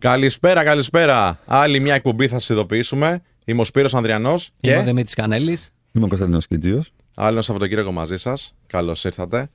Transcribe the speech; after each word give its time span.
Καλησπέρα, 0.00 0.62
καλησπέρα. 0.64 1.38
Άλλη 1.46 1.80
μια 1.80 1.94
εκπομπή 1.94 2.28
θα 2.28 2.38
σας 2.38 2.48
ειδοποιήσουμε. 2.48 3.22
Είμαι 3.44 3.60
ο 3.60 3.64
Σπύρος 3.64 3.94
Ανδριανός 3.94 4.50
Είμαι 4.60 4.74
ο 4.74 4.78
και 4.78 4.84
Δημήτρης 4.84 5.14
Κανέλης. 5.14 5.72
Είμαι 5.92 6.04
ο 6.04 6.08
Κωνσταντινός 6.08 6.46
Κιτζίος. 6.46 6.92
άλλο 7.14 7.32
ένα 7.32 7.42
Σαββατοκύριακο 7.42 7.92
μαζί 7.92 8.16
σας. 8.16 8.54
Καλώς 8.66 9.04
ήρθατε. 9.04 9.50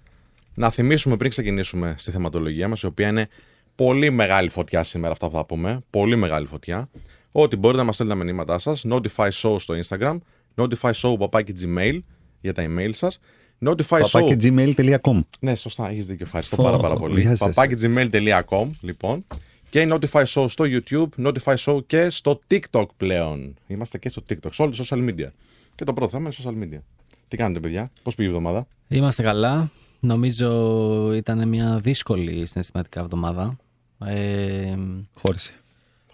Να 0.53 0.69
θυμίσουμε 0.69 1.17
πριν 1.17 1.29
ξεκινήσουμε 1.29 1.95
στη 1.97 2.11
θεματολογία 2.11 2.67
μας, 2.67 2.81
η 2.81 2.85
οποία 2.85 3.07
είναι 3.07 3.27
πολύ 3.75 4.11
μεγάλη 4.11 4.49
φωτιά 4.49 4.83
σήμερα, 4.83 5.11
αυτά 5.11 5.29
που 5.29 5.35
θα 5.35 5.45
πούμε. 5.45 5.79
Πολύ 5.89 6.15
μεγάλη 6.15 6.47
φωτιά. 6.47 6.89
Ότι 7.31 7.55
μπορείτε 7.55 7.79
να 7.79 7.85
μας 7.85 7.95
στέλνετε 7.95 8.19
τα 8.19 8.25
μηνύματά 8.25 8.59
σας. 8.59 8.85
Notify 8.89 9.29
Show 9.29 9.55
στο 9.59 9.73
Instagram. 9.83 10.17
Notify 10.55 10.91
Show 10.91 11.15
παπάκι 11.19 11.53
Gmail 11.61 11.99
για 12.41 12.53
τα 12.53 12.63
email 12.67 12.89
σας. 12.93 13.19
Notify 13.65 14.01
Show. 14.01 14.09
Παπάκι 14.11 14.35
gmail.com. 14.41 15.19
Ναι, 15.39 15.55
σωστά, 15.55 15.89
έχεις 15.89 16.05
δίκιο. 16.05 16.25
Ευχαριστώ 16.25 16.55
Ω, 16.59 16.63
πάρα, 16.63 16.77
πάρα 16.77 16.95
πολύ. 16.95 17.21
γεια 17.21 17.35
σας. 17.35 17.53
Παπάκι.gmail.com, 17.53 18.69
λοιπόν. 18.81 19.25
Και 19.69 19.87
Notify 19.91 20.23
Show 20.25 20.45
στο 20.49 20.65
YouTube, 20.67 21.07
Notify 21.25 21.55
Show 21.55 21.85
και 21.87 22.09
στο 22.09 22.39
TikTok 22.47 22.85
πλέον. 22.97 23.55
Είμαστε 23.67 23.97
και 23.97 24.09
στο 24.09 24.21
TikTok, 24.29 24.47
σε 24.51 24.61
όλα 24.61 24.71
τα 24.71 24.83
social 24.83 25.09
media. 25.09 25.27
Και 25.75 25.83
το 25.83 25.93
πρώτο 25.93 26.09
θέμα 26.11 26.29
είναι 26.29 26.35
social 26.43 26.63
media. 26.63 26.79
Τι 27.27 27.37
κάνετε, 27.37 27.59
παιδιά, 27.59 27.91
πώς 28.03 28.15
πήγε 28.15 28.29
η 28.29 28.31
εβδομάδα; 28.31 28.67
Είμαστε 28.87 29.23
καλά. 29.23 29.71
Νομίζω 29.99 31.11
ήταν 31.13 31.47
μια 31.47 31.79
δύσκολη 31.83 32.45
συναισθηματικά 32.45 32.99
εβδομάδα. 32.99 33.57
Ε, 34.05 34.75
Χώρισε. 35.13 35.51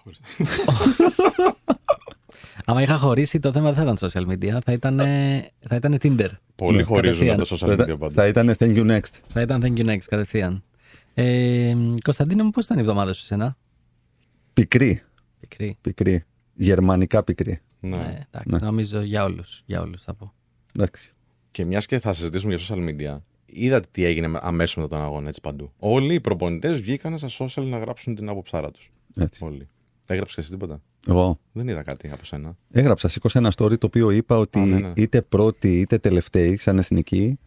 άμα 2.65 2.81
είχα 2.81 2.97
χωρίσει, 2.97 3.39
το 3.39 3.51
θέμα 3.51 3.71
δεν 3.71 3.83
θα 3.85 3.91
ήταν 3.91 3.97
social 4.09 4.31
media. 4.33 4.57
Θα 4.65 4.71
ήταν, 4.71 4.97
θα 5.67 5.75
ήταν 5.75 5.97
Tinder. 6.01 6.27
Πολύ 6.55 6.77
Ναι, 6.77 6.83
χωρίζουν 6.83 7.27
κατευθείαν. 7.27 7.39
από 7.39 7.49
το 7.49 7.55
social 7.55 7.75
Θα, 7.77 7.83
media 7.93 7.99
πάντα. 7.99 8.13
θα 8.21 8.27
ήταν 8.27 8.55
thank 8.59 8.77
you 8.77 8.91
next. 8.97 9.13
Θα 9.29 9.41
ήταν 9.41 9.61
thank 9.63 9.79
you 9.79 9.85
next 9.89 10.03
κατευθείαν. 10.09 10.63
Ε, 11.13 11.73
Κωνσταντίνο 12.03 12.43
μου, 12.43 12.49
πώς 12.49 12.65
ήταν 12.65 12.77
η 12.77 12.79
εβδομάδα 12.81 13.13
σου 13.13 13.21
εσένα; 13.23 13.57
Πικρή. 14.53 15.01
Πικρή. 15.39 15.77
Πικρή. 15.81 16.23
Γερμανικά 16.53 17.23
πικρή. 17.23 17.59
Ναι. 17.79 17.95
Ε, 17.95 17.99
εντάξει, 18.31 18.49
Ναι. 18.49 18.57
νομίζω 18.61 19.01
για 19.01 19.23
όλους, 19.23 19.61
για 19.65 19.81
όλους 19.81 20.01
θα 20.03 20.13
πω. 20.13 20.33
Εντάξει. 20.77 21.13
Και 21.51 21.65
μιας 21.65 21.85
και 21.85 21.99
θα 21.99 22.13
συζητήσουμε 22.13 22.55
για 22.55 22.65
social 22.75 22.79
media, 22.89 23.17
είδατε 23.45 23.87
τι 23.91 24.03
έγινε 24.03 24.39
αμέσως 24.41 24.75
μετά 24.75 24.87
τον 24.87 25.01
αγώνα 25.05 25.27
έτσι 25.27 25.41
παντού. 25.41 25.71
Όλοι 25.79 26.13
οι 26.13 26.19
προπονητές 26.19 26.81
βγήκαν 26.81 27.17
στα 27.17 27.29
social 27.45 27.63
να 27.63 27.77
γράψουν 27.77 28.15
την 28.15 28.29
άποψάρα 28.29 28.71
τους. 28.71 28.91
Έτσι. 29.17 29.43
Όλοι. 29.43 29.67
Έγραψες 30.05 30.35
και 30.35 30.41
εσύ 30.41 30.49
τίποτα; 30.51 30.81
Εγώ 31.07 31.39
Δεν 31.51 31.67
είδα 31.67 31.83
κάτι 31.83 32.09
από 32.11 32.25
σένα. 32.25 32.57
έγραψα, 32.71 33.07
σήκωσα 33.07 33.39
ένα 33.39 33.51
story 33.57 33.77
το 33.77 33.85
οποίο 33.85 34.09
είπα 34.11 34.37
ότι 34.37 34.59
Α, 34.59 34.65
ναι, 34.65 34.79
ναι. 34.79 34.93
είτε 34.95 35.21
πρώτη 35.21 35.79
είτε 35.79 35.97
τελευταίοι 35.97 36.57
σαν 36.57 36.77
εθνική, 36.77 37.39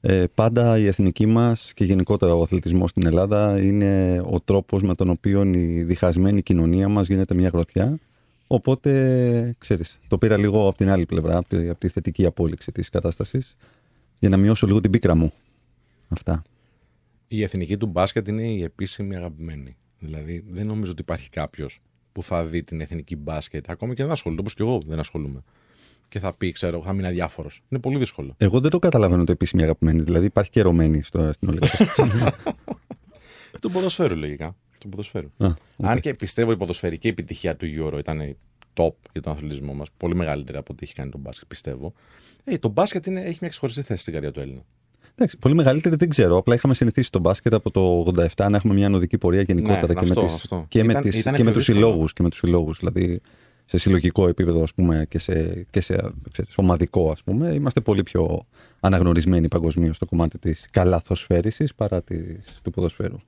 ε, 0.00 0.24
πάντα 0.34 0.78
η 0.78 0.86
εθνική 0.86 1.26
μας 1.26 1.72
και 1.74 1.84
γενικότερα 1.84 2.34
ο 2.34 2.42
αθλητισμός 2.42 2.90
στην 2.90 3.06
Ελλάδα 3.06 3.60
είναι 3.62 4.20
ο 4.24 4.40
τρόπος 4.40 4.82
με 4.82 4.94
τον 4.94 5.08
οποίο 5.08 5.42
η 5.44 5.82
διχασμένη 5.82 6.42
κοινωνία 6.42 6.88
μας 6.88 7.06
γίνεται 7.06 7.34
μια 7.34 7.48
γροθιά. 7.48 7.98
Οπότε, 8.46 9.54
ξέρεις, 9.58 9.98
το 10.08 10.18
πήρα 10.18 10.36
λίγο 10.36 10.68
από 10.68 10.76
την 10.76 10.90
άλλη 10.90 11.06
πλευρά, 11.06 11.36
από 11.36 11.48
τη, 11.48 11.68
από 11.68 11.78
τη 11.80 11.88
θετική 11.88 12.26
απόλυξη 12.26 12.72
της 12.72 12.88
κατάστασης, 12.88 13.56
για 14.18 14.28
να 14.28 14.36
μειώσω 14.36 14.66
λίγο 14.66 14.80
την 14.80 14.90
πίκρα 14.90 15.14
μου. 15.14 15.32
Αυτά. 16.08 16.42
Η 17.28 17.42
εθνική 17.42 17.76
του 17.76 17.86
μπάσκετ 17.86 18.28
είναι 18.28 18.42
η 18.42 18.62
επίσημη 18.62 19.16
αγαπημένη. 19.16 19.76
Δηλαδή, 19.98 20.44
δεν 20.50 20.66
νομίζω 20.66 20.90
ότι 20.90 21.00
υπάρχει 21.00 21.28
κάποιος 21.28 21.80
που 22.12 22.22
θα 22.22 22.44
δει 22.44 22.62
την 22.62 22.80
εθνική 22.80 23.16
μπάσκετ, 23.16 23.70
ακόμα 23.70 23.94
και 23.94 24.02
δεν 24.02 24.12
ασχολείται, 24.12 24.40
όπως 24.40 24.54
και 24.54 24.62
εγώ 24.62 24.80
δεν 24.86 24.98
ασχολούμαι. 24.98 25.42
Και 26.10 26.18
θα 26.18 26.32
πει, 26.32 26.52
ξέρω, 26.52 26.82
θα 26.82 26.92
μείνει 26.92 27.06
αδιάφορος. 27.06 27.62
Είναι 27.68 27.80
πολύ 27.80 27.98
δύσκολο. 27.98 28.34
Εγώ 28.36 28.60
δεν 28.60 28.70
το 28.70 28.78
καταλαβαίνω 28.78 29.24
το 29.24 29.32
επίσημη 29.32 29.62
αγαπημένη. 29.62 30.00
Δηλαδή 30.00 30.26
υπάρχει 30.26 30.50
και 30.50 30.60
ερωμένη 30.60 31.02
στο, 31.02 31.32
στην 31.32 31.48
όλη 31.48 31.58
κατάσταση. 31.58 32.02
του 33.60 33.70
ποδοσφαίρου, 33.70 34.16
λογικά. 34.16 34.56
Του 34.78 34.88
ποδοσφαίρου. 34.88 35.28
Α, 35.38 35.48
Αν 35.76 36.00
και 36.00 36.14
πιστεύω 36.14 36.52
η 36.52 36.56
ποδοσφαιρική 36.56 37.08
επιτυχία 37.08 37.56
του 37.56 37.66
Euro 37.78 37.98
ήταν 37.98 38.36
top 38.74 38.92
για 39.12 39.20
τον 39.22 39.32
αθλητισμό 39.32 39.72
μας, 39.74 39.88
πολύ 39.96 40.14
μεγαλύτερη 40.14 40.58
από 40.58 40.72
ό,τι 40.72 40.84
έχει 40.84 40.94
κάνει 40.94 41.10
τον 41.10 41.20
μπάσκετ, 41.20 41.48
πιστεύω. 41.48 41.92
Ε, 42.44 42.58
το 42.58 42.68
μπάσκετ 42.68 43.06
είναι, 43.06 43.20
έχει 43.20 43.38
μια 43.40 43.50
ξεχωριστή 43.50 43.82
θέση 43.82 44.00
στην 44.00 44.12
καρδιά 44.12 44.30
του 44.32 44.40
Έλληνα. 44.40 44.60
Εντάξει, 45.14 45.36
πολύ 45.38 45.54
μεγαλύτερη 45.54 45.96
δεν 45.96 46.08
ξέρω. 46.08 46.36
Απλά 46.36 46.54
είχαμε 46.54 46.74
συνηθίσει 46.74 47.06
στο 47.06 47.18
μπάσκετ 47.18 47.54
από 47.54 47.70
το 47.70 48.04
87 48.36 48.46
να 48.50 48.56
έχουμε 48.56 48.74
μια 48.74 48.86
ανωδική 48.86 49.18
πορεία 49.18 49.42
γενικότερα 49.42 49.86
Ναι, 49.86 49.92
και, 49.94 49.98
αυτό, 50.00 50.20
με 50.20 50.26
τις, 50.26 50.34
αυτό. 50.34 50.64
και, 50.68 50.84
με 50.84 50.90
Ήταν- 50.92 51.02
τις, 51.02 51.14
ήταν 51.18 51.34
και 51.34 51.42
με 51.44 51.50
πιο 51.50 51.58
τους 51.58 51.66
δύσκολο. 51.66 51.86
συλλόγους, 51.88 52.12
και 52.12 52.22
με 52.22 52.28
τους 52.28 52.38
συλλόγους. 52.38 52.78
Δηλαδή 52.78 53.20
σε 53.70 53.78
συλλογικό 53.78 54.28
επίπεδο 54.28 54.62
ας 54.62 54.74
πούμε, 54.74 55.06
και 55.08 55.18
σε, 55.18 55.66
και 55.70 55.80
σε 55.80 56.04
ξέρεις, 56.30 56.54
ομαδικό 56.56 57.10
ας 57.10 57.22
πούμε, 57.22 57.52
είμαστε 57.52 57.80
πολύ 57.80 58.02
πιο 58.02 58.46
αναγνωρισμένοι 58.80 59.48
παγκοσμίως 59.48 59.96
στο 59.96 60.06
κομμάτι 60.06 60.38
της 60.38 60.66
καλαθοσφαίρισης 60.70 61.74
παρά 61.74 62.02
της, 62.02 62.60
του 62.62 62.70
ποδοσφαίρου. 62.70 63.20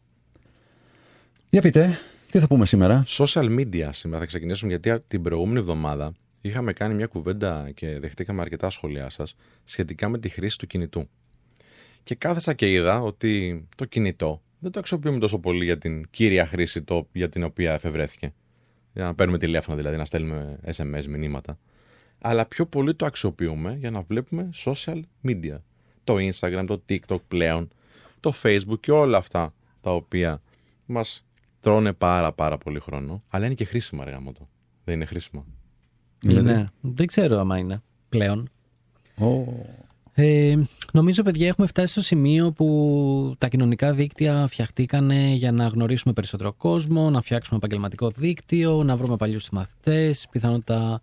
Για 1.50 1.60
πείτε, 1.60 1.98
τι 2.30 2.38
θα 2.38 2.46
πούμε 2.46 2.66
σήμερα; 2.66 3.04
Social 3.06 3.58
media 3.58 3.88
σήμερα 3.90 4.20
θα 4.20 4.26
ξεκινήσουμε 4.26 4.70
γιατί 4.76 5.04
την 5.08 5.22
προηγούμενη 5.22 5.58
εβδομάδα 5.58 6.12
είχαμε 6.40 6.72
κάνει 6.72 6.94
μια 6.94 7.06
κουβέντα 7.06 7.70
και 7.74 7.98
δεχτήκαμε 7.98 8.40
αρκετά 8.40 8.70
σχόλιά 8.70 9.10
σας 9.10 9.36
σχετικά 9.64 10.08
με 10.08 10.18
τη 10.18 10.28
χρήση 10.28 10.58
του 10.58 10.66
κινητού. 10.66 11.08
Και 12.02 12.14
κάθεσα 12.14 12.52
και 12.52 12.72
είδα 12.72 13.00
ότι 13.00 13.64
το 13.76 13.84
κινητό 13.84 14.42
δεν 14.58 14.70
το 14.70 14.78
αξιοποιούμε 14.78 15.18
τόσο 15.18 15.38
πολύ 15.38 15.64
για 15.64 15.78
την 15.78 16.02
κύρια 16.10 16.46
χρήση 16.46 16.82
το, 16.82 17.08
για 17.12 17.28
την 17.28 17.42
οποία 17.42 17.72
εφευρέθηκε. 17.72 18.32
Για 18.92 19.04
να 19.04 19.14
παίρνουμε 19.14 19.38
τηλέφωνο 19.38 19.76
δηλαδή, 19.76 19.96
να 19.96 20.04
στέλνουμε 20.04 20.58
SMS 20.64 21.04
μηνύματα. 21.08 21.58
Αλλά 22.18 22.46
πιο 22.46 22.66
πολύ 22.66 22.94
το 22.94 23.06
αξιοποιούμε 23.06 23.76
για 23.78 23.90
να 23.90 24.02
βλέπουμε 24.02 24.50
social 24.64 25.00
media. 25.24 25.56
Το 26.04 26.16
Instagram, 26.18 26.64
το 26.66 26.82
TikTok 26.88 27.20
πλέον, 27.28 27.68
το 28.20 28.32
Facebook 28.42 28.80
και 28.80 28.92
όλα 28.92 29.18
αυτά 29.18 29.54
τα 29.80 29.94
οποία 29.94 30.42
μας 30.86 31.24
τρώνε 31.60 31.92
πάρα 31.92 32.32
πάρα 32.32 32.58
πολύ 32.58 32.80
χρόνο. 32.80 33.22
Αλλά 33.28 33.46
είναι 33.46 33.54
και 33.54 33.64
χρήσιμα, 33.64 34.02
αργά 34.02 34.20
μου 34.20 34.32
το. 34.32 34.48
Δεν 34.84 34.94
είναι 34.94 35.04
χρήσιμα. 35.04 35.44
Δηλαδή; 36.20 36.50
Είναι. 36.50 36.64
Δεν 36.80 37.06
ξέρω 37.06 37.38
άμα 37.38 37.58
είναι 37.58 37.82
πλέον. 38.08 38.50
Ω, 39.18 39.44
Ε, 40.14 40.54
νομίζω, 40.92 41.22
παιδιά, 41.22 41.46
έχουμε 41.48 41.66
φτάσει 41.66 41.92
στο 41.92 42.02
σημείο 42.02 42.50
που 42.52 43.34
τα 43.38 43.48
κοινωνικά 43.48 43.92
δίκτυα 43.92 44.46
φτιαχτήκαν 44.48 45.10
για 45.10 45.52
να 45.52 45.66
γνωρίσουμε 45.66 46.12
περισσότερο 46.12 46.52
κόσμο, 46.52 47.10
να 47.10 47.20
φτιάξουμε 47.22 47.56
επαγγελματικό 47.56 48.10
δίκτυο, 48.16 48.82
να 48.82 48.96
βρούμε 48.96 49.16
παλιούς 49.16 49.44
συμμαθητές, 49.44 50.26
πιθανότητα 50.30 51.00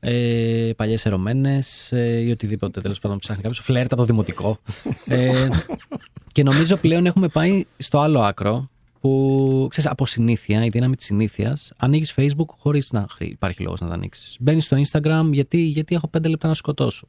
ε, 0.00 0.70
παλιές 0.76 1.06
ερωμένες 1.06 1.92
ε, 1.92 2.20
ή 2.20 2.30
οτιδήποτε 2.30 2.80
τέλος 2.80 2.98
πάντων 2.98 3.18
ψάχνει 3.18 3.42
κάποιος. 3.42 3.64
Φλερτ 3.64 3.92
από 3.92 4.00
το 4.00 4.06
δημοτικό. 4.06 4.58
ε, 5.06 5.46
και 6.32 6.42
νομίζω 6.42 6.76
πλέον 6.76 7.06
έχουμε 7.06 7.28
πάει 7.28 7.64
στο 7.76 7.98
άλλο 7.98 8.20
άκρο 8.20 8.70
που 9.02 9.66
ξέρεις, 9.70 9.90
από 9.90 10.06
συνήθεια, 10.06 10.64
η 10.64 10.68
δύναμη 10.68 10.96
της 10.96 11.04
συνήθειας, 11.06 11.72
ανοίγεις 11.76 12.14
Facebook 12.16 12.46
χωρίς 12.58 12.92
να 12.92 13.06
χρ- 13.10 13.30
υπάρχει 13.30 13.62
λόγος 13.62 13.80
να 13.80 13.88
τα 13.88 13.94
ανοίξεις. 13.94 14.36
Μπαίνεις 14.40 14.64
στο 14.64 14.76
Instagram 14.86 15.28
γιατί, 15.32 15.58
γιατί 15.58 15.94
έχω 15.94 16.08
πέντε 16.08 16.28
λεπτά 16.28 16.48
να 16.48 16.54
σκοτώσω. 16.54 17.06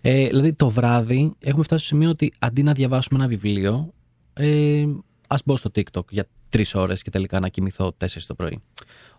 Ε, 0.00 0.26
δηλαδή 0.26 0.52
το 0.52 0.68
βράδυ 0.68 1.34
έχουμε 1.38 1.62
φτάσει 1.64 1.84
στο 1.84 1.94
σημείο 1.94 2.10
ότι 2.10 2.32
αντί 2.38 2.62
να 2.62 2.72
διαβάσουμε 2.72 3.18
ένα 3.18 3.28
βιβλίο, 3.28 3.92
ε, 4.32 4.86
ας 5.26 5.42
μπω 5.44 5.56
στο 5.56 5.70
TikTok 5.74 6.08
για 6.10 6.26
τρεις 6.48 6.74
ώρες 6.74 7.02
και 7.02 7.10
τελικά 7.10 7.40
να 7.40 7.48
κοιμηθώ 7.48 7.92
4 7.98 8.26
το 8.26 8.34
πρωί. 8.34 8.60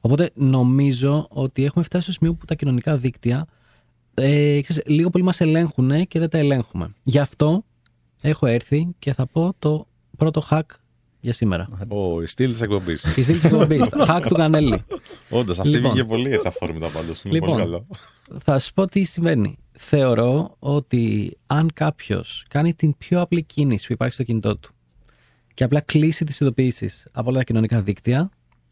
Οπότε 0.01 0.31
νομίζω 0.33 1.27
ότι 1.29 1.63
έχουμε 1.63 1.83
φτάσει 1.83 2.03
στο 2.03 2.11
σημείο 2.11 2.33
που 2.33 2.45
τα 2.45 2.55
κοινωνικά 2.55 2.97
δίκτυα 2.97 3.47
ε, 4.13 4.61
ξέρεις, 4.61 4.83
λίγο 4.85 5.09
πολύ 5.09 5.23
μας 5.23 5.39
ελέγχουν 5.41 6.07
και 6.07 6.19
δεν 6.19 6.29
τα 6.29 6.37
ελέγχουμε. 6.37 6.93
Γι' 7.03 7.19
αυτό 7.19 7.63
έχω 8.21 8.45
έρθει 8.45 8.87
και 8.99 9.13
θα 9.13 9.25
πω 9.27 9.53
το 9.59 9.87
πρώτο 10.17 10.43
hack 10.49 10.61
για 11.19 11.33
σήμερα. 11.33 11.67
Ο 11.87 12.21
η 12.21 12.25
στυλ 12.25 12.51
της 12.51 12.61
εκπομπής. 12.61 13.03
Η 13.15 13.23
στήλη 13.23 13.39
της 13.39 13.51
εκπομπής, 13.51 13.89
hack 14.07 14.21
του 14.27 14.35
Κανέλη. 14.35 14.81
Όντως, 15.29 15.59
αυτή 15.59 15.71
Λοιπόν. 15.71 15.91
βγήκε 15.91 16.07
πολύ 16.07 16.33
έτσι 16.33 16.47
αφόρμητα 16.47 16.87
πάντως. 16.87 17.23
Είναι 17.23 17.33
Λοιπόν. 17.33 17.49
πολύ 17.49 17.61
καλό. 17.61 17.87
θα 18.43 18.59
σου 18.59 18.73
πω 18.73 18.87
τι 18.87 19.03
συμβαίνει. 19.03 19.57
Θεωρώ 19.71 20.55
ότι 20.59 21.37
αν 21.47 21.69
κάποιος 21.73 22.45
κάνει 22.49 22.73
την 22.73 22.97
πιο 22.97 23.21
απλή 23.21 23.43
κίνηση 23.43 23.87
που 23.87 23.93
υπάρχει 23.93 24.13
στο 24.13 24.23
κινητό 24.23 24.57
του 24.57 24.71
και 25.53 25.63
απλά 25.63 25.79
κλείσει 25.79 26.25
τις 26.25 26.39
ειδοποιήσεις 26.39 27.07
από 27.11 27.29
όλα 27.29 27.37
τα 27.37 27.43
κοινωνικά 27.43 27.81
δίκτυα, 27.81 28.29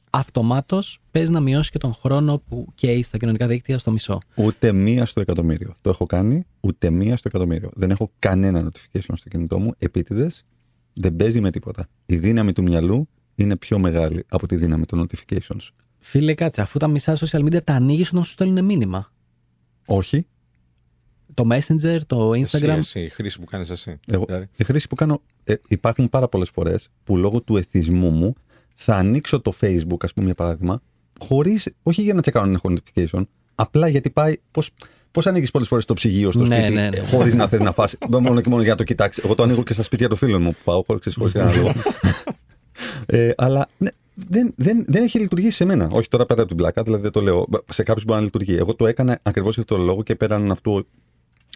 αυτομάτως 0.10 1.00
παίζει 1.12 1.32
να 1.32 1.40
μειώσει 1.40 1.72
και 1.72 1.78
τον 1.78 1.94
χρόνο 1.94 2.42
που 2.48 2.68
καίει 2.76 3.04
στα 3.04 3.18
κοινωνικά 3.18 3.48
δίκτυα 3.48 3.78
στο 3.78 3.92
μισό. 3.92 4.20
Ούτε 4.36 4.72
μία 4.72 5.06
στο 5.06 5.22
εκατομμύριο. 5.22 5.76
Το 5.82 5.90
έχω 5.90 6.06
κάνει, 6.06 6.46
ούτε 6.60 6.90
μία 6.90 7.18
στο 7.18 7.28
εκατομμύριο. 7.28 7.70
Δεν 7.74 7.90
έχω 7.92 8.12
κανένα 8.20 8.64
notification 8.64 9.14
στο 9.14 9.30
κινητό 9.30 9.60
μου, 9.60 9.72
επίτηδες. 9.78 10.46
Δεν 10.96 11.16
παίζει 11.16 11.42
με 11.42 11.52
τίποτα. 11.52 11.88
Η 12.06 12.18
δύναμη 12.18 12.54
του 12.54 12.64
μυαλού 12.64 13.08
είναι 13.36 13.58
πιο 13.58 13.80
μεγάλη 13.80 14.26
από 14.30 14.48
τη 14.48 14.56
δύναμη 14.56 14.86
των 14.86 15.08
notifications. 15.08 15.70
Φίλε, 16.00 16.34
κάτσε, 16.34 16.62
αφού 16.62 16.80
τα 16.80 16.88
μισά 16.88 17.18
social 17.18 17.40
media 17.40 17.64
τα 17.64 17.74
ανοίγεις 17.74 18.10
όταν 18.10 18.24
σου 18.24 18.32
στέλνουν 18.32 18.66
μήνυμα. 18.66 19.12
Όχι. 19.86 20.28
Το 21.34 21.48
Messenger, 21.52 22.00
το 22.08 22.30
Instagram. 22.30 22.38
Εσύ, 22.68 22.68
εσύ, 22.68 23.00
η 23.00 23.10
χρήση 23.10 23.40
που 23.40 23.46
κάνεις 23.46 23.70
εσύ. 23.70 24.00
Εγώ, 24.08 24.26
Δηλαδή, 24.26 24.48
Η 24.58 24.64
χρήση 24.64 24.88
που 24.88 24.96
κάνω. 24.96 25.22
Ε, 25.44 25.56
υπάρχουν 25.68 26.10
πάρα 26.10 26.28
πολλές 26.28 26.50
φορές 26.50 26.90
που 27.04 27.18
λόγω 27.18 27.42
του 27.42 27.58
εθισμού 27.58 28.10
μου 28.10 28.34
θα 28.76 28.96
ανοίξω 28.96 29.42
το 29.42 29.54
Facebook, 29.62 29.98
ας 30.00 30.14
πούμε, 30.14 30.26
για 30.26 30.36
παράδειγμα, 30.36 30.82
χωρίς. 31.20 31.70
Όχι 31.84 32.02
για 32.02 32.14
να 32.14 32.22
τσεκάρω 32.22 32.46
αν 32.46 32.54
έχω 32.54 32.74
notification, 32.74 33.22
απλά 33.56 33.88
γιατί 33.88 34.10
πάει. 34.10 34.36
Πώς 35.16 35.24
πώς 35.24 35.34
ανοίγεις 35.34 35.52
πολλές 35.52 35.68
φορές 35.68 35.86
το 35.86 35.94
ψυγείο 35.94 36.32
στο 36.32 36.46
Ναι, 36.46 36.58
σπίτι, 36.58 36.74
ναι, 36.74 36.82
ναι. 36.82 36.98
χωρίς 36.98 37.36
να 37.36 37.48
θες 37.48 37.60
να 37.60 37.72
φας; 37.72 37.98
Μόνο 38.22 38.42
και 38.42 38.50
μόνο 38.50 38.62
για 38.62 38.72
να 38.72 38.78
το 38.78 38.84
κοιτάξεις. 38.84 39.24
Εγώ 39.24 39.36
το 39.36 39.44
ανοίγω 39.44 39.64
και 39.64 39.74
στα 39.74 39.84
σπίτια 39.84 40.08
των 40.08 40.18
φίλων 40.18 40.42
μου 40.42 40.52
που 40.52 40.58
πάω, 40.64 40.84
χωρίς 40.84 41.18
λόγο. 41.18 41.74
ε, 43.06 43.32
αλλά 43.38 43.70
ναι, 43.78 43.90
δεν, 44.16 44.54
δεν, 44.56 44.84
δεν 44.88 45.04
έχει 45.04 45.20
λειτουργήσει 45.20 45.56
σε 45.56 45.66
μένα. 45.66 45.88
Όχι 45.92 46.08
τώρα 46.08 46.26
πέρα 46.26 46.40
από 46.40 46.50
την 46.50 46.58
πλάκα, 46.58 46.84
δηλαδή 46.84 47.02
δεν 47.02 47.12
το 47.12 47.22
λέω. 47.22 47.48
Σε 47.70 47.84
κάποιους 47.84 48.06
μπορεί 48.06 48.20
να 48.20 48.26
λειτουργεί. 48.26 48.56
Εγώ 48.56 48.76
το 48.76 48.88
έκανα 48.88 49.20
ακριβώς 49.22 49.54
για 49.54 49.62
αυτόν 49.64 49.78
τον 49.78 49.86
λόγο 49.86 50.04
και 50.04 50.16
πέραν 50.16 50.52
αυτού, 50.52 50.88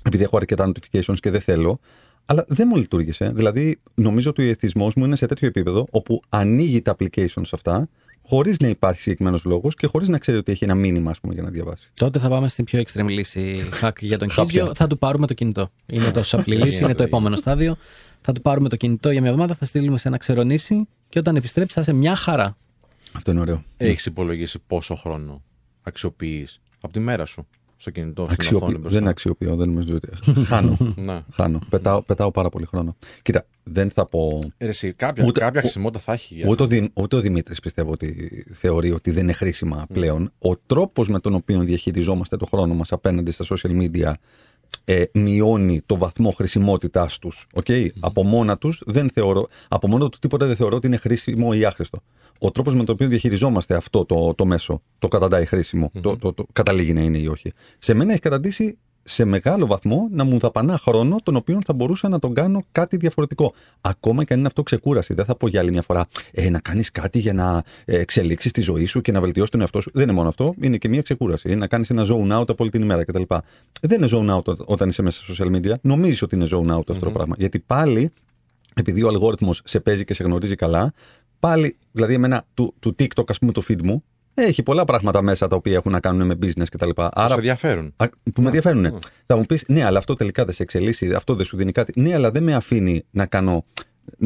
επειδή 0.03 0.23
έχω 0.23 0.37
αρκετά 0.37 0.71
notifications 0.71 1.17
και 1.19 1.31
δεν 1.31 1.41
θέλω. 1.41 1.77
Αλλά 2.25 2.45
δεν 2.47 2.67
μου 2.69 2.75
λειτουργήσε. 2.75 3.31
Δηλαδή, 3.35 3.79
νομίζω 3.95 4.29
ότι 4.29 4.47
ο 4.47 4.49
εθισμός 4.49 4.93
μου 4.93 5.05
είναι 5.05 5.15
σε 5.15 5.25
τέτοιο 5.25 5.47
επίπεδο 5.47 5.87
όπου 5.91 6.21
ανοίγει 6.29 6.81
τα 6.81 6.95
applications 6.99 7.49
αυτά, 7.51 7.89
χωρίς 8.21 8.57
να 8.57 8.67
υπάρχει 8.67 9.01
συγκεκριμένος 9.01 9.43
λόγος 9.43 9.75
και 9.75 9.87
χωρίς 9.87 10.07
να 10.07 10.17
ξέρει 10.17 10.37
ότι 10.37 10.51
έχει 10.51 10.63
ένα 10.63 10.75
μήνυμα 10.75 11.13
πούμε, 11.21 11.33
για 11.33 11.43
να 11.43 11.49
διαβάσει. 11.49 11.91
Τότε 11.93 12.19
θα 12.19 12.29
πάμε 12.29 12.49
στην 12.49 12.65
πιο 12.65 12.81
extreme 12.85 13.07
λύση 13.07 13.69
hack 13.81 13.91
για 13.99 14.17
τον 14.17 14.27
Κίτζιο. 14.27 14.71
θα 14.75 14.87
του 14.87 14.97
πάρουμε 14.97 15.27
το 15.27 15.33
κινητό. 15.33 15.71
Είναι 15.85 16.11
τόσο 16.11 16.37
απλή 16.37 16.55
λύση, 16.55 16.83
είναι 16.83 16.95
το 16.95 17.03
επόμενο 17.03 17.35
στάδιο. 17.35 17.77
Θα 18.21 18.33
του 18.33 18.41
πάρουμε 18.41 18.69
το 18.69 18.75
κινητό 18.75 19.11
για 19.11 19.21
μια 19.21 19.29
εβδομάδα, 19.29 19.55
θα 19.55 19.65
στείλουμε 19.65 19.97
σε 19.97 20.07
ένα 20.07 20.17
ξερονήσι 20.17 20.87
και 21.09 21.19
όταν 21.19 21.35
επιστρέψει 21.35 21.75
θα 21.75 21.81
είσαι 21.81 21.93
μια 21.93 22.15
χαρά. 22.15 22.57
Αυτό 23.13 23.31
είναι 23.31 23.39
ωραίο. 23.39 23.63
Έχεις 23.77 24.05
υπολογίσει 24.05 24.59
πόσο 24.67 24.95
χρόνο 24.95 25.43
αξιοποιείς 25.83 26.61
από 26.81 26.93
τη 26.93 26.99
μέρα 26.99 27.25
σου; 27.25 27.47
Στο 27.81 27.89
κινητό, 27.89 28.21
στην 28.23 28.33
Αξιοποιη... 28.33 28.59
οθόνη 28.67 28.77
μπροστά. 28.79 28.99
Δεν 28.99 29.07
αξιοποιώ, 29.07 29.55
δεν 29.55 29.67
νομίζω 29.69 29.95
ότι. 29.95 30.09
Χάνω. 30.45 30.77
Ναι. 30.95 31.21
Χάνω. 31.31 31.59
Πετάω, 31.69 32.01
πετάω 32.01 32.31
πάρα 32.31 32.49
πολύ 32.49 32.65
χρόνο. 32.65 32.95
Κοίτα, 33.21 33.45
δεν 33.63 33.89
θα 33.91 34.05
πω. 34.05 34.39
Ε, 34.57 34.63
ρε, 34.65 34.69
εσύ, 34.71 34.93
κάποια, 34.93 35.25
Ούτε- 35.25 35.39
κάποια 35.39 35.59
ο- 35.59 35.61
χρησιμότητα 35.63 35.99
θα 36.03 36.13
έχει. 36.13 36.33
για 36.35 36.47
Ούτε 36.49 36.63
ο, 36.63 36.67
σένα. 36.69 36.81
Δη, 36.81 36.91
ούτε 37.01 37.15
ο 37.15 37.19
Δημήτρης 37.19 37.59
πιστεύω 37.59 37.91
ότι 37.91 38.45
θεωρεί 38.53 38.91
ότι 38.91 39.11
δεν 39.11 39.23
είναι 39.23 39.33
χρήσιμα 39.33 39.85
πλέον. 39.93 40.31
Ο 40.39 40.55
τρόπος 40.57 41.09
με 41.09 41.19
τον 41.19 41.33
οποίο 41.33 41.59
διαχειριζόμαστε 41.59 42.37
το 42.37 42.45
χρόνο 42.45 42.73
μας 42.73 42.91
απέναντι 42.91 43.31
στα 43.31 43.45
social 43.49 43.81
media 43.81 44.13
ε, 44.85 45.03
μειώνει 45.13 45.81
το 45.85 45.97
βαθμό 45.97 46.31
χρησιμότητάς 46.31 47.17
τους. 47.19 47.47
Okay? 47.63 47.87
Από 47.99 48.23
μόνα 48.23 48.57
τους 48.57 48.81
δεν 48.85 49.09
θεωρώ, 49.13 49.47
από 49.67 49.87
μόνο 49.87 50.09
του 50.09 50.17
τίποτα 50.19 50.45
δεν 50.45 50.55
θεωρώ 50.55 50.75
ότι 50.75 50.87
είναι 50.87 50.97
χρήσιμο 50.97 51.49
ή 51.53 51.65
άχρηστο. 51.65 51.99
Ο 52.39 52.51
τρόπος 52.51 52.73
με 52.73 52.83
τον 52.83 52.93
οποίο 52.93 53.07
διαχειριζόμαστε 53.07 53.75
αυτό 53.75 54.05
το, 54.05 54.33
το 54.33 54.45
μέσο 54.45 54.81
το 54.99 55.07
καταντάει 55.07 55.45
χρήσιμο, 55.45 55.91
το, 56.01 56.17
το, 56.17 56.33
το, 56.33 56.45
καταλήγει 56.53 56.93
να 56.93 57.01
είναι 57.01 57.17
ή 57.17 57.27
όχι. 57.27 57.51
Σε 57.77 57.93
μένα 57.93 58.11
έχει 58.11 58.21
καταντήσει 58.21 58.77
σε 59.03 59.25
μεγάλο 59.25 59.65
βαθμό 59.65 60.07
να 60.11 60.23
μου 60.23 60.37
δαπανά 60.37 60.77
χρόνο 60.77 61.15
τον 61.23 61.35
οποίο 61.35 61.59
θα 61.65 61.73
μπορούσα 61.73 62.09
να 62.09 62.19
τον 62.19 62.33
κάνω 62.33 62.63
κάτι 62.71 62.97
διαφορετικό. 62.97 63.53
Ακόμα 63.81 64.23
και 64.23 64.33
αν 64.33 64.39
είναι 64.39 64.47
αυτό 64.47 64.63
ξεκούραση. 64.63 65.13
Δεν 65.13 65.25
θα 65.25 65.35
πω 65.35 65.47
για 65.47 65.59
άλλη 65.59 65.71
μια 65.71 65.81
φορά 65.81 66.07
ε, 66.31 66.49
να 66.49 66.59
κάνεις 66.59 66.91
κάτι 66.91 67.19
για 67.19 67.33
να 67.33 67.63
εξελίξεις 67.85 68.51
τη 68.51 68.61
ζωή 68.61 68.85
σου 68.85 69.01
και 69.01 69.11
να 69.11 69.21
βελτιώσεις 69.21 69.51
τον 69.51 69.61
εαυτό 69.61 69.81
σου. 69.81 69.91
Δεν 69.93 70.03
είναι 70.03 70.11
μόνο 70.11 70.27
αυτό, 70.27 70.53
είναι 70.61 70.77
και 70.77 70.89
μια 70.89 71.01
ξεκούραση. 71.01 71.47
Είναι 71.47 71.57
να 71.57 71.67
κάνεις 71.67 71.89
ένα 71.89 72.03
zone 72.03 72.39
out 72.39 72.49
από 72.49 72.55
όλη 72.57 72.69
την 72.69 72.81
ημέρα 72.81 73.03
κτλ. 73.03 73.21
Δεν 73.81 74.01
είναι 74.01 74.07
zone 74.11 74.37
out 74.37 74.57
όταν 74.65 74.89
είσαι 74.89 75.01
μέσα 75.01 75.23
στα 75.23 75.45
social 75.45 75.55
media. 75.55 75.73
Νομίζει 75.81 76.23
ότι 76.23 76.35
είναι 76.35 76.47
zone 76.51 76.75
out 76.77 76.89
αυτό 76.89 77.05
το 77.05 77.11
πράγμα. 77.11 77.35
Γιατί 77.37 77.59
πάλι, 77.59 78.11
επειδή 78.75 79.03
ο 79.03 79.07
αλγόριθμος 79.07 79.61
σε 79.63 79.79
παίζει 79.79 80.05
και 80.05 80.13
σε 80.13 80.23
γνωρίζει 80.23 80.55
καλά, 80.55 80.93
πάλι, 81.39 81.77
δηλαδή 81.91 82.13
εμένα 82.13 82.43
του, 82.53 82.75
του 82.79 82.95
TikTok, 82.99 83.23
ας 83.29 83.39
πούμε, 83.39 83.51
το 83.51 83.63
feed 83.69 83.81
μου, 83.83 84.03
έχει 84.33 84.63
πολλά 84.63 84.85
πράγματα 84.85 85.21
μέσα 85.21 85.47
τα 85.47 85.55
οποία 85.55 85.73
έχουν 85.73 85.91
να 85.91 85.99
κάνουν 85.99 86.27
με 86.27 86.35
business 86.41 86.65
κτλ. 86.71 86.89
Σε 86.95 87.09
Άρα 87.11 87.33
ενδιαφέρουν. 87.33 87.93
Α, 87.97 88.05
που 88.33 88.41
με 88.41 88.45
ενδιαφέρουν. 88.45 88.97
Θα 89.25 89.37
μου 89.37 89.43
πεις, 89.45 89.63
ναι, 89.67 89.83
αλλά 89.83 89.97
αυτό 89.97 90.13
τελικά 90.13 90.45
δεν 90.45 90.53
σε 90.53 90.63
εξελίσσει, 90.63 91.13
αυτό 91.13 91.35
δεν 91.35 91.45
σου 91.45 91.57
δίνει 91.57 91.71
κάτι. 91.71 92.01
Ναι, 92.01 92.13
αλλά 92.13 92.31
δεν 92.31 92.43
με 92.43 92.53
αφήνει 92.53 93.03
να 93.11 93.25
κάνω. 93.25 93.65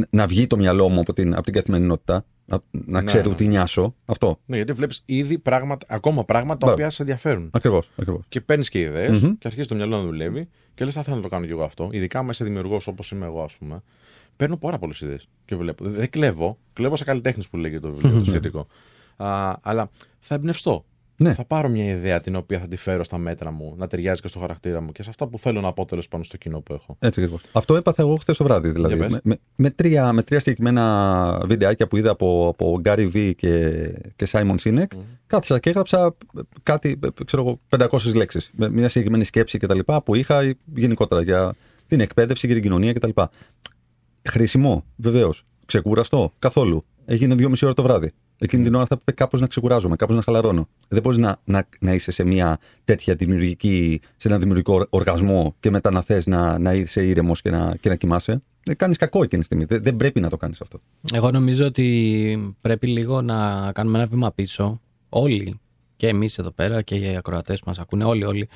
να 0.09 0.27
βγει 0.27 0.47
το 0.47 0.57
μυαλό 0.57 0.89
μου 0.89 0.99
από 0.99 1.13
την, 1.13 1.33
από 1.33 1.43
την 1.43 1.53
καθημερινότητα, 1.53 2.25
να, 2.45 2.59
να 2.71 2.99
Ναι, 3.01 3.05
ξέρω 3.05 3.29
ναι. 3.29 3.35
τι 3.35 3.47
νοιάσω. 3.47 3.95
Αυτό. 4.05 4.39
Ναι, 4.45 4.55
γιατί 4.55 4.73
βλέπεις 4.73 5.01
ήδη 5.05 5.37
πράγματα, 5.39 5.85
ακόμα 5.89 6.25
πράγματα 6.25 6.59
τα 6.59 6.65
Μπράβο. 6.65 6.73
οποία 6.81 6.89
σε 6.89 7.01
ενδιαφέρουν. 7.01 7.49
Ακριβώς. 7.53 7.89
Ακριβώς. 7.97 8.21
Και 8.29 8.41
παίρνεις 8.41 8.69
και 8.69 8.79
ιδεε 8.79 9.09
Μμμ. 9.09 9.19
και 9.19 9.47
αρχίζεις 9.47 9.67
το 9.67 9.75
μυαλό 9.75 9.97
να 9.97 10.03
δουλεύει 10.03 10.47
και 10.73 10.85
λες, 10.85 10.93
θα 10.93 10.99
ήθελα 10.99 11.15
να 11.15 11.21
το 11.21 11.27
κάνω 11.27 11.45
κι 11.45 11.51
εγώ 11.51 11.63
αυτό. 11.63 11.89
Ειδικά 11.91 12.19
άμα 12.19 12.31
είσαι 12.31 12.43
δημιουργός 12.43 12.87
όπως 12.87 13.11
είμαι 13.11 13.25
εγώ, 13.25 13.43
ας 13.43 13.53
πούμε. 13.55 13.81
Παίρνω 14.35 14.57
πάρα 14.57 14.77
πολλές 14.77 15.01
ιδέες 15.01 15.27
και 15.45 15.55
βλέπω. 15.55 15.85
Δεν 15.85 16.09
κλέβω. 16.09 16.57
Κλέβω 16.73 16.95
σε 16.95 17.03
καλλιτέχνης 17.03 17.49
που 17.49 17.57
λέγεται 17.57 17.87
το 17.87 17.93
βιβλίο 17.93 18.19
το 18.19 18.25
σχετικό. 18.25 18.67
Α, 19.15 19.53
αλλά 19.61 19.89
θα 20.19 20.35
εμπνευστώ. 20.35 20.85
Ναι. 21.17 21.33
Θα 21.33 21.45
πάρω 21.45 21.69
μια 21.69 21.85
ιδέα 21.85 22.21
την 22.21 22.35
οποία 22.35 22.59
θα 22.59 22.67
τη 22.67 22.75
φέρω 22.75 23.03
στα 23.03 23.17
μέτρα 23.17 23.51
μου, 23.51 23.73
να 23.77 23.87
ταιριάζει 23.87 24.21
και 24.21 24.27
στο 24.27 24.39
χαρακτήρα 24.39 24.81
μου 24.81 24.91
και 24.91 25.03
σε 25.03 25.09
αυτά 25.09 25.27
που 25.27 25.39
θέλω 25.39 25.61
να 25.61 25.73
πω 25.73 25.85
τέλος 25.85 26.07
πάνω 26.07 26.23
στο 26.23 26.37
κοινό 26.37 26.59
που 26.59 26.73
έχω. 26.73 26.95
Έτσι 26.99 27.19
ακριβώς. 27.21 27.41
Αυτό 27.51 27.75
έπαθα 27.75 28.01
εγώ 28.01 28.15
χθες 28.15 28.37
το 28.37 28.43
βράδυ. 28.43 28.69
Δηλαδή, 28.69 28.95
Για 28.95 29.03
πες. 29.03 29.11
με, 29.11 29.19
με, 29.23 29.37
με 29.55 29.69
τρία, 29.69 30.13
με 30.13 30.21
τρία 30.21 30.39
συγκεκριμένα 30.39 31.43
βιντεάκια 31.45 31.87
που 31.87 31.97
είδα 31.97 32.11
από, 32.11 32.47
από 32.47 32.81
Gary 32.83 33.11
V 33.13 33.31
και, 33.35 33.81
και 34.15 34.27
Simon 34.31 34.55
Sinek, 34.63 34.85
κάθισα 35.27 35.59
και 35.59 35.69
έγραψα 35.69 36.15
κάτι, 36.63 36.99
ξέρω 37.25 37.59
εγώ, 37.69 37.87
500 37.89 38.13
λέξεις. 38.15 38.51
Με 38.55 38.69
μια 38.69 38.89
συγκεκριμένη 38.89 39.23
σκέψη 39.23 39.57
κτλ. 39.57 39.79
που 40.03 40.15
είχα 40.15 40.55
γενικότερα 40.73 41.21
για 41.21 41.53
την 41.87 41.99
εκπαίδευση 41.99 42.47
και 42.47 42.53
την 42.53 42.63
κοινωνία 42.63 42.93
κτλ. 42.93 43.09
Χρήσιμο, 44.29 44.83
βεβαίως. 44.95 45.43
Ξεκούραστο, 45.65 46.33
καθόλου. 46.39 46.85
Έγινε 47.05 47.35
δύο 47.35 47.49
μισή 47.49 47.65
ώρα 47.65 47.73
το 47.73 47.83
βράδυ. 47.83 48.11
Εκείνη 48.37 48.63
την 48.63 48.75
ώρα 48.75 48.85
θα 48.85 48.95
πρέπει 48.95 49.13
κάπως 49.13 49.41
να 49.41 49.47
ξεκουράζομαι, 49.47 49.95
κάπως 49.95 50.15
να 50.15 50.21
χαλαρώνω. 50.21 50.67
Δεν 50.87 51.01
μπορείς 51.01 51.17
να, 51.17 51.37
να, 51.43 51.67
να 51.79 51.93
είσαι 51.93 52.11
σε 52.11 52.23
μια 52.23 52.59
τέτοια 52.83 53.15
δημιουργική, 53.15 54.01
σε 54.17 54.27
ένα 54.27 54.37
δημιουργικό 54.37 54.85
οργασμό 54.89 55.55
και 55.59 55.69
μετά 55.69 55.91
να 55.91 56.01
θες 56.01 56.25
να, 56.25 56.59
να 56.59 56.73
είσαι 56.73 57.05
ήρεμος 57.05 57.41
και 57.41 57.49
να, 57.49 57.75
και 57.79 57.89
να 57.89 57.95
κοιμάσαι. 57.95 58.41
Ε, 58.65 58.73
κάνεις 58.73 58.97
κακό 58.97 59.23
εκείνη 59.23 59.39
τη 59.39 59.45
στιγμή. 59.45 59.65
Δεν, 59.65 59.83
δεν 59.83 59.95
πρέπει 59.95 60.19
να 60.19 60.29
το 60.29 60.37
κάνεις 60.37 60.61
αυτό. 60.61 60.79
Εγώ 61.13 61.31
νομίζω 61.31 61.65
ότι 61.65 62.55
πρέπει 62.61 62.87
λίγο 62.87 63.21
να 63.21 63.71
κάνουμε 63.71 63.97
ένα 63.97 64.07
βήμα 64.07 64.31
πίσω. 64.31 64.81
Όλοι, 65.09 65.59
και 65.95 66.07
εμείς 66.07 66.37
εδώ 66.37 66.51
πέρα 66.51 66.81
και 66.81 66.95
οι 66.95 67.15
ακροατές 67.15 67.61
μας 67.65 67.79
ακούνε, 67.79 68.03
όλοι, 68.03 68.23
όλοι. 68.23 68.49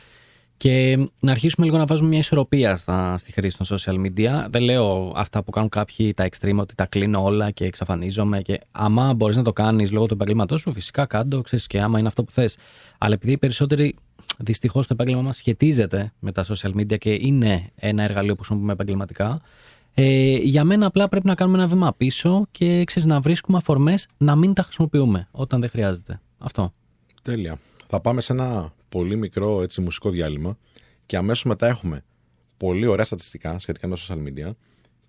Και 0.58 1.08
να 1.20 1.32
αρχίσουμε 1.32 1.66
λίγο 1.66 1.78
να 1.78 1.86
βάζουμε 1.86 2.10
μια 2.10 2.18
ισορροπία 2.20 2.78
στα, 2.78 3.18
στη 3.18 3.32
χρήση 3.32 3.58
των 3.58 3.78
social 3.78 4.06
media. 4.06 4.46
Δεν 4.50 4.62
λέω 4.62 5.14
αυτά 5.16 5.44
που 5.44 5.52
κάνουν 5.52 5.70
κάποιοι 5.70 6.14
τα 6.14 6.30
extreme, 6.30 6.58
ότι 6.58 6.76
τα 6.76 6.86
κλείνω 6.86 7.24
όλα 7.24 7.52
και 7.52 7.66
εξαφανίζομαι. 7.66 8.42
Και 8.42 8.60
άμα 8.72 9.14
μπορείς 9.14 9.36
να 9.36 9.44
το 9.44 9.54
κάνεις 9.54 9.92
λόγω 9.92 10.06
του 10.06 10.14
επαγγελματός 10.14 10.62
σου, 10.62 10.74
φυσικά 10.74 11.06
κάτω, 11.06 11.42
ξέρεις 11.42 11.68
και 11.68 11.82
άμα 11.82 12.00
είναι 12.00 12.08
αυτό 12.08 12.24
που 12.24 12.32
θες. 12.32 12.58
Αλλά 12.98 13.14
επειδή 13.14 13.32
οι 13.34 13.38
περισσότεροι 13.38 13.96
δυστυχώς 14.38 14.88
το 14.88 14.94
επάγγελμα 14.94 15.22
μας 15.22 15.38
σχετίζεται 15.38 16.14
με 16.20 16.32
τα 16.32 16.46
social 16.46 16.72
media 16.72 16.98
και 16.98 17.14
είναι 17.14 17.70
ένα 17.76 18.04
εργαλείο 18.04 18.32
που 18.32 18.38
χρησιμοποιούμε 18.38 18.74
επαγγελματικά, 18.74 19.42
ε, 19.94 20.36
για 20.38 20.64
μένα 20.64 20.86
απλά 20.86 21.08
πρέπει 21.08 21.26
να 21.26 21.36
κάνουμε 21.36 21.58
ένα 21.58 21.68
βήμα 21.68 21.94
πίσω 21.98 22.46
και 22.52 22.84
ξέρεις, 22.84 23.10
να 23.10 23.20
βρίσκουμε 23.20 23.58
αφορμές 23.58 24.08
να 24.18 24.36
μην 24.36 24.54
τα 24.54 24.64
χρησιμοποιούμε 24.64 25.28
όταν 25.32 25.60
δεν 25.60 25.70
χρειάζεται. 25.70 26.22
Αυτό. 26.38 26.74
Τέλεια. 27.22 27.58
Θα 27.88 28.00
πάμε 28.00 28.22
σε 28.22 28.34
ένα 28.34 28.72
πολύ 28.90 29.16
μικρό 29.16 29.62
έτσι, 29.62 29.82
μουσικό 29.82 30.10
διάλειμμα 30.10 30.58
και 31.06 31.18
αμέσως 31.18 31.44
μετά 31.44 31.68
έχουμε 31.68 32.04
πολύ 32.58 32.86
ωραία 32.86 33.06
στατιστικά 33.06 33.60
σχετικά 33.60 33.88
με 33.88 33.96
τα 33.96 34.02
social 34.08 34.18
media 34.28 34.52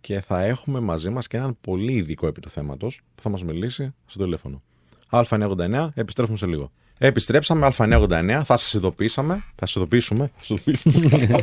και 0.00 0.20
θα 0.20 0.42
έχουμε 0.42 0.80
μαζί 0.80 1.10
μας 1.10 1.26
και 1.26 1.36
έναν 1.36 1.56
πολύ 1.60 1.92
ειδικό 1.92 2.26
επί 2.26 2.40
του 2.40 2.50
θέματος 2.50 3.00
που 3.14 3.22
θα 3.22 3.28
μας 3.28 3.44
μιλήσει 3.44 3.94
στο 4.06 4.22
τηλέφωνο. 4.24 4.62
Α989, 5.10 5.88
επιστρέφουμε 5.94 6.38
σε 6.38 6.46
λίγο. 6.46 6.70
Επιστρέψαμε, 6.98 7.68
Α989, 7.76 8.40
θα 8.44 8.56
σας 8.56 8.74
ειδοποιήσαμε, 8.74 9.34
θα 9.34 9.66
σας 9.66 9.74
ειδοποιήσουμε. 9.74 10.30
θα 10.36 10.44
σας 10.44 10.48
ειδοποιήσουμε. 10.48 11.38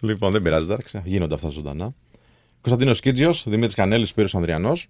λοιπόν, 0.00 0.32
δεν 0.32 0.42
πειράζει, 0.42 0.64
εντάξει, 0.64 1.02
γίνονται 1.04 1.34
αυτά 1.34 1.48
ζωντανά. 1.48 1.94
Κωνσταντίνος 2.60 3.00
Κίτζιος, 3.00 3.44
Δημήτρης 3.46 3.74
Κανέλης, 3.74 4.08
Σπύρος 4.08 4.34
Ανδριανός 4.34 4.88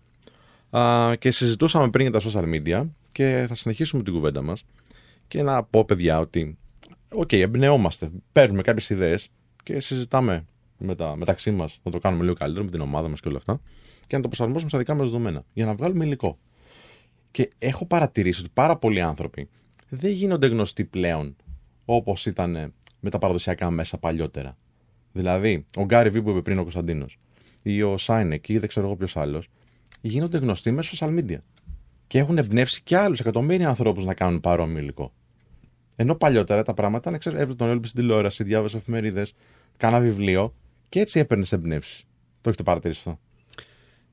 Α, 0.70 1.14
και 1.18 1.30
συζητούσαμε 1.30 1.90
πριν 1.90 2.10
για 2.10 2.20
τα 2.20 2.30
social 2.30 2.44
media 2.54 2.88
και 3.12 3.44
θα 3.48 3.54
συνεχίσουμε 3.54 4.02
την 4.02 4.12
κουβέντα 4.12 4.42
μας 4.42 4.64
και 5.28 5.42
να 5.42 5.62
πω 5.62 5.84
παιδιά 5.84 6.18
ότι 6.18 6.56
οκ, 7.12 7.32
εμπνεόμαστε, 7.32 8.10
παίρνουμε 8.32 8.62
κάποιες 8.62 8.90
ιδέες 8.90 9.28
και 9.62 9.80
συζητάμε 9.80 10.46
με 10.78 10.94
τα, 10.94 11.16
μεταξύ 11.16 11.50
μας 11.50 11.80
να 11.82 11.90
το 11.90 11.98
κάνουμε 11.98 12.22
λίγο 12.22 12.34
καλύτερο 12.34 12.64
με 12.64 12.70
την 12.70 12.80
ομάδα 12.80 13.08
μας 13.08 13.20
και 13.20 13.28
όλα 13.28 13.36
αυτά 13.36 13.60
και 14.06 14.16
να 14.16 14.22
το 14.22 14.28
προσαρμόσουμε 14.28 14.68
στα 14.68 14.78
δικά 14.78 14.94
μας 14.94 15.06
δεδομένα 15.06 15.44
για 15.52 15.66
να 15.66 15.74
βγάλουμε 15.74 16.04
υλικό. 16.04 16.38
Και 17.30 17.50
έχω 17.58 17.86
παρατηρήσει 17.86 18.40
ότι 18.40 18.50
πάρα 18.54 18.76
πολλοί 18.76 19.00
άνθρωποι 19.00 19.48
δεν 19.88 20.10
γίνονται 20.10 20.46
γνωστοί 20.46 20.84
πλέον 20.84 21.36
όπως 21.84 22.26
ήταν 22.26 22.72
με 23.00 23.10
τα 23.10 23.18
παραδοσιακά 23.18 23.70
μέσα 23.70 23.98
παλιότερα. 23.98 24.56
Δηλαδή, 25.12 25.66
ο 25.76 25.84
Gary 25.84 26.10
Vee 26.10 26.22
που 26.22 26.30
είπε 26.30 26.42
πριν 26.42 26.58
ο 26.58 26.62
Κωνσταντίνος, 26.62 27.18
ή 27.62 27.82
ο 27.82 27.96
Σάινεκ, 27.96 28.48
ή 28.48 28.58
δεν 28.58 28.68
ξέρω 28.68 28.86
εγώ 28.86 28.96
ποιος 28.96 29.16
άλλος, 29.16 29.48
γίνονται 30.00 30.38
γνωστοί 30.38 30.70
μέσω 30.70 31.06
social 31.06 31.18
media. 31.18 31.38
Και 32.14 32.20
έχουν 32.20 32.38
εμπνεύσει 32.38 32.82
και 32.82 32.96
άλλους 32.96 33.20
εκατομμύρια 33.20 33.68
ανθρώπους 33.68 34.04
να 34.04 34.14
κάνουν 34.14 34.40
παρόμοιο 34.40 34.78
υλικό. 34.78 35.12
Ενώ 35.96 36.14
παλιότερα 36.14 36.62
τα 36.62 36.74
πράγματα 36.74 37.08
ήταν, 37.08 37.20
ξέρω, 37.20 37.36
έβλεπε 37.36 37.54
τον 37.54 37.66
έβλεπε 37.66 37.86
στην 37.86 38.00
τηλεόραση, 38.00 38.44
διάβασε 38.44 38.76
εφημερίδες, 38.76 39.32
κάνα 39.76 40.00
βιβλίο 40.00 40.54
και 40.88 41.00
έτσι 41.00 41.18
έπαιρνες 41.18 41.52
εμπνεύσεις. 41.52 42.04
Το 42.40 42.48
έχετε 42.48 42.62
παρατηρήσει 42.62 43.02
αυτό; 43.06 43.20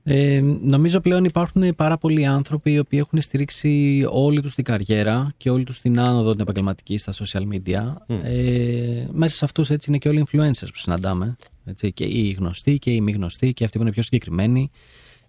Ε, 0.03 0.41
νομίζω 0.61 0.99
πλέον 0.99 1.23
υπάρχουν 1.23 1.75
πάρα 1.75 1.97
πολλοί 1.97 2.25
άνθρωποι 2.25 2.71
οι 2.71 2.79
οποίοι 2.79 2.99
έχουν 3.01 3.21
στηρίξει 3.21 4.05
όλη 4.09 4.41
τους 4.41 4.55
την 4.55 4.63
καριέρα 4.63 5.33
και 5.37 5.49
όλη 5.49 5.63
τους 5.63 5.81
την 5.81 5.99
άνοδο 5.99 6.31
την 6.31 6.41
επαγγελματική 6.41 6.97
στα 6.97 7.13
social 7.13 7.43
media. 7.53 7.93
Ε, 8.23 9.05
μέσα 9.11 9.35
σε 9.35 9.45
αυτούς 9.45 9.69
έτσι 9.69 9.89
είναι 9.89 9.97
και 9.97 10.09
όλοι 10.09 10.19
οι 10.19 10.25
influencers 10.31 10.67
που 10.73 10.77
συναντάμε. 10.77 11.35
Έτσι, 11.65 11.91
και 11.91 12.03
οι 12.03 12.35
γνωστοί 12.39 12.79
και 12.79 12.91
οι 12.91 13.01
μη 13.01 13.11
γνωστοί 13.11 13.53
και 13.53 13.63
αυτοί 13.63 13.77
που 13.77 13.83
είναι 13.83 13.91
πιο 13.91 14.03
συγκεκριμένοι. 14.03 14.71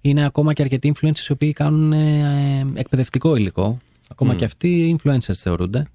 Είναι 0.05 0.25
ακόμα 0.25 0.53
και 0.53 0.63
αρκετοί 0.63 0.95
influencers 0.97 1.29
οι 1.29 1.33
οποίοι 1.33 1.53
κάνουν 1.53 1.93
ε, 1.93 2.67
εκπαιδευτικό 2.75 3.37
υλικό. 3.37 3.79
Ακόμα 4.09 4.35
και 4.35 4.45
αυτοί 4.45 4.97
influencers 4.99 5.35
θεωρούνται. 5.37 5.87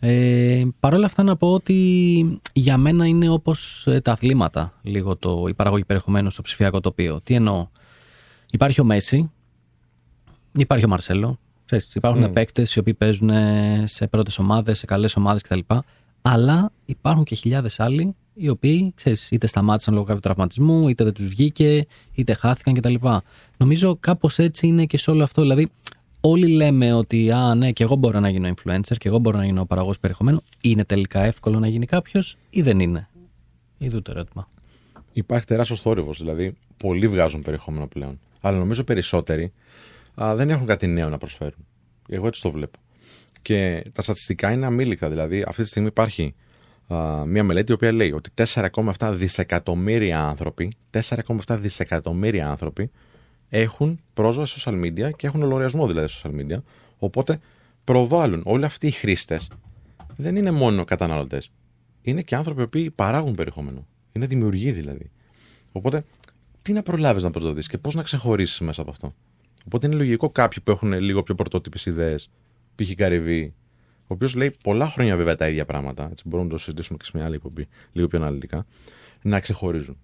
Ε, 0.00 0.62
Παρ' 0.80 0.94
όλα 0.94 1.06
αυτά 1.06 1.22
να 1.22 1.36
πω 1.36 1.52
ότι 1.52 2.40
για 2.52 2.76
μένα 2.76 3.06
είναι 3.06 3.28
όπως 3.28 3.86
ε, 3.86 4.00
τα 4.00 4.12
αθλήματα 4.12 4.72
λίγο 4.82 5.16
το, 5.16 5.44
η 5.48 5.54
παραγωγή 5.54 5.84
περιεχομένου 5.84 6.30
στο 6.30 6.42
ψηφιακό 6.42 6.80
τοπίο. 6.80 7.20
Τι 7.20 7.34
εννοώ; 7.34 7.66
Υπάρχει 8.50 8.80
ο 8.80 8.84
Μέση, 8.84 9.30
υπάρχει 10.52 10.84
ο 10.84 10.88
Μαρσέλο. 10.88 11.38
Ξέρεις, 11.64 11.94
υπάρχουν 11.94 12.24
Mm. 12.24 12.32
παίκτες 12.32 12.74
οι 12.74 12.78
οποίοι 12.78 12.94
παίζουν 12.94 13.30
σε 13.84 14.06
πρώτες 14.06 14.38
ομάδες, 14.38 14.78
σε 14.78 14.86
καλές 14.86 15.16
ομάδες 15.16 15.42
κτλ. 15.42 15.58
Αλλά 16.22 16.72
υπάρχουν 16.84 17.24
και 17.24 17.34
χιλιάδες 17.34 17.80
άλλοι 17.80 18.14
οι 18.34 18.48
οποίοι 18.48 18.92
ξέρεις, 18.96 19.30
είτε 19.30 19.46
σταμάτησαν 19.46 19.94
λόγω 19.94 20.06
κάποιου 20.06 20.20
τραυματισμού, 20.20 20.88
είτε 20.88 21.04
δεν 21.04 21.12
τους 21.12 21.26
βγήκε, 21.26 21.86
είτε 22.14 22.34
χάθηκαν 22.34 22.74
κτλ. 22.74 22.94
Νομίζω 23.56 23.96
κάπως 24.00 24.38
έτσι 24.38 24.66
είναι 24.66 24.84
και 24.84 24.98
σε 24.98 25.10
όλο 25.10 25.22
αυτό. 25.22 25.42
Δηλαδή, 25.42 25.68
όλοι 26.20 26.46
λέμε 26.46 26.92
ότι 26.92 27.30
α, 27.30 27.54
ναι, 27.54 27.72
και 27.72 27.82
εγώ 27.82 27.94
μπορώ 27.94 28.20
να 28.20 28.28
γίνω 28.28 28.48
influencer 28.48 28.96
και 28.98 29.08
εγώ 29.08 29.18
μπορώ 29.18 29.38
να 29.38 29.44
γίνω 29.44 29.64
παραγωγός 29.64 29.98
περιεχομένου. 29.98 30.42
Είναι 30.60 30.84
τελικά 30.84 31.22
εύκολο 31.22 31.58
να 31.58 31.68
γίνει 31.68 31.86
κάποιος 31.86 32.36
ή 32.50 32.62
δεν 32.62 32.80
είναι; 32.80 33.08
Είδου 33.78 34.02
το 34.02 34.10
ερώτημα. 34.10 34.48
Υπάρχει 35.12 35.46
τεράστιος 35.46 35.80
θόρυβος. 35.80 36.18
Δηλαδή, 36.18 36.56
πολλοί 36.76 37.08
βγάζουν 37.08 37.42
περιεχόμενο 37.42 37.86
πλέον. 37.86 38.20
Αλλά 38.40 38.58
νομίζω 38.58 38.84
περισσότεροι 38.84 39.52
α, 40.22 40.34
δεν 40.34 40.50
έχουν 40.50 40.66
κάτι 40.66 40.86
νέο 40.86 41.08
να 41.08 41.18
προσφέρουν. 41.18 41.66
Εγώ 42.08 42.26
έτσι 42.26 42.42
το 42.42 42.50
βλέπω. 42.50 42.78
Και 43.42 43.84
τα 43.92 44.02
στατιστικά 44.02 44.52
είναι 44.52 44.66
αμήλικτα. 44.66 45.08
Δηλαδή, 45.08 45.44
αυτή 45.46 45.62
τη 45.62 45.68
στιγμή 45.68 45.88
υπάρχει 45.88 46.34
α, 46.94 47.24
μια 47.26 47.44
μελέτη 47.44 47.70
η 47.70 47.74
οποία 47.74 47.92
λέει 47.92 48.12
ότι 48.12 48.30
4,7 48.34 49.12
δισεκατομμύρια 49.14 50.26
άνθρωποι, 50.26 50.72
4,7 50.90 51.56
δισεκατομμύρια 51.60 52.48
άνθρωποι 52.48 52.90
έχουν 53.48 54.00
πρόσβαση 54.14 54.60
σε 54.60 54.70
social 54.70 54.84
media 54.84 55.10
και 55.16 55.26
έχουν 55.26 55.40
λογαριασμό 55.40 55.86
δηλαδή 55.86 56.08
σε 56.08 56.20
social 56.24 56.40
media. 56.40 56.58
Οπότε 56.98 57.38
προβάλλουν 57.84 58.42
όλοι 58.44 58.64
αυτοί 58.64 58.86
οι 58.86 58.90
χρήστες 58.90 59.50
δεν 60.16 60.36
είναι 60.36 60.50
μόνο 60.50 60.84
καταναλωτές. 60.84 61.50
Είναι 62.02 62.22
και 62.22 62.34
άνθρωποι 62.34 62.68
που 62.68 62.92
παράγουν 62.94 63.34
περιεχόμενο. 63.34 63.86
Είναι 64.12 64.26
δημιουργοί 64.26 64.70
δηλαδή. 64.70 65.10
Οπότε, 65.72 66.04
τι 66.62 66.72
να 66.72 66.82
προλάβεις 66.82 67.22
να 67.22 67.30
πρωτοδεί 67.30 67.62
και 67.62 67.78
πώς 67.78 67.94
να 67.94 68.02
ξεχωρίσεις 68.02 68.60
μέσα 68.60 68.82
από 68.82 68.90
αυτό. 68.90 69.14
Οπότε 69.66 69.86
είναι 69.86 69.96
λογικό 69.96 70.30
κάποιοι 70.30 70.62
που 70.62 70.70
έχουν 70.70 70.92
λίγο 70.92 71.22
πιο 71.22 71.34
πρωτότυπες 71.34 71.86
ιδέες, 71.86 72.30
π.χ. 72.74 72.94
Καρυβή, 72.94 73.54
ο 74.10 74.14
οποίος 74.14 74.34
λέει 74.34 74.52
πολλά 74.62 74.88
χρόνια 74.88 75.16
βέβαια 75.16 75.34
τα 75.34 75.48
ίδια 75.48 75.64
πράγματα, 75.64 76.08
έτσι 76.10 76.24
μπορούμε 76.26 76.48
να 76.48 76.54
το 76.54 76.60
συζητήσουμε 76.60 76.98
και 76.98 77.04
σε 77.04 77.10
μια 77.14 77.24
άλλη 77.24 77.34
εκπομπή, 77.34 77.66
λίγο 77.92 78.08
πιο 78.08 78.18
αναλυτικά, 78.18 78.66
να 79.22 79.40
ξεχωρίζουν. 79.40 79.98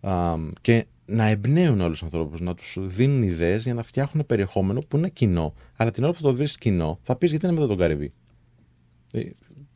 Α, 0.00 0.34
και 0.60 0.86
να 1.06 1.24
εμπνέουν 1.24 1.80
όλου 1.80 1.94
του 1.94 2.04
ανθρώπους, 2.04 2.40
να 2.40 2.54
τους 2.54 2.76
δίνουν 2.80 3.22
ιδέες 3.22 3.62
για 3.62 3.74
να 3.74 3.82
φτιάχνουν 3.82 4.26
περιεχόμενο 4.26 4.80
που 4.80 4.96
είναι 4.96 5.08
κοινό. 5.08 5.54
Αλλά 5.76 5.90
την 5.90 6.02
ώρα 6.02 6.12
που 6.12 6.18
θα 6.18 6.24
το 6.24 6.32
δεις 6.32 6.58
κοινό, 6.58 6.98
θα 7.02 7.16
πεις 7.16 7.30
γιατί 7.30 7.46
είναι 7.46 7.54
μετά 7.54 7.66
τον 7.66 7.76
Καρυβή; 7.76 8.12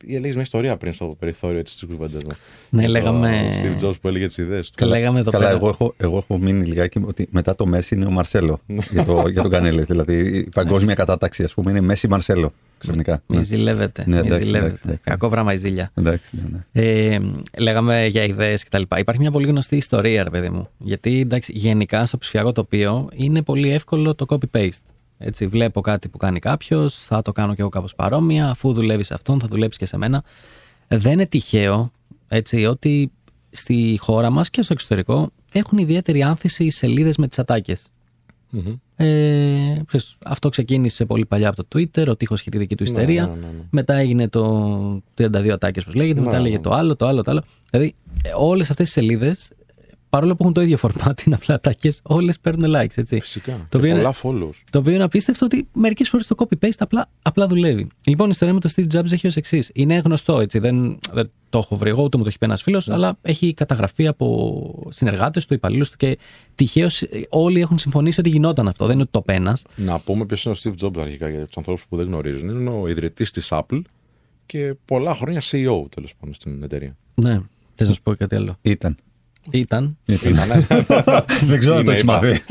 Ε, 0.07 0.15
Έλεγε 0.15 0.33
μια 0.33 0.41
ιστορία 0.41 0.77
πριν 0.77 0.93
στο 0.93 1.15
περιθώριο 1.19 1.61
της 1.63 1.85
κουβέντας 1.87 2.23
μου. 2.23 2.31
Ναι, 2.69 2.85
Για 2.85 2.91
τον 3.03 3.13
λέγαμε. 3.21 3.47
Steve 3.63 3.83
Jobs 3.85 3.93
που 4.01 4.07
έλεγε 4.07 4.27
τις 4.27 4.37
ιδέες 4.37 4.67
του. 4.69 4.73
Καλά, 4.77 4.97
λέγαμε 4.97 5.19
εδώ 5.19 5.31
Καλά, 5.31 5.45
πέρα. 5.45 5.55
εγώ 5.57 5.67
έχω, 5.69 5.93
εγώ 5.97 6.17
έχω 6.17 6.37
μείνει 6.37 6.65
λιγάκι 6.65 7.01
ότι 7.05 7.27
μετά 7.31 7.55
το 7.55 7.65
Μέση 7.65 7.95
είναι 7.95 8.05
ο 8.05 8.09
Μαρσέλο 8.11 8.59
για, 8.91 9.03
το, 9.05 9.27
για 9.27 9.41
τον 9.41 9.51
Κανέλη. 9.51 9.83
Δηλαδή 9.83 10.37
η 10.37 10.49
παγκόσμια 10.55 10.93
κατάταξη, 10.95 11.43
ας 11.43 11.53
πούμε, 11.53 11.71
είναι 11.71 11.81
Μέση 11.81 12.07
Μαρσέλο 12.07 12.51
ξαφνικά. 12.77 13.21
Μη 13.27 13.37
Ναι. 13.37 13.43
ζηλεύετε. 13.43 14.03
Ναι, 14.07 14.15
μη 14.21 14.27
εντάξει, 14.27 14.45
ζηλεύετε. 14.45 14.65
εντάξει, 14.65 14.81
εντάξει. 14.85 15.01
Κακό 15.03 15.29
πράγμα 15.29 15.53
η 15.53 15.57
ζήλια. 15.57 15.91
Εντάξει, 15.95 16.35
ναι, 16.35 16.43
ναι. 16.51 16.83
Ε, 16.85 17.19
λέγαμε 17.57 18.05
για 18.05 18.23
ιδέες 18.23 18.63
κτλ. 18.63 18.81
Υπάρχει 18.97 19.21
μια 19.21 19.31
πολύ 19.31 19.47
γνωστή 19.47 19.75
ιστορία, 19.75 20.23
ρε 20.23 20.29
παιδί 20.29 20.49
μου. 20.49 20.69
Γιατί 20.77 21.19
εντάξει, 21.19 21.51
γενικά 21.55 22.05
στο 22.05 22.17
ψηφιακό 22.17 22.51
τοπίο 22.51 23.09
είναι 23.13 23.41
πολύ 23.41 23.71
εύκολο 23.71 24.15
το 24.15 24.25
copy-paste. 24.29 24.69
Έτσι, 25.21 25.47
βλέπω 25.47 25.81
κάτι 25.81 26.09
που 26.09 26.17
κάνει 26.17 26.39
κάποιος, 26.39 26.95
θα 26.95 27.21
το 27.21 27.31
κάνω 27.31 27.53
κι 27.55 27.61
εγώ 27.61 27.69
κάπως 27.69 27.95
παρόμοια. 27.95 28.49
Αφού 28.49 28.73
δουλεύεις 28.73 29.07
σε 29.07 29.13
αυτόν, 29.13 29.39
θα 29.39 29.47
δουλέψεις 29.47 29.77
και 29.79 29.85
σε 29.85 29.97
μένα. 29.97 30.23
Δεν 30.87 31.11
είναι 31.11 31.25
τυχαίο 31.25 31.91
έτσι, 32.27 32.65
ότι 32.65 33.11
στη 33.49 33.97
χώρα 34.01 34.29
μας 34.29 34.49
και 34.49 34.61
στο 34.61 34.73
εξωτερικό 34.73 35.29
έχουν 35.51 35.77
ιδιαίτερη 35.77 36.23
άνθηση 36.23 36.63
οι 36.65 36.69
σελίδες 36.71 37.17
με 37.17 37.27
τις 37.27 37.39
ατάκες. 37.39 37.83
Μμμ. 38.49 38.73
Ε, 38.95 39.81
ξέρεις, 39.87 40.17
αυτό 40.25 40.49
ξεκίνησε 40.49 41.05
πολύ 41.05 41.25
παλιά 41.25 41.49
από 41.49 41.63
το 41.63 41.67
Twitter, 41.79 42.07
ο 42.07 42.15
τείχος 42.15 42.39
είχε 42.41 42.49
τη 42.49 42.57
δική 42.57 42.75
του 42.75 42.83
Ναι, 42.83 42.89
ιστερία. 42.89 43.25
ναι, 43.25 43.31
ναι, 43.33 43.39
ναι. 43.39 43.63
Μετά 43.69 43.93
έγινε 43.93 44.27
το 44.27 45.01
32 45.17 45.49
ατάκες, 45.49 45.83
όπως 45.83 45.95
λέγεται. 45.95 46.19
Μετά 46.19 46.31
Ναι, 46.31 46.37
έλεγε 46.37 46.55
ναι. 46.55 46.61
το 46.61 46.71
άλλο, 46.73 46.95
το 46.95 47.07
άλλο, 47.07 47.21
το 47.23 47.31
άλλο. 47.31 47.43
Δηλαδή, 47.69 47.95
ε, 48.23 48.29
όλες 48.37 48.69
αυτές 48.69 48.85
τις 48.85 48.93
σελίδες, 48.93 49.49
παρόλο 50.09 50.31
που 50.35 50.37
έχουν 50.41 50.53
το 50.53 50.61
ίδιο 50.61 50.77
format, 50.81 51.21
είναι 51.25 51.35
απλά 51.35 51.55
ατάκες, 51.55 51.99
όλες 52.03 52.39
παίρνουν 52.39 52.73
likes, 52.75 52.97
έτσι. 52.97 53.19
Φυσικά. 53.19 53.51
Το 53.51 53.57
και 53.69 53.77
οποίο 53.77 53.89
είναι- 53.89 53.97
πολλά 53.97 54.13
follows. 54.23 54.53
Το 54.71 54.79
οποίο 54.79 54.93
είναι 54.93 55.03
απίστευτο 55.03 55.45
ότι 55.45 55.67
μερικές 55.73 56.09
φορές 56.09 56.27
το 56.27 56.35
copy-paste 56.39 56.69
απλά, 56.79 57.09
απλά 57.21 57.47
δουλεύει. 57.47 57.87
Λοιπόν, 58.05 58.27
η 58.27 58.29
ιστορία 58.33 58.53
με 58.53 58.59
τον 58.59 58.71
Steve 58.75 58.99
Jobs 58.99 59.11
έχει 59.11 59.27
ως 59.27 59.35
εξής. 59.35 59.71
Είναι 59.73 59.95
γνωστό, 59.97 60.39
έτσι. 60.39 60.59
Δεν, 60.59 60.99
δεν 61.11 61.31
το 61.49 61.57
έχω 61.57 61.75
βρει 61.75 61.89
εγώ, 61.89 62.03
ούτε 62.03 62.17
μου 62.17 62.23
το 62.23 62.29
έχει 62.29 62.37
πει 62.37 62.45
ένας 62.45 62.61
φίλος, 62.61 62.89
αλλά 62.89 63.17
έχει 63.21 63.53
καταγραφεί 63.53 64.07
από 64.07 64.87
συνεργάτες 64.89 65.45
του, 65.45 65.53
υπαλλήλους 65.53 65.89
του 65.89 65.97
και 65.97 66.17
τυχαίως 66.55 67.03
όλοι 67.29 67.61
έχουν 67.61 67.77
συμφωνήσει 67.77 68.19
ότι 68.19 68.29
γινόταν 68.29 68.67
αυτό. 68.67 68.85
Δεν 68.85 68.93
είναι 68.93 69.01
ότι 69.01 69.11
το 69.11 69.21
πένας. 69.21 69.63
Να 69.75 69.99
πούμε 69.99 70.25
ποιος 70.25 70.45
είναι 70.45 70.55
ο 70.57 70.59
Steve 70.63 70.85
Jobs 70.85 71.01
αρχικά 71.01 71.29
για 71.29 71.45
τους 71.45 71.57
ανθρώπους 71.57 71.85
που 71.89 71.95
δεν 71.95 72.05
γνωρίζουν. 72.05 72.49
Είναι 72.49 72.69
ο 72.69 72.87
ιδρυτής 72.87 73.31
της 73.31 73.47
Apple 73.51 73.81
και 74.45 74.75
πολλά 74.85 75.15
χρόνια 75.15 75.41
CEO 75.41 75.85
τέλος 75.95 76.13
πάντων 76.19 76.33
στην 76.35 76.63
εταιρεία. 76.63 76.97
Ναι. 77.15 77.41
Θες 77.75 77.87
να 77.87 77.93
σου 77.93 78.01
πω 78.01 78.15
κάτι 78.15 78.35
άλλο; 78.35 78.57
Ήταν. 78.61 78.95
Ήταν. 79.51 79.97
Ήτανε. 80.05 80.67
Δεν 81.49 81.59
ξέρω 81.59 81.75
αν 81.75 81.83
το 81.83 81.91
Είναι, 81.91 81.93
έχει 81.93 82.01
είπα. 82.01 82.13
μάθει. 82.13 82.41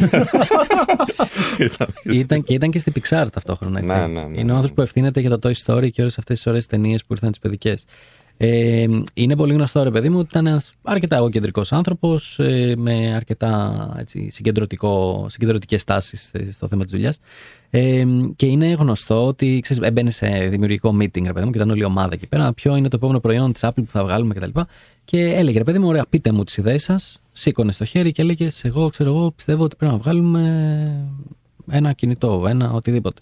Ήταν. 1.65 1.89
ήταν, 2.05 2.43
και 2.45 2.55
ήταν 2.55 2.71
και 2.71 2.79
στη 2.79 2.93
Pixar 2.95 3.27
ταυτόχρονα. 3.33 3.79
Έτσι. 3.79 3.95
Ναι, 3.95 4.07
ναι, 4.07 4.07
ναι, 4.07 4.21
είναι 4.21 4.43
ναι. 4.43 4.53
ο 4.53 4.55
άνθρωπος 4.55 4.73
που 4.73 4.81
ευθύνεται 4.81 5.21
για 5.21 5.39
το 5.39 5.49
Toy 5.49 5.53
Story 5.65 5.91
και 5.91 6.01
όλες 6.01 6.19
αυτές 6.19 6.37
τις 6.37 6.47
ωραίες 6.47 6.67
ταινίες 6.67 7.05
που 7.05 7.13
ήρθαν 7.13 7.31
τις 7.31 7.39
παιδικές. 7.39 7.85
Ε, 8.41 8.87
είναι 9.15 9.37
πολύ 9.37 9.53
γνωστό, 9.53 9.83
ρε 9.83 9.91
παιδί 9.91 10.09
μου, 10.09 10.19
ότι 10.19 10.29
ήταν 10.31 10.47
ένας 10.47 10.73
αρκετά 10.83 11.17
εγωκεντρικός 11.17 11.73
άνθρωπος 11.73 12.39
ε, 12.39 12.75
με 12.77 13.15
αρκετά 13.15 13.95
έτσι, 13.99 14.31
συγκεντρωτικό, 14.31 15.27
συγκεντρωτικές 15.29 15.85
τάσεις 15.85 16.31
ε, 16.33 16.53
στο 16.53 16.69
θέμα 16.69 16.83
της 16.83 16.93
δουλειάς. 16.93 17.19
Ε, 17.71 18.05
και 18.37 18.47
είναι 18.47 18.67
γνωστό 18.67 19.27
ότι 19.27 19.61
ξέρεις, 19.63 19.83
έμπαινε 19.83 20.11
σε 20.11 20.27
δημιουργικό 20.29 20.97
meeting, 21.01 21.23
ρε 21.25 21.33
παιδί 21.33 21.45
μου, 21.45 21.51
και 21.51 21.57
ήταν 21.57 21.71
όλη 21.71 21.81
η 21.81 21.85
ομάδα 21.85 22.15
εκεί 22.15 22.27
πέρα. 22.27 22.53
Ποιο 22.53 22.77
είναι 22.77 22.89
το 22.89 22.97
επόμενο 22.97 23.21
προϊόν 23.21 23.53
της 23.53 23.63
Apple 23.65 23.73
που 23.75 23.91
θα 23.91 24.05
βγάλουμε 24.05 24.35
κτλ. 24.35 24.51
Και, 24.51 24.63
και 25.05 25.35
έλεγε, 25.35 25.59
ρε 25.59 25.65
παιδί 25.65 25.79
μου, 25.79 25.89
ωραία, 25.89 26.05
πείτε 26.11 26.33
μου 26.33 26.45
τις 26.45 26.57
ιδέες 26.57 26.83
σας. 26.83 27.21
Σήκωνε 27.33 27.73
στο 27.73 27.85
χέρι 27.85 28.13
και 28.13 28.23
έλεγε, 28.23 28.49
εγώ 28.63 28.89
ξέρω 28.89 29.11
εγώ, 29.11 29.31
πιστεύω 29.31 29.65
ότι 29.65 29.77
πρέπει 29.77 29.93
να 29.93 29.99
βγάλουμε 29.99 31.07
ένα 31.71 31.93
κινητό, 31.93 32.45
ένα 32.49 32.73
οτιδήποτε. 32.73 33.21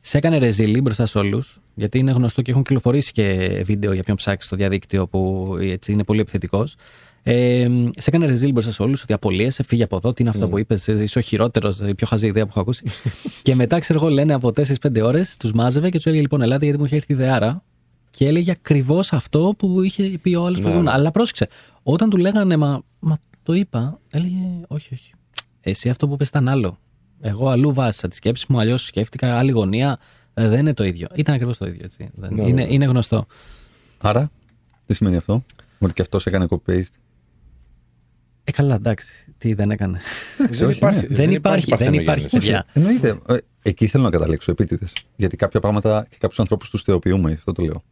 Σε 0.00 0.18
έκανε 0.18 0.38
ρεζίλι 0.38 0.80
μπροστά 0.80 1.06
σε 1.06 1.18
όλους, 1.18 1.60
γιατί 1.74 1.98
είναι 1.98 2.10
γνωστό 2.10 2.42
και 2.42 2.50
έχουν 2.50 2.62
κυκλοφορήσει 2.62 3.12
και 3.12 3.60
βίντεο 3.64 3.92
για 3.92 4.02
ποιον 4.02 4.16
ψάξει 4.16 4.46
στο 4.46 4.56
διαδίκτυο 4.56 5.06
που 5.06 5.54
έτσι 5.60 5.92
είναι 5.92 6.04
πολύ 6.04 6.20
επιθετικός. 6.20 6.74
Ε, 7.22 7.68
σε 7.96 8.10
έκανε 8.10 8.26
ρεζίλ 8.26 8.52
μπροστά 8.52 8.70
σε 8.72 8.82
όλους 8.82 9.02
ότι 9.02 9.12
απολύεσαι, 9.12 9.62
φύγε 9.62 9.82
από 9.82 9.96
εδώ, 9.96 10.12
τι 10.12 10.22
είναι 10.22 10.30
αυτό 10.30 10.48
που 10.48 10.58
είπες, 10.58 10.86
είσαι 10.86 11.18
ο 11.18 11.22
χειρότερος, 11.22 11.80
η 11.80 11.94
πιο 11.94 12.06
χαζή 12.06 12.26
ιδέα 12.26 12.42
που 12.44 12.48
έχω 12.50 12.60
ακούσει. 12.60 12.84
και 13.42 13.54
μετά, 13.54 13.78
ξέρω 13.78 13.98
εγώ, 14.02 14.10
λένε 14.10 14.34
από 14.34 14.48
4-5 14.48 15.02
ώρες, 15.02 15.36
τους 15.36 15.52
μάζευε 15.52 15.88
και 15.90 15.96
τους 15.96 16.06
έλεγε 16.06 16.20
λοιπόν: 16.20 16.42
Ελάτε, 16.42 16.64
γιατί 16.64 16.78
μου 16.80 16.84
είχε 16.84 16.96
έρθει 16.96 17.12
ιδεάρα. 17.12 17.62
Και 18.10 18.26
έλεγε 18.26 18.50
ακριβώς 18.50 19.12
αυτό 19.12 19.54
που 19.58 19.82
είχε 19.82 20.02
πει 20.22 20.34
ο 20.34 20.44
άλλος 20.44 20.56
Ναι. 20.56 20.62
προηγούμενο. 20.62 20.90
Αλλά 20.96 21.10
πρόσεξε, 21.10 21.48
όταν 21.82 22.10
του 22.10 22.16
λέγανε, 22.16 22.56
μα, 22.56 22.82
μα 22.98 23.18
το 23.42 23.52
είπα, 23.52 23.98
έλεγε: 24.10 24.36
Όχι, 24.68 24.94
όχι. 24.94 25.12
Εσύ 25.60 25.88
αυτό 25.88 26.06
που 26.08 26.12
είπε 26.14 26.24
ήταν 26.24 26.48
άλλο. 26.48 26.78
Εγώ 27.20 27.48
αλλού 27.48 27.72
βάζα 27.72 28.08
τη 28.08 28.14
σκέψη 28.16 28.46
μου, 28.48 28.60
αλλιώς 28.60 28.84
σκέφτηκα, 28.86 29.38
άλλη 29.38 29.50
γωνία. 29.50 29.98
Ε, 30.34 30.48
δεν 30.48 30.58
είναι 30.58 30.74
το 30.74 30.84
ίδιο. 30.84 31.06
Ήταν 31.14 31.34
ακριβώς 31.34 31.58
το 31.58 31.66
ίδιο. 31.66 31.80
Έτσι. 31.84 32.08
Δεν- 32.14 32.34
Ναι, 32.34 32.42
είναι, 32.42 32.64
ναι. 32.64 32.72
είναι 32.74 32.84
γνωστό. 32.84 33.26
Άρα, 34.00 34.30
τι 34.86 34.94
σημαίνει 34.94 35.16
αυτό, 35.16 35.42
Ότι 35.78 35.92
και 35.92 36.02
αυτός 36.02 36.26
έκανε 36.26 36.46
copy-paste. 36.50 36.82
Ε, 38.48 38.50
καλά, 38.50 38.74
εντάξει. 38.74 39.08
Τι 39.38 39.54
δεν 39.54 39.70
έκανε. 39.70 40.00
Δεν 40.50 40.70
υπάρχει. 40.70 41.06
δεν 41.06 41.30
υπάρχει, 41.30 41.64
δεν 41.66 41.78
παρθενογένεια. 41.78 42.00
υπάρχει, 42.02 42.28
παιδιά. 42.28 42.66
Εννοείται. 42.72 43.18
Ε, 43.28 43.36
Εκεί 43.62 43.86
θέλω 43.86 44.02
να 44.04 44.10
καταλήξω 44.10 44.50
επίτηδες. 44.50 44.92
Γιατί 45.16 45.36
κάποια 45.36 45.60
πράγματα 45.60 46.06
και 46.10 46.16
κάποιους 46.20 46.40
ανθρώπους 46.40 46.70
τους 46.70 46.82
θεοποιούμε, 46.82 47.32
αυτό 47.32 47.52
το 47.52 47.62
λέω. 47.62 47.82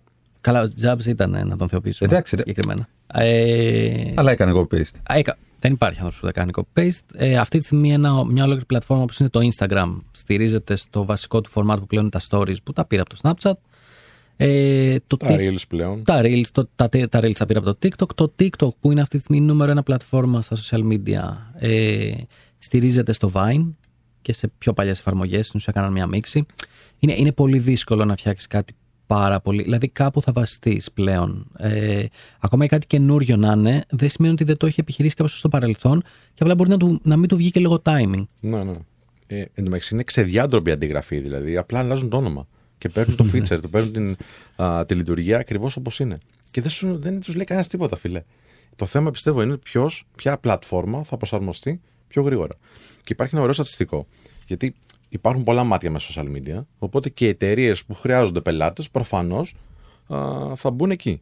Καλά, 0.40 0.62
ο 0.62 0.68
Τζάμπς 0.68 1.06
ήταν 1.06 1.34
ε, 1.34 1.44
να 1.44 1.56
τον 1.56 1.68
θεοποιήσουμε. 1.68 2.08
Εντάξει, 2.12 2.36
ρε. 2.36 2.40
συγκεκριμένα. 2.46 2.88
Ε, 3.14 4.12
Αλλά 4.14 4.30
έκανε 4.30 4.52
copy-paste. 4.54 4.96
Α, 5.12 5.14
έκα- 5.16 5.36
δεν 5.60 5.72
υπάρχει 5.72 6.00
άνθρωπος 6.00 6.18
που 6.20 6.24
δεν 6.24 6.34
κάνει 6.34 6.50
copy-paste. 6.54 7.14
Ε, 7.14 7.38
αυτή 7.38 7.58
τη 7.58 7.64
στιγμή 7.64 7.92
ένα, 7.92 8.24
μια 8.24 8.42
ολόκληρη 8.42 8.64
πλατφόρμα 8.66 9.02
όπως 9.02 9.18
είναι 9.20 9.28
το 9.28 9.40
Instagram 9.52 9.96
στηρίζεται 10.12 10.76
στο 10.76 11.04
βασικό 11.04 11.40
του 11.40 11.50
format 11.54 11.76
που 11.78 11.86
πλέον 11.86 12.04
είναι 12.04 12.20
τα 12.20 12.20
stories 12.30 12.56
που 12.64 12.72
τα 12.72 12.84
πήρα 12.84 13.02
από 13.02 13.14
το 13.14 13.18
Snapchat. 13.22 13.52
Ε, 14.36 14.96
το 15.06 15.16
Τα 15.16 15.26
Tik- 15.28 15.38
reels 15.40 15.62
πλέον. 15.68 16.02
τα 16.04 16.20
Reels, 16.22 16.44
το, 16.52 16.68
τα, 16.76 16.88
τα 16.88 17.20
Reels 17.22 17.32
τα 17.32 17.46
πήρα 17.46 17.58
από 17.58 17.74
το 17.74 17.78
TikTok. 17.82 18.08
Το 18.14 18.32
TikTok 18.38 18.68
που 18.80 18.90
είναι 18.90 19.00
αυτή 19.00 19.16
τη 19.16 19.22
στιγμή 19.22 19.42
η 19.42 19.46
νούμερο 19.46 19.70
ένα 19.70 19.82
πλατφόρμα 19.82 20.42
στα 20.42 20.56
social 20.56 20.92
media 20.92 21.36
ε, 21.58 22.10
στηρίζεται 22.58 23.12
στο 23.12 23.30
Vine 23.34 23.68
και 24.22 24.32
σε 24.32 24.48
πιο 24.58 24.72
παλιές 24.72 24.98
εφαρμογές, 24.98 25.46
στην 25.46 25.58
ουσία 25.60 25.72
κάναν 25.72 25.92
μια 25.92 26.06
μίξη. 26.06 26.44
Είναι, 26.98 27.14
είναι 27.16 27.32
πολύ 27.32 27.58
δύσκολο 27.58 28.04
να 28.04 28.16
φτιάξεις 28.16 28.46
κάτι 28.46 28.72
πάρα 29.06 29.40
πολύ. 29.40 29.62
Δηλαδή 29.62 29.88
κάπου 29.88 30.22
θα 30.22 30.32
βασιστεί 30.32 30.82
πλέον. 30.94 31.46
Ε, 31.58 32.04
ακόμα 32.40 32.62
και 32.62 32.68
κάτι 32.70 32.86
καινούριο 32.86 33.36
να 33.36 33.52
είναι, 33.52 33.84
δεν 33.90 34.08
σημαίνει 34.08 34.32
ότι 34.32 34.44
δεν 34.44 34.56
το 34.56 34.66
έχει 34.66 34.80
επιχειρήσει 34.80 35.14
κάποιος 35.14 35.38
στο 35.38 35.48
παρελθόν 35.48 36.02
και 36.34 36.42
απλά 36.42 36.54
μπορεί 36.54 36.70
να, 36.70 36.76
του, 36.76 37.00
να 37.02 37.16
μην 37.16 37.28
του 37.28 37.36
βγει 37.36 37.50
και 37.50 37.60
λίγο 37.60 37.82
timing. 37.84 38.24
Ναι, 38.40 38.64
ναι. 38.64 38.74
Ε, 39.26 39.38
εν 39.40 39.48
τω 39.54 39.62
μεταξύ 39.62 39.94
είναι 39.94 40.02
ξεδιάντροπη 40.02 40.70
αντιγραφή, 40.70 41.18
δηλαδή. 41.18 41.56
Απλά 41.56 41.78
αλλάζουν 41.78 42.08
το 42.08 42.16
όνομα. 42.16 42.46
Και 42.78 42.88
παίρνουν 42.88 43.16
το 43.16 43.24
feature, 43.32 43.60
το 43.60 43.68
παίρνουν 43.68 43.92
την, 43.92 44.16
α, 44.64 44.86
τη 44.86 44.94
λειτουργία 44.94 45.38
ακριβώς 45.38 45.76
όπως 45.76 45.98
είναι. 45.98 46.18
Και 46.50 46.60
δεν, 46.60 46.70
σου- 46.70 46.98
δεν 47.00 47.20
τους 47.20 47.34
λέει 47.34 47.44
κανένας 47.44 47.68
τίποτα, 47.68 47.96
φίλε. 47.96 48.22
Το 48.76 48.86
θέμα 48.86 49.10
πιστεύω 49.10 49.42
είναι 49.42 49.56
ποιος, 49.56 50.04
ποια 50.16 50.38
πλατφόρμα 50.38 51.02
θα 51.02 51.16
προσαρμοστεί 51.16 51.80
πιο 52.08 52.22
γρήγορα. 52.22 52.54
Και 52.96 53.12
υπάρχει 53.12 53.34
ένα 53.34 53.42
ωραίο 53.42 53.54
στατιστικό. 53.54 54.06
Γιατί 54.46 54.74
υπάρχουν 55.08 55.42
πολλά 55.42 55.64
μάτια 55.64 55.90
με 55.90 55.98
social 56.02 56.24
media. 56.36 56.64
Οπότε 56.78 57.08
και 57.08 57.24
οι 57.24 57.28
εταιρείες 57.28 57.84
που 57.84 57.94
χρειάζονται 57.94 58.40
πελάτες 58.40 58.90
προφανώς 58.90 59.54
θα 60.54 60.70
μπουν 60.72 60.90
εκεί. 60.90 61.20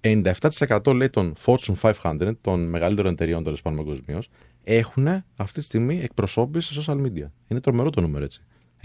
97% 0.00 0.94
λέει 0.94 1.10
των 1.10 1.34
Fortune 1.44 1.74
500, 2.02 2.32
των 2.40 2.68
μεγαλύτερων 2.68 3.12
εταιρεών 3.12 3.44
τέλος 3.44 3.62
πάντων 3.62 3.84
παγκοσμίως, 3.84 4.28
έχουν 4.64 5.06
αυτή 5.36 5.58
τη 5.58 5.64
στιγμή 5.64 6.00
εκπροσώπηση 6.02 6.72
σε 6.80 6.92
social 6.92 7.00
media. 7.06 7.26
Είναι 7.48 7.60
τρομερό 7.60 7.90
το 7.90 8.00
νούμερο 8.00 8.24
έτσι. 8.24 8.40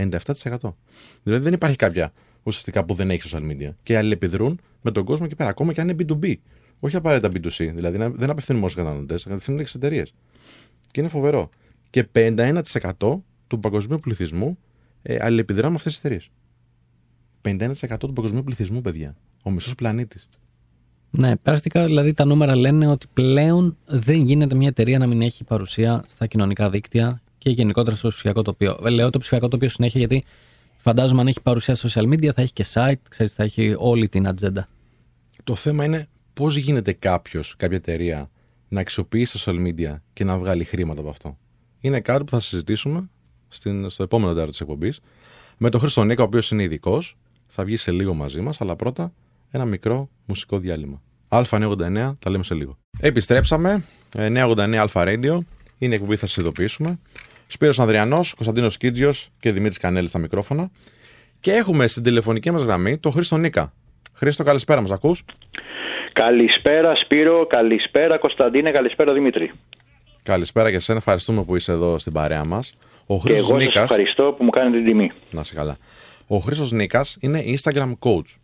97%. 0.10 0.74
Δηλαδή 1.24 1.44
δεν 1.44 1.54
υπάρχει 1.54 1.76
κάποια 1.76 2.14
ουσιαστικά 2.44 2.84
που 2.84 2.94
δεν 2.94 3.10
έχει 3.10 3.30
social 3.32 3.52
media. 3.52 3.70
Και 3.84 3.98
αλληλεπιδρούν 3.98 4.60
με 4.82 4.92
τον 4.92 5.06
κόσμο 5.06 5.26
εκεί 5.28 5.36
πέρα, 5.36 5.50
ακόμα 5.50 5.74
και 5.74 5.82
αν 5.82 5.90
είναι 5.90 6.06
B2B. 6.08 6.34
Όχι 6.80 6.96
απαραίτητα 6.96 7.30
B2C. 7.34 7.72
Δηλαδή 7.74 7.98
δεν 7.98 8.30
απευθύνουν 8.30 8.62
μόνο 8.62 8.72
στου 8.72 8.82
καταναλωτέ, 8.82 9.20
απευθύνουν 9.26 9.60
και 9.60 9.68
στι 9.68 9.78
εταιρείε. 9.78 10.04
Και 10.92 11.00
είναι 11.00 11.10
φοβερό. 11.10 11.50
Και 11.90 12.08
51% 12.14 12.62
του 13.48 13.60
παγκοσμίου 13.60 14.00
πληθυσμού 14.00 14.58
ε, 15.02 15.18
αλληλεπιδρά 15.22 15.70
με 15.70 15.76
αυτές 15.76 15.92
τις 15.92 16.04
εταιρείες. 16.04 16.30
51% 17.92 17.98
του 18.00 18.14
παγκοσμίου 18.14 18.44
πληθυσμού, 18.44 18.82
παιδιά. 18.82 19.16
Ο 19.44 19.52
μισός 19.52 19.76
πλανήτης. 19.76 20.30
Ναι, 21.12 21.36
πρακτικά 21.36 21.86
δηλαδή 21.86 22.14
τα 22.14 22.26
νούμερα 22.26 22.56
λένε 22.56 22.88
ότι 22.88 23.08
πλέον 23.14 23.78
δεν 23.86 24.22
γίνεται 24.22 24.56
μια 24.56 24.68
εταιρεία 24.68 24.98
να 24.98 25.08
μην 25.08 25.22
έχει 25.22 25.44
παρουσία 25.44 26.04
στα 26.08 26.28
κοινωνικά 26.28 26.70
δίκτυα 26.70 27.22
και 27.42 27.50
γενικότερα 27.50 27.96
στο 27.96 28.10
ψηφιακό 28.10 28.42
τοπίο. 28.42 28.78
Λέω 28.82 29.10
το 29.10 29.20
ψηφιακό 29.20 29.48
τοπίο 29.48 29.70
συνέχεια 29.70 30.00
γιατί 30.00 30.24
φαντάζομαι 30.78 31.22
αν 31.22 31.28
έχει 31.28 31.42
παρουσία 31.42 31.76
στα 31.76 31.90
social 31.90 32.14
media 32.14 32.30
θα 32.36 32.42
έχει 32.42 32.54
και 32.54 32.66
site, 32.74 32.94
ξέρεις, 33.10 33.34
θα 33.34 33.44
έχει 33.44 33.76
όλη 33.78 34.10
την 34.10 34.28
ατζέντα. 34.28 34.68
Το 35.44 35.56
θέμα 35.56 35.86
είναι 35.86 36.08
πώς 36.34 36.56
γίνεται 36.56 36.94
κάποιος, 36.94 37.56
κάποια 37.58 37.78
εταιρεία, 37.78 38.30
να 38.68 38.80
αξιοποιήσει 38.80 39.40
social 39.46 39.68
media 39.68 39.96
και 40.14 40.24
να 40.24 40.38
βγάλει 40.38 40.64
χρήματα 40.64 41.00
από 41.00 41.10
αυτό. 41.10 41.38
Είναι 41.80 42.00
κάτι 42.00 42.24
που 42.24 42.32
θα 42.32 42.40
συζητήσουμε 42.40 43.10
στην, 43.48 43.90
στο 43.90 44.04
επόμενο 44.04 44.34
τέλο 44.34 44.50
της 44.50 44.62
εκπομπής 44.62 45.00
με 45.58 45.70
τον 45.70 45.80
Χρήστο 45.80 46.04
Νίκα, 46.04 46.22
ο 46.22 46.26
οποίος 46.26 46.52
είναι 46.52 46.64
ειδικός. 46.64 47.18
Θα 47.48 47.64
βγει 47.64 47.78
σε 47.78 47.92
λίγο 47.92 48.14
μαζί 48.14 48.42
μας, 48.42 48.62
αλλά 48.62 48.76
πρώτα 48.76 49.14
ένα 49.52 49.66
μικρό 49.66 50.10
μουσικό 50.26 50.60
διάλειμμα. 50.60 51.02
Α989, 51.28 52.16
τα 52.20 52.30
λέμε 52.30 52.44
σε 52.44 52.54
λίγο. 52.54 52.78
Επιστρέψαμε. 53.00 53.84
989 54.16 54.76
Αλφα 54.76 55.04
Radio. 55.06 55.40
Είναι 55.78 55.94
η 55.94 55.98
εκπομπή 55.98 56.16
θα 56.16 56.26
σας 56.28 56.38
ειδοποιήσουμε. 56.38 57.00
Σπύρος 57.52 57.80
Ανδριανός, 57.80 58.34
Κωνσταντίνος 58.34 58.78
Κίτζιος 58.78 59.30
και 59.40 59.52
Δημήτρης 59.52 59.78
Κανέλη 59.78 60.08
στα 60.08 60.20
μικρόφωνα. 60.20 60.70
Και 61.40 61.52
έχουμε 61.52 61.88
στην 61.88 62.04
τηλεφωνική 62.04 62.52
μας 62.52 62.62
γραμμή 62.62 62.98
τον 62.98 63.12
Χρήστο 63.12 63.38
Νίκα. 63.38 63.74
Χρήστο, 64.14 64.44
καλησπέρα, 64.44 64.82
μας 64.82 64.92
ακούς; 64.92 65.24
Καλησπέρα 66.14 66.96
Σπύρο, 66.96 67.46
καλησπέρα 67.48 68.18
Κωνσταντίνε, 68.18 68.72
καλησπέρα 68.72 69.14
Δημήτρη. 69.14 69.52
Καλησπέρα 70.24 70.70
και 70.70 70.76
εσένα, 70.76 70.98
ευχαριστούμε 70.98 71.44
που 71.44 71.56
είσαι 71.56 71.72
εδώ 71.72 71.98
στην 71.98 72.14
παρέα 72.14 72.46
μας. 72.46 72.78
Ο 73.06 73.20
και 73.20 73.36
εγώ 73.36 73.58
Νίκας... 73.58 73.74
σας 73.74 73.84
ευχαριστώ 73.84 74.36
που 74.38 74.44
μου 74.44 74.50
κάνετε 74.50 74.78
την 74.78 74.86
τιμή. 74.86 75.12
Να 75.32 75.44
σε 75.44 75.56
καλά. 75.56 75.78
Ο 76.28 76.38
Χρήστος 76.38 76.72
Νίκας 76.72 77.18
είναι 77.22 77.44
Instagram 77.46 77.92
coach. 78.00 78.38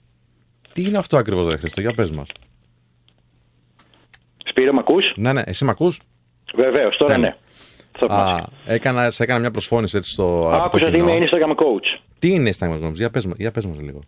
Τι 0.73 0.81
είναι 0.81 0.97
αυτό 0.97 1.17
ακριβώς, 1.17 1.49
ρε 1.49 1.57
Χρήστο, 1.57 1.81
για 1.81 1.93
πες 1.93 2.11
μας. 2.11 2.27
Σπύρο, 4.49 4.73
μ' 4.73 4.79
ακούς; 4.79 5.13
Ναι, 5.15 5.33
ναι, 5.33 5.41
εσύ 5.45 5.65
μ' 5.65 5.69
ακούς; 5.69 6.01
Βεβαίως, 6.55 6.95
τώρα 6.95 7.17
ναι. 7.17 7.35
Α, 8.07 8.43
έκανα, 8.65 9.09
σε 9.09 9.23
έκανα 9.23 9.39
μια 9.39 9.51
προσφώνηση 9.51 9.97
έτσι 9.97 10.11
στο 10.11 10.49
Άκουσα 10.53 10.87
ότι 10.87 10.97
είμαι 10.97 11.17
Instagram 11.19 11.51
coach. 11.51 11.99
Τι 12.19 12.33
είναι 12.33 12.49
Instagram 12.59 12.87
coach, 12.87 12.93
για 12.93 13.09
πες, 13.09 13.27
για 13.37 13.51
πες 13.51 13.65
μας 13.65 13.79
λίγο. 13.79 13.99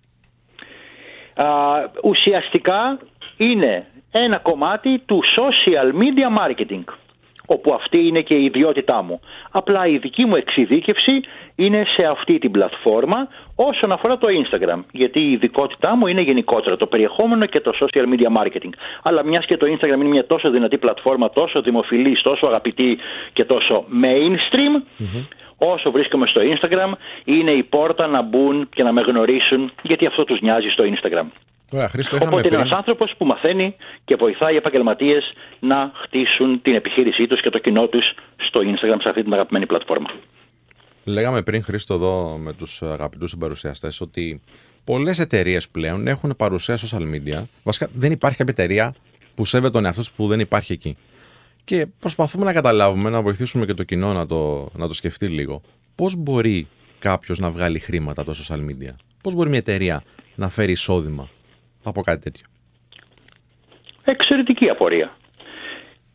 Α, 1.35 1.45
ουσιαστικά 2.03 2.99
είναι 3.37 3.87
ένα 4.11 4.37
κομμάτι 4.37 4.99
του 4.99 5.23
social 5.37 5.93
media 5.93 6.37
marketing 6.39 6.83
όπου 7.55 7.73
αυτή 7.73 8.07
είναι 8.07 8.21
και 8.21 8.33
η 8.33 8.43
ιδιότητά 8.43 9.01
μου. 9.01 9.19
Απλά 9.51 9.87
η 9.87 9.97
δική 9.97 10.25
μου 10.25 10.35
εξειδίκευση 10.35 11.21
είναι 11.55 11.83
σε 11.95 12.03
αυτή 12.05 12.39
την 12.39 12.51
πλατφόρμα 12.51 13.27
όσον 13.55 13.91
αφορά 13.91 14.17
το 14.17 14.27
Instagram. 14.27 14.79
Γιατί 14.91 15.19
η 15.19 15.31
ειδικότητά 15.31 15.95
μου 15.95 16.07
είναι 16.07 16.21
γενικότερα 16.21 16.77
το 16.77 16.85
περιεχόμενο 16.85 17.45
και 17.45 17.59
το 17.59 17.71
social 17.79 18.05
media 18.13 18.29
marketing. 18.37 18.73
Αλλά 19.03 19.23
μιας 19.23 19.45
και 19.45 19.57
το 19.57 19.65
Instagram 19.73 19.99
είναι 19.99 20.03
μια 20.03 20.25
τόσο 20.25 20.49
δυνατή 20.49 20.77
πλατφόρμα, 20.77 21.29
τόσο 21.29 21.61
δημοφιλή, 21.61 22.21
τόσο 22.21 22.47
αγαπητή 22.47 22.97
και 23.33 23.45
τόσο 23.45 23.85
mainstream, 24.03 24.83
όσο 25.57 25.91
βρίσκομαι 25.91 26.27
στο 26.27 26.41
Instagram 26.41 26.91
είναι 27.23 27.51
η 27.51 27.63
πόρτα 27.63 28.07
να 28.07 28.21
μπουν 28.21 28.69
και 28.69 28.83
να 28.83 28.91
με 28.91 29.01
γνωρίσουν 29.01 29.71
γιατί 29.81 30.05
αυτό 30.05 30.23
τους 30.23 30.41
νοιάζει 30.41 30.69
στο 30.69 30.83
Instagram. 30.83 31.25
Ωραία, 31.71 31.89
Χρήστο, 31.89 32.17
Οπότε 32.21 32.47
είναι 32.47 32.55
ένας 32.55 32.71
άνθρωπος 32.71 33.13
που 33.17 33.25
μαθαίνει 33.25 33.75
και 34.05 34.15
βοηθάει 34.15 34.55
επαγγελματίες 34.55 35.33
να 35.59 35.91
χτίσουν 36.03 36.61
την 36.61 36.75
επιχείρησή 36.75 37.27
τους 37.27 37.41
και 37.41 37.49
το 37.49 37.59
κοινό 37.59 37.87
τους 37.87 38.13
στο 38.35 38.59
Instagram, 38.59 38.97
σε 39.01 39.09
αυτή 39.09 39.23
την 39.23 39.33
αγαπημένη 39.33 39.65
πλατφόρμα. 39.65 40.09
Λέγαμε 41.03 41.41
πριν, 41.41 41.63
Χρήστο, 41.63 41.93
εδώ 41.93 42.37
με 42.37 42.53
τους 42.53 42.81
αγαπητούς 42.81 43.29
συμπαρουσιαστές, 43.29 44.01
ότι 44.01 44.41
πολλές 44.83 45.19
εταιρείες 45.19 45.69
πλέον 45.69 46.07
έχουν 46.07 46.33
παρουσία 46.37 46.77
social 46.77 47.01
media. 47.01 47.43
Βασικά, 47.63 47.87
δεν 47.93 48.11
υπάρχει 48.11 48.37
κάποια 48.37 48.53
εταιρεία 48.57 48.95
που 49.35 49.45
σέβεται 49.45 49.71
τον 49.71 49.85
εαυτό 49.85 50.01
που 50.15 50.27
δεν 50.27 50.39
υπάρχει 50.39 50.73
εκεί. 50.73 50.97
Και 51.63 51.87
προσπαθούμε 51.99 52.45
να 52.45 52.53
καταλάβουμε, 52.53 53.09
να 53.09 53.21
βοηθήσουμε 53.21 53.65
και 53.65 53.73
το 53.73 53.83
κοινό 53.83 54.13
να 54.13 54.25
το, 54.25 54.69
να 54.73 54.87
το 54.87 54.93
σκεφτεί 54.93 55.27
λίγο. 55.27 55.61
Πώς 55.95 56.15
μπορεί 56.15 56.67
κάποιος 56.99 57.39
να 57.39 57.51
βγάλει 57.51 57.79
χρήματα 57.79 58.21
από 58.21 58.31
τα 58.31 58.37
social 58.37 58.59
media, 58.59 58.93
Πώς 59.23 59.33
μπορεί 59.33 59.49
μια 59.49 59.57
εταιρεία 59.57 60.03
να 60.35 60.49
φέρει 60.49 60.71
εισόδημα; 60.71 61.29
Από 61.83 62.01
κάτι 62.01 62.21
τέτοιο. 62.21 62.45
Εξαιρετική 64.03 64.69
απορία. 64.69 65.11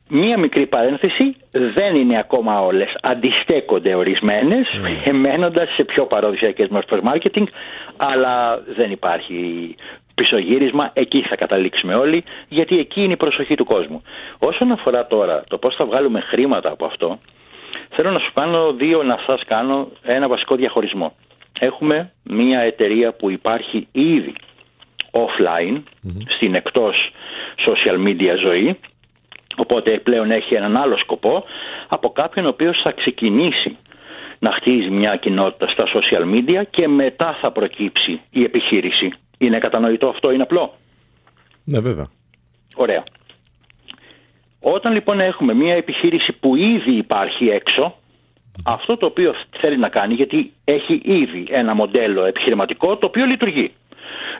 Μία 0.08 0.38
μικρή 0.38 0.66
παρένθεση, 0.66 1.36
δεν 1.50 1.94
είναι 1.94 2.18
ακόμα 2.18 2.60
όλες, 2.60 2.96
αντιστέκονται 3.02 3.94
ορισμένες, 3.94 4.66
mm. 4.66 5.08
εμένοντας 5.08 5.68
σε 5.74 5.84
πιο 5.84 6.06
παραδοσιακές 6.06 6.68
μορφές 6.68 7.00
marketing, 7.04 7.44
αλλά 7.96 8.62
δεν 8.76 8.90
υπάρχει 8.90 9.74
πισωγύρισμα, 10.14 10.90
εκεί 10.92 11.22
θα 11.22 11.36
καταλήξουμε 11.36 11.94
όλοι, 11.94 12.24
γιατί 12.48 12.78
εκεί 12.78 13.02
είναι 13.02 13.12
η 13.12 13.16
προσοχή 13.16 13.54
του 13.54 13.64
κόσμου. 13.64 14.02
Όσον 14.38 14.72
αφορά 14.72 15.06
τώρα 15.06 15.44
το 15.48 15.58
πώς 15.58 15.74
θα 15.74 15.84
βγάλουμε 15.84 16.20
χρήματα 16.20 16.70
από 16.70 16.84
αυτό, 16.84 17.18
θέλω 17.90 18.10
να 18.10 18.18
σου 18.18 18.32
κάνω 18.32 18.72
δύο, 18.72 19.02
να 19.02 19.18
σας 19.26 19.42
κάνω 19.46 19.88
ένα 20.02 20.28
βασικό 20.28 20.54
διαχωρισμό. 20.54 21.14
Έχουμε 21.58 22.12
μία 22.22 22.60
εταιρεία 22.60 23.12
που 23.12 23.30
υπάρχει 23.30 23.88
ήδη 23.92 24.34
offline, 25.14 25.82
στην 26.36 26.54
εκτός 26.54 27.12
social 27.66 28.06
media 28.06 28.34
ζωή, 28.42 28.78
οπότε 29.56 29.98
πλέον 29.98 30.30
έχει 30.30 30.54
έναν 30.54 30.76
άλλο 30.76 30.96
σκοπό 30.96 31.44
από 31.88 32.10
κάποιον 32.10 32.44
ο 32.44 32.48
οποίος 32.48 32.80
θα 32.82 32.92
ξεκινήσει 32.92 33.76
να 34.38 34.52
χτίζει 34.52 34.90
μια 34.90 35.16
κοινότητα 35.16 35.68
στα 35.68 35.84
social 35.94 36.34
media 36.34 36.62
και 36.70 36.88
μετά 36.88 37.38
θα 37.40 37.52
προκύψει 37.52 38.20
η 38.30 38.42
επιχείρηση. 38.42 39.12
Είναι 39.38 39.58
κατανοητό 39.58 40.08
αυτό, 40.08 40.32
είναι 40.32 40.42
απλό; 40.42 40.74
Ναι 41.64 41.80
βέβαια. 41.80 42.08
Ωραία. 42.76 43.04
Όταν 44.60 44.92
λοιπόν 44.92 45.20
έχουμε 45.20 45.54
μια 45.54 45.74
επιχείρηση 45.74 46.32
που 46.32 46.56
ήδη 46.56 46.92
υπάρχει 46.96 47.46
έξω, 47.46 47.94
αυτό 48.64 48.96
το 48.96 49.06
οποίο 49.06 49.34
θέλει 49.60 49.78
να 49.78 49.88
κάνει, 49.88 50.14
γιατί 50.14 50.52
έχει 50.64 51.00
ήδη 51.04 51.46
ένα 51.50 51.74
μοντέλο 51.74 52.24
επιχειρηματικό 52.24 52.96
το 52.96 53.06
οποίο 53.06 53.24
λειτουργεί. 53.24 53.72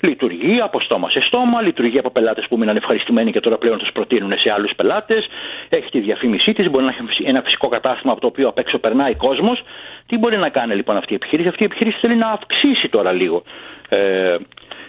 Λειτουργεί 0.00 0.60
από 0.60 0.80
στόμα 0.80 1.10
σε 1.10 1.20
στόμα, 1.20 1.62
λειτουργεί 1.62 1.98
από 1.98 2.10
πελάτες 2.10 2.46
που 2.48 2.58
μείναν 2.58 2.76
ευχαριστημένοι 2.76 3.32
και 3.32 3.40
τώρα 3.40 3.58
πλέον 3.58 3.78
τους 3.78 3.92
προτείνουν 3.92 4.38
σε 4.38 4.50
άλλους 4.50 4.72
πελάτες. 4.76 5.26
Έχει 5.68 5.90
τη 5.90 6.00
διαφήμισή 6.00 6.52
της, 6.52 6.70
μπορεί 6.70 6.84
να 6.84 6.90
έχει 6.90 7.24
ένα 7.24 7.42
φυσικό 7.42 7.68
κατάστημα 7.68 8.12
από 8.12 8.20
το 8.20 8.26
οποίο 8.26 8.48
απ' 8.48 8.58
έξω 8.58 8.78
περνάει 8.78 9.14
κόσμος. 9.14 9.62
Τι 10.06 10.18
μπορεί 10.18 10.36
να 10.36 10.48
κάνει 10.48 10.74
λοιπόν 10.74 10.96
αυτή 10.96 11.12
η 11.12 11.16
επιχείρηση; 11.16 11.48
Αυτή 11.48 11.62
η 11.62 11.66
επιχείρηση 11.66 11.98
θέλει 12.00 12.16
να 12.16 12.28
αυξήσει 12.28 12.88
τώρα 12.88 13.12
λίγο 13.12 13.42
ε, 13.88 14.36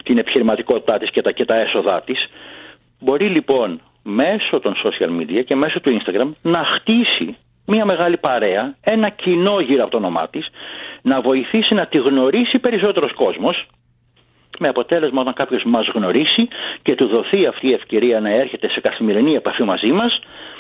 την 0.04 0.18
επιχειρηματικότητά 0.18 0.98
της 0.98 1.12
και 1.12 1.22
τα, 1.22 1.32
και 1.32 1.46
τα 1.46 1.56
έσοδά 1.56 2.02
της. 2.02 2.30
Μπορεί 3.00 3.28
λοιπόν 3.28 3.82
μέσω 4.04 4.60
των 4.60 4.76
social 4.84 5.22
media 5.22 5.44
και 5.46 5.56
μέσω 5.56 5.80
του 5.80 6.02
Instagram 6.02 6.32
να 6.42 6.64
χτίσει 6.64 7.38
μια 7.66 7.86
μεγάλη 7.86 8.18
παρέα, 8.18 8.76
ένα 8.82 9.10
κοινό 9.10 9.60
γύρω 9.60 9.82
από 9.82 9.92
το 9.92 9.98
όνομά 9.98 10.28
της, 10.30 10.48
να 11.02 11.22
βοηθήσει 11.22 11.74
να 11.74 11.86
τη 11.86 11.98
γνωρίσει 11.98 12.60
περισσότερος 12.60 13.14
κόσμος, 13.14 13.68
με 14.60 14.68
αποτέλεσμα 14.68 15.22
όταν 15.22 15.34
κάποιος 15.34 15.64
μας 15.64 15.88
γνωρίσει 15.94 16.48
και 16.82 16.96
του 16.96 17.08
δοθεί 17.08 17.46
αυτή 17.46 17.68
η 17.68 17.74
ευκαιρία 17.74 18.20
να 18.20 18.30
έρχεται 18.30 18.70
σε 18.70 18.80
καθημερινή 18.82 19.36
επαφή 19.36 19.64
μαζί 19.64 19.92
μας, 19.92 20.20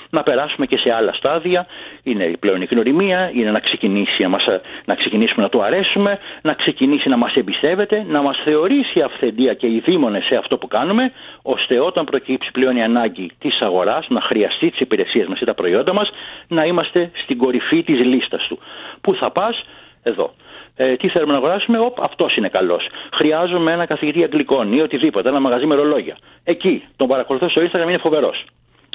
να 0.09 0.23
περάσουμε 0.23 0.65
και 0.65 0.77
σε 0.77 0.93
άλλα 0.93 1.13
στάδια. 1.13 1.65
Είναι 2.03 2.31
πλέον 2.39 2.61
η 2.61 2.65
γνωριμία, 2.65 3.31
είναι 3.33 3.51
να, 3.51 3.59
ξεκινήσει, 3.59 4.21
να, 4.21 4.29
μας, 4.29 4.45
να 4.85 4.95
ξεκινήσουμε 4.95 5.43
να 5.43 5.49
του 5.49 5.63
αρέσουμε, 5.63 6.19
να 6.41 6.53
ξεκινήσει 6.53 7.09
να 7.09 7.17
μας 7.17 7.35
εμπιστεύεται, 7.35 8.05
να 8.07 8.21
μας 8.21 8.37
θεωρήσει 8.43 9.01
αυθεντία 9.01 9.53
και 9.53 9.67
ειδήμονες 9.67 10.23
σε 10.23 10.35
αυτό 10.35 10.57
που 10.57 10.67
κάνουμε, 10.67 11.11
ώστε 11.41 11.79
όταν 11.79 12.05
προκύψει 12.05 12.51
πλέον 12.51 12.75
η 12.75 12.83
ανάγκη 12.83 13.31
της 13.39 13.61
αγοράς 13.61 14.05
να 14.09 14.21
χρειαστεί 14.21 14.69
τις 14.69 14.79
υπηρεσίες 14.79 15.27
μας 15.27 15.39
ή 15.39 15.45
τα 15.45 15.53
προϊόντα 15.53 15.93
μας, 15.93 16.09
να 16.47 16.63
είμαστε 16.65 17.11
στην 17.23 17.37
κορυφή 17.37 17.83
της 17.83 17.99
λίστας 17.99 18.47
του. 18.47 18.59
Πού 19.01 19.15
θα 19.15 19.31
πας, 19.31 19.63
εδώ 20.03 20.33
ε, 20.75 20.95
τι 20.95 21.09
θέλουμε 21.09 21.31
να 21.31 21.37
αγοράσουμε, 21.37 21.79
οπ, 21.79 22.01
αυτός 22.01 22.35
είναι 22.35 22.49
καλός. 22.49 22.87
Χρειάζομαι 23.13 23.71
ένα 23.71 23.85
καθηγητή 23.85 24.23
αγγλικών 24.23 24.73
ή 24.73 24.81
οτιδήποτε, 24.81 25.29
ένα 25.29 25.39
μαγαζί 25.39 25.65
με 25.65 25.75
ρολόγια. 25.75 26.17
Εκεί 26.43 26.83
τον 26.95 27.07
παρακολουθώ 27.07 27.49
στο 27.49 27.61
Instagram 27.61 27.87
είναι 27.87 27.97
φοβερός. 27.97 28.45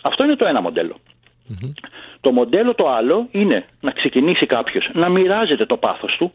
Αυτό 0.02 0.24
είναι 0.24 0.36
το 0.36 0.46
ένα 0.46 0.62
Το 2.20 2.32
μοντέλο 2.32 2.74
το 2.74 2.88
άλλο 2.88 3.28
είναι 3.30 3.64
να 3.80 3.90
ξεκινήσει 3.90 4.46
κάποιος 4.46 4.90
να 4.92 5.08
μοιράζεται 5.08 5.66
το 5.66 5.76
πάθος 5.76 6.16
του, 6.18 6.32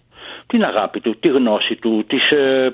την 0.48 0.64
αγάπη 0.64 1.00
του, 1.00 1.20
τη 1.20 1.28
γνώση 1.28 1.76
του, 1.76 2.04
τις, 2.08 2.32
ε, 2.32 2.74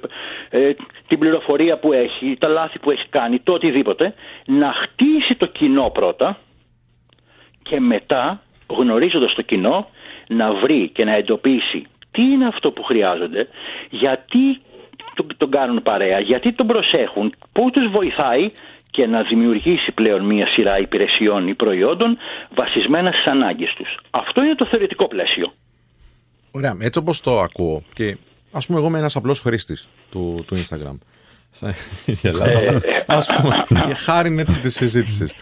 ε, 0.49 0.73
την 1.07 1.19
πληροφορία 1.19 1.77
που 1.77 1.93
έχει, 1.93 2.37
τα 2.39 2.47
λάθη 2.47 2.79
που 2.79 2.91
έχει 2.91 3.07
κάνει, 3.09 3.39
το 3.39 3.53
οτιδήποτε, 3.53 4.13
να 4.45 4.73
χτίσει 4.73 5.35
το 5.35 5.45
κοινό 5.45 5.89
πρώτα 5.89 6.37
και 7.63 7.79
μετά, 7.79 8.41
γνωρίζοντας 8.67 9.33
το 9.33 9.41
κοινό, 9.41 9.89
να 10.27 10.53
βρει 10.53 10.89
και 10.93 11.03
να 11.05 11.15
εντοπίσει 11.15 11.85
τι 12.11 12.21
είναι 12.21 12.47
αυτό 12.47 12.71
που 12.71 12.83
χρειάζονται, 12.83 13.47
γιατί 13.89 14.61
τον 15.37 15.49
κάνουν 15.49 15.81
παρέα, 15.83 16.19
γιατί 16.19 16.53
τον 16.53 16.67
προσέχουν, 16.67 17.33
πού 17.51 17.69
τους 17.71 17.91
βοηθάει 17.91 18.51
και 18.91 19.05
να 19.07 19.21
δημιουργήσει 19.21 19.91
πλέον 19.91 20.25
μία 20.25 20.47
σειρά 20.47 20.79
υπηρεσιών 20.79 21.47
ή 21.47 21.53
προϊόντων 21.53 22.17
βασισμένα 22.55 23.11
στις 23.11 23.25
ανάγκες 23.25 23.73
τους. 23.77 23.97
Αυτό 24.09 24.43
είναι 24.43 24.55
το 24.55 24.65
θεωρητικό 24.65 25.07
πλαίσιο. 25.07 25.53
Ωραία, 26.51 26.77
έτσι 26.79 26.99
όπως 26.99 27.21
το 27.21 27.39
ακούω 27.39 27.83
και 27.93 28.17
ας 28.51 28.65
πούμε 28.65 28.79
εγώ 28.79 28.87
είμαι 28.87 28.97
ένας 28.97 29.15
απλός 29.15 29.39
χρήστης 29.39 29.87
του, 30.11 30.43
του 30.47 30.55
Instagram. 30.55 30.97
Θα 31.51 31.75
γελάσω, 32.21 32.59
ας 33.05 33.27
πούμε, 33.35 33.65
για 33.85 33.95
χάρη 33.95 34.35
έτσι 34.39 34.59
της 34.59 34.75
συζήτησης. 34.75 35.33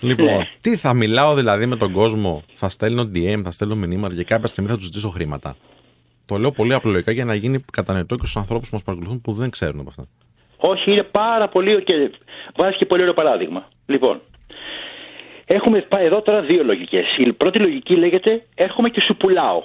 Λοιπόν, 0.00 0.26
ναι. 0.36 0.48
τι 0.60 0.76
θα 0.76 0.94
μιλάω 0.94 1.34
δηλαδή 1.34 1.66
με 1.66 1.76
τον 1.76 1.92
κόσμο, 1.92 2.42
θα 2.52 2.68
στέλνω 2.68 3.10
DM, 3.14 3.40
θα 3.44 3.50
στέλνω 3.50 3.74
μηνύματα 3.74 4.14
και 4.14 4.24
κάποια 4.24 4.48
στιγμή 4.48 4.70
θα 4.70 4.76
τους 4.76 4.84
ζητήσω 4.84 5.08
χρήματα. 5.08 5.56
Το 6.26 6.36
λέω 6.36 6.50
πολύ 6.50 6.74
απλοϊκά 6.74 7.12
για 7.12 7.24
να 7.24 7.34
γίνει 7.34 7.64
κατανοητό 7.72 8.14
και 8.14 8.20
στους 8.26 8.36
ανθρώπους 8.36 8.68
που 8.68 8.74
μας 8.74 8.84
παρακολουθούν 8.84 9.20
που 9.20 9.32
δεν 9.32 9.50
ξέρουν 9.50 9.80
από 9.80 9.88
αυτά. 9.88 10.04
Όχι, 10.56 10.90
είναι 10.90 11.02
πάρα 11.02 11.48
πολύ. 11.48 11.82
και 11.82 12.10
βάζει 12.56 12.76
και 12.76 12.86
πολύ 12.86 13.02
ωραίο 13.02 13.14
παράδειγμα. 13.14 13.68
Λοιπόν, 13.86 14.20
έχουμε 15.46 15.80
πάει 15.80 16.04
εδώ 16.04 16.22
τώρα 16.22 16.40
δύο 16.40 16.64
λογικές. 16.64 17.06
Η 17.16 17.32
πρώτη 17.32 17.58
λογική 17.58 17.96
λέγεται 17.96 18.42
Έρχομαι 18.54 18.88
και 18.88 19.00
σου 19.00 19.16
πουλάω. 19.16 19.62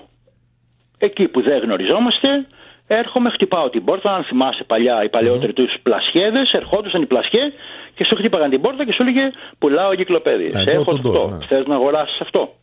Εκεί 0.98 1.28
που 1.28 1.42
δεν 1.42 1.62
γνωριζόμαστε, 1.62 2.48
έρχομαι, 2.88 3.30
χτυπάω 3.30 3.70
την 3.70 3.84
πόρτα. 3.84 4.16
Αν 4.16 4.24
θυμάσαι 4.24 4.64
παλιά, 4.64 5.04
οι 5.04 5.10
παλαιότεροι 5.10 5.52
mm-hmm. 5.52 5.56
τους 5.56 5.76
πλασιέδες, 5.84 6.52
ερχόντουσαν 6.52 7.02
οι 7.02 7.06
πλασιέ 7.06 7.54
και 7.96 8.06
σου 8.06 8.16
χτύπαγαν 8.16 8.50
την 8.50 8.62
πόρτα 8.62 8.86
και 8.86 8.94
σου 8.94 9.02
έλεγε 9.02 9.32
Πουλάω 9.58 9.92
εγκυκλοπαίδειες. 9.92 10.66
Ε, 10.66 10.72
Έχω 10.72 10.92
αυτό. 10.96 11.28
Ναι. 11.28 11.46
Θες 11.46 11.66
να 11.66 11.76
αγοράσεις 11.76 12.22
αυτό. 12.22 12.54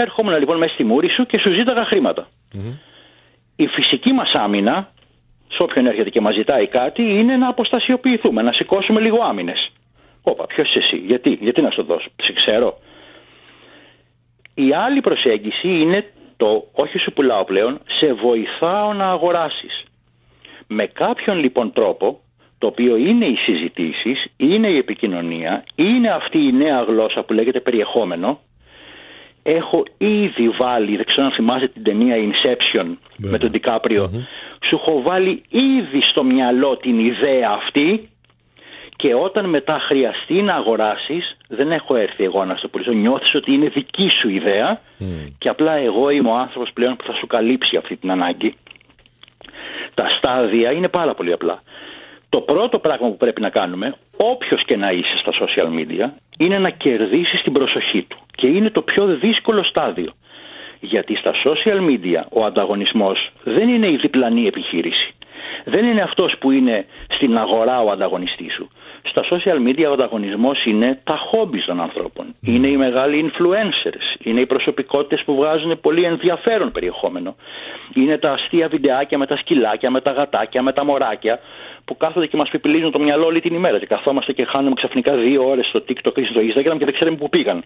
Έρχομαι 0.00 0.38
λοιπόν 0.38 0.58
μέσα 0.58 0.74
στη 0.74 0.84
μούρη 0.84 1.08
σου 1.08 1.26
και 1.26 1.38
σου 1.38 1.52
ζήταγα 1.52 1.86
Η 3.56 3.66
φυσική 3.66 4.12
μας 4.12 4.32
άμυνα 4.32 4.92
σε 5.48 5.62
όποιον 5.62 5.86
έρχεται 5.86 6.10
και 6.10 6.20
μας 6.20 6.34
ζητάει 6.34 6.66
κάτι, 6.66 7.02
είναι 7.02 7.36
να 7.36 7.48
αποστασιοποιηθούμε, 7.48 8.42
να 8.42 8.52
σηκώσουμε 8.52 9.00
λίγο 9.00 9.22
άμυνες. 9.22 9.70
Όπα, 10.22 10.46
ποιος 10.46 10.68
είσαι 10.68 10.78
εσύ, 10.78 10.96
γιατί, 10.96 11.38
γιατί 11.40 11.60
να 11.60 11.70
σου 11.70 11.82
δώσω, 11.82 12.08
σε 12.22 12.32
ξέρω. 12.32 12.78
Η 14.54 14.72
άλλη 14.74 15.00
προσέγγιση 15.00 15.68
είναι 15.68 16.12
το 16.36 16.64
όχι 16.72 16.98
σου 16.98 17.12
πουλάω 17.12 17.44
πλέον, 17.44 17.80
σε 17.98 18.12
βοηθάω 18.12 18.92
να 18.92 19.10
αγοράσεις. 19.10 19.84
Με 20.66 20.86
κάποιον 20.86 21.38
λοιπόν 21.38 21.72
τρόπο, 21.72 22.20
το 22.58 22.66
οποίο 22.66 22.96
είναι 22.96 23.26
οι 23.26 23.36
συζητήσεις, 23.36 24.24
είναι 24.36 24.68
η 24.68 24.76
επικοινωνία, 24.76 25.64
είναι 25.74 26.10
αυτή 26.10 26.38
η 26.38 26.52
νέα 26.52 26.82
γλώσσα 26.82 27.22
που 27.22 27.32
λέγεται 27.32 27.60
περιεχόμενο, 27.60 28.40
έχω 29.56 29.82
ήδη 29.98 30.48
βάλει, 30.48 30.96
δεν 30.96 31.04
ξέρω 31.04 31.26
αν 31.26 31.32
θυμάσαι 31.32 31.68
την 31.68 31.82
ταινία 31.82 32.16
Inception 32.16 32.86
με 33.16 33.38
τον 33.38 33.50
δικαπριο 33.50 34.10
σου 34.66 34.74
έχω 34.74 35.02
βάλει 35.02 35.42
ήδη 35.48 36.02
στο 36.10 36.24
μυαλό 36.24 36.76
την 36.76 36.98
ιδέα 36.98 37.50
αυτή 37.50 38.08
και 38.96 39.14
όταν 39.14 39.48
μετά 39.48 39.78
χρειαστεί 39.78 40.42
να 40.42 40.54
αγοράσεις, 40.54 41.36
δεν 41.48 41.72
έχω 41.72 41.96
έρθει 41.96 42.24
εγώ 42.24 42.44
να 42.44 42.56
στο 42.56 42.68
πουλήσω, 42.68 42.92
νιώθεις 42.92 43.34
ότι 43.34 43.52
είναι 43.52 43.68
δική 43.68 44.08
σου 44.20 44.28
ιδέα 44.28 44.80
και 45.38 45.48
απλά 45.48 45.72
εγώ 45.72 46.10
είμαι 46.10 46.28
ο 46.28 46.34
άνθρωπος 46.34 46.70
πλέον 46.72 46.96
που 46.96 47.04
θα 47.04 47.12
σου 47.12 47.26
καλύψει 47.26 47.76
αυτή 47.76 47.96
την 47.96 48.10
ανάγκη. 48.10 48.54
Τα 49.94 50.08
στάδια 50.16 50.72
είναι 50.72 50.88
πάρα 50.88 51.14
πολύ 51.14 51.32
απλά. 51.32 51.62
Το 52.28 52.40
πρώτο 52.40 52.78
πράγμα 52.78 53.08
που 53.08 53.16
πρέπει 53.16 53.40
να 53.40 53.50
κάνουμε, 53.50 53.94
όποιος 54.16 54.64
και 54.64 54.76
να 54.76 54.90
είσαι 54.90 55.18
στα 55.18 55.32
social 55.32 55.68
media, 55.78 56.10
είναι 56.38 56.58
να 56.58 56.70
κερδίσεις 56.70 57.42
την 57.42 57.52
προσοχή 57.52 58.02
του. 58.02 58.18
Και 58.34 58.46
είναι 58.46 58.70
το 58.70 58.82
πιο 58.82 59.06
δύσκολο 59.06 59.62
στάδιο. 59.62 60.12
Γιατί 60.80 61.16
στα 61.16 61.32
social 61.44 61.78
media 61.90 62.22
ο 62.30 62.44
ανταγωνισμός 62.44 63.30
δεν 63.44 63.68
είναι 63.68 63.88
η 63.90 63.96
διπλανή 63.96 64.46
επιχείρηση. 64.46 65.14
Δεν 65.64 65.84
είναι 65.84 66.00
αυτός 66.00 66.34
που 66.38 66.50
είναι 66.50 66.86
στην 67.08 67.38
αγορά 67.38 67.80
ο 67.80 67.90
ανταγωνιστής 67.90 68.54
σου. 68.54 68.70
Στα 69.02 69.24
social 69.30 69.68
media 69.68 69.86
ο 69.88 69.92
ανταγωνισμός 69.92 70.64
είναι 70.64 71.00
τα 71.04 71.16
χόμπι 71.16 71.64
των 71.64 71.80
ανθρώπων. 71.80 72.34
Είναι 72.40 72.66
οι 72.66 72.76
μεγάλοι 72.76 73.30
influencers. 73.30 74.24
Είναι 74.26 74.40
οι 74.40 74.46
προσωπικότητες 74.46 75.22
που 75.24 75.34
βγάζουν 75.34 75.80
πολύ 75.80 76.04
ενδιαφέρον 76.04 76.72
περιεχόμενο. 76.72 77.36
Είναι 77.94 78.18
τα 78.18 78.32
αστεία 78.32 78.68
βιντεάκια 78.68 79.18
με 79.18 79.26
τα 79.26 79.36
σκυλάκια, 79.36 79.90
με 79.90 80.00
τα 80.00 80.10
γατάκια, 80.10 80.62
με 80.62 80.72
τα 80.72 80.84
μωράκια 80.84 81.38
που 81.84 81.96
κάθονται 81.96 82.26
και 82.26 82.36
μας 82.36 82.48
πιπιλίζουν 82.48 82.90
το 82.90 82.98
μυαλό 82.98 83.26
όλη 83.26 83.40
την 83.40 83.54
ημέρα. 83.54 83.78
Και 83.78 83.86
καθόμαστε 83.86 84.32
και 84.32 84.44
χάνουμε 84.44 84.74
ξαφνικά 84.74 85.16
δύο 85.16 85.48
ώρες 85.48 85.66
στο 85.66 85.84
TikTok 85.88 86.18
ή 86.18 86.24
στο 86.24 86.40
Instagram 86.40 86.78
και 86.78 86.84
δεν 86.84 86.94
ξέρουμε 86.94 87.16
πού 87.16 87.28
πήγαν. 87.28 87.64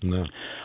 Ναι. 0.00 0.22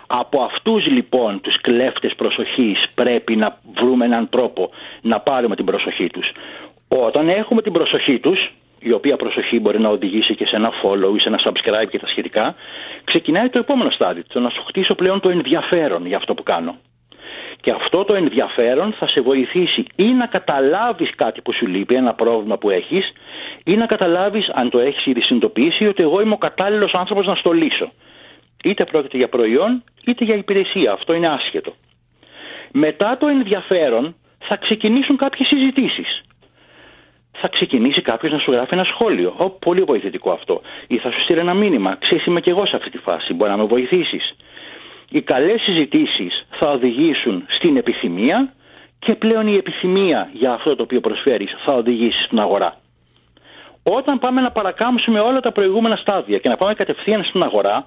Από 0.08 0.42
αυτούς 0.42 0.86
λοιπόν 0.86 1.42
τους 1.42 1.62
κλέφτες 1.62 2.16
προσοχής 2.16 2.86
πρέπει 2.96 3.36
να 3.36 3.58
βρούμε 3.76 4.06
έναν 4.06 4.30
τρόπο 4.30 4.70
να 5.02 5.20
πάρουμε 5.20 5.56
την 5.56 5.66
προσοχή 5.66 6.08
τους. 6.10 6.32
Όταν 6.88 7.30
έχουμε 7.30 7.62
την 7.62 7.72
προσοχή 7.74 8.20
τους, 8.20 8.52
η 8.80 8.92
οποία 8.92 9.15
προσοχή 9.15 9.60
μπορεί 9.60 9.80
να 9.80 9.89
οδηγήσει 9.89 10.36
και 10.36 10.46
σε 10.46 10.56
ένα 10.56 10.72
follow 10.84 11.15
ή 11.15 11.20
σε 11.20 11.28
ένα 11.28 11.39
subscribe 11.44 11.89
και 11.89 12.00
τα 12.00 12.08
σχετικά, 12.08 12.56
ξεκινάει 13.04 13.50
το 13.50 13.60
επόμενο 13.60 13.89
στάδιο, 13.89 14.24
το 14.28 14.39
να 14.39 14.50
σου 14.50 14.63
χτίσω 14.68 14.96
πλέον 14.96 15.20
το 15.20 15.30
ενδιαφέρον 15.30 16.06
για 16.06 16.18
αυτό 16.18 16.34
που 16.34 16.44
κάνω. 16.44 16.76
Και 17.62 17.72
αυτό 17.72 18.04
το 18.04 18.13
ενδιαφέρον 18.13 18.94
θα 18.94 19.08
σε 19.08 19.22
βοηθήσει 19.22 19.86
ή 19.96 20.04
να 20.04 20.26
καταλάβεις 20.26 21.15
κάτι 21.15 21.42
που 21.42 21.54
σου 21.54 21.68
λείπει, 21.68 21.96
ένα 21.96 22.13
πρόβλημα 22.13 22.58
που 22.58 22.70
έχεις, 22.70 23.12
ή 23.63 23.76
να 23.76 23.86
καταλάβεις, 23.86 24.50
αν 24.54 24.70
το 24.70 24.80
έχεις 24.80 25.06
ήδη 25.06 25.22
συνειδητοποιήσει, 25.22 25.88
ότι 25.88 26.04
εγώ 26.04 26.22
είμαι 26.22 26.34
ο 26.34 26.38
κατάλληλος 26.38 26.94
άνθρωπος 26.94 27.26
να 27.26 27.36
στο 27.36 27.52
λύσω. 27.52 27.92
Είτε 28.63 28.86
πρόκειται 28.86 29.18
για 29.18 29.30
προϊόν, 29.30 29.84
είτε 30.06 30.26
για 30.26 30.36
υπηρεσία. 30.36 30.92
Αυτό 30.92 31.13
είναι 31.13 31.28
άσχετο. 31.28 31.74
Μετά 32.72 33.18
το 33.20 33.28
ενδιαφέρον 33.28 34.15
θα 34.39 34.56
ξεκινήσουν 34.56 35.18
κάποιες 35.18 35.48
συζητήσεις. 35.48 36.22
Θα 37.41 37.47
ξεκινήσει 37.47 38.02
κάποιος 38.02 38.32
να 38.32 38.39
σου 38.39 38.52
γράφει 38.52 38.73
ένα 38.73 38.84
σχόλιο. 38.84 39.34
Ο, 39.38 39.49
πολύ 39.49 39.82
βοηθητικό 39.82 40.32
αυτό. 40.32 40.62
Ή 40.88 40.97
θα 40.97 41.12
σου 41.12 41.21
στείλει 41.21 41.39
ένα 41.39 41.54
μήνυμα. 41.54 41.95
Ξέρεις 41.95 42.25
είμαι 42.25 42.41
και 42.41 42.49
εγώ 42.49 42.65
σε 42.65 42.75
αυτή 42.75 42.89
τη 42.89 42.97
φάση. 42.97 43.34
Μπορεί 43.34 43.52
να 43.52 43.58
με 43.58 43.63
βοηθήσεις. 43.63 44.36
Οι 45.10 45.21
καλές 45.21 45.62
συζητήσεις 45.62 46.45
θα 46.49 46.71
οδηγήσουν 46.71 47.43
στην 47.47 47.78
επιθυμία 47.78 48.54
και 48.99 49.15
πλέον 49.15 49.47
η 49.47 49.56
επιθυμία 49.56 50.30
για 50.34 50.54
αυτό 50.54 50.75
το 50.75 50.84
οποίο 50.84 50.99
προσφέρεις 50.99 51.56
θα 51.65 51.73
οδηγήσει 51.73 52.23
στην 52.23 52.39
αγορά. 52.39 52.78
Όταν 53.84 54.19
πάμε 54.19 54.41
να 54.41 54.52
παρακάμψουμε 54.52 55.19
όλα 55.19 55.39
τα 55.39 55.52
προηγούμενα 55.52 55.95
στάδια 55.95 56.38
και 56.38 56.49
να 56.49 56.58
πάμε 56.58 56.73
κατευθείαν 56.73 57.23
στην 57.23 57.43
αγορά, 57.43 57.86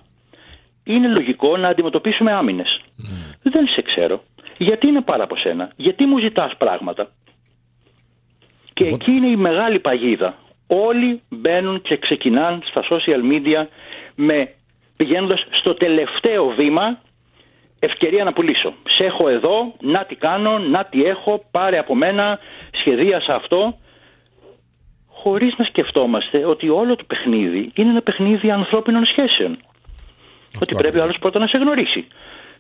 είναι 0.85 1.09
λογικό 1.09 1.57
να 1.57 1.69
αντιμετωπίσουμε 1.69 2.33
άμυνες. 2.33 2.81
Mm. 2.81 3.35
Δεν 3.43 3.67
σε 3.69 3.83
ξέρω. 3.83 4.23
Γιατί 4.57 4.87
είναι 4.87 5.01
πάρα 5.01 5.25
από 5.25 5.37
σένα. 5.37 5.71
Γιατί 5.77 6.07
μου 6.07 6.19
ζητάς 6.19 6.57
πράγματα. 6.59 7.09
Και 8.73 8.85
εκεί 8.85 9.11
είναι 9.11 9.27
η 9.27 9.37
μεγάλη 9.37 9.79
παγίδα. 9.79 10.35
Όλοι 10.67 11.23
μπαίνουν 11.29 11.83
και 11.83 11.97
ξεκινάνε 11.97 12.59
στα 12.65 12.85
social 12.91 13.33
media 13.33 13.67
με 14.15 14.55
πηγαίνοντας 14.97 15.47
στο 15.51 15.75
τελευταίο 15.75 16.47
βήμα 16.47 16.99
ευκαιρία 17.79 18.25
να 18.25 18.33
πουλήσω. 18.33 18.75
Σε 18.89 19.05
έχω 19.05 19.29
εδώ, 19.29 19.75
να 19.81 20.05
τι 20.05 20.15
κάνω, 20.15 20.59
να 20.59 20.85
τι 20.85 21.05
έχω, 21.05 21.45
πάρε 21.51 21.79
από 21.79 21.95
μένα, 21.95 22.39
σχεδίασα 22.73 23.35
αυτό. 23.35 23.77
Χωρίς 25.09 25.55
να 25.57 25.65
σκεφτόμαστε 25.65 26.45
ότι 26.45 26.69
όλο 26.69 26.97
το 26.97 27.05
παιχνίδι 27.05 27.71
είναι 27.75 27.91
ένα 27.91 28.03
παιχνίδι 28.03 28.51
ανθρώπινων 28.51 29.05
σχέσεων. 29.05 29.59
ότι 30.61 30.75
πρέπει 30.75 30.99
ο 30.99 31.03
άλλος 31.03 31.19
πρώτα 31.19 31.39
να 31.39 31.47
σε 31.47 31.59
γνωρίσει. 31.59 32.07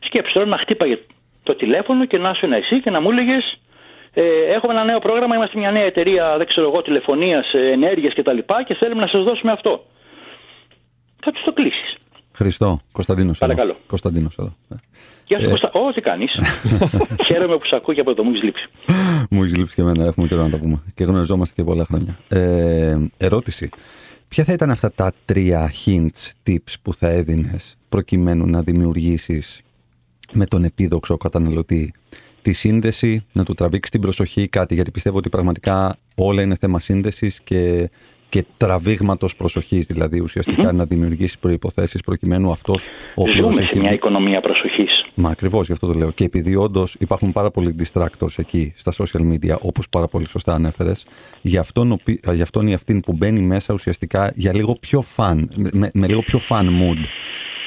Σκέψτε 0.00 0.32
τώρα 0.38 0.46
να 0.46 0.58
χτύπαγε 0.58 0.98
το 1.42 1.54
τηλέφωνο 1.54 2.04
και 2.04 2.18
να 2.18 2.30
είσαι 2.30 2.46
εσύ 2.46 2.80
και 2.80 2.90
να 2.90 3.00
μου 3.00 3.10
έλεγες 3.10 3.58
ε, 4.14 4.22
έχουμε 4.54 4.72
ένα 4.72 4.84
νέο 4.84 4.98
πρόγραμμα, 4.98 5.34
είμαστε 5.36 5.58
μια 5.58 5.70
νέα 5.70 5.84
εταιρεία, 5.84 6.36
δεν 6.36 6.46
ξέρω 6.46 6.68
εγώ, 6.68 6.82
τηλεφωνίας, 6.82 7.52
ε, 7.52 7.70
ενέργειας 7.72 8.14
κτλ. 8.14 8.38
Και, 8.38 8.44
και 8.66 8.74
θέλουμε 8.74 9.00
να 9.00 9.06
σας 9.06 9.24
δώσουμε 9.24 9.52
αυτό. 9.52 9.84
Θα 11.24 11.32
τους 11.32 11.42
το 11.44 11.52
κλείσεις. 11.52 11.96
Χριστό, 12.32 12.80
Κωνσταντίνος. 12.92 13.38
Παρακαλώ. 13.38 13.76
Κωνσταντίνος 13.86 14.38
εδώ. 14.38 14.52
Γεια 15.26 15.38
σου, 15.38 15.46
ε... 15.46 15.48
Κωνσταντίνο. 15.48 15.86
Ό, 15.86 15.92
τι 15.92 16.00
κάνεις. 16.00 16.32
Χαίρομαι 17.26 17.56
που 17.56 17.66
σε 17.66 17.76
ακούω 17.76 17.94
και 17.94 18.00
από 18.00 18.14
το 18.14 18.24
μου 18.24 18.30
έχεις 18.30 18.42
λείψει. 18.42 18.68
μου 19.30 19.42
έχεις 19.42 19.56
λείψει 19.56 19.74
και 19.74 19.80
εμένα, 19.80 20.04
έχουμε 20.04 20.26
καιρό 20.26 20.42
να 20.42 20.50
τα 20.50 20.58
πούμε. 20.58 20.82
Και 20.94 21.04
γνωριζόμαστε 21.04 21.54
και 21.56 21.64
πολλά 21.64 21.84
χρόνια. 21.84 22.18
Ε, 22.28 22.96
ερώτηση. 23.16 23.68
Ποια 24.28 24.44
θα 24.44 24.52
ήταν 24.52 24.70
αυτά 24.70 24.92
τα 24.92 25.12
τρία 25.24 25.72
hints, 25.84 26.50
tips 26.50 26.74
που 26.82 26.94
θα 26.94 27.08
έδινες 27.08 27.76
προκειμένου 27.88 28.46
να 28.46 28.62
δημιουργήσεις 28.62 29.62
με 30.32 30.46
τον 30.46 30.64
επίδοξο 30.64 31.16
καταναλωτή 31.16 31.94
τη 32.42 32.52
σύνδεση, 32.52 33.24
να 33.32 33.44
του 33.44 33.54
τραβήξει 33.54 33.90
την 33.90 34.00
προσοχή 34.00 34.48
κάτι, 34.48 34.74
γιατί 34.74 34.90
πιστεύω 34.90 35.16
ότι 35.16 35.28
πραγματικά 35.28 35.96
όλα 36.14 36.42
είναι 36.42 36.56
θέμα 36.60 36.80
σύνδεσης 36.80 37.40
και 37.44 37.90
και 38.32 38.44
τραβήγματος 38.56 39.36
προσοχής, 39.36 39.86
δηλαδή 39.86 40.20
ουσιαστικά 40.20 40.72
να 40.72 40.84
δημιουργήσει 40.84 41.38
προποθέσει 41.38 41.98
προκειμένου 42.04 42.50
αυτός 42.50 42.86
ο 43.14 43.22
οποίος. 43.22 43.52
Ζούμε 43.54 43.62
σε 43.62 43.78
μια 43.78 43.92
οικονομία 43.92 44.40
προσοχής. 44.40 45.04
Μα 45.14 45.30
ακριβώς 45.30 45.66
γι' 45.66 45.72
αυτό 45.72 45.86
το 45.86 45.92
λέω. 45.92 46.10
Και 46.10 46.24
επειδή 46.24 46.56
όντως 46.56 46.96
υπάρχουν 46.98 47.32
πάρα 47.32 47.50
πολλοί 47.50 47.76
distractors 47.78 48.34
εκεί 48.36 48.72
στα 48.76 48.92
social 48.92 49.20
media, 49.32 49.58
όπως 49.60 49.88
πάρα 49.88 50.08
πολύ 50.08 50.28
σωστά 50.28 50.54
ανέφερες, 50.54 51.06
για 51.40 51.60
αυτόν, 51.60 52.00
για 52.32 52.42
αυτόν 52.42 52.66
ή 52.66 52.74
αυτήν 52.74 53.00
που 53.00 53.12
μπαίνει 53.12 53.40
μέσα 53.40 53.74
ουσιαστικά 53.74 54.32
για 54.34 54.54
λίγο 54.54 54.76
πιο 54.80 55.04
fun, 55.16 55.44
με, 55.72 55.90
με 55.94 56.06
λίγο 56.06 56.22
πιο 56.22 56.40
fun 56.48 56.62
mood. 56.62 57.04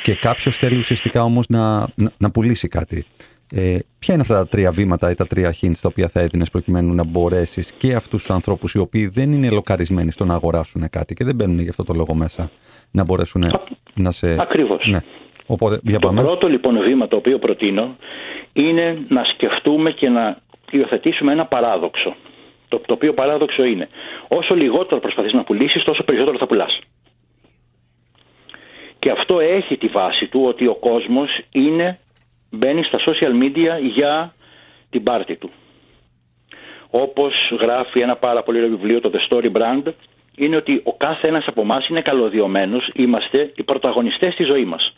Και 0.03 0.15
κάποιος 0.15 0.57
θέλει 0.57 0.77
ουσιαστικά 0.77 1.23
όμως 1.23 1.47
να, 1.47 1.79
να, 1.95 2.11
να 2.17 2.31
πουλήσει 2.31 2.67
κάτι. 2.67 3.05
Ε, 3.51 3.77
ποια 3.99 4.13
είναι 4.13 4.21
αυτά 4.21 4.36
τα 4.36 4.47
τρία 4.47 4.71
βήματα 4.71 5.12
ή 5.12 5.15
τα 5.15 5.27
τρία 5.27 5.55
hints 5.62 5.79
τα 5.81 5.88
οποία 5.88 6.08
θα 6.08 6.19
έδινες 6.19 6.49
προκειμένου 6.49 6.93
να 6.93 7.03
μπορέσεις 7.03 7.71
και 7.71 7.93
αυτούς 7.93 8.21
τους 8.21 8.31
ανθρώπους 8.31 8.73
οι 8.73 8.79
οποίοι 8.79 9.08
δεν 9.08 9.31
είναι 9.31 9.49
λοκαρισμένοι 9.49 10.12
στο 10.12 10.25
να 10.25 10.34
αγοράσουν 10.34 10.89
κάτι 10.89 11.13
και 11.13 11.23
δεν 11.23 11.36
μπαίνουν 11.36 11.60
γι' 11.60 11.69
αυτό 11.69 11.84
το 11.84 11.93
λόγο 11.93 12.13
μέσα 12.13 12.51
να 12.91 13.03
μπορέσουν 13.03 13.43
να 13.93 14.12
σε. 14.12 14.36
Ακριβώς. 14.39 14.88
Ναι. 14.88 14.99
Οπότε, 15.45 15.79
για 15.84 15.99
το 15.99 16.13
πρώτο 16.13 16.47
λοιπόν 16.47 16.79
βήμα 16.79 17.08
το 17.08 17.15
οποίο 17.15 17.39
προτείνω 17.39 17.95
είναι 18.53 19.05
να 19.08 19.23
σκεφτούμε 19.23 19.91
και 19.91 20.10
να 20.10 20.38
υιοθετήσουμε 20.71 21.31
ένα 21.31 21.45
παράδοξο. 21.45 22.15
Το, 22.67 22.81
το 22.86 22.93
οποίο 22.93 23.13
παράδοξο 23.13 23.63
είναι 23.63 23.89
όσο 24.27 24.55
λιγότερο 24.55 25.01
προσπαθείς 25.01 25.34
να 25.34 25.43
πουλήσεις 25.43 25.84
τόσο 25.84 26.03
περισσότερο 26.03 26.38
θα 26.38 26.47
πουλάς. 26.47 26.79
Και 28.99 29.12
αυτό 29.12 29.39
έχει 29.39 29.77
τη 29.77 29.88
βάση 29.88 30.27
του 30.27 30.43
ότι 30.45 30.67
ο 30.67 30.75
κόσμος 30.75 31.29
είναι 31.51 31.99
μπαίνει 32.56 32.84
στα 32.84 33.00
social 33.00 33.44
media 33.44 33.82
για 33.94 34.34
την 34.89 35.04
πάρτη 35.04 35.36
του. 35.36 35.52
Όπως 36.89 37.34
γράφει 37.60 38.00
ένα 38.00 38.15
πάρα 38.15 38.44
πολύ 38.44 38.58
ωραίο 38.58 38.70
βιβλίο, 38.70 39.00
το 39.00 39.12
The 39.13 39.30
Story 39.30 39.52
Brand, 39.52 39.91
είναι 40.36 40.56
ότι 40.56 40.82
ο 40.84 40.94
κάθε 40.94 41.28
ένας 41.28 41.48
από 41.48 41.62
εμάς 41.62 41.88
είναι 41.88 42.02
καλωδιωμένος, 42.02 42.89
είμαστε 42.94 43.52
οι 43.56 43.63
πρωταγωνιστές 43.63 44.34
στη 44.34 44.44
ζωή 44.44 44.65
μας. 44.65 44.96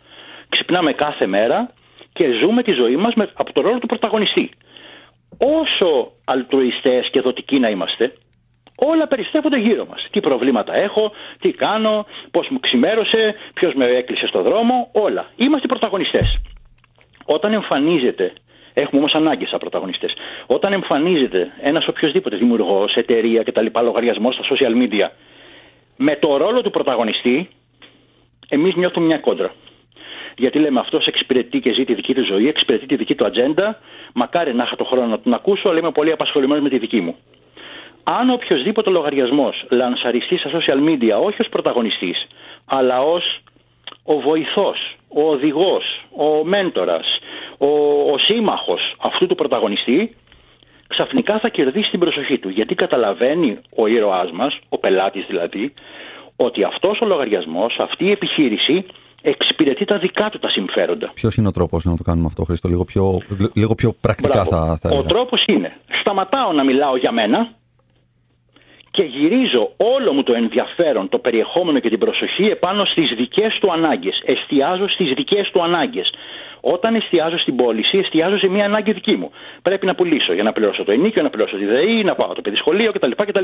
Ξυπνάμε 0.49 0.93
κάθε 0.93 1.25
μέρα 1.25 1.65
και 2.13 2.31
ζούμε 2.41 2.63
τη 2.63 2.71
ζωή 2.71 2.95
μας 2.95 3.13
με, 3.13 3.29
από 3.33 3.53
το 3.53 3.61
ρόλο 3.61 3.79
του 3.79 3.87
πρωταγωνιστή. 3.87 4.49
Όσο 5.37 6.11
αλτρουιστές 6.25 7.09
και 7.11 7.21
δοτικοί 7.21 7.59
να 7.59 7.69
είμαστε, 7.69 8.13
όλα 8.77 9.07
περιστρέφονται 9.07 9.57
γύρω 9.57 9.85
μας. 9.85 10.07
Τι 10.11 10.19
προβλήματα 10.19 10.75
έχω, 10.75 11.11
τι 11.39 11.51
κάνω, 11.51 12.05
πώς 12.31 12.47
μου 12.49 12.59
ξημέρωσε, 12.59 13.35
ποιος 13.53 13.73
με 13.73 13.85
έκλεισε 13.85 14.27
στο 14.27 14.41
δρόμο, 14.41 14.89
όλα. 14.93 15.25
Είμαστε 15.35 15.65
οι 15.65 15.69
πρωταγωνιστές. 15.69 16.41
Όταν 17.29 17.53
εμφανίζεται, 17.53 18.33
έχουμε 18.73 18.99
όμως 18.99 19.13
ανάγκες 19.15 19.49
σαν 19.49 19.59
πρωταγωνιστές, 19.59 20.13
όταν 20.45 20.73
εμφανίζεται 20.73 21.51
ένας 21.61 21.87
οποιοδήποτε 21.87 22.35
δημιουργός, 22.35 22.95
εταιρεία 22.95 23.43
κτλ. 23.43 23.65
λογαριασμός 23.81 24.35
στα 24.35 24.55
social 24.55 24.73
media 24.83 25.09
με 25.97 26.15
το 26.15 26.37
ρόλο 26.37 26.61
του 26.61 26.69
πρωταγωνιστή, 26.69 27.49
εμείς 28.49 28.75
νιώθουμε 28.75 29.05
μια 29.05 29.17
κόντρα. 29.17 29.51
Γιατί 30.37 30.59
λέμε 30.59 30.79
αυτός 30.79 31.05
εξυπηρετεί 31.05 31.59
και 31.59 31.73
ζει 31.73 31.85
τη 31.85 31.93
δική 31.93 32.13
του 32.13 32.25
ζωή, 32.25 32.47
εξυπηρετεί 32.47 32.85
τη 32.85 32.95
δική 32.95 33.15
του 33.15 33.25
ατζέντα. 33.25 33.79
Μακάρι 34.13 34.53
να 34.53 34.63
είχα 34.63 34.75
το 34.75 34.83
χρόνο 34.83 35.07
να 35.07 35.19
τον 35.19 35.33
ακούσω, 35.33 35.69
αλλά 35.69 35.79
είμαι 35.79 35.91
πολύ 35.91 36.11
απασχολημένος 36.11 36.63
με 36.63 36.69
τη 36.69 36.77
δική 36.77 37.01
μου. 37.01 37.15
Αν 38.03 38.29
οποιοδήποτε 38.29 38.89
λογαριασμός 38.89 39.65
λανσαριστεί 39.69 40.37
στα 40.37 40.49
social 40.49 40.89
media, 40.89 41.23
όχι 41.23 41.41
ως 41.41 41.49
πρωταγωνιστής, 41.49 42.27
αλλά 42.65 43.01
ως 43.01 43.39
ο 44.13 44.19
βοηθός, 44.19 44.79
ο 45.07 45.21
οδηγός, 45.33 45.83
ο 46.25 46.45
μέντορας, 46.45 47.07
ο, 47.57 47.67
ο 48.13 48.17
σύμμαχος 48.17 48.81
αυτού 49.01 49.27
του 49.27 49.35
πρωταγωνιστή 49.35 50.15
ξαφνικά 50.87 51.39
θα 51.39 51.49
κερδίσει 51.49 51.89
την 51.89 51.99
προσοχή 51.99 52.37
του. 52.39 52.49
Γιατί 52.49 52.75
καταλαβαίνει 52.75 53.57
ο 53.75 53.87
ήρωάς 53.87 54.31
μας, 54.31 54.59
ο 54.69 54.77
πελάτης 54.77 55.25
δηλαδή, 55.27 55.73
ότι 56.35 56.63
αυτός 56.63 56.99
ο 57.01 57.05
λογαριασμός, 57.05 57.77
αυτή 57.79 58.05
η 58.05 58.11
επιχείρηση 58.11 58.85
εξυπηρετεί 59.21 59.85
τα 59.85 59.97
δικά 59.97 60.29
του 60.29 60.39
τα 60.39 60.49
συμφέροντα. 60.49 61.11
Ποιος 61.13 61.35
είναι 61.35 61.47
ο 61.47 61.51
τρόπος 61.51 61.85
να 61.85 61.97
το 61.97 62.03
κάνουμε 62.03 62.27
αυτό, 62.27 62.43
Χρήστο, 62.43 62.67
λίγο 62.67 62.85
πιο, 62.85 63.21
λίγο 63.53 63.75
πιο 63.75 63.95
πρακτικά 64.01 64.43
θα, 64.43 64.79
θα 64.81 64.89
Ο 64.95 65.03
τρόπος 65.03 65.43
είναι, 65.45 65.77
σταματάω 65.99 66.51
να 66.51 66.63
μιλάω 66.63 66.97
για 66.97 67.11
μένα, 67.11 67.49
και 68.97 69.03
γυρίζω 69.03 69.71
όλο 69.77 70.13
μου 70.13 70.23
το 70.23 70.33
ενδιαφέρον, 70.33 71.09
το 71.09 71.17
περιεχόμενο 71.17 71.79
και 71.79 71.89
την 71.89 71.99
προσοχή 71.99 72.45
επάνω 72.45 72.85
στις 72.85 73.13
δικές 73.17 73.57
του 73.61 73.71
ανάγκες. 73.71 74.21
Εστιάζω 74.25 74.87
στις 74.89 75.13
δικές 75.13 75.49
του 75.51 75.63
ανάγκες. 75.63 76.13
Όταν 76.61 76.95
εστιάζω 76.95 77.37
στην 77.37 77.55
πώληση, 77.55 77.97
εστιάζω 77.97 78.37
σε 78.37 78.47
μια 78.47 78.65
ανάγκη 78.65 78.91
δική 78.91 79.15
μου. 79.15 79.31
Πρέπει 79.61 79.85
να 79.85 79.95
πουλήσω 79.95 80.33
για 80.33 80.43
να 80.43 80.51
πληρώσω 80.51 80.83
το 80.83 80.91
ενίκιο, 80.91 81.21
να 81.21 81.29
πληρώσω 81.29 81.57
τη 81.57 81.65
ΔΕΗ, 81.65 82.03
να 82.03 82.15
πάω 82.15 82.33
το 82.33 82.41
παιδί 82.41 82.55
σχολείο 82.55 82.91
κτλ. 82.91 83.11
κτλ. 83.11 83.43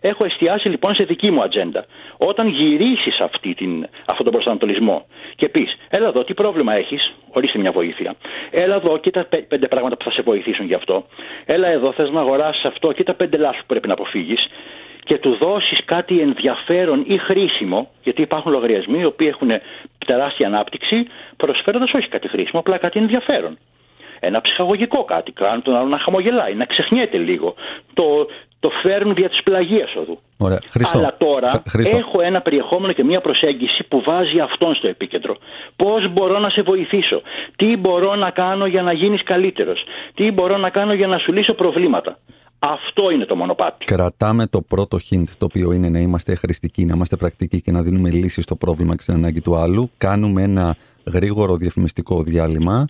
Έχω 0.00 0.24
εστιάσει 0.24 0.68
λοιπόν 0.68 0.94
σε 0.94 1.04
δική 1.04 1.30
μου 1.30 1.42
ατζέντα. 1.42 1.84
Όταν 2.16 2.48
γυρίσεις 2.48 3.20
αυτόν 3.20 4.24
τον 4.24 4.32
προσανατολισμό 4.32 5.06
και 5.36 5.48
πεις, 5.48 5.76
Έλα 5.88 6.06
εδώ, 6.06 6.24
τι 6.24 6.34
πρόβλημα 6.34 6.74
έχεις, 6.74 7.12
ορίστε 7.32 7.58
μια 7.58 7.72
βοήθεια. 7.72 8.14
Έλα 8.50 8.74
εδώ, 8.74 8.98
κοίτα 8.98 9.26
πέντε 9.48 9.68
πράγματα 9.68 9.96
που 9.96 10.04
θα 10.04 10.10
σε 10.10 10.22
βοηθήσουν 10.22 10.66
γι' 10.66 10.74
αυτό. 10.74 11.04
Έλα 11.44 11.68
εδώ, 11.68 11.92
θες 11.92 12.10
να 12.10 12.20
αγοράσεις 12.20 12.64
αυτό, 12.64 12.92
κοίτα 12.92 13.14
πέντε 13.14 13.36
λάθη 13.36 13.58
που 13.58 13.66
πρέπει 13.66 13.86
να 13.86 13.92
αποφύγεις. 13.92 14.48
Και 15.04 15.18
του 15.18 15.36
δώσεις 15.40 15.84
κάτι 15.84 16.20
ενδιαφέρον 16.20 17.04
ή 17.06 17.18
χρήσιμο, 17.18 17.90
γιατί 18.02 18.22
υπάρχουν 18.22 18.52
λογαριασμοί 18.52 18.98
οι 18.98 19.04
οποίοι 19.04 19.28
έχουν 19.30 19.50
τεράστια 20.06 20.46
ανάπτυξη, 20.46 21.06
προσφέροντας 21.36 21.92
όχι 21.92 22.08
κάτι 22.08 22.28
χρήσιμο, 22.28 22.60
απλά 22.60 22.78
κάτι 22.78 22.98
ενδιαφέρον 22.98 23.58
ένα 24.20 24.40
ψυχαγωγικό 24.40 25.04
κάτι, 25.04 25.32
κάνουν 25.32 25.62
τον 25.62 25.76
άλλο 25.76 25.88
να 25.88 25.98
χαμογελάει, 25.98 26.54
να 26.54 26.64
ξεχνιέται 26.64 27.18
λίγο. 27.18 27.54
Το, 27.94 28.04
το 28.60 28.70
φέρνουν 28.82 29.14
δια 29.14 29.28
της 29.28 29.42
πλαγίας 29.42 29.94
οδού. 29.94 30.18
Ωραία. 30.36 30.58
Χριστό. 30.70 30.98
Αλλά 30.98 31.16
τώρα 31.18 31.62
έχω 31.72 32.20
ένα 32.20 32.40
περιεχόμενο 32.40 32.92
και 32.92 33.04
μια 33.04 33.20
προσέγγιση 33.20 33.84
που 33.88 34.02
βάζει 34.06 34.38
αυτόν 34.38 34.74
στο 34.74 34.88
επίκεντρο. 34.88 35.36
Πώς 35.76 36.12
μπορώ 36.12 36.38
να 36.38 36.50
σε 36.50 36.62
βοηθήσω, 36.62 37.22
τι 37.56 37.76
μπορώ 37.76 38.14
να 38.14 38.30
κάνω 38.30 38.66
για 38.66 38.82
να 38.82 38.92
γίνεις 38.92 39.22
καλύτερος, 39.22 39.84
τι 40.14 40.30
μπορώ 40.30 40.56
να 40.56 40.70
κάνω 40.70 40.92
για 40.94 41.06
να 41.06 41.18
σου 41.18 41.32
λύσω 41.32 41.54
προβλήματα; 41.54 42.18
Αυτό 42.58 43.10
είναι 43.10 43.24
το 43.24 43.36
μονοπάτι. 43.36 43.84
Κρατάμε 43.84 44.46
το 44.46 44.60
πρώτο 44.60 44.98
hint, 45.10 45.28
το 45.38 45.44
οποίο 45.44 45.72
είναι 45.72 45.88
να 45.88 45.98
είμαστε 45.98 46.34
χρηστικοί, 46.34 46.84
να 46.84 46.94
είμαστε 46.94 47.16
πρακτικοί 47.16 47.60
και 47.60 47.70
να 47.70 47.82
δίνουμε 47.82 48.10
λύσεις 48.10 48.44
στο 48.44 48.56
πρόβλημα 48.56 48.96
και 48.96 49.02
στην 49.02 49.14
ανάγκη 49.14 49.40
του 49.40 49.56
άλλου. 49.56 49.90
Κάνουμε 49.98 50.42
ένα 50.42 50.76
γρήγορο 51.12 51.56
διαφημιστικό 51.56 52.22
διάλειμμα 52.22 52.86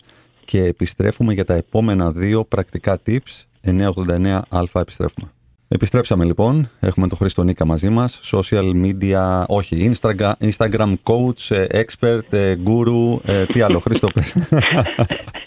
και 0.51 0.65
επιστρέφουμε 0.65 1.33
για 1.33 1.45
τα 1.45 1.55
επόμενα 1.55 2.13
δύο 2.13 2.45
πρακτικά 2.45 2.99
tips. 3.07 3.45
989α 3.65 4.81
επιστρέφουμε. 4.81 5.31
Επιστρέψαμε 5.69 6.25
λοιπόν. 6.25 6.71
Έχουμε 6.81 7.09
τον 7.09 7.19
Χρήστο 7.19 7.43
Νίκα 7.43 7.65
μαζί 7.65 7.89
μας. 7.89 8.21
Social 8.23 8.73
media, 8.85 9.45
όχι, 9.47 9.93
Instagram, 9.93 10.33
Instagram 10.41 10.95
coach, 11.03 11.57
ε, 11.57 11.67
expert, 11.71 12.33
ε, 12.33 12.55
guru. 12.65 13.21
Ε, 13.25 13.45
τι 13.45 13.61
άλλο, 13.61 13.79
Χρήστο, 13.79 14.09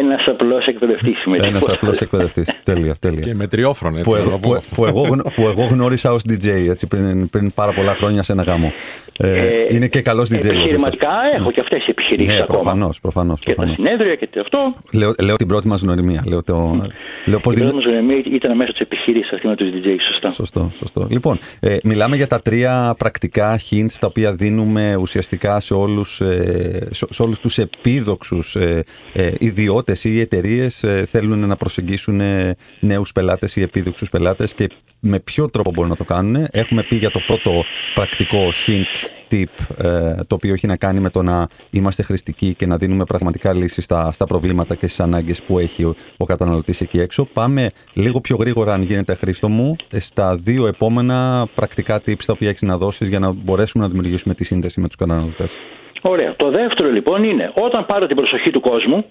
Ένας 0.00 0.26
απλός 0.26 0.66
εκπαιδευτής 0.66 1.16
Ένας 1.40 1.68
απλός 1.68 2.00
εκπαιδευτής. 2.00 2.60
τέλεια, 2.64 2.94
τέλεια. 3.00 3.20
Και 3.20 3.34
μετριόφρον, 3.34 3.96
έτσι. 3.96 4.04
Που, 4.04 4.16
εγώ, 4.16 4.38
που, 4.38 4.60
που, 4.74 4.86
εγώ, 4.86 5.02
που 5.34 5.42
εγώ 5.42 5.64
γνώρισα 5.64 6.12
ως 6.12 6.22
DJ 6.28 6.46
έτσι, 6.46 6.86
πριν, 6.86 7.30
πριν 7.30 7.52
πάρα 7.54 7.72
πολλά 7.72 7.94
χρόνια 7.94 8.22
σε 8.22 8.32
ένα 8.32 8.42
γάμο. 8.42 8.72
Ε, 9.18 9.46
ε, 9.46 9.74
είναι 9.74 9.86
και 9.86 10.00
καλός 10.00 10.28
DJ. 10.28 10.34
Επιχειρηματικά 10.34 11.10
έχω 11.36 11.50
και 11.50 11.60
αυτές 11.60 11.78
τι 11.78 11.90
επιχειρήσεις 11.90 12.34
ναι, 12.34 12.42
ακόμα. 12.42 12.60
Προφανώς, 12.60 13.00
προφανώς. 13.00 13.40
Και 13.40 13.54
τα 13.54 13.72
συνέδρια 13.74 14.14
και 14.14 14.28
το 14.30 14.40
αυτό. 14.40 14.74
Λέω, 14.92 15.12
λέω 15.22 15.36
την 15.36 15.46
πρώτη 15.46 15.68
μας 15.68 15.82
γνωριμία. 15.82 16.24
Λέω 16.28 16.42
το, 16.42 16.86
λέω 17.26 17.40
πώς 17.40 17.54
η 17.54 17.58
πρώτη 17.58 17.74
μας 17.74 17.84
γνωριμία 17.84 18.22
ήταν 18.32 18.56
μέσα 18.56 18.72
της 18.72 18.80
επιχείρησης 18.80 19.32
αυτή 19.32 19.46
με 19.46 19.56
του 19.56 19.64
DJ, 19.74 19.86
σωστά. 20.10 20.30
Σωστό, 20.30 20.70
σωστό. 20.74 21.06
Λοιπόν, 21.10 21.38
ε, 21.60 21.76
μιλάμε 21.84 22.16
για 22.16 22.26
τα 22.26 22.40
τρία 22.40 22.94
πρακτικά 22.98 23.60
hints 23.70 23.92
τα 24.00 24.06
οποία 24.06 24.32
δίνουμε 24.32 24.96
ουσιαστικά 25.00 25.60
σε 25.60 25.74
όλους 25.74 26.20
ε, 26.20 26.88
σε 26.90 27.22
όλους 27.22 27.40
τους 27.40 27.58
επίδοξους 27.58 28.56
ε, 28.56 28.84
ε, 29.12 29.30
ιδιώτες 29.48 30.04
ή 30.04 30.20
εταιρείες 30.20 30.82
ε, 30.82 31.04
θέλουν 31.08 31.46
να 31.46 31.56
προσεγγίσουν 31.56 32.20
ε, 32.20 32.56
νέους 32.80 33.12
πελάτες 33.12 33.56
ή 33.56 33.62
επίδοξου 33.62 34.06
πελάτες 34.06 34.54
και 34.54 34.68
με 35.00 35.20
ποιο 35.20 35.50
τρόπο 35.50 35.70
μπορούν 35.70 35.90
να 35.90 35.96
το 35.96 36.04
κάνουν. 36.04 36.46
Έχουμε 36.50 36.82
πει 36.82 36.96
για 36.96 37.10
το 37.10 37.20
πρώτο 37.26 37.64
πρακτικό 37.94 38.52
hint 38.66 39.08
tip, 39.30 39.84
ε, 39.84 40.14
το 40.26 40.34
οποίο 40.34 40.52
έχει 40.52 40.66
να 40.66 40.76
κάνει 40.76 41.00
με 41.00 41.10
το 41.10 41.22
να 41.22 41.46
είμαστε 41.70 42.02
χρηστικοί 42.02 42.54
και 42.54 42.66
να 42.66 42.76
δίνουμε 42.76 43.04
πραγματικά 43.04 43.52
λύσεις 43.52 43.84
στα, 43.84 44.12
στα 44.12 44.26
προβλήματα 44.26 44.74
και 44.74 44.86
στις 44.86 45.00
ανάγκες 45.00 45.42
που 45.42 45.58
έχει 45.58 45.84
ο, 45.84 45.94
ο 46.16 46.24
καταναλωτής 46.24 46.80
εκεί 46.80 47.00
έξω. 47.00 47.24
Πάμε 47.32 47.70
λίγο 47.92 48.20
πιο 48.20 48.36
γρήγορα, 48.36 48.72
αν 48.72 48.82
γίνεται 48.82 49.14
χρήστο 49.14 49.48
μου, 49.48 49.76
στα 49.88 50.36
δύο 50.36 50.66
επόμενα 50.66 51.46
πρακτικά 51.54 51.96
tips 52.06 52.24
τα 52.26 52.32
οποία 52.32 52.48
έχεις 52.48 52.62
να 52.62 52.78
δώσεις 52.78 53.08
για 53.08 53.18
να 53.18 53.32
μπορέσουμε 53.32 53.84
να 53.84 53.90
δημιουργήσουμε 53.90 54.34
τη 54.34 54.44
σύνδεση 54.44 54.80
με 54.80 54.86
τους 54.86 54.96
καταναλωτές. 54.96 55.58
Ωραία. 56.02 56.36
Το 56.36 56.50
δεύτερο 56.50 56.90
λοιπόν 56.90 57.24
είναι 57.24 57.52
όταν 57.54 57.86
πάρω 57.86 58.06
την 58.06 58.16
προσοχή 58.16 58.50
του 58.50 58.60
κόσμου 58.60 59.04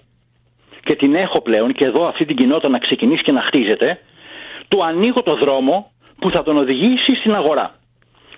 και 0.88 0.96
την 0.96 1.16
έχω 1.16 1.42
πλέον 1.42 1.74
και 1.74 1.86
εδώ 1.86 2.08
αυτή 2.08 2.26
την 2.26 2.36
κοινότητα 2.36 2.70
να 2.70 2.80
ξεκινήσει 2.80 3.24
και 3.24 3.32
να 3.32 3.42
χτίζεται, 3.42 4.00
του 4.68 4.84
ανοίγω 4.84 5.24
το 5.24 5.36
δρόμο 5.36 5.92
που 6.20 6.30
θα 6.32 6.44
τον 6.44 6.58
οδηγήσει 6.58 7.16
στην 7.16 7.36
αγορά. 7.36 7.76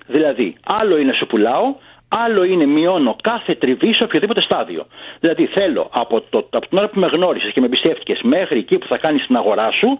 Δηλαδή, 0.06 0.56
άλλο 0.66 0.96
είναι 0.96 1.12
σου 1.12 1.26
πουλάω, 1.26 1.74
άλλο 2.08 2.44
είναι 2.44 2.66
μειώνω 2.66 3.16
κάθε 3.22 3.54
τριβή 3.54 3.94
σε 3.94 4.04
οποιοδήποτε 4.04 4.40
στάδιο. 4.40 4.86
Δηλαδή, 5.20 5.46
θέλω 5.46 5.88
από, 5.92 6.20
το, 6.20 6.48
από 6.50 6.68
την 6.68 6.78
ώρα 6.78 6.88
που 6.88 7.00
με 7.00 7.06
γνώρισες 7.06 7.52
και 7.52 7.60
με 7.60 7.66
εμπιστεύτηκες 7.66 8.20
μέχρι 8.22 8.58
εκεί 8.58 8.78
που 8.78 8.86
θα 8.86 8.98
κάνεις 8.98 9.26
την 9.26 9.36
αγορά 9.36 9.70
σου 9.70 9.98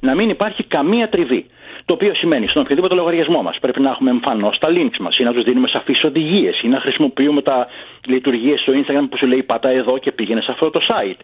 να 0.00 0.14
μην 0.14 0.28
υπάρχει 0.28 0.62
καμία 0.64 1.08
τριβή. 1.08 1.46
Το 1.84 1.94
οποίο 1.94 2.14
σημαίνει 2.14 2.46
στον 2.48 2.62
οποιοδήποτε 2.62 2.94
λογαριασμό 2.94 3.42
μας 3.42 3.58
πρέπει 3.60 3.80
να 3.80 3.90
έχουμε 3.90 4.10
εμφανώς 4.10 4.58
τα 4.58 4.68
links 4.70 4.98
μας 5.00 5.18
ή 5.18 5.22
να 5.22 5.32
τους 5.32 5.44
δίνουμε 5.44 5.68
σαφείς 5.68 6.04
οδηγίες 6.04 6.60
ή 6.62 6.68
να 6.68 6.80
χρησιμοποιούμε 6.80 7.42
τα 7.42 7.66
λειτουργίες 8.06 8.60
στο 8.60 8.72
Instagram 8.72 9.06
που 9.10 9.16
σου 9.16 9.26
λέει 9.26 9.42
πατά 9.42 9.68
εδώ 9.68 9.98
και 9.98 10.12
πήγαινε 10.12 10.40
σε 10.40 10.50
αυτό 10.50 10.70
το 10.70 10.80
site. 10.88 11.20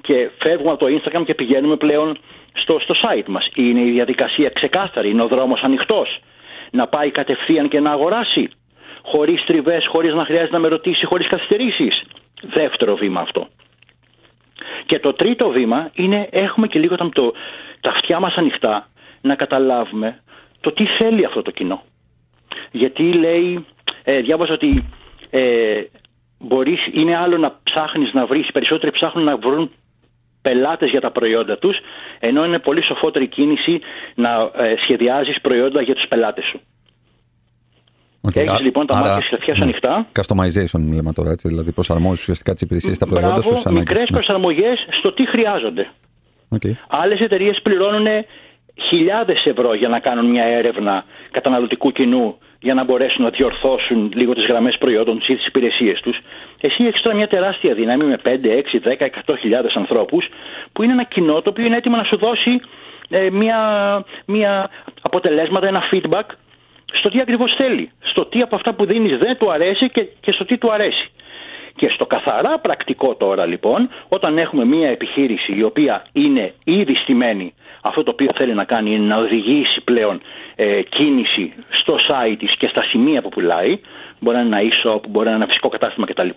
Και 0.00 0.30
φεύγουμε 0.38 0.70
από 0.70 0.86
το 0.86 0.86
Instagram 0.96 1.22
και 1.24 1.34
πηγαίνουμε 1.34 1.76
πλέον 1.76 2.18
στο, 2.52 2.78
στο 2.80 2.94
site 3.02 3.26
μας. 3.26 3.48
Είναι 3.54 3.80
η 3.80 3.90
διαδικασία 3.90 4.48
ξεκάθαρη, 4.48 5.10
είναι 5.10 5.22
ο 5.22 5.26
δρόμος 5.26 5.62
ανοιχτός. 5.62 6.18
Να 6.70 6.86
πάει 6.86 7.10
κατευθείαν 7.10 7.68
και 7.68 7.80
να 7.80 7.90
αγοράσει. 7.90 8.48
Χωρίς 9.02 9.44
τριβές, 9.44 9.86
χωρίς 9.86 10.14
να 10.14 10.24
χρειάζεται 10.24 10.52
να 10.52 10.58
με 10.58 10.68
ρωτήσει, 10.68 11.06
χωρίς 11.06 11.28
καθυστερήσεις. 11.28 12.02
Δεύτερο 12.42 12.96
βήμα 12.96 13.20
αυτό. 13.20 13.46
Και 14.86 14.98
το 14.98 15.12
τρίτο 15.12 15.48
βήμα 15.48 15.90
είναι 15.94 16.28
έχουμε 16.30 16.66
και 16.66 16.78
λίγο 16.78 16.96
το, 16.96 17.32
τα 17.80 17.90
αυτιά 17.90 18.20
μας 18.20 18.34
ανοιχτά 18.34 18.88
να 19.26 19.34
καταλάβουμε 19.34 20.20
το 20.60 20.72
τι 20.72 20.84
θέλει 20.86 21.24
αυτό 21.24 21.42
το 21.42 21.50
κοινό. 21.50 21.82
Γιατί 22.70 23.02
λέει, 23.02 23.66
ε, 24.04 24.20
διάβαζα 24.20 24.52
ότι 24.52 24.84
ε, 25.30 25.80
μπορείς, 26.38 26.80
είναι 26.92 27.16
άλλο 27.16 27.36
να 27.36 27.58
ψάχνεις 27.62 28.12
να 28.12 28.26
βρεις, 28.26 28.48
οι 28.48 28.52
περισσότεροι 28.52 28.92
ψάχνουν 28.92 29.24
να 29.24 29.36
βρουν 29.36 29.70
πελάτες 30.42 30.90
για 30.90 31.00
τα 31.00 31.10
προϊόντα 31.10 31.58
τους, 31.58 31.76
ενώ 32.18 32.44
είναι 32.44 32.58
πολύ 32.58 32.82
σοφότερη 32.84 33.26
κίνηση 33.26 33.80
να 34.14 34.50
ε, 34.56 34.74
σχεδιάζεις 34.82 35.40
προϊόντα 35.40 35.82
για 35.82 35.94
τους 35.94 36.06
πελάτες 36.08 36.44
σου. 36.44 36.60
Okay. 38.28 38.36
Έχεις 38.36 38.60
λοιπόν 38.60 38.86
τα 38.86 38.96
μάτια 38.96 39.28
τη 39.28 39.36
αυτιά 39.36 39.54
ναι. 39.56 39.64
ανοιχτά. 39.64 40.06
Customization 40.20 40.80
λέμε 40.94 41.12
τώρα, 41.12 41.30
έτσι, 41.30 41.48
δηλαδή 41.48 41.72
προσαρμόζεις 41.72 42.20
ουσιαστικά 42.20 42.52
τις 42.52 42.62
υπηρεσίες 42.62 42.96
στα 42.96 43.06
προϊόντα 43.06 43.42
σου. 43.42 43.72
Μικρές 43.72 43.98
ναι. 44.10 44.16
προσαρμογές 44.16 44.86
στο 44.98 45.12
τι 45.12 45.26
χρειάζονται. 45.26 45.90
Okay. 46.54 46.70
Άλλες 46.88 47.20
εταιρείες 47.20 47.60
πληρώνουν 47.62 48.06
χιλιάδες 48.82 49.44
ευρώ 49.44 49.74
για 49.74 49.88
να 49.88 49.98
κάνουν 49.98 50.26
μια 50.26 50.44
έρευνα 50.44 51.04
καταναλωτικού 51.30 51.92
κοινού 51.92 52.38
για 52.60 52.74
να 52.74 52.84
μπορέσουν 52.84 53.24
να 53.24 53.30
διορθώσουν 53.30 54.12
λίγο 54.14 54.32
τις 54.34 54.46
γραμμές 54.46 54.78
προϊόντων 54.78 55.22
ή 55.26 55.36
τις 55.36 55.46
υπηρεσίες 55.46 56.00
τους. 56.00 56.18
Εσύ 56.60 56.84
έχεις 56.84 57.02
τώρα 57.02 57.16
μια 57.16 57.28
τεράστια 57.28 57.74
δύναμη 57.74 58.04
με 58.04 58.18
5, 58.24 58.28
6, 58.50 58.80
10, 58.80 59.06
100 59.26 59.34
χιλιάδες 59.38 59.74
ανθρώπους 59.74 60.28
που 60.72 60.82
είναι 60.82 60.92
ένα 60.92 61.04
κοινό 61.04 61.42
το 61.42 61.50
οποίο 61.50 61.64
είναι 61.64 61.76
έτοιμο 61.76 61.96
να 61.96 62.04
σου 62.04 62.16
δώσει 62.16 62.60
ε, 63.08 63.30
μια, 63.30 63.58
μια 64.26 64.70
αποτελέσματα, 65.02 65.66
ένα 65.66 65.82
feedback 65.92 66.24
στο 66.92 67.08
τι 67.08 67.20
ακριβώς 67.20 67.54
θέλει. 67.56 67.90
Στο 68.00 68.26
τι 68.26 68.40
από 68.40 68.54
αυτά 68.54 68.74
που 68.74 68.84
δίνεις 68.84 69.18
δεν 69.18 69.36
του 69.36 69.52
αρέσει 69.52 69.90
και, 69.90 70.06
και 70.20 70.32
στο 70.32 70.44
τι 70.44 70.58
του 70.58 70.72
αρέσει. 70.72 71.10
Και 71.76 71.88
στο 71.88 72.06
καθαρά 72.06 72.58
πρακτικό 72.58 73.14
τώρα 73.14 73.46
λοιπόν, 73.46 73.88
όταν 74.08 74.38
έχουμε 74.38 74.64
μια 74.64 74.88
επιχείρηση 74.88 75.52
η 75.56 75.62
οποία 75.62 76.04
είναι 76.12 76.52
ήδη 76.64 76.94
στημένη, 76.94 77.54
αυτό 77.82 78.02
το 78.02 78.10
οποίο 78.10 78.30
θέλει 78.34 78.54
να 78.54 78.64
κάνει 78.64 78.94
είναι 78.94 79.06
να 79.06 79.16
οδηγήσει 79.16 79.80
πλέον 79.84 80.20
ε, 80.56 80.82
κίνηση 80.82 81.52
στο 81.70 81.96
site 82.08 82.36
της 82.38 82.56
και 82.56 82.66
στα 82.66 82.82
σημεία 82.82 83.22
που 83.22 83.28
πουλάει, 83.28 83.78
μπορεί 84.20 84.36
να 84.36 84.42
είναι 84.42 84.56
ένα 84.56 84.68
e-shop, 84.68 85.00
μπορεί 85.08 85.24
να 85.24 85.30
είναι 85.30 85.42
ένα 85.42 85.46
φυσικό 85.46 85.68
κατάστημα 85.68 86.06
κτλ. 86.06 86.28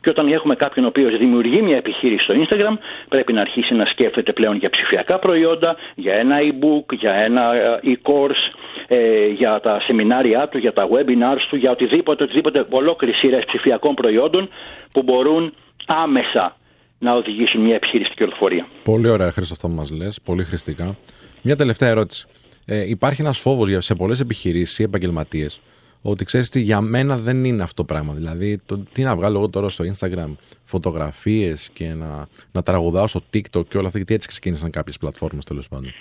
Και 0.00 0.10
όταν 0.10 0.32
έχουμε 0.32 0.54
κάποιον 0.54 0.84
ο 0.84 0.88
οποίος 0.88 1.18
δημιουργεί 1.18 1.62
μια 1.62 1.76
επιχείρηση 1.76 2.24
στο 2.24 2.34
Instagram, 2.34 2.76
πρέπει 3.08 3.32
να 3.32 3.40
αρχίσει 3.40 3.74
να 3.74 3.84
σκέφτεται 3.84 4.32
πλέον 4.32 4.56
για 4.56 4.70
ψηφιακά 4.70 5.18
προϊόντα, 5.18 5.76
για 5.94 6.14
ένα 6.14 6.36
e-book, 6.40 6.94
για 6.98 7.12
ένα 7.12 7.54
ε, 7.54 7.80
e-course, 7.84 8.42
ε, 8.88 9.26
για 9.26 9.60
τα 9.60 9.80
σεμινάρια 9.80 10.48
του, 10.48 10.58
για 10.58 10.72
τα 10.72 10.88
webinars 10.88 11.46
του, 11.48 11.56
για 11.56 11.70
οτιδήποτε, 11.70 12.22
οτιδήποτε 12.22 12.66
ολόκληρη 12.70 13.14
σειρά 13.14 13.38
ψηφιακών 13.46 13.94
προϊόντων 13.94 14.48
που 14.92 15.02
μπορούν 15.02 15.54
άμεσα 15.86 16.56
να 16.98 17.12
οδηγήσουν 17.14 17.60
μια 17.60 17.74
επιχείρηση 17.74 18.10
στην 18.10 18.24
κερδοφορία. 18.24 18.66
Πολύ 18.84 19.08
ωραία, 19.08 19.30
Χρήστο, 19.30 19.54
αυτό 19.54 19.68
που 19.68 19.74
μας 19.74 19.90
λες. 19.90 20.20
Πολύ 20.24 20.44
χρηστικά. 20.44 20.96
Μια 21.42 21.56
τελευταία 21.56 21.88
ερώτηση. 21.88 22.26
Ε, 22.66 22.88
υπάρχει 22.88 23.20
ένας 23.20 23.38
φόβος 23.38 23.84
σε 23.84 23.94
πολλές 23.94 24.20
επιχειρήσεις 24.20 24.78
ή 24.78 24.82
επαγγελματίες 24.82 25.60
ότι 26.06 26.24
ξέρεις 26.24 26.48
τι, 26.48 26.60
για 26.60 26.80
μένα 26.80 27.16
δεν 27.16 27.44
είναι 27.44 27.62
αυτό 27.62 27.74
το 27.74 27.84
πράγμα. 27.84 28.14
Δηλαδή, 28.14 28.58
το, 28.66 28.78
τι 28.92 29.02
να 29.02 29.16
βγάλω 29.16 29.38
εγώ 29.38 29.48
τώρα 29.48 29.68
στο 29.68 29.84
Instagram 29.84 30.34
φωτογραφίες 30.64 31.70
και 31.72 31.94
να, 31.94 32.26
να 32.52 32.62
τραγουδάω 32.62 33.06
στο 33.06 33.20
TikTok 33.34 33.66
και 33.68 33.76
όλα 33.76 33.86
αυτά, 33.86 33.98
γιατί 33.98 34.14
έτσι 34.14 34.28
ξεκίνησαν 34.28 34.70
κάποιες 34.70 34.98
πλατφόρμες 34.98 35.44
τέλος 35.44 35.68
πάντων. 35.68 35.92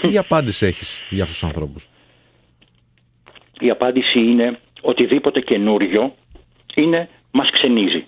Τι 0.00 0.18
απάντηση 0.18 0.66
έχεις 0.66 1.06
για 1.10 1.22
αυτούς 1.22 1.38
τους 1.38 1.48
ανθρώπους, 1.48 1.88
Η 3.60 3.70
απάντηση 3.70 4.18
είναι 4.18 4.58
οτιδήποτε 4.80 5.40
καινούριο 5.40 6.14
είναι, 6.74 7.08
μας 7.30 7.50
ξενίζει. 7.50 8.06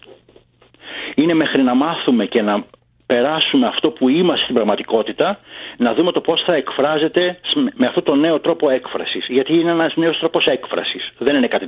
Είναι 1.15 1.35
μέχρι 1.35 1.63
να 1.63 1.75
μάθουμε 1.75 2.27
και 2.27 2.43
να 2.43 2.65
περάσουμε 3.13 3.67
αυτό 3.67 3.91
που 3.91 4.09
είμαστε 4.09 4.43
στην 4.43 4.55
πραγματικότητα, 4.55 5.39
να 5.77 5.95
δούμε 5.95 6.13
το 6.13 6.21
πώς 6.21 6.43
θα 6.47 6.55
εκφράζεται 6.55 7.39
με 7.75 7.87
αυτό 7.87 8.03
το 8.03 8.15
νέο 8.15 8.41
τρόπο 8.41 8.71
έκφρασης. 8.71 9.27
Γιατί 9.29 9.53
είναι 9.55 9.71
ένας 9.71 9.97
νέος 9.97 10.19
τρόπος 10.19 10.47
έκφρασης, 10.47 11.13
δεν 11.19 11.37
είναι 11.37 11.47
κάτι 11.47 11.67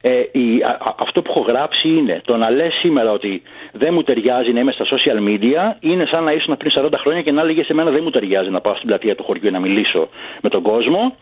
Ε, 0.00 0.18
η, 0.32 0.62
αυτό 0.96 1.22
που 1.22 1.30
έχω 1.30 1.40
γράψει 1.40 1.88
είναι 1.88 2.20
το 2.24 2.36
να 2.36 2.50
λες 2.50 2.74
σήμερα 2.74 3.10
ότι 3.12 3.42
δεν 3.72 3.94
μου 3.94 4.02
ταιριάζει 4.02 4.52
να 4.52 4.60
είμαι 4.60 4.72
στα 4.72 4.84
social 4.84 5.18
media 5.28 5.62
είναι 5.80 6.06
σαν 6.06 6.24
να 6.24 6.32
ήσουν 6.32 6.56
πριν 6.56 6.72
40 6.76 6.88
χρόνια 6.96 7.22
και 7.22 7.32
να 7.32 7.40
έλεγες 7.40 7.66
σε 7.66 7.74
μένα 7.74 7.90
δεν 7.90 8.02
μου 8.02 8.10
ταιριάζει 8.10 8.50
να 8.50 8.60
πάω 8.60 8.74
στην 8.74 8.86
πλατεία 8.86 9.14
του 9.14 9.24
χωριού 9.24 9.50
να 9.50 9.60
μιλήσω 9.60 10.08
με 10.42 10.48
τον 10.48 10.62
κόσμο 10.62 11.14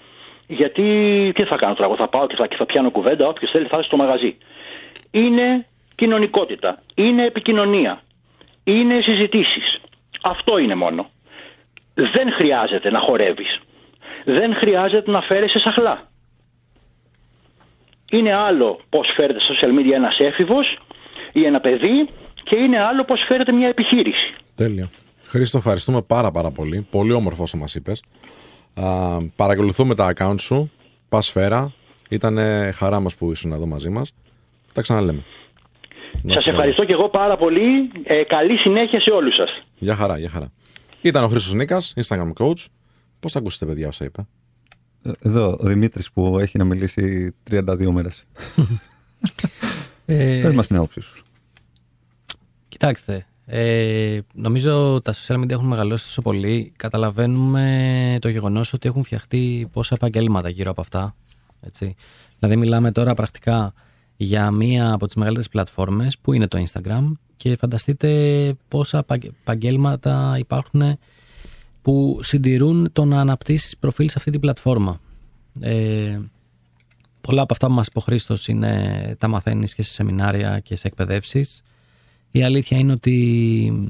γιατί 0.46 0.83
τι 1.35 1.44
θα 1.44 1.57
κάνω 1.57 1.75
τώρα, 1.75 1.87
εγώ 1.87 1.96
θα 1.96 2.09
πάω 2.09 2.27
και 2.27 2.37
θα, 2.37 2.46
και 2.46 2.57
θα 2.57 2.66
πιάνω 2.66 2.90
κουβέντα, 2.90 3.27
όποιος 3.29 3.51
θέλει 3.51 3.66
θα 3.66 3.77
έρθει 3.77 3.87
στο 3.87 3.96
μαγαζί. 3.96 4.37
Είναι 5.11 5.66
κοινωνικότητα, 5.94 6.78
είναι 6.94 7.26
επικοινωνία, 7.26 8.02
είναι 8.64 9.00
συζητήσεις. 9.02 9.81
Αυτό 10.22 10.59
είναι 10.59 10.74
μόνο. 10.74 11.11
Δεν 11.94 12.33
χρειάζεται 12.33 12.90
να 12.90 13.00
χορεύεις. 13.00 13.61
Δεν 14.24 14.55
χρειάζεται 14.55 15.11
να 15.11 15.20
φέρεσαι 15.20 15.59
σαχλά. 15.59 16.11
Είναι 18.11 18.35
άλλο 18.35 18.81
πώς 18.88 19.12
φέρεται 19.16 19.40
στο 19.40 19.55
social 19.55 19.78
media 19.78 19.92
ένας 19.92 20.18
έφηβος 20.18 20.78
ή 21.33 21.44
ένα 21.44 21.61
παιδί 21.61 22.09
και 22.42 22.57
είναι 22.57 22.81
άλλο 22.81 23.05
πώς 23.05 23.24
φέρεται 23.28 23.52
μια 23.52 23.68
επιχείρηση. 23.68 24.35
Τέλεια. 24.55 24.90
Χρήστο, 25.28 25.59
ευχαριστούμε 25.59 26.02
πάρα 26.02 26.31
πάρα 26.31 26.50
πολύ. 26.50 26.87
Πολύ 26.90 27.12
όμορφο 27.12 27.42
όσο 27.42 27.57
μας 27.57 27.74
είπες. 27.74 28.02
Α, 28.74 29.18
παρακολουθούμε 29.37 29.94
τα 29.94 30.12
account 30.14 30.40
σου. 30.40 30.70
Πασφαίρα. 31.09 31.72
Ήταν 32.11 32.38
χαρά 32.74 33.00
μας 33.00 33.14
που 33.14 33.31
ήσουν 33.31 33.52
εδώ 33.52 33.66
μαζί 33.66 33.88
μας. 33.88 34.14
Τα 34.72 34.83
ξαναλέμε. 34.83 35.24
Σας 36.27 36.46
ευχαριστώ 36.46 36.85
και 36.85 36.92
εγώ 36.92 37.09
πάρα 37.09 37.37
πολύ. 37.37 37.90
Ε, 38.05 38.22
καλή 38.25 38.57
συνέχεια 38.57 39.01
σε 39.01 39.11
όλους 39.11 39.35
σας. 39.35 39.62
Γεια 39.79 39.94
χαρά, 39.96 40.18
γεια 40.18 40.29
χαρά. 40.29 40.53
Ήταν 41.03 41.25
ο 41.25 41.29
Χρήστος 41.29 41.53
Νίκας, 41.53 41.94
Instagram 41.96 42.33
coach. 42.38 42.64
Πώς 43.20 43.33
θα 43.33 43.38
ακούσετε, 43.38 43.66
παιδιά, 43.66 43.88
όσα 43.88 44.05
είπα; 44.05 44.29
Ε, 45.03 45.11
εδώ, 45.22 45.57
ο 45.61 45.66
Δημήτρης 45.66 46.12
που 46.12 46.38
έχει 46.38 46.59
να 46.59 46.64
μιλήσει 46.64 47.35
32 47.51 47.90
μέρες. 47.90 48.25
ε, 50.07 50.40
Πες 50.42 50.53
μας 50.55 50.66
την 50.66 50.77
άποψή 50.77 51.01
σου. 51.01 51.25
Κοιτάξτε, 52.68 53.27
ε, 53.46 54.18
νομίζω 54.35 55.01
τα 55.03 55.12
social 55.14 55.37
media 55.40 55.51
έχουν 55.51 55.66
μεγαλώσει 55.66 56.05
τόσο 56.05 56.22
πολύ. 56.22 56.72
Καταλαβαίνουμε 56.77 58.16
το 58.20 58.29
γεγονός 58.29 58.72
ότι 58.72 58.88
έχουν 58.88 59.03
φτιαχτεί 59.03 59.68
πόσα 59.72 59.94
επαγγέλματα 59.94 60.48
γύρω 60.48 60.70
από 60.70 60.81
αυτά. 60.81 61.14
Έτσι. 61.61 61.94
Δηλαδή 62.38 62.57
μιλάμε 62.59 62.92
τώρα 62.92 63.14
πρακτικά 63.14 63.72
για 64.22 64.50
μία 64.50 64.92
από 64.92 65.06
τις 65.06 65.14
μεγαλύτερες 65.14 65.48
πλατφόρμες 65.48 66.18
που 66.18 66.32
είναι 66.32 66.46
το 66.46 66.64
Instagram 66.66 67.12
και 67.37 67.56
φανταστείτε 67.56 68.54
πόσα 68.68 69.04
επαγγέλματα 69.42 70.37
υπάρχουν 70.38 70.98
που 71.82 72.18
συντηρούν 72.22 72.88
το 72.92 73.04
να 73.04 73.20
αναπτύσσεις 73.20 73.76
προφίλ 73.76 74.08
σε 74.08 74.14
αυτή 74.16 74.30
την 74.30 74.40
πλατφόρμα. 74.40 75.00
Ε, 75.61 76.18
πολλά 77.20 77.42
από 77.42 77.52
αυτά 77.52 77.66
που 77.66 77.72
μας 77.72 77.87
είπε 77.87 77.98
ο 77.98 78.02
Χρήστος 78.02 78.48
είναι 78.48 79.16
τα 79.18 79.28
μαθαίνεις 79.28 79.74
και 79.74 79.82
σε 79.82 79.92
σεμινάρια 79.92 80.58
και 80.58 80.76
σε 80.76 80.87
εκπαιδεύσεις. 80.87 81.62
Η 82.30 82.42
αλήθεια 82.42 82.78
είναι 82.78 82.92
ότι 82.92 83.88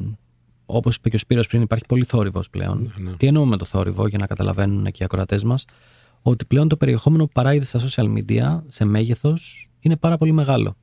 όπως 0.67 0.97
είπε 0.97 1.09
και 1.09 1.17
ο 1.17 1.19
Σπύρος 1.19 1.47
πριν 1.47 1.63
υπάρχει 1.63 1.85
πολύ 1.87 2.05
θόρυβος 2.05 2.51
πλέον. 2.51 2.93
Ναι, 2.99 3.11
ναι. 3.11 3.17
Τι 3.17 3.27
εννοούμε 3.27 3.57
το 3.57 3.65
θόρυβο 3.65 4.07
για 4.07 4.19
να 4.19 4.27
καταλαβαίνουν 4.27 4.85
και 4.85 5.03
οι 5.03 5.05
ακροατές 5.05 5.45
μας 5.45 5.65
ότι 6.23 6.45
πλέον 6.45 6.69
το 6.69 6.77
περιεχόμενο 6.77 7.25
που 7.25 7.33
παράγεται 7.33 7.65
στα 7.65 7.81
social 7.81 8.19
media 8.19 8.61
σε 8.69 8.85
μέγεθος 8.85 9.67
είναι 9.83 9.97
πάρα 9.97 10.17
πολύ 10.17 10.33
μεγάλο. 10.33 10.77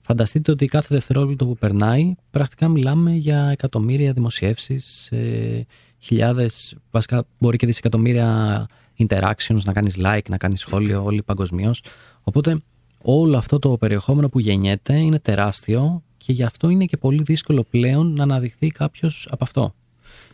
Φανταστείτε 0.00 0.50
ότι 0.50 0.66
κάθε 0.66 0.94
δευτερόλεπτο 0.94 1.46
που 1.46 1.56
περνάει, 1.56 2.14
πρακτικά 2.30 2.68
μιλάμε 2.68 3.12
για 3.12 3.48
εκατομμύρια 3.48 4.12
δημοσιεύσεις, 4.12 5.10
ε, 5.10 5.66
χιλιάδες, 5.98 6.76
βασικά 6.90 7.24
μπορεί 7.38 7.56
και 7.56 7.66
δισεκατομμύρια 7.66 8.66
interactions, 8.98 9.60
να 9.64 9.72
κάνεις 9.72 9.96
like, 9.98 10.28
να 10.28 10.36
κάνεις 10.36 10.60
σχόλιο, 10.60 11.04
όλοι 11.04 11.22
παγκοσμίως. 11.22 11.82
Οπότε 12.22 12.62
όλο 13.02 13.36
αυτό 13.36 13.58
το 13.58 13.76
περιεχόμενο 13.76 14.28
που 14.28 14.38
γεννιέται 14.38 14.98
είναι 14.98 15.18
τεράστιο 15.18 16.02
και 16.16 16.32
γι' 16.32 16.42
αυτό 16.42 16.68
είναι 16.68 16.84
και 16.84 16.96
πολύ 16.96 17.22
δύσκολο 17.22 17.62
πλέον 17.70 18.12
να 18.12 18.22
αναδειχθεί 18.22 18.68
κάποιος 18.68 19.28
από 19.30 19.44
αυτό. 19.44 19.74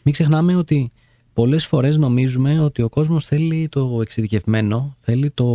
Μην 0.02 0.14
ξεχνάμε 0.14 0.56
ότι 0.56 0.92
πολλές 1.32 1.66
φορές 1.66 1.98
νομίζουμε 1.98 2.60
ότι 2.60 2.82
ο 2.82 2.88
κόσμος 2.88 3.24
θέλει 3.24 3.68
το 3.68 3.98
εξειδικευμένο, 4.02 4.96
θέλει 5.00 5.30
το, 5.30 5.46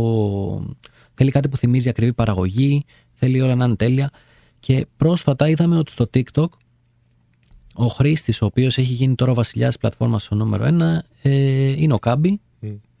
Θέλει 1.20 1.30
κάτι 1.30 1.48
που 1.48 1.56
θυμίζει 1.56 1.88
ακριβή 1.88 2.12
παραγωγή, 2.12 2.84
θέλει 3.12 3.40
όλα 3.40 3.54
να 3.54 3.64
είναι 3.64 3.76
τέλεια. 3.76 4.10
Και 4.60 4.86
πρόσφατα 4.96 5.48
είδαμε 5.48 5.76
ότι 5.78 5.90
στο 5.90 6.10
TikTok 6.14 6.46
ο 7.74 7.86
χρήστης, 7.86 8.42
ο 8.42 8.44
οποίος 8.44 8.78
έχει 8.78 8.92
γίνει 8.92 9.14
τώρα 9.14 9.30
ο 9.30 9.34
βασιλιάς 9.34 9.68
της 9.68 9.78
πλατφόρμας 9.78 10.22
στο 10.22 10.34
νούμερο 10.34 10.64
1, 10.64 11.04
ε, 11.22 11.30
είναι 11.82 11.92
ο 11.94 11.98
Κάμπι. 11.98 12.40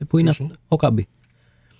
Που 0.08 0.18
είναι 0.18 0.30
Ποιος 0.32 0.48
αυ- 0.50 0.58
ο 0.68 0.76
Κάμπι. 0.76 1.06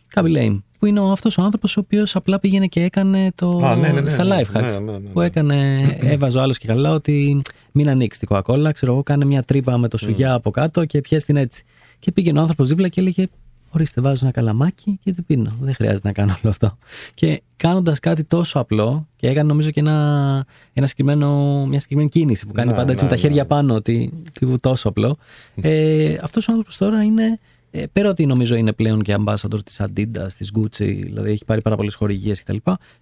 Κάμπι 0.08 0.30
Λέιμ. 0.30 0.58
Που 0.78 0.86
είναι 0.86 1.00
αυτός 1.10 1.38
ο 1.38 1.42
άνθρωπος 1.42 1.76
ο 1.76 1.80
οποίος 1.80 2.16
απλά 2.16 2.38
πήγαινε 2.38 2.66
και 2.66 2.82
έκανε 2.82 3.30
το. 3.34 3.56
Α, 3.56 3.76
ναι, 3.76 3.88
ναι, 3.88 4.00
ναι, 4.00 4.08
στα 4.08 4.24
ναι, 4.24 4.36
life 4.40 4.56
hacks. 4.56 4.62
ναι, 4.62 4.78
ναι, 4.78 4.92
ναι, 4.98 5.08
Που 5.08 5.18
ναι. 5.20 5.26
έκανε, 5.26 5.80
έβαζε 6.12 6.38
ο 6.38 6.40
άλλος 6.42 6.58
και 6.58 6.66
καλά 6.66 6.92
ότι 6.92 7.42
μην 7.72 7.88
ανοίξεις 7.88 8.26
την 8.26 8.36
Coca-Cola. 8.36 8.70
Ξέρω 8.72 8.92
εγώ, 8.92 9.02
κάνε 9.02 9.24
μια 9.24 9.42
τρύπα 9.42 9.78
με 9.78 9.88
το 9.88 9.98
σουγιά 9.98 10.32
από 10.34 10.50
κάτω 10.50 10.84
και 10.84 11.00
πιες 11.00 11.24
την 11.24 11.36
έτσι. 11.36 11.64
Και 11.98 12.12
πήγαινε 12.12 12.38
ο 12.38 12.40
άνθρωπος 12.40 12.68
δίπλα 12.68 12.88
και 12.88 13.00
έλεγε: 13.00 13.26
Ορίστε, 13.70 14.00
βάζω 14.00 14.18
ένα 14.22 14.32
καλαμάκι 14.32 14.98
και 15.02 15.12
δεν 15.12 15.24
πίνω. 15.26 15.56
Δεν 15.60 15.74
χρειάζεται 15.74 16.06
να 16.06 16.12
κάνω 16.12 16.32
όλο 16.42 16.50
αυτό. 16.50 16.78
Και 17.14 17.42
κάνοντας 17.56 17.98
κάτι 18.00 18.24
τόσο 18.24 18.58
απλό, 18.58 19.08
και 19.16 19.28
έκανε 19.28 19.48
νομίζω 19.48 19.70
και 19.70 19.80
ένα, 19.80 20.46
ένα 20.72 20.86
συγκεκριμένο, 20.86 21.28
μια 21.66 21.80
συγκεκριμένη 21.80 22.08
κίνηση 22.08 22.46
που 22.46 22.52
κάνει 22.52 22.70
Ναι, 22.70 22.76
πάντα 22.76 22.92
έτσι 22.92 23.04
ναι, 23.04 23.10
με 23.10 23.16
τα 23.16 23.22
ναι, 23.22 23.28
χέρια 23.28 23.42
ναι. 23.42 23.48
πάνω, 23.48 23.74
ότι, 23.74 24.12
ότι 24.42 24.58
τόσο 24.58 24.88
απλό. 24.88 25.16
Ε, 25.60 26.16
Αυτός 26.22 26.48
ο 26.48 26.50
άνθρωπος 26.50 26.76
τώρα 26.76 27.02
είναι. 27.02 27.38
Ε, 27.70 27.84
πέρα 27.92 28.08
ότι 28.10 28.26
νομίζω 28.26 28.54
είναι 28.54 28.72
πλέον 28.72 29.02
και 29.02 29.16
ambassador 29.18 29.64
της 29.64 29.80
Adidas, 29.80 30.32
της 30.36 30.52
Gucci, 30.58 31.00
δηλαδή 31.02 31.30
έχει 31.30 31.44
πάρει 31.44 31.62
πάρα 31.62 31.76
πολλές 31.76 31.94
χορηγίες 31.94 32.42
κτλ. 32.42 32.56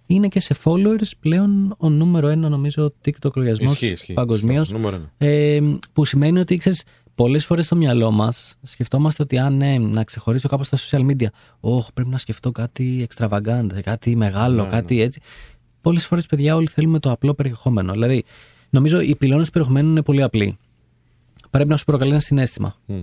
Είναι 0.05 0.27
και 0.27 0.39
σε 0.39 0.55
followers 0.63 1.11
πλέον 1.19 1.75
ο 1.77 1.89
νούμερο 1.89 2.27
ένα 2.27 2.49
νομίζω 2.49 2.93
TikTok 3.05 3.33
λογαριασμός 3.35 3.71
Ισχύει, 3.71 3.87
ισχύει. 3.87 4.13
παγκοσμίως. 4.13 4.71
Νούμερο 4.71 4.95
ένα. 4.95 5.11
Ε, 5.17 5.59
που 5.93 6.05
σημαίνει 6.05 6.39
ότι 6.39 6.57
ξέρεις, 6.57 6.83
πολλές 7.17 7.45
φορές 7.45 7.65
στο 7.65 7.75
μυαλό 7.75 8.11
μας 8.11 8.55
σκεφτόμαστε 8.61 9.23
ότι 9.23 9.37
αν 9.37 9.57
ναι, 9.57 9.77
να 9.77 10.03
ξεχωρίσω 10.03 10.47
κάπως 10.47 10.67
στα 10.67 10.77
social 10.77 11.05
media, 11.05 11.27
όχι 11.59 11.93
πρέπει 11.93 12.09
να 12.09 12.17
σκεφτώ 12.17 12.51
κάτι 12.51 13.07
extravagant, 13.09 13.67
κάτι 13.83 14.15
μεγάλο, 14.15 14.63
Ναι, 14.63 14.69
κάτι 14.69 15.01
έτσι. 15.01 15.21
Πολλές 15.81 16.05
φορές 16.05 16.25
παιδιά 16.25 16.55
όλοι 16.55 16.67
θέλουμε 16.67 16.99
το 16.99 17.11
απλό 17.11 17.33
περιεχόμενο. 17.33 17.91
Δηλαδή 17.91 18.23
νομίζω 18.69 18.99
οι 18.99 19.15
πυλώνες 19.15 19.45
του 19.45 19.51
περιεχομένου 19.51 19.89
είναι 19.89 20.01
πολύ 20.01 20.23
απλοί. 20.23 20.57
Πρέπει 21.49 21.69
να 21.69 21.77
σου 21.77 21.85
προκαλεί 21.85 22.11
ένα 22.11 22.19
συνέστημα 22.19 22.75
Μμ. 22.85 22.95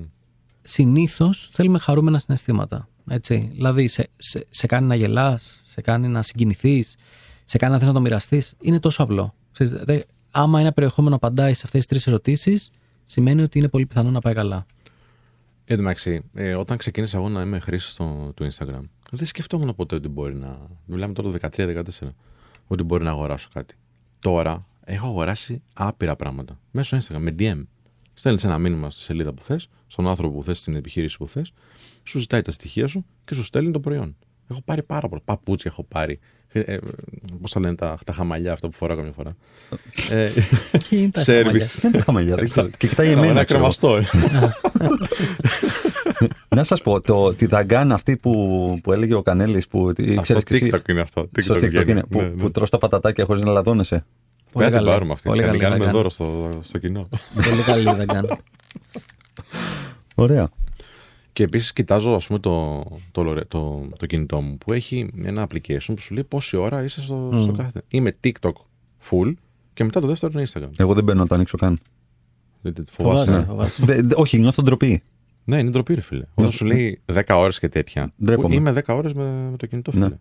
συνήθως 0.63 1.51
θέλουμε 1.53 1.79
χαρούμενα 1.79 2.19
συναισθήματα. 2.19 2.89
Έτσι. 3.09 3.51
Δηλαδή, 3.53 3.89
σε, 3.89 4.09
σε, 4.17 4.47
σε 4.51 4.67
κάνει 4.67 4.87
να 4.87 4.95
γελάς, 4.95 5.61
σε 5.65 5.81
κάνει 5.81 6.09
να 6.09 6.23
συγκινηθείς, 6.23 6.97
σε 7.45 7.59
κάνει 7.59 7.73
να 7.73 7.79
θες 7.79 7.89
να 7.89 7.95
το 7.95 8.01
μοιραστείς. 8.01 8.55
Είναι 8.61 8.81
τόσο 8.81 9.03
απλό. 9.03 9.35
Ξέρεις, 9.53 9.73
δε, 9.73 10.01
άμα 10.31 10.61
ένα 10.61 10.73
περιεχόμενο 10.73 11.15
απαντάει 11.15 11.55
σε 11.55 11.63
αυτές 11.65 11.81
τις 11.81 11.87
τρεις 11.87 12.07
ερωτήσεις, 12.07 12.71
σημαίνει 13.05 13.43
ότι 13.43 13.59
είναι 13.59 13.69
πολύ 13.69 13.87
πιθανό 13.87 14.11
να 14.11 14.21
πάει 14.21 14.35
καλά. 14.35 14.67
Εν 15.65 15.77
τω 15.77 15.83
μεταξύ, 15.83 16.23
ε, 16.35 16.55
όταν 16.55 16.77
ξεκίνησα 16.77 17.19
εγώ 17.19 17.29
να 17.29 17.41
είμαι 17.41 17.59
χρήστη 17.59 17.97
του 18.35 18.49
Instagram, 18.51 18.83
δεν 19.11 19.27
σκεφτόμουν 19.27 19.75
ποτέ 19.75 19.95
ότι 19.95 20.09
μπορεί 20.09 20.35
να. 20.35 20.59
Μιλάμε 20.85 21.13
τώρα 21.13 21.31
το 21.31 21.39
13-14. 21.57 22.09
Ότι 22.67 22.83
μπορεί 22.83 23.05
να 23.05 23.11
αγοράσω 23.11 23.49
κάτι. 23.53 23.75
Τώρα 24.19 24.67
έχω 24.85 25.07
αγοράσει 25.07 25.63
άπειρα 25.75 26.17
πράγματα. 26.17 26.59
Μέσω 26.71 26.97
Instagram, 26.97 27.19
με 27.19 27.35
DM. 27.39 27.63
Στέλνεις 28.15 28.45
ένα 28.45 28.59
μήνυμα 28.59 28.91
στη 28.91 29.03
σελίδα 29.03 29.33
που 29.33 29.43
θες, 29.43 29.69
στον 29.87 30.09
άνθρωπο 30.09 30.37
που 30.37 30.43
θες, 30.43 30.59
στην 30.59 30.75
επιχείρηση 30.75 31.17
που 31.17 31.29
θες, 31.29 31.53
σου 32.03 32.19
ζητάει 32.19 32.43
τα 32.43 32.51
στοιχεία 32.51 32.87
σου 32.87 33.05
και 33.25 33.35
σου 33.35 33.45
στέλνει 33.45 33.71
το 33.71 33.81
προϊόν. 33.81 34.17
Έχω 34.51 34.61
πάρει 34.65 34.83
πάρα 34.83 35.09
πολλά. 35.09 35.21
Παπούτσια 35.25 35.71
έχω 35.73 35.85
πάρει. 35.85 36.19
Ε, 36.53 36.61
ε, 36.61 36.79
Πώς 37.41 37.53
τα 37.53 37.61
λένε 37.61 37.75
τα, 37.75 37.99
τα 38.07 38.13
χαμαλιά 38.13 38.53
αυτά 38.53 38.69
που 38.69 38.77
φοράω 38.77 38.97
καμιά 38.97 39.13
φορά. 39.17 39.37
ε, 40.11 40.31
Και 40.89 40.97
είναι 41.01 41.11
τα 41.11 41.23
χαμαλιά; 41.25 41.51
service. 41.67 41.79
Δεν 41.81 41.93
το 41.93 41.99
είχαμε 41.99 42.23
για 42.23 42.35
δεν 42.37 42.45
ξέρω. 42.45 42.69
Και 42.69 42.87
κοιτάει 42.87 43.07
Ένα, 43.07 43.17
εμένα. 43.17 43.33
ένα 43.33 43.45
ξέρω. 43.45 43.59
κρεμαστό. 43.59 43.97
ε. 43.97 44.03
Να 46.49 46.65
σας 46.65 46.83
πω, 46.83 47.01
το, 47.01 47.35
τη 47.35 47.47
δαγκάν 47.47 47.93
αυτή 47.93 48.17
που, 48.17 48.79
που 48.83 48.93
έλεγε 48.93 49.15
ο 49.15 49.23
Κανέλης. 49.23 49.69
Που, 49.69 49.93
τι- 49.93 50.09
Αυτό 50.11 50.21
ξέρεις 50.23 50.45
και 50.45 50.55
εσύ, 50.55 50.71
TikTok 50.73 50.89
είναι 50.91 51.01
αυτό. 51.01 51.29
στο 51.41 51.55
TikTok 51.55 51.59
TikTok 51.59 51.69
βγαίνει. 51.69 51.91
είναι, 51.91 52.03
που, 52.11 52.21
Ναι, 52.21 52.27
ναι. 52.29 52.43
που 52.43 52.51
τρως 52.51 52.71
τα 52.71 52.79
πατατάκια 52.79 53.25
χωρίς 53.25 53.43
να 53.43 53.53
λαδώνεσαι. 53.53 54.05
Πολύ 54.53 54.67
Πρέπει 54.67 54.71
να 54.71 54.77
την 54.79 54.87
καλή. 54.87 54.91
πάρουμε 54.91 55.13
αυτή. 55.13 55.29
Πολύ 55.29 55.41
και 55.41 55.47
να 55.47 55.53
την 55.53 55.61
καλή 55.61 55.73
κάνουμε 55.73 55.91
θα 55.91 55.97
δώρο 55.97 56.11
στο, 56.11 56.59
στο 56.63 56.79
κοινό. 56.79 57.09
Πολύ 57.35 57.63
καλή 57.67 57.97
δεν 57.97 58.07
κάνω. 58.07 58.39
Ωραία. 60.15 60.49
Και 61.35 61.43
επίσης 61.43 61.73
κοιτάζω 61.73 62.15
ας 62.15 62.27
πούμε, 62.27 62.39
το, 62.39 62.85
το, 63.13 63.23
λορε- 63.23 63.49
το, 63.49 63.89
το 63.99 64.07
κινητό 64.07 64.41
μου 64.41 64.59
που 64.59 64.73
έχει 64.73 65.11
ένα 65.23 65.47
application 65.49 65.87
που 65.87 65.99
σου 66.01 66.15
λέει 66.15 66.25
πόση 66.25 66.57
ώρα 66.57 66.83
είσαι 66.85 67.01
στο, 67.03 67.31
στο 67.43 67.53
κάθε. 67.53 67.83
Είμαι 67.89 68.17
TikTok 68.25 68.53
full 69.11 69.33
και 69.73 69.85
μετά 69.85 70.01
το 70.01 70.07
δεύτερο 70.07 70.33
είναι 70.39 70.49
Instagram. 70.53 70.71
Εγώ 70.77 70.95
δεν 70.95 71.05
μπαίνω 71.05 71.21
να 71.21 71.27
το 71.27 71.35
ανοίξω 71.35 71.57
καν. 71.57 71.79
Δεν- 72.61 72.73
δεν- 72.75 72.85
Φοβάσαι. 72.89 73.25
Φοβάσαι, 73.25 73.39
ναι. 73.39 73.45
φοβάσαι. 73.45 73.85
Δε- 73.85 74.03
δε- 74.03 74.15
όχι, 74.21 74.39
νιώθω 74.39 74.63
ντροπή. 74.63 75.03
Ναι, 75.45 75.59
είναι 75.59 75.71
ντροπή, 75.71 75.95
ρε 75.95 76.01
φίλε. 76.01 76.25
Όταν 76.35 76.51
σου 76.51 76.65
λέει 76.65 77.01
10 77.13 77.23
ώρες 77.37 77.59
και 77.59 77.69
τέτοια. 77.69 78.13
που 78.17 78.25
Ντρέπομαι. 78.25 78.55
Είμαι 78.55 78.73
10 78.87 78.95
ώρες 78.95 79.13
με, 79.13 79.49
με 79.51 79.57
το 79.57 79.67
κινητό, 79.67 79.91
φίλε. 79.91 80.09
Ναι. 80.09 80.15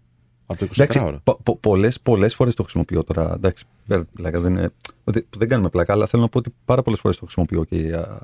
Από 0.46 0.60
το 0.60 0.66
24 0.66 0.72
Εντάξει, 0.84 1.00
ώρα. 1.00 1.20
πο- 1.24 1.40
πο- 1.44 1.58
πολλές, 1.58 2.00
πολλές 2.00 2.36
φορές 2.36 2.56
το 2.56 2.62
χρησιμοποιώ 2.64 3.04
τώρα. 3.04 3.34
Εντάξει, 3.34 3.66
δεν, 3.86 4.08
πλάκα, 4.14 4.40
δεν, 4.40 4.52
είναι, 4.56 4.70
ότι- 5.04 5.28
δεν 5.38 5.48
κάνουμε 5.48 5.70
πλάκα, 5.70 5.94
αλλά 5.94 6.08
θέλω 6.08 6.22
να 6.22 6.30
πω 6.30 6.38
ότι 6.38 6.54
πάρα 6.66 6.82
πολλές 6.82 7.00
φορές 7.00 7.18
το 7.18 7.24
χρησιμοποιώ 7.24 7.64
και 7.64 7.76
για, 7.76 8.22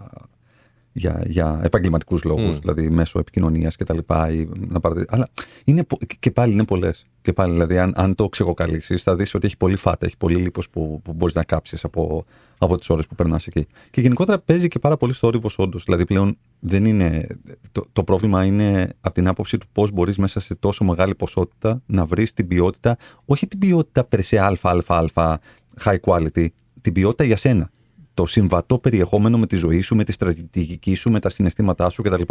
για, 1.00 1.24
για 1.28 1.60
επαγγελματικούς 1.64 2.24
λόγους, 2.24 2.58
Μμ. 2.58 2.60
δηλαδή 2.60 2.90
μέσω 2.90 3.20
επικοινωνίας 3.20 3.76
και 3.76 3.84
τα 3.84 3.94
λοιπά. 3.94 4.32
Ή 4.32 4.50
να 4.68 4.80
πάρετε, 4.80 5.06
αλλά 5.10 5.30
είναι, 5.64 5.84
πο- 5.84 5.98
και 6.20 6.32
πάλι 6.32 6.52
είναι 6.54 6.64
πολλές. 6.64 7.06
Και 7.22 7.34
πάλι, 7.34 7.52
δηλαδή, 7.52 7.78
αν, 7.78 7.94
αν 7.96 8.16
το 8.16 8.30
ξεκοκαλύψεις, 8.30 9.04
θα 9.04 9.16
δεις 9.16 9.34
ότι 9.34 9.46
έχει 9.46 9.58
πολύ 9.58 9.76
φάτα, 9.76 10.06
έχει 10.06 10.18
πολύ 10.18 10.36
λίπος 10.36 10.70
που, 10.70 11.02
που 11.04 11.14
μπορείς 11.14 11.36
να 11.36 11.44
κάψεις 11.44 11.84
από, 11.84 12.24
από 12.58 12.78
τις 12.78 12.90
ώρες 12.90 13.08
που 13.08 13.16
περνάς 13.16 13.48
εκεί. 13.48 13.68
Και 13.92 14.02
γενικότερα 14.02 14.40
παίζει 14.40 14.68
και 14.68 14.80
πάρα 14.80 14.98
πολύ 14.98 15.14
στο 15.14 15.28
όρυβος 15.28 15.58
όντως. 15.58 15.84
Δηλαδή 15.84 16.06
πλέον 16.06 16.38
δεν 16.60 16.86
είναι, 16.86 17.28
το, 17.72 17.84
το 17.94 18.04
πρόβλημα 18.04 18.46
είναι 18.46 18.90
από 19.02 19.14
την 19.14 19.28
άποψη 19.28 19.58
του 19.58 19.68
πώς 19.72 19.92
μπορείς 19.92 20.18
μέσα 20.18 20.40
σε 20.40 20.56
τόσο 20.56 20.84
μεγάλη 20.84 21.16
ποσότητα 21.16 21.82
να 21.86 22.06
βρεις 22.06 22.34
την 22.34 22.48
ποιότητα, 22.48 22.98
όχι 23.26 23.48
την 23.48 23.60
ποιότητα 23.60 24.08
per 24.12 24.20
se 24.30 24.38
αλφα, 24.38 24.70
αλφα, 24.70 24.98
αλφα, 24.98 25.40
high 25.84 26.00
quality, 26.06 26.48
την 26.82 26.94
ποιότητα 26.94 27.24
για 27.24 27.38
σένα. 27.38 27.70
Το 28.20 28.26
συμβατό 28.26 28.78
περιεχόμενο 28.78 29.38
με 29.38 29.48
τη 29.48 29.56
ζωή 29.56 29.82
σου, 29.82 29.96
με 29.96 30.04
τη 30.04 30.12
στρατηγική 30.12 30.96
σου, 30.96 31.12
με 31.12 31.20
τα 31.20 31.30
συναισθήματά 31.30 31.90
σου 31.90 32.02
κτλ. 32.02 32.22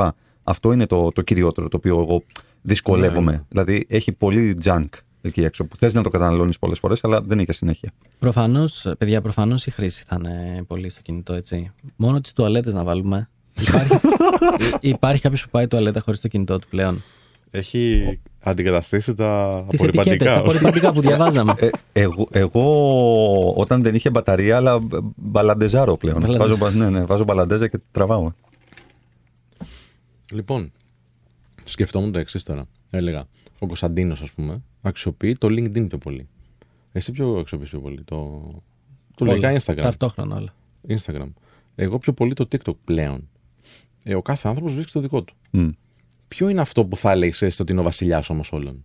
Αυτό 0.43 0.73
είναι 0.73 0.87
το, 0.87 1.13
το 1.13 1.23
κυριότερο 1.23 1.69
το 1.69 1.77
οποίο 1.77 2.01
εγώ 2.01 2.23
δυσκολεύομαι. 2.63 3.31
Ναι, 3.31 3.37
ναι. 3.37 3.43
Δηλαδή 3.49 3.87
έχει 3.89 4.13
πολύ 4.13 4.59
junk 4.65 4.89
εκεί 5.21 5.45
έξω 5.45 5.65
που 5.65 5.77
θες 5.77 5.95
να 5.95 6.03
το 6.03 6.09
καταναλώνεις 6.09 6.59
πολλές 6.59 6.79
φορές 6.79 7.05
αλλά 7.05 7.21
δεν 7.21 7.39
έχει 7.39 7.53
συνέχεια. 7.53 7.93
Προφανώς, 8.19 8.87
παιδιά, 8.99 9.21
προφανώς 9.21 9.67
η 9.67 9.71
χρήση 9.71 10.05
θα 10.07 10.17
είναι 10.19 10.65
πολύ 10.67 10.89
στο 10.89 11.01
κινητό, 11.03 11.33
έτσι. 11.33 11.73
Μόνο 11.97 12.21
τις 12.21 12.33
τουαλέτες 12.33 12.75
να 12.75 12.85
βάλουμε. 12.85 13.29
Υπάρχει, 13.61 13.99
υπάρχει 14.95 15.23
κάποιος 15.23 15.43
που 15.43 15.49
πάει 15.51 15.67
τουαλέτα 15.67 16.01
χωρίς 16.01 16.21
το 16.21 16.29
κινητό 16.29 16.59
του 16.59 16.69
πλέον; 16.69 17.03
Έχει 17.51 18.19
αντικαταστήσει 18.41 19.15
τα 19.15 19.65
Τις 19.69 19.83
ετικέτες, 19.83 20.33
τα 20.33 20.39
απορριπαντικά 20.39 20.93
που 20.93 21.01
διαβάζαμε. 21.01 21.55
Ε, 21.59 21.69
εγώ, 21.93 22.29
εγώ 22.31 23.53
όταν 23.55 23.83
δεν 23.83 23.95
είχε 23.95 24.11
μπαταρία, 24.11 24.57
αλλά 24.57 24.79
μπ- 24.79 24.99
μπαλαντεζάρω 25.17 25.97
πλέον. 25.97 26.19
Μπαλαντεζ. 26.21 26.39
Βάζω, 26.49 26.57
μπα- 26.57 26.71
ναι, 26.71 26.91
ναι, 26.91 27.05
βάζω 27.05 27.25
μπαλαντέζα 27.25 27.69
και 27.69 27.79
τραβάω. 27.91 28.33
Λοιπόν, 30.33 30.73
σκεφτόμουν 31.65 32.13
το 32.13 32.19
εξής 32.19 32.43
τώρα. 32.43 32.65
Έλεγα, 32.91 33.25
ο 33.61 33.67
Κωνσταντίνος, 33.67 34.21
ας 34.23 34.33
πούμε, 34.33 34.63
αξιοποιεί 34.83 35.35
το 35.35 35.47
LinkedIn 35.51 35.89
πιο 35.89 35.99
πολύ. 35.99 36.29
Εσύ 36.93 37.13
ποιο 37.13 37.37
αξιοποιείς 37.39 37.71
πιο 37.71 37.81
πολύ, 37.81 38.03
το, 38.05 38.41
το 39.15 39.25
λογικά 39.25 39.49
Όλα. 39.49 39.59
Instagram. 39.61 39.77
Ταυτόχρονα 39.83 40.37
όλα. 40.37 40.55
Instagram. 40.89 41.29
Εγώ 41.75 41.99
πιο 41.99 42.13
πολύ 42.13 42.35
το 42.35 42.49
TikTok 42.53 42.75
πλέον. 42.85 43.29
Ε, 44.05 44.15
ο 44.15 44.23
κάθε 44.23 44.49
άνθρωπος 44.49 44.73
βρίσκει 44.75 44.93
το 44.93 45.01
δικό 45.01 45.23
του. 45.23 45.35
Μμ. 45.51 45.69
Ποιο 46.29 46.49
είναι 46.49 46.61
αυτό 46.61 46.85
που 46.85 46.97
θα 46.97 47.11
έλεγες 47.11 47.43
εσύ 47.43 47.63
ότι 47.63 47.73
είναι 47.73 47.81
ο 47.81 47.85
βασιλιάς 47.85 48.31
όμως 48.31 48.53
όλων; 48.53 48.85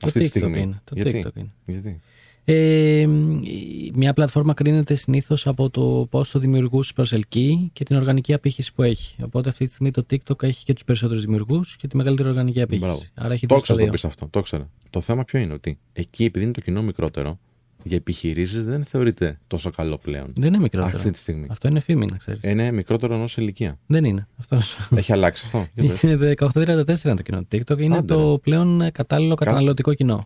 Το 0.00 0.06
αυτή 0.06 0.18
τη 0.20 0.24
TikTok 0.24 0.28
στιγμή. 0.28 0.60
είναι, 0.60 0.80
το 0.84 0.94
Γιατί; 0.94 1.24
TikTok 1.26 1.36
είναι. 1.36 1.52
Γιατί; 1.66 2.00
Ε, 2.44 3.00
η- 3.42 3.90
μια 3.94 4.12
πλατφόρμα 4.12 4.54
κρίνεται 4.54 4.94
συνήθως 4.94 5.46
από 5.46 5.70
το 5.70 6.06
πόσο 6.10 6.38
δημιουργούς 6.38 6.92
προσελκύει 6.92 7.70
και 7.72 7.84
την 7.84 7.96
οργανική 7.96 8.32
απήχηση 8.32 8.72
που 8.74 8.82
έχει. 8.82 9.22
Οπότε 9.22 9.48
αυτή 9.48 9.64
τη 9.64 9.70
στιγμή 9.70 9.90
το 9.90 10.06
TikTok 10.10 10.42
έχει 10.42 10.64
και 10.64 10.72
τους 10.72 10.84
περισσότερους 10.84 11.22
δημιουργούς 11.24 11.76
και 11.76 11.88
τη 11.88 11.96
μεγαλύτερη 11.96 12.28
οργανική 12.28 12.62
απήχηση. 12.62 12.86
Μπράβο. 12.86 13.02
Άρα 13.14 13.32
έχει 13.34 13.46
Το 13.46 13.54
δύο 13.54 13.64
στα 13.64 13.72
ήξερα 13.74 13.78
το 13.78 13.82
δύο. 13.84 13.92
πεις 13.92 14.04
αυτό. 14.04 14.28
Το 14.28 14.38
ήξερα. 14.38 14.70
Το 14.90 15.00
θέμα 15.00 15.24
ποιο 15.24 15.38
είναι 15.38 15.52
ότι 15.52 15.78
εκεί 15.92 16.24
επειδή 16.24 16.44
είναι 16.44 16.52
το 16.54 16.60
κοινό 16.60 16.82
μικρότερο, 16.82 17.38
για 17.84 17.96
επιχειρήσεις 17.96 18.64
δεν 18.64 18.84
θεωρείται 18.84 19.38
τόσο 19.46 19.70
καλό 19.70 19.98
πλέον. 19.98 20.32
Δεν 20.36 20.48
είναι 20.48 20.58
μικρότερο. 20.62 20.96
Αυτή 20.96 21.10
τη 21.10 21.18
στιγμή. 21.18 21.46
Αυτό 21.50 21.68
είναι 21.68 21.80
φήμη, 21.80 22.06
να 22.06 22.16
ξέρεις. 22.16 22.42
Είναι 22.42 22.70
μικρότερο 22.72 23.14
ενός 23.14 23.36
ηλικία. 23.36 23.78
Δεν 23.86 24.04
είναι. 24.04 24.28
Αυτό 24.38 24.58
Έχει 24.96 25.12
αλλάξει 25.12 25.42
αυτό. 25.46 25.66
Για 25.74 25.88
πες. 25.88 26.02
είναι 26.02 26.34
18-34 26.38 27.04
είναι 27.04 27.14
το 27.14 27.22
κοινό. 27.22 27.46
TikTok 27.52 27.78
είναι 27.78 27.96
Άντε, 27.96 28.14
το 28.14 28.30
ρε. 28.30 28.38
πλέον 28.38 28.82
κατάλληλο 28.92 29.34
καταναλωτικό 29.34 29.94
κοινό. 29.94 30.22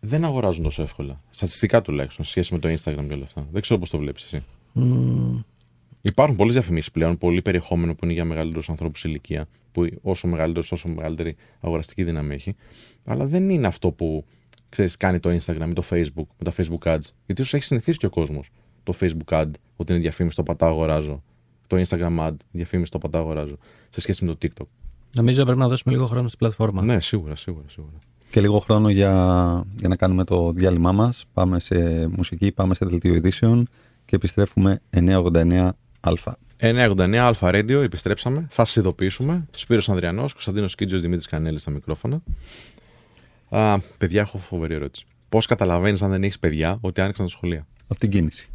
δεν 0.00 0.24
αγοράζουν 0.24 0.62
τόσο 0.62 0.82
εύκολα. 0.82 1.20
Στατιστικά 1.30 1.82
τουλάχιστον, 1.82 2.24
σε 2.24 2.30
σχέση 2.30 2.52
με 2.52 2.58
το 2.58 2.68
Instagram 2.68 3.04
και 3.08 3.14
όλα 3.14 3.24
αυτά. 3.24 3.46
Δεν 3.52 3.62
ξέρω 3.62 3.80
πώς 3.80 3.90
το 3.90 3.98
βλέπεις 3.98 4.22
εσύ. 4.24 4.44
Μμμ. 4.72 5.40
Υπάρχουν 6.02 6.36
πολλές 6.36 6.54
διαφημίσεις 6.54 6.90
πλέον, 6.90 7.18
πολύ 7.18 7.42
περιεχόμενο 7.42 7.94
που 7.94 8.04
είναι 8.04 8.12
για 8.12 8.24
μεγαλύτερους 8.24 8.68
ανθρώπους 8.68 9.00
σε 9.00 9.08
ηλικία, 9.08 9.46
που 9.72 9.88
όσο 10.02 10.26
μεγαλύτερος, 10.26 10.72
όσο 10.72 10.88
μεγαλύτερη 10.88 11.36
αγοραστική 11.60 12.04
δύναμη 12.04 12.34
έχει. 12.34 12.54
Αλλά 13.04 13.26
δεν 13.26 13.50
είναι 13.50 13.66
αυτό 13.66 13.90
που 13.90 14.24
ξέρεις, 14.70 14.96
κάνει 14.96 15.20
το 15.20 15.30
Instagram 15.30 15.68
ή 15.68 15.72
το 15.72 15.82
Facebook 15.90 16.26
με 16.38 16.44
τα 16.44 16.52
Facebook 16.56 16.88
ads. 16.94 17.10
Γιατί 17.26 17.42
ίσως 17.42 17.54
έχει 17.54 17.64
συνηθίσει 17.64 17.98
και 17.98 18.06
ο 18.06 18.10
κόσμος 18.10 18.50
το 18.82 18.94
Facebook 19.00 19.40
ad, 19.40 19.50
ότι 19.76 19.92
είναι 19.92 20.00
διαφήμιση, 20.00 20.36
το 20.36 20.42
πατάω, 20.42 20.68
αγοράζω. 20.68 21.22
Το 21.66 21.82
Instagram 21.86 22.18
ad, 22.18 22.34
διαφήμιση, 22.50 22.90
το 22.90 22.98
πατάω, 22.98 23.22
αγοράζω. 23.22 23.56
Σε 23.90 24.00
σχέση 24.00 24.24
με 24.24 24.34
το 24.34 24.38
TikTok. 24.42 24.66
Νομίζω 25.16 25.44
πρέπει 25.44 25.58
να 25.58 25.68
δώσουμε 25.68 25.94
λίγο 25.94 26.06
χρόνο 26.06 26.26
στην 26.26 26.38
πλατφόρμα. 26.38 26.82
Ναι, 26.82 27.00
σίγουρα, 27.00 27.36
σίγουρα. 27.36 27.64
σίγουρα. 27.68 27.98
Και 28.30 28.40
λίγο 28.40 28.58
χρόνο 28.58 28.90
για, 28.90 29.12
για 29.78 29.88
να 29.88 29.96
κάνουμε 29.96 30.24
το 30.24 30.52
διάλειμμά 30.52 30.92
μας. 30.92 31.24
Πάμε 31.32 31.60
σε 31.60 32.06
μουσική, 32.06 32.52
πάμε 32.52 32.74
σε 32.74 32.84
δελτίο 32.84 33.14
ειδήσεων 33.14 33.68
και 34.04 34.16
επιστρέφουμε 34.16 34.80
989α. 34.96 35.70
989 36.60 37.16
Αλφα 37.16 37.50
Radio, 37.52 37.70
επιστρέψαμε. 37.70 38.46
Θα 38.50 38.64
σας 38.64 38.76
ειδοποιήσουμε. 38.76 39.46
Σπύρος 39.50 39.88
Ανδριανός, 39.88 40.32
Κωνσταντίνος 40.32 40.74
Κίτζο, 40.74 40.98
Δημήτρης 40.98 41.26
Κανέλης 41.26 41.62
στα 41.62 41.70
μικρόφωνα. 41.70 42.22
Α, 43.50 43.78
παιδιά, 43.98 44.20
έχω 44.20 44.38
φοβερή 44.38 44.74
ερώτηση. 44.74 45.04
Πώς 45.28 45.46
καταλαβαίνεις, 45.46 46.02
αν 46.02 46.10
δεν 46.10 46.22
έχεις 46.22 46.38
παιδιά, 46.38 46.78
ότι 46.80 47.00
άνοιξαν 47.00 47.24
τα 47.26 47.30
σχολεία; 47.30 47.66
Από 47.86 48.00
την 48.00 48.10
κίνηση. 48.10 48.48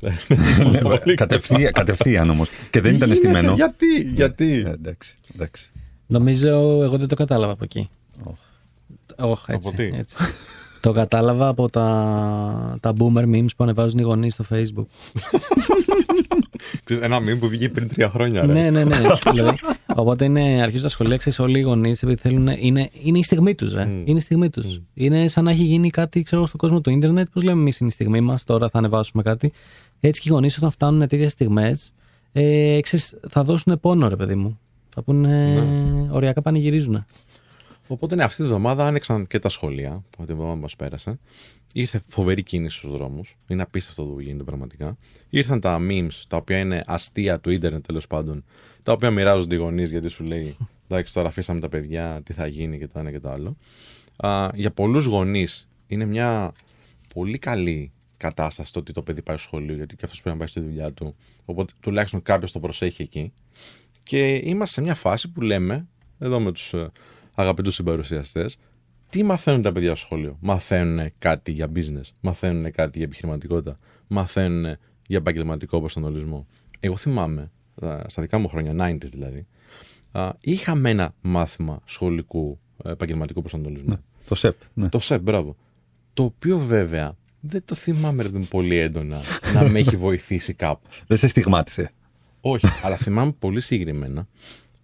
κατευθείαν, 1.16 1.72
κατευθείαν 1.72 2.30
όμως. 2.30 2.50
Και 2.70 2.82
δεν 2.82 2.96
ήταν 2.96 3.12
αισθημένο. 3.12 3.54
Γιατί, 3.54 4.02
γιατί; 4.02 4.64
Ε, 4.66 4.70
εντάξει, 4.70 5.16
εντάξει. 5.36 5.70
Νομίζω 6.08 6.50
εγώ 6.84 6.98
δεν 6.98 7.08
το 7.08 7.16
κατάλαβα 7.16 7.54
από 7.54 7.64
εκεί. 7.64 7.90
Όχι, 9.18 9.44
έτσι. 9.52 9.68
Από 9.68 9.78
τι; 9.78 9.84
έτσι. 9.84 10.18
το 10.80 10.92
κατάλαβα 10.92 11.48
από 11.48 11.70
τα, 11.70 12.78
τα 12.80 12.94
boomer 13.00 13.24
memes 13.24 13.48
που 13.58 13.64
ανεβάζουν 13.64 14.00
οι 14.00 14.04
γονείς 14.04 14.34
στο 14.34 14.46
facebook. 14.52 14.86
Ξέρεις, 16.84 17.04
Ένα 17.04 17.18
meme 17.18 17.40
που 17.40 17.48
βγήκε 17.48 17.70
πριν 17.70 17.88
τρία 17.88 18.10
χρόνια. 18.10 18.46
Ρε. 18.46 18.54
ναι, 18.54 18.70
ναι, 18.70 18.84
ναι. 18.84 18.98
Δηλαδή, 19.96 20.10
οπότε 20.10 20.26
είναι, 20.26 20.62
αρχίζουν 20.62 20.82
τα 20.84 20.90
σχολεία, 20.90 21.18
ξέρεις, 21.18 21.40
όλοι 21.40 21.60
οι 21.60 21.62
γονείς 21.62 22.04
επειδή 22.04 22.20
θέλουν, 22.22 22.48
είναι, 22.48 22.90
είναι 23.04 23.18
η 23.18 23.24
στιγμή 23.24 23.56
τους, 23.56 23.74
ε. 23.74 23.84
Mm. 23.84 24.08
είναι 24.08 24.18
η 24.18 24.22
στιγμή 24.22 24.50
τους. 24.50 24.82
Είναι 24.94 25.28
σαν 25.28 25.44
να 25.44 25.52
έχει 25.52 25.64
γίνει 25.64 25.90
κάτι, 25.90 26.22
ξέρω, 26.22 26.46
στον 26.46 26.60
κόσμο 26.60 26.82
του 26.82 26.90
ίντερνετ, 26.90 27.28
πώς 27.34 27.44
λέμε 27.44 27.60
εμείς 27.62 27.78
είναι 27.78 27.90
η 27.90 27.94
στιγμή 27.94 28.22
μας, 28.22 28.44
τώρα 28.44 28.70
θα 28.70 28.78
ανεβάσουμε 28.78 29.24
κάτι. 29.24 29.52
Έτσι 30.00 30.22
και 30.22 30.30
οι 30.30 30.32
γονείς 30.32 30.58
όταν 30.58 30.72
φτάνουν 30.72 31.08
τέτοιες 31.08 31.32
στιγμές, 31.32 31.94
ε, 32.32 32.80
ξέρεις, 32.82 33.16
θα 33.30 33.44
δώσουν 33.44 33.80
πόνο 33.80 34.08
ρε 34.08 34.16
παιδί 34.16 34.36
μου. 34.36 34.60
Θα 34.90 35.04
πούνε, 35.04 35.54
Ναι. 35.54 36.08
οριακά 36.12 36.42
πανηγυρίζουν. 36.42 37.06
Οπότε 37.88 38.16
ναι, 38.16 38.24
αυτή 38.24 38.38
τη 38.38 38.44
εβδομάδα 38.44 38.88
άνοιξαν 38.88 39.28
και 39.28 39.40
τα 39.40 39.50
σχολεία, 39.50 39.92
από 39.94 40.26
την 40.26 40.34
εβδομάδα 40.34 40.56
που 40.56 40.62
μας 40.62 40.76
πέρασε. 40.76 41.20
Ήρθε 41.74 42.02
φοβερή 42.08 42.44
κίνηση 42.44 42.78
στους 42.78 42.92
δρόμους. 42.92 43.38
Είναι 43.48 43.62
απίστευτο 43.62 44.04
το 44.04 44.10
που 44.10 44.20
γίνεται 44.20 44.44
πραγματικά. 44.44 44.98
Ήρθαν 45.30 45.60
τα 45.60 45.80
memes, 45.90 46.24
τα 46.28 46.38
οποία 46.38 46.58
είναι 46.58 46.84
αστεία 46.88 47.40
του 47.40 47.50
ίντερνετ 47.50 47.86
τέλος 47.86 48.08
πάντων, 48.08 48.44
τα 48.84 48.92
οποία 48.92 49.12
μοιράζονται 49.12 49.56
οι 49.56 49.58
γονείς 49.58 49.90
γιατί 49.90 50.08
σου 50.08 50.24
λέει 50.24 50.58
Εντάξει, 50.88 51.14
τώρα 51.14 51.28
αφήσαμε 51.28 51.60
τα 51.60 51.70
παιδιά, 51.70 52.22
τι 52.24 52.34
θα 52.34 52.48
γίνει 52.48 52.78
και 52.78 52.88
το 52.88 53.00
ένα 53.00 53.12
και 53.12 53.20
το 53.20 53.30
άλλο. 53.30 53.58
Α, 54.16 54.50
για 54.54 54.72
πολλούς 54.72 55.06
γονείς 55.06 55.68
είναι 55.88 56.06
μια 56.06 56.52
πολύ 57.14 57.38
καλή 57.38 57.92
κατάσταση 58.18 58.74
το 58.74 58.80
ότι 58.80 58.92
το 58.92 59.02
παιδί 59.02 59.22
πάει 59.22 59.38
στο 59.38 59.46
σχολείο, 59.46 59.76
γιατί 59.76 59.96
και 59.96 60.06
αυτός 60.06 60.22
πρέπει 60.22 60.38
να 60.38 60.44
πάει 60.44 60.52
στη 60.52 60.60
δουλειά 60.60 60.92
του. 60.92 61.16
Οπότε 61.46 61.74
τουλάχιστον 61.80 62.22
κάποιος 62.22 62.52
το 62.52 62.60
προσέχει 62.60 63.02
εκεί. 63.02 63.34
Και 64.04 64.36
είμαστε 64.36 64.74
σε 64.74 64.82
μια 64.82 64.96
φάση 64.96 65.32
που 65.32 65.42
λέμε, 65.42 65.88
εδώ 66.20 66.40
με 66.40 66.52
τους 66.52 66.74
αγαπητούς 67.36 67.76
συμπαρουσιαστές, 67.76 68.58
τι 69.10 69.24
μαθαίνουν 69.24 69.62
τα 69.62 69.72
παιδιά 69.72 69.96
στο 69.96 70.06
σχολείο; 70.06 70.38
Μαθαίνουν 70.42 71.12
κάτι 71.18 71.52
για 71.52 71.72
business, 71.76 72.10
μαθαίνουν 72.20 72.72
κάτι 72.72 72.98
για 72.98 73.06
επιχειρηματικότητα, 73.06 73.80
μαθαίνουν 74.08 74.78
για 75.08 75.18
επαγγελματικό 75.18 75.80
προσανατολισμό. 75.80 76.48
Εγώ 76.80 76.96
θυμάμαι, 76.96 77.52
α, 77.86 77.98
στα 78.08 78.22
δικά 78.22 78.38
μου 78.38 78.48
χρόνια, 78.48 78.74
90s 78.88 79.10
δηλαδή, 79.12 79.46
α, 80.12 80.30
είχαμε 80.42 80.90
ένα 80.90 81.16
μάθημα 81.22 81.82
σχολικού 81.86 82.60
ε, 82.84 82.92
επαγγελματικού 82.92 83.40
προσανατολισμού. 83.42 83.90
Ναι. 83.90 83.98
Το 84.28 84.36
ΣΕΠ. 84.36 84.56
Ναι. 84.74 84.90
Το 84.90 85.00
ΣΕΠ, 85.00 85.22
μπράβο. 85.22 85.56
Το 86.14 86.24
οποίο 86.24 86.60
βέβαια 86.60 87.16
δεν 87.40 87.62
το 87.66 87.76
θυμάμαι 87.76 88.24
ρε, 88.24 88.30
παιδί 88.30 88.40
μου, 88.40 88.48
πολύ 88.50 88.78
έντονα 88.78 89.18
να 89.54 89.70
με 89.70 89.80
έχει 89.80 89.96
βοηθήσει 89.96 90.54
κάπως. 90.54 91.04
Δεν 91.08 91.18
σε 91.18 91.28
στιγμάτισε. 91.28 91.92
Όχι, 92.42 92.66
αλλά 92.84 92.96
θυμάμαι 92.96 93.32
πολύ 93.40 93.62
συγκεκριμένα. 93.62 94.28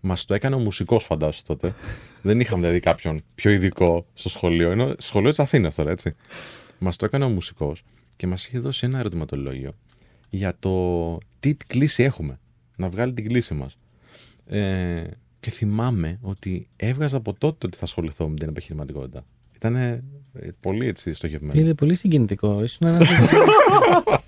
Μας 0.01 0.25
το 0.25 0.33
έκανε 0.33 0.55
ο 0.55 0.59
μουσικός, 0.59 1.03
φαντάσου 1.03 1.43
τότε. 1.43 1.73
Δεν 2.21 2.39
είχαμε 2.39 2.61
δηλαδή 2.61 2.79
κάποιον 2.79 3.21
πιο 3.35 3.51
ειδικό 3.51 4.05
στο 4.13 4.29
σχολείο. 4.29 4.71
Είναι 4.71 4.95
σχολείο 4.97 5.29
της 5.29 5.39
Αθήνας 5.39 5.75
τώρα, 5.75 5.91
έτσι. 5.91 6.15
Μας 6.79 6.95
το 6.95 7.05
έκανε 7.05 7.25
ο 7.25 7.29
μουσικός 7.29 7.83
και 8.15 8.27
μας 8.27 8.47
είχε 8.47 8.59
δώσει 8.59 8.85
ένα 8.85 8.99
ερωτηματολόγιο 8.99 9.73
για 10.29 10.55
το 10.59 11.17
τι 11.39 11.55
κλίση 11.67 12.03
έχουμε. 12.03 12.39
Να 12.75 12.89
βγάλει 12.89 13.13
την 13.13 13.27
κλίση 13.27 13.53
μας. 13.53 13.77
Ε, 14.45 15.03
και 15.39 15.51
θυμάμαι 15.51 16.17
ότι 16.21 16.67
έβγαζα 16.75 17.17
από 17.17 17.33
τότε 17.33 17.65
ότι 17.67 17.77
θα 17.77 17.83
ασχοληθώ 17.83 18.29
με 18.29 18.35
την 18.35 18.49
επιχειρηματικότητα. 18.49 19.25
Ήταν 19.55 20.03
πολύ 20.59 20.87
έτσι 20.87 21.13
στοχευμένο. 21.13 21.59
Είναι 21.59 21.73
πολύ 21.73 21.95
συγκινητικό. 21.95 22.63
Ήσουν 22.63 22.87
ένας 22.87 23.07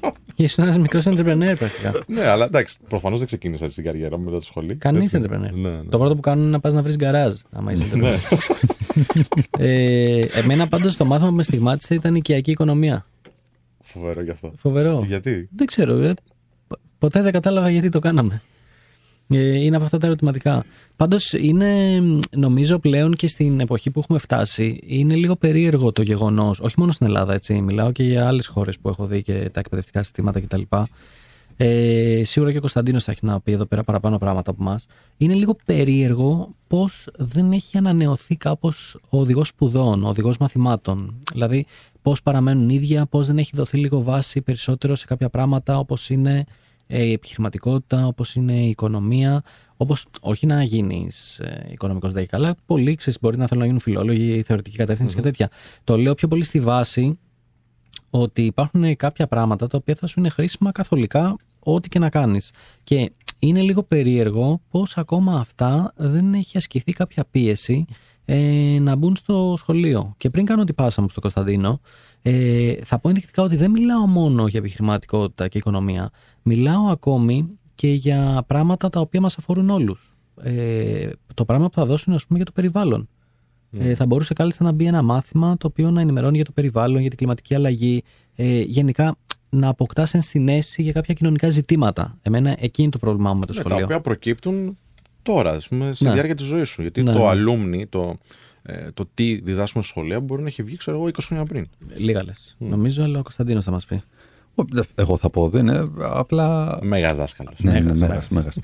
Ήσουν 0.36 0.64
ένας 0.64 0.78
μικρός 0.78 1.06
entrepreneur 1.08 1.56
πρακτικά. 1.58 2.04
ναι, 2.08 2.26
αλλά 2.28 2.46
εντάξει, 2.46 2.78
προφανώς 2.88 3.18
δεν 3.18 3.28
ξεκίνησα 3.28 3.64
έτσι 3.66 3.76
την 3.76 3.86
καριέρα 3.86 4.18
μου 4.18 4.24
μετά 4.24 4.38
το 4.38 4.44
σχολείο. 4.44 4.76
Κανείς 4.80 5.14
Έτσι. 5.14 5.30
entrepreneur. 5.32 5.54
Ναι, 5.54 5.70
ναι. 5.70 5.84
Το 5.90 5.98
πρώτο 5.98 6.16
που 6.16 6.22
κάνουν 6.22 6.42
είναι 6.44 6.52
να 6.52 6.60
πας 6.60 6.74
να 6.74 6.82
βρεις 6.82 6.96
γκαράζ, 6.96 7.34
άμα 7.52 7.72
είσαι 7.72 7.86
Ναι. 7.96 8.10
entrepreneur. 8.16 8.38
ε, 9.58 10.26
εμένα 10.34 10.68
πάντως 10.68 10.98
το 10.98 11.06
μάθημα 11.06 11.30
που 11.30 11.36
με 11.36 11.44
στιγμάτισε 11.44 11.94
ήταν 11.94 12.14
η 12.14 12.18
οικιακή 12.20 12.52
οικονομία. 12.52 13.06
Φοβερό 13.84 14.22
γι' 14.22 14.30
αυτό. 14.30 14.54
Φοβερό. 14.58 15.04
Γιατί; 15.08 15.50
Δεν 15.56 15.68
ξέρω. 15.68 15.94
ε, 15.98 16.14
π- 16.68 16.74
ποτέ 17.00 17.22
δεν 17.22 17.32
κατάλαβα 17.32 17.70
γιατί 17.70 17.90
το 17.90 18.00
κάναμε. 18.00 18.42
Ε, 19.28 19.64
είναι 19.64 19.76
από 19.76 19.86
αυτά 19.86 19.98
τα 19.98 20.06
ερωτηματικά. 20.06 20.66
Πάντως 20.96 21.34
είναι, 21.34 22.02
νομίζω 22.30 22.80
πλέον 22.80 23.16
και 23.16 23.28
στην 23.28 23.60
εποχή 23.60 23.92
που 23.92 24.00
έχουμε 24.00 24.20
φτάσει, 24.20 24.80
είναι 24.86 25.16
λίγο 25.16 25.36
περίεργο 25.36 25.92
το 25.92 26.02
γεγονός, 26.02 26.60
όχι 26.60 26.76
μόνο 26.78 26.92
στην 26.92 27.06
Ελλάδα, 27.06 27.34
έτσι. 27.34 27.62
Μιλάω 27.62 27.92
και 27.92 28.04
για 28.04 28.28
άλλες 28.28 28.48
χώρες 28.48 28.80
που 28.80 28.90
έχω 28.90 29.06
δει 29.06 29.22
και 29.22 29.50
τα 29.54 29.60
εκπαιδευτικά 29.60 30.04
συστήματα 30.04 30.40
κτλ. 30.40 30.62
Ε, 31.58 32.24
σίγουρα 32.26 32.52
και 32.52 32.58
ο 32.58 32.60
Κωνσταντίνος 32.60 33.04
θα 33.04 33.12
έχει 33.12 33.26
να 33.26 33.40
πει 33.40 33.52
εδώ 33.52 33.66
πέρα 33.66 33.84
παραπάνω 33.84 34.18
πράγματα 34.18 34.52
από 34.52 34.64
εμάς. 34.64 34.86
Είναι 35.18 35.34
λίγο 35.34 35.56
περίεργο 35.66 36.56
πώς 36.68 37.08
δεν 37.18 37.52
έχει 37.52 37.78
ανανεωθεί 37.78 38.36
κάπως 38.36 38.98
ο 39.10 39.20
οδηγός 39.20 39.48
σπουδών, 39.48 40.04
ο 40.04 40.08
οδηγός 40.08 40.38
μαθημάτων. 40.38 41.16
Δηλαδή, 41.32 41.66
πώς 42.02 42.22
παραμένουν 42.22 42.70
ίδια, 42.70 43.06
πώς 43.06 43.28
δεν 43.28 43.38
έχει 43.38 43.52
δοθεί 43.54 43.78
λίγο 43.78 44.02
βάση 44.02 44.42
περισσότερο 44.42 44.96
σε 44.96 45.06
κάποια 45.06 45.30
πράγματα 45.30 45.78
όπως 45.78 46.10
είναι 46.10 46.38
ε, 46.40 46.46
η 46.98 47.12
επιχειρηματικότητα, 47.12 48.08
όπως 48.08 48.36
είναι 48.36 48.54
η 48.54 48.70
οικονομία. 48.70 49.44
Όπως 49.78 50.06
όχι 50.22 50.46
να 50.46 50.64
γίνεις 50.64 51.40
ε, 51.40 51.68
οικονομικός 51.72 52.12
ΔΕΚ, 52.12 52.34
αλλά 52.34 52.56
πολλοί 52.66 52.96
ξέρεις, 52.96 53.20
μπορεί 53.22 53.38
να 53.38 53.48
θέλουν 53.48 53.60
να 53.60 53.66
γίνουν 53.66 53.82
φιλόλογοι, 53.82 54.42
θεωρητική 54.42 54.78
κατεύθυνση 54.78 55.16
και 55.16 55.22
τέτοια. 55.22 55.50
Το 55.84 55.98
λέω 55.98 56.14
πιο 56.14 56.28
πολύ 56.28 56.44
στη 56.44 56.60
βάση 56.60 57.20
ότι 58.10 58.46
υπάρχουν 58.46 58.96
κάποια 58.96 59.28
πράγματα 59.28 59.68
τα 59.68 59.78
οποία 59.78 59.96
θα 59.96 60.08
σου 60.08 60.20
είναι 60.20 60.30
χρήσιμα 60.30 60.72
καθολικά 60.72 61.36
ό,τι 61.60 61.90
και 61.90 62.00
να 62.00 62.10
κάνεις. 62.10 62.52
Και 62.84 63.12
είναι 63.40 63.62
λίγο 63.62 63.84
περίεργο 63.84 64.62
πως 64.70 64.98
ακόμα 64.98 65.40
αυτά 65.40 65.94
δεν 65.96 66.34
έχει 66.34 66.58
ασκηθεί 66.58 66.94
κάποια 66.94 67.26
πίεση 67.32 67.86
ε, 68.26 68.78
να 68.80 68.96
μπουν 68.96 69.16
στο 69.16 69.56
σχολείο. 69.58 70.14
Και 70.18 70.30
πριν 70.30 70.46
κάνω 70.46 70.64
την 70.64 70.76
πάσα 70.76 71.02
μου 71.02 71.10
στο 71.10 71.22
Κωνσταντίνο, 71.22 71.80
ε, 72.26 72.74
θα 72.84 73.00
πω 73.00 73.10
ενδεικτικά 73.10 73.44
ότι 73.44 73.56
δεν 73.56 73.72
μιλάω 73.72 74.08
μόνο 74.08 74.48
για 74.48 74.60
επιχειρηματικότητα 74.60 75.48
και 75.48 75.58
οικονομία. 75.58 76.10
Μιλάω 76.42 76.86
ακόμη 76.88 77.50
και 77.76 77.88
για 77.88 78.44
πράγματα 78.48 78.90
τα 78.90 79.00
οποία 79.00 79.22
μας 79.22 79.38
αφορούν 79.38 79.70
όλους. 79.70 80.18
Ε, 80.44 81.10
το 81.34 81.46
πράγμα 81.46 81.66
που 81.68 81.74
θα 81.74 81.86
δώσουν 81.86 82.14
ας 82.14 82.26
πούμε 82.26 82.38
για 82.38 82.46
το 82.48 82.52
περιβάλλον. 82.56 83.10
Ε, 83.80 83.96
θα 83.96 84.06
μπορούσε 84.06 84.34
κάλλιστα 84.34 84.64
να 84.64 84.72
μπει 84.72 84.86
ένα 84.86 85.02
μάθημα 85.02 85.58
το 85.58 85.68
οποίο 85.68 85.92
να 85.92 86.02
ενημερώνει 86.02 86.36
για 86.36 86.46
το 86.46 86.52
περιβάλλον, 86.52 87.00
για 87.00 87.10
την 87.10 87.18
κλιματική 87.18 87.56
αλλαγή, 87.56 88.04
ε, 88.36 88.62
γενικά 88.62 89.16
να 89.50 89.68
αποκτάς 89.68 90.14
ενσυναίσθηση 90.14 90.82
για 90.82 90.92
κάποια 90.92 91.14
κοινωνικά 91.14 91.50
ζητήματα. 91.50 92.18
Εμένα 92.22 92.56
εκεί 92.60 92.82
είναι 92.82 92.92
το 92.92 92.98
πρόβλημά 93.00 93.34
μου 93.34 93.40
με 93.40 93.46
το 93.46 93.54
Ναι, 93.54 93.58
τα 93.62 93.66
σχολείο. 93.66 93.86
οποία 93.86 94.02
προκύπτουν 94.02 94.78
τώρα, 95.22 95.52
ας 95.52 95.68
πούμε, 95.68 95.94
στη 95.94 96.04
Ναι. 96.04 96.14
διάρκεια 96.14 96.36
της 96.36 96.46
ζωής 96.46 96.70
σου. 96.70 96.82
Γιατί 96.82 97.04
Ναι, 97.04 97.12
το 97.14 97.20
ναι. 97.20 97.26
alumni, 97.32 97.84
το, 97.90 98.14
ε, 98.64 98.92
το 98.92 99.06
τι 99.14 99.36
διδάσκουμε 99.44 99.84
στο 99.84 99.94
σχολείο 99.94 100.20
μπορεί 100.20 100.42
να 100.42 100.48
έχει 100.48 100.64
βγει, 100.64 100.76
ξέρω 100.78 100.98
εγώ, 100.98 101.06
20 101.08 101.12
χρόνια 101.26 101.46
πριν. 101.46 101.68
Λίγα 101.96 102.24
λες. 102.24 102.56
Νομίζω, 102.60 103.04
αλλά 103.04 103.20
ο 103.20 103.22
Κωνσταντίνος 103.22 103.64
θα 103.66 103.72
μας 103.72 103.86
πει. 103.86 104.02
Ο- 104.56 104.64
δε- 104.72 104.84
Εγώ 104.96 105.18
θα 105.18 105.30
πω, 105.30 105.50
δεν 105.50 105.68
είναι. 105.68 105.90
Απλά. 106.02 106.78
Μέγας 106.84 107.18
δάσκαλος. 107.18 107.60
Ναι, 107.60 107.72
ναι, 107.72 107.80
Μέγας, 107.80 108.00
μέγας, 108.00 108.28
μέγας. 108.30 108.58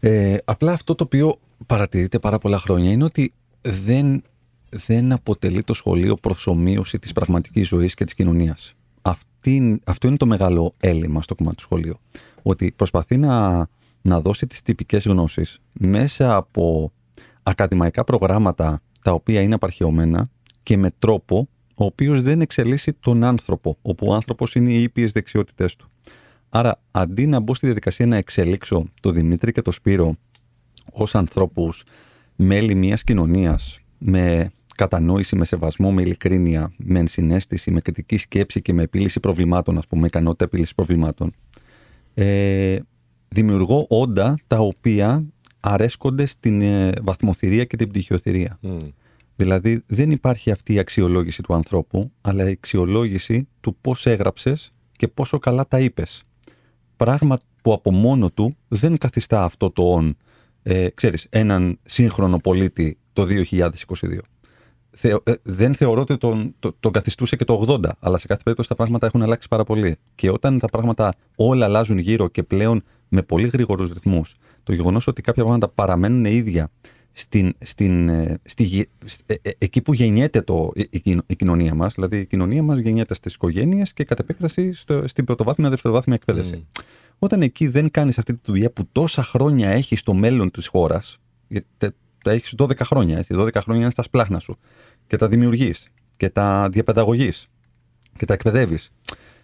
Ε, 0.00 0.36
απλά 0.44 0.72
αυτό 0.72 0.94
το 0.94 1.04
οποίο 1.04 1.38
παρατηρείται 1.66 2.18
πάρα 2.18 2.38
πολλά 2.38 2.58
χρόνια 2.58 2.90
είναι 2.90 3.04
ότι 3.04 3.32
δεν, 3.60 4.22
δεν 4.70 5.12
αποτελεί 5.12 5.62
το 5.62 5.74
σχολείο 5.74 6.14
προσωμείωση 6.14 6.98
της 6.98 7.12
πραγματικής 7.12 7.68
ζωής 7.68 7.94
και 7.94 8.04
της 8.04 8.14
κοινωνίας. 8.14 8.74
Αυτή, 9.02 9.80
αυτό 9.84 10.06
είναι 10.06 10.16
το 10.16 10.26
μεγάλο 10.26 10.72
έλλειμμα 10.80 11.22
στο 11.22 11.34
κομμάτι 11.34 11.56
του 11.56 11.62
σχολείου. 11.62 11.98
Ότι 12.42 12.72
προσπαθεί 12.76 13.16
να, 13.16 13.66
να 14.02 14.20
δώσει 14.20 14.46
τις 14.46 14.62
τυπικές 14.62 15.04
γνώσεις 15.06 15.58
μέσα 15.72 16.36
από 16.36 16.92
ακαδημαϊκά 17.42 18.04
προγράμματα 18.04 18.82
τα 19.04 19.12
οποία 19.12 19.40
είναι 19.40 19.54
απαρχαιωμένα 19.54 20.30
και 20.62 20.76
με 20.76 20.90
τρόπο 20.98 21.48
ο 21.74 21.84
οποίος 21.84 22.22
δεν 22.22 22.40
εξελίσσει 22.40 22.92
τον 22.92 23.24
άνθρωπο, 23.24 23.78
όπου 23.82 24.06
ο 24.08 24.14
άνθρωπος 24.14 24.54
είναι 24.54 24.70
οι 24.72 24.82
ήπιες 24.82 25.12
δεξιότητές 25.12 25.76
του. 25.76 25.90
Άρα, 26.48 26.80
αντί 26.90 27.26
να 27.26 27.40
μπω 27.40 27.54
στη 27.54 27.66
διαδικασία 27.66 28.06
να 28.06 28.16
εξελίξω 28.16 28.84
το 29.00 29.10
Δημήτρη 29.10 29.52
και 29.52 29.62
το 29.62 29.70
Σπύρο 29.70 30.16
ως 30.92 31.14
ανθρώπους 31.14 31.84
μέλη 32.36 32.74
μιας 32.74 33.04
κοινωνίας 33.04 33.80
με 33.98 34.50
κατανόηση, 34.76 35.36
με 35.36 35.44
σεβασμό, 35.44 35.92
με 35.92 36.02
ειλικρίνεια, 36.02 36.72
με 36.76 36.98
ενσυναίσθηση, 36.98 37.70
με 37.70 37.80
κριτική 37.80 38.16
σκέψη 38.16 38.62
και 38.62 38.72
με 38.72 38.82
επίλυση 38.82 39.20
προβλημάτων, 39.20 39.78
ας 39.78 39.86
πούμε, 39.86 40.00
με 40.00 40.06
ικανότητα 40.06 40.44
επίλυσης 40.44 40.74
προβλημάτων, 40.74 41.32
ε, 42.14 42.78
δημιουργώ 43.28 43.86
όντα 43.88 44.38
τα 44.46 44.58
οποία 44.58 45.24
αρέσκονται 45.66 46.26
στην 46.26 46.60
ε, 46.60 46.92
βαθμοθυρία 47.02 47.64
και 47.64 47.76
την 47.76 47.88
πτυχιοθυρία. 47.88 48.58
Μμ. 48.60 48.78
Δηλαδή 49.36 49.82
δεν 49.86 50.10
υπάρχει 50.10 50.50
αυτή 50.50 50.74
η 50.74 50.78
αξιολόγηση 50.78 51.42
του 51.42 51.54
ανθρώπου, 51.54 52.12
αλλά 52.20 52.48
η 52.48 52.50
αξιολόγηση 52.50 53.48
του 53.60 53.76
πώς 53.80 54.06
έγραψες 54.06 54.72
και 54.92 55.08
πόσο 55.08 55.38
καλά 55.38 55.68
τα 55.68 55.80
είπες. 55.80 56.22
πράγμα 56.96 57.38
που 57.62 57.72
από 57.72 57.90
μόνο 57.90 58.30
του 58.30 58.56
δεν 58.68 58.98
καθιστά 58.98 59.44
αυτό 59.44 59.70
το 59.70 59.98
on, 59.98 60.10
ε, 60.62 60.88
ξέρεις, 60.94 61.26
έναν 61.30 61.78
σύγχρονο 61.84 62.36
πολίτη 62.36 62.98
το 63.12 63.24
2022. 63.24 64.18
Θεω, 64.90 65.20
ε, 65.24 65.32
δεν 65.42 65.74
θεωρώ 65.74 66.00
ότι 66.00 66.16
τον, 66.16 66.54
τον, 66.58 66.76
τον 66.80 66.92
καθιστούσε 66.92 67.36
και 67.36 67.44
το 67.44 67.64
80, 67.68 67.90
αλλά 67.98 68.18
σε 68.18 68.26
κάθε 68.26 68.40
περίπτωση 68.42 68.68
τα 68.68 68.74
πράγματα 68.74 69.06
έχουν 69.06 69.22
αλλάξει 69.22 69.48
πάρα 69.48 69.64
πολύ. 69.64 69.96
Και 70.14 70.30
όταν 70.30 70.58
τα 70.58 70.66
πράγματα 70.66 71.14
όλα 71.36 71.64
αλλάζουν 71.64 71.98
γύρω 71.98 72.28
και 72.28 72.42
πλέον 72.42 72.82
με 73.08 73.22
πολύ 73.22 73.48
γρήγορους 73.48 73.90
ρυθμούς, 73.90 74.36
το 74.64 74.72
γεγονός 74.72 75.06
ότι 75.06 75.22
κάποια 75.22 75.42
πράγματα 75.42 75.68
παραμένουν 75.68 76.24
ίδια 76.24 76.70
στην, 77.12 77.54
στην, 77.64 78.08
ε, 78.08 78.40
στη, 78.44 78.88
ε, 79.26 79.34
ε, 79.42 79.50
εκεί 79.58 79.82
που 79.82 79.94
γεννιέται 79.94 80.40
το, 80.40 80.70
η, 80.74 80.88
η, 81.26 81.36
κοινωνία 81.36 81.74
μας, 81.74 81.94
δηλαδή 81.94 82.18
η 82.18 82.26
κοινωνία 82.26 82.62
μας 82.62 82.78
γεννιέται 82.78 83.14
στις 83.14 83.34
οικογένειες 83.34 83.92
και 83.92 84.04
κατ' 84.04 84.18
επέκταση 84.18 84.72
στο, 84.72 85.08
στην 85.08 85.24
πρωτοβάθμια, 85.24 85.68
δευτεροβάθμια 85.68 86.16
εκπαίδευση. 86.16 86.66
Mm. 86.72 86.82
Όταν 87.18 87.42
εκεί 87.42 87.66
δεν 87.66 87.90
κάνεις 87.90 88.18
αυτή 88.18 88.34
τη 88.34 88.40
δουλειά 88.44 88.70
που 88.70 88.88
τόσα 88.92 89.22
χρόνια 89.22 89.68
έχεις 89.68 90.00
στο 90.00 90.14
μέλλον 90.14 90.50
της 90.50 90.66
χώρας, 90.66 91.18
γιατί 91.48 91.96
τα 92.24 92.30
έχεις 92.30 92.54
12 92.58 92.76
χρόνια, 92.84 93.18
έτσι, 93.18 93.34
12 93.38 93.60
χρόνια 93.60 93.82
είναι 93.82 93.90
στα 93.90 94.02
σπλάχνα 94.02 94.38
σου 94.38 94.58
και 95.06 95.16
τα 95.16 95.28
δημιουργείς 95.28 95.88
και 96.16 96.28
τα 96.28 96.68
διαπαιδαγωγείς 96.72 97.48
και 98.16 98.24
τα 98.24 98.34
εκπαιδεύεις 98.34 98.90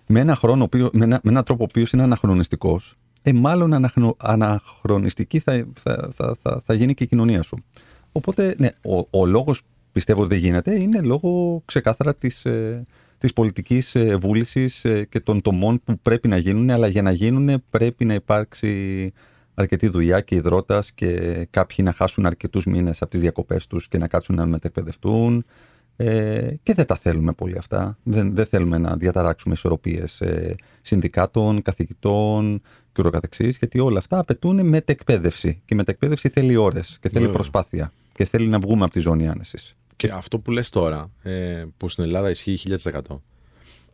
με 0.07 0.21
ένα, 0.21 0.37
χρόνο, 0.37 0.69
με 0.73 1.05
ένα, 1.05 1.21
με 1.23 1.31
έναν 1.31 1.45
τρόπο 1.45 1.63
ο 1.63 1.67
οποίος 1.69 1.93
είναι 1.93 2.03
αναχρονιστικός 2.03 2.99
ε, 3.23 3.33
μάλλον 3.33 3.73
αναχνο, 3.73 4.17
αναχρονιστική 4.19 5.39
θα, 5.39 5.67
θα, 5.75 6.09
θα, 6.13 6.37
θα, 6.43 6.63
θα 6.65 6.75
γίνει 6.75 6.95
και 6.95 7.05
η 7.05 7.07
κοινωνία 7.07 7.43
σου. 7.43 7.65
Οπότε, 8.13 8.55
ναι, 8.59 8.69
ο, 8.83 9.21
ο 9.21 9.27
λόγος 9.27 9.63
πιστεύω 9.93 10.21
ότι 10.21 10.31
δεν 10.35 10.39
γίνεται 10.39 10.81
είναι 10.81 11.01
λόγω 11.01 11.63
ξεκάθαρα 11.65 12.15
της, 12.15 12.45
ε, 12.45 12.83
της 13.19 13.33
πολιτικής 13.33 13.95
ε, 13.95 14.17
βούλησης 14.17 14.85
ε, 14.85 15.05
και 15.05 15.21
των 15.21 15.41
τομών 15.41 15.81
που 15.85 15.99
πρέπει 15.99 16.29
να 16.29 16.37
γίνουν, 16.37 16.71
αλλά 16.71 16.87
για 16.87 17.03
να 17.03 17.11
γίνουν 17.11 17.63
πρέπει 17.71 18.05
να 18.05 18.15
υπάρξει 18.15 19.13
αρκετή 19.55 19.89
δουλειά 19.89 20.21
και 20.21 20.35
υδρότας 20.35 20.93
και 20.93 21.47
κάποιοι 21.51 21.77
να 21.83 21.93
χάσουν 21.93 22.27
αρκετούς 22.27 22.65
μήνες 22.65 23.03
από 23.03 23.11
τις 23.11 23.21
διακοπές 23.21 23.67
τους 23.67 23.89
και 23.89 23.99
να 23.99 24.09
κάτσουν 24.09 24.37
να 24.37 24.47
μετεκπαιδευτούν 24.47 25.45
ε, 26.03 26.55
και 26.63 26.75
δεν 26.75 26.87
τα 26.87 26.97
θέλουμε 26.97 27.33
πολύ 27.33 27.59
αυτά. 27.59 27.99
Δεν, 28.03 28.35
δεν 28.35 28.47
θέλουμε 28.47 28.79
να 28.79 28.97
διαταράξουμε 28.97 29.55
ισορροπίες 29.55 30.21
ε, 30.21 30.55
συνδικάτων, 30.83 31.63
καθηγητών, 31.63 32.63
και 32.93 33.03
ούτω 33.07 33.19
γιατί 33.39 33.79
όλα 33.79 33.99
αυτά 33.99 34.19
απαιτούν 34.19 34.67
μετεκπαίδευση. 34.67 35.55
Και 35.55 35.75
η 35.75 35.77
μετεκπαίδευση 35.77 36.29
θέλει 36.29 36.57
ώρες 36.57 36.99
και 37.01 37.09
θέλει 37.09 37.27
yeah. 37.29 37.33
προσπάθεια 37.33 37.93
και 38.13 38.25
θέλει 38.25 38.49
να 38.49 38.59
βγούμε 38.59 38.85
από 38.85 38.93
τη 38.93 39.01
ζώνη 39.01 39.29
άνεσης. 39.29 39.77
Και 39.97 40.09
αυτό 40.09 40.39
που 40.39 40.51
λες 40.51 40.69
τώρα, 40.69 41.11
ε, 41.23 41.65
που 41.77 41.89
στην 41.89 42.05
Ελλάδα 42.05 42.31
ισχύει 42.31 42.59
1000%. 42.83 43.01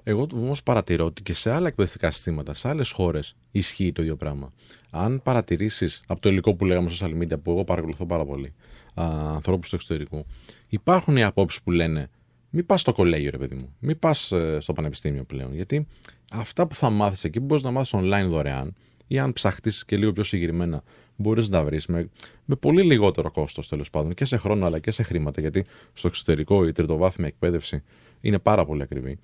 Εγώ 0.02 0.26
όμως 0.34 0.62
παρατηρώ 0.62 1.04
ότι 1.04 1.22
και 1.22 1.34
σε 1.34 1.50
άλλα 1.50 1.68
εκπαιδευτικά 1.68 2.10
συστήματα, 2.10 2.54
σε 2.54 2.68
άλλες 2.68 2.90
χώρες, 2.90 3.36
ισχύει 3.50 3.92
το 3.92 4.02
ίδιο 4.02 4.16
πράγμα. 4.16 4.52
Αν 4.90 5.20
παρατηρήσεις 5.22 6.02
από 6.06 6.20
το 6.20 6.28
υλικό 6.28 6.54
που 6.54 6.64
λέγαμε 6.64 6.90
στο 6.90 7.06
social 7.06 7.22
media, 7.22 7.42
που 7.42 7.50
εγώ 7.50 7.64
παρακολουθώ 7.64 8.06
πάρα 8.06 8.24
πολύ, 8.24 8.54
ανθρώπους 8.94 9.68
του 9.68 9.74
εξωτερικού, 9.74 10.26
υπάρχουν 10.68 11.16
οι 11.16 11.22
απόψεις 11.22 11.62
που 11.62 11.70
λένε 11.70 12.10
μην 12.50 12.66
πας 12.66 12.80
στο 12.80 12.92
κολέγιο, 12.92 13.30
ρε 13.30 13.38
παιδί 13.38 13.54
μου. 13.54 13.74
Μην 13.78 13.98
πας 13.98 14.32
ε, 14.32 14.58
στο 14.60 14.72
πανεπιστήμιο 14.72 15.24
πλέον. 15.24 15.54
Γιατί 15.54 15.86
αυτά 16.32 16.66
που 16.66 16.74
θα 16.74 16.90
μάθεις 16.90 17.24
εκεί 17.24 17.40
μπορείς 17.40 17.62
να 17.62 17.70
μάθεις 17.70 17.90
online 17.94 18.26
δωρεάν 18.28 18.74
ή 19.06 19.18
αν 19.18 19.32
ψαχτείς 19.32 19.84
και 19.84 19.96
λίγο 19.96 20.12
πιο 20.12 20.22
συγκεκριμένα, 20.22 20.82
μπορείς 21.16 21.48
να 21.48 21.58
τα 21.58 21.64
βρεις 21.64 21.86
με, 21.86 22.08
με 22.44 22.56
πολύ 22.56 22.82
λιγότερο 22.82 23.30
κόστος 23.30 23.68
τέλος 23.68 23.90
πάντων 23.90 24.14
και 24.14 24.24
σε 24.24 24.36
χρόνο 24.36 24.66
αλλά 24.66 24.78
και 24.78 24.90
σε 24.90 25.02
χρήματα. 25.02 25.40
Γιατί 25.40 25.64
στο 25.92 26.08
εξωτερικό 26.08 26.66
η 26.66 26.72
τριτοβάθμια 26.72 27.28
εκπαίδευση 27.28 27.82
είναι 28.20 28.38
πάρα 28.38 28.64
πολύ 28.64 28.82
ακριβή. 28.82 29.18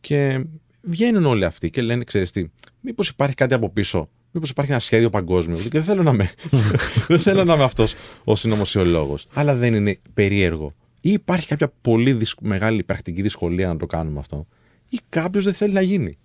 Και 0.00 0.44
βγαίνουν 0.82 1.24
όλοι 1.24 1.44
αυτοί 1.44 1.70
και 1.70 1.82
λένε, 1.82 2.04
ξέρεις 2.04 2.30
τι, 2.30 2.44
μήπως 2.80 3.08
υπάρχει 3.08 3.34
κάτι 3.34 3.54
από 3.54 3.70
πίσω. 3.70 4.08
Μήπως 4.34 4.50
υπάρχει 4.50 4.70
ένα 4.70 4.80
σχέδιο 4.80 5.10
παγκόσμιο. 5.10 5.56
Και 5.56 5.68
δεν 5.68 5.82
θέλω 5.82 6.02
να 6.02 6.10
είμαι, 6.10 6.30
δεν 7.08 7.18
θέλω 7.18 7.44
να 7.44 7.54
είμαι 7.54 7.64
αυτός 7.64 7.94
ο 8.24 8.36
συνωμοσιολόγος. 8.36 9.26
Αλλά 9.32 9.54
δεν 9.54 9.74
είναι 9.74 9.98
περίεργο. 10.14 10.74
Ή 11.00 11.10
υπάρχει 11.12 11.46
κάποια 11.46 11.72
πολύ 11.80 12.26
μεγάλη 12.40 12.82
πρακτική 12.82 13.22
δυσκολία 13.22 13.68
να 13.68 13.76
το 13.76 13.86
κάνουμε 13.86 14.18
αυτό. 14.18 14.46
Ή 14.88 14.98
κάποιος 15.08 15.44
δεν 15.44 15.54
θέλει 15.54 15.72
να 15.72 15.80
γίνει. 15.80 16.18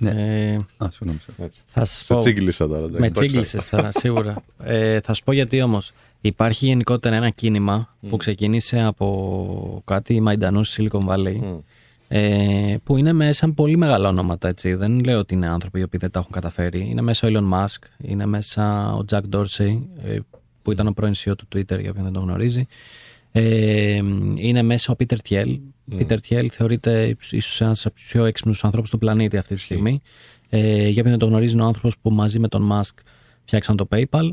Ναι. 0.00 0.10
Ε, 0.10 0.54
Α, 0.76 0.88
συγγνώμη. 0.90 1.18
Θα 1.64 1.84
σε 1.84 2.14
πω... 2.14 2.20
τσίγκλισα 2.20 2.68
τώρα. 2.68 2.86
Με 2.90 3.10
τσίγκλισε 3.10 3.58
τώρα, 3.70 3.90
σίγουρα. 3.92 4.42
ε, 4.62 5.00
θα 5.00 5.14
σου 5.14 5.22
πω 5.24 5.32
γιατί 5.32 5.62
όμως. 5.62 5.92
Υπάρχει 6.20 6.66
γενικότερα 6.66 7.16
ένα 7.16 7.30
κίνημα 7.30 7.94
που 8.08 8.16
ξεκίνησε 8.16 8.80
από 8.80 9.82
κάτι 9.84 10.20
Μαϊντανού 10.20 10.64
στη 10.64 10.88
Silicon 10.92 11.06
Valley. 11.06 11.58
Ε, 12.10 12.76
που 12.84 12.96
είναι 12.96 13.12
μέσα 13.12 13.48
πολύ 13.48 13.76
μεγάλα 13.76 14.08
ονόματα. 14.08 14.48
Έτσι. 14.48 14.74
Δεν 14.74 15.04
λέω 15.04 15.18
ότι 15.18 15.34
είναι 15.34 15.48
άνθρωποι 15.48 15.80
οι 15.80 15.82
οποίοι 15.82 16.00
δεν 16.00 16.10
τα 16.10 16.18
έχουν 16.18 16.32
καταφέρει. 16.32 16.86
Είναι 16.90 17.02
μέσα 17.02 17.28
ο 17.28 17.30
Elon 17.32 17.52
Musk, 17.54 17.82
είναι 17.98 18.26
μέσα 18.26 18.92
ο 18.94 19.04
Jack 19.10 19.20
Dorsey, 19.32 19.78
ε, 20.04 20.18
που 20.62 20.72
ήταν 20.72 20.86
ο 20.86 20.92
πρώην 20.92 21.14
CEO 21.14 21.32
του 21.38 21.48
Twitter, 21.54 21.80
για 21.80 21.90
όποιον 21.90 22.04
δεν 22.04 22.12
το 22.12 22.20
γνωρίζει. 22.20 22.66
Ε, 23.32 24.02
είναι 24.34 24.62
μέσα 24.62 24.92
ο 24.92 24.96
Πίτερ 24.96 25.20
Τιέλ. 25.20 25.60
Ο 25.92 25.96
Πίτερ 25.96 26.20
Τιέλ 26.20 26.50
θεωρείται 26.52 27.16
ίσως 27.30 27.60
ένας 27.60 27.86
από 27.86 27.94
τους 27.94 28.04
πιο 28.04 28.24
έξυπνους 28.24 28.64
ανθρώπους 28.64 28.90
του 28.90 28.98
πλανήτη 28.98 29.36
αυτή 29.36 29.54
τη 29.54 29.60
στιγμή. 29.60 30.00
Ε, 30.48 30.88
για 30.88 30.88
όποιον 30.88 31.04
δεν 31.04 31.18
το 31.18 31.26
γνωρίζει, 31.26 31.52
είναι 31.52 31.62
ο 31.62 31.66
άνθρωπος 31.66 31.98
που 31.98 32.10
μαζί 32.10 32.38
με 32.38 32.48
τον 32.48 32.62
Μάσκ 32.62 32.98
φτιάξαν 33.44 33.76
το 33.76 33.88
PayPal 33.90 34.30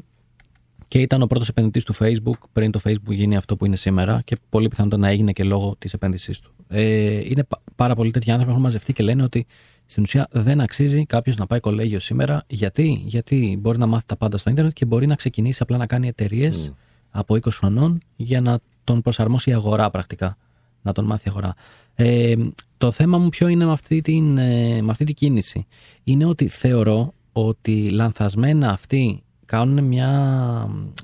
και 0.88 1.00
ήταν 1.00 1.22
ο 1.22 1.28
πρώτος 1.28 1.50
επενδυτής 1.50 1.84
του 1.84 1.96
Facebook 2.00 2.40
πριν 2.54 2.72
το 2.72 2.80
Facebook 2.84 3.12
γίνει 3.12 3.36
αυτό 3.36 3.56
που 3.56 3.66
είναι 3.66 3.76
σήμερα 3.76 4.22
και 4.26 4.38
πολύ 4.50 4.68
πιθανότατα 4.68 5.02
να 5.02 5.10
έγινε 5.10 5.32
και 5.32 5.44
λόγω 5.44 5.76
της 5.78 5.94
επένδυσής 5.94 6.40
του. 6.40 6.52
Ε, 6.68 7.30
είναι 7.30 7.48
πάρα 7.76 7.96
πολλοί 7.96 8.12
τέτοιοι 8.12 8.30
άνθρωποι 8.30 8.46
που 8.46 8.52
έχουν 8.52 8.64
μαζευτεί 8.64 8.94
και 8.94 9.04
λένε 9.04 9.24
ότι 9.24 9.46
στην 9.86 10.04
ουσία 10.04 10.28
δεν 10.32 10.62
αξίζει 10.62 11.06
κάποιος 11.06 11.36
να 11.36 11.46
πάει 11.46 11.60
κολέγιο 11.60 12.00
σήμερα. 12.00 12.44
Γιατί; 12.48 13.04
Γιατί 13.06 13.58
μπορεί 13.62 13.78
να 13.78 13.86
μάθει 13.86 14.06
τα 14.06 14.16
πάντα 14.16 14.38
στο 14.38 14.50
Ιντερνετ 14.50 14.74
και 14.74 14.86
μπορεί 14.86 15.08
να 15.08 15.16
ξεκινήσει 15.16 15.60
απλά 15.62 15.78
να 15.78 15.86
κάνει 15.86 16.08
εταιρείες 16.08 16.74
από 17.10 17.36
20 17.36 17.40
χρονών 17.52 18.02
για 18.16 18.42
να 18.42 18.60
τον 18.86 19.02
προσαρμόσει 19.02 19.50
η 19.50 19.54
αγορά 19.54 19.90
πρακτικά. 19.90 20.38
Να 20.82 20.92
τον 20.92 21.06
μάθει 21.06 21.28
η 21.28 21.30
αγορά. 21.30 21.56
Ε, 21.96 22.36
το 22.78 22.92
θέμα 22.92 23.18
μου 23.18 23.30
ποιο 23.30 23.48
είναι 23.48 23.66
με 23.66 23.72
αυτή, 23.72 24.02
την, 24.02 24.38
ε, 24.38 24.82
με 24.82 24.92
αυτή 24.92 25.04
την 25.04 25.16
κίνηση. 25.16 25.66
Είναι 26.04 26.26
ότι 26.26 26.48
θεωρώ 26.48 27.14
ότι 27.32 27.90
λανθασμένα 27.90 28.70
αυτοί 28.70 29.24
κάνουν 29.46 29.84
μια, 29.84 30.10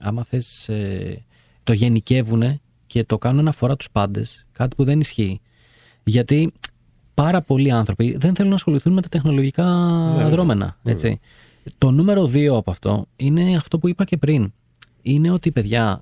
άμα 0.02 0.24
θες, 0.24 0.70
ε, 0.70 1.24
το 1.64 1.74
γενικεύουν 1.74 2.62
και 2.88 3.04
το 3.04 3.18
κάνουν 3.18 3.44
να 3.44 3.50
αφορά 3.50 3.76
τους 3.76 3.92
πάντες, 3.92 4.46
κάτι 4.52 4.76
που 4.76 4.84
δεν 4.84 5.00
ισχύει. 5.00 5.42
Γιατί 6.04 6.54
πάρα 7.14 7.42
πολλοί 7.42 7.72
άνθρωποι 7.72 8.18
δεν 8.18 8.36
θέλουν 8.36 8.50
να 8.50 8.56
ασχοληθούν 8.56 8.94
με 8.94 9.02
τα 9.02 9.10
τεχνολογικά 9.10 9.66
ναι, 10.18 10.30
δρόμενα. 10.30 10.78
Έτσι. 10.84 11.20
Το 11.78 11.92
νούμερο 11.92 12.26
δύο 12.26 12.56
από 12.56 12.72
αυτό 12.72 13.06
είναι 13.16 13.56
αυτό 13.56 13.80
που 13.80 13.88
είπα 13.88 14.04
και 14.04 14.18
πριν. 14.18 14.54
Είναι 15.02 15.32
ότι, 15.32 15.52
παιδιά, 15.52 16.00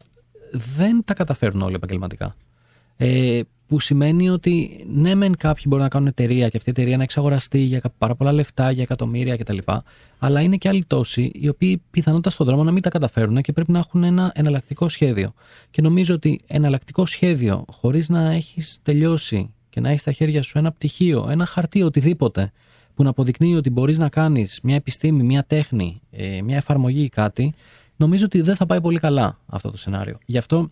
δεν 0.52 1.02
τα 1.06 1.14
καταφέρνουν 1.14 1.62
όλοι 1.62 1.76
επαγγελματικά. 1.76 2.36
Ε, 2.98 3.42
που 3.68 3.80
σημαίνει 3.80 4.30
ότι 4.30 4.86
ναι, 4.94 5.16
μεν 5.16 5.38
κάποιοι 5.38 5.64
μπορούν 5.68 5.84
να 5.84 5.90
κάνουν 5.90 6.08
εταιρεία 6.08 6.50
και 6.50 6.58
αυτή 6.58 6.70
η 6.70 6.74
εταιρεία 6.78 6.98
να 6.98 7.04
εξαγοραστεί 7.04 7.60
για 7.60 7.82
πάρα 7.98 8.16
πολλά 8.16 8.32
λεφτά, 8.32 8.72
για 8.72 8.84
εκατομμύρια 8.84 9.38
κτλ. 9.38 9.58
Αλλά 10.20 10.42
είναι 10.42 10.58
και 10.58 10.68
άλλοι 10.68 10.86
τόσοι 10.86 11.32
οι 11.34 11.48
οποίοι 11.48 11.82
πιθανότατα 11.92 12.30
στον 12.30 12.46
δρόμο 12.46 12.64
να 12.64 12.72
μην 12.72 12.82
τα 12.82 12.90
καταφέρουν 12.90 13.42
και 13.42 13.52
πρέπει 13.52 13.72
να 13.72 13.80
έχουν 13.80 14.04
ένα 14.04 14.32
εναλλακτικό 14.36 14.90
σχέδιο. 14.90 15.34
Και 15.72 15.82
νομίζω 15.82 16.14
ότι 16.14 16.40
εναλλακτικό 16.48 17.06
σχέδιο, 17.06 17.66
χωρίς 17.72 18.10
να 18.10 18.32
έχεις 18.32 18.80
τελειώσει 18.84 19.54
και 19.70 19.80
να 19.80 19.90
έχεις 19.90 20.02
στα 20.02 20.12
χέρια 20.12 20.42
σου 20.42 20.58
ένα 20.58 20.72
πτυχίο, 20.72 21.28
ένα 21.30 21.46
χαρτί, 21.46 21.82
οτιδήποτε, 21.82 22.52
που 22.96 23.04
να 23.04 23.10
αποδεικνύει 23.10 23.56
ότι 23.56 23.70
μπορείς 23.70 23.98
να 23.98 24.10
κάνεις 24.10 24.60
μια 24.64 24.76
επιστήμη, 24.76 25.24
μια 25.24 25.44
τέχνη, 25.44 26.02
ε, 26.12 26.42
μια 26.42 26.56
εφαρμογή 26.56 27.04
ή 27.04 27.10
κάτι, 27.10 27.54
νομίζω 28.00 28.26
ότι 28.26 28.42
δεν 28.42 28.56
θα 28.56 28.66
πάει 28.66 28.82
πολύ 28.82 29.00
καλά 29.00 29.40
αυτό 29.46 29.72
το 29.72 29.78
σενάριο. 29.78 30.18
Γι' 30.26 30.38
αυτό, 30.38 30.70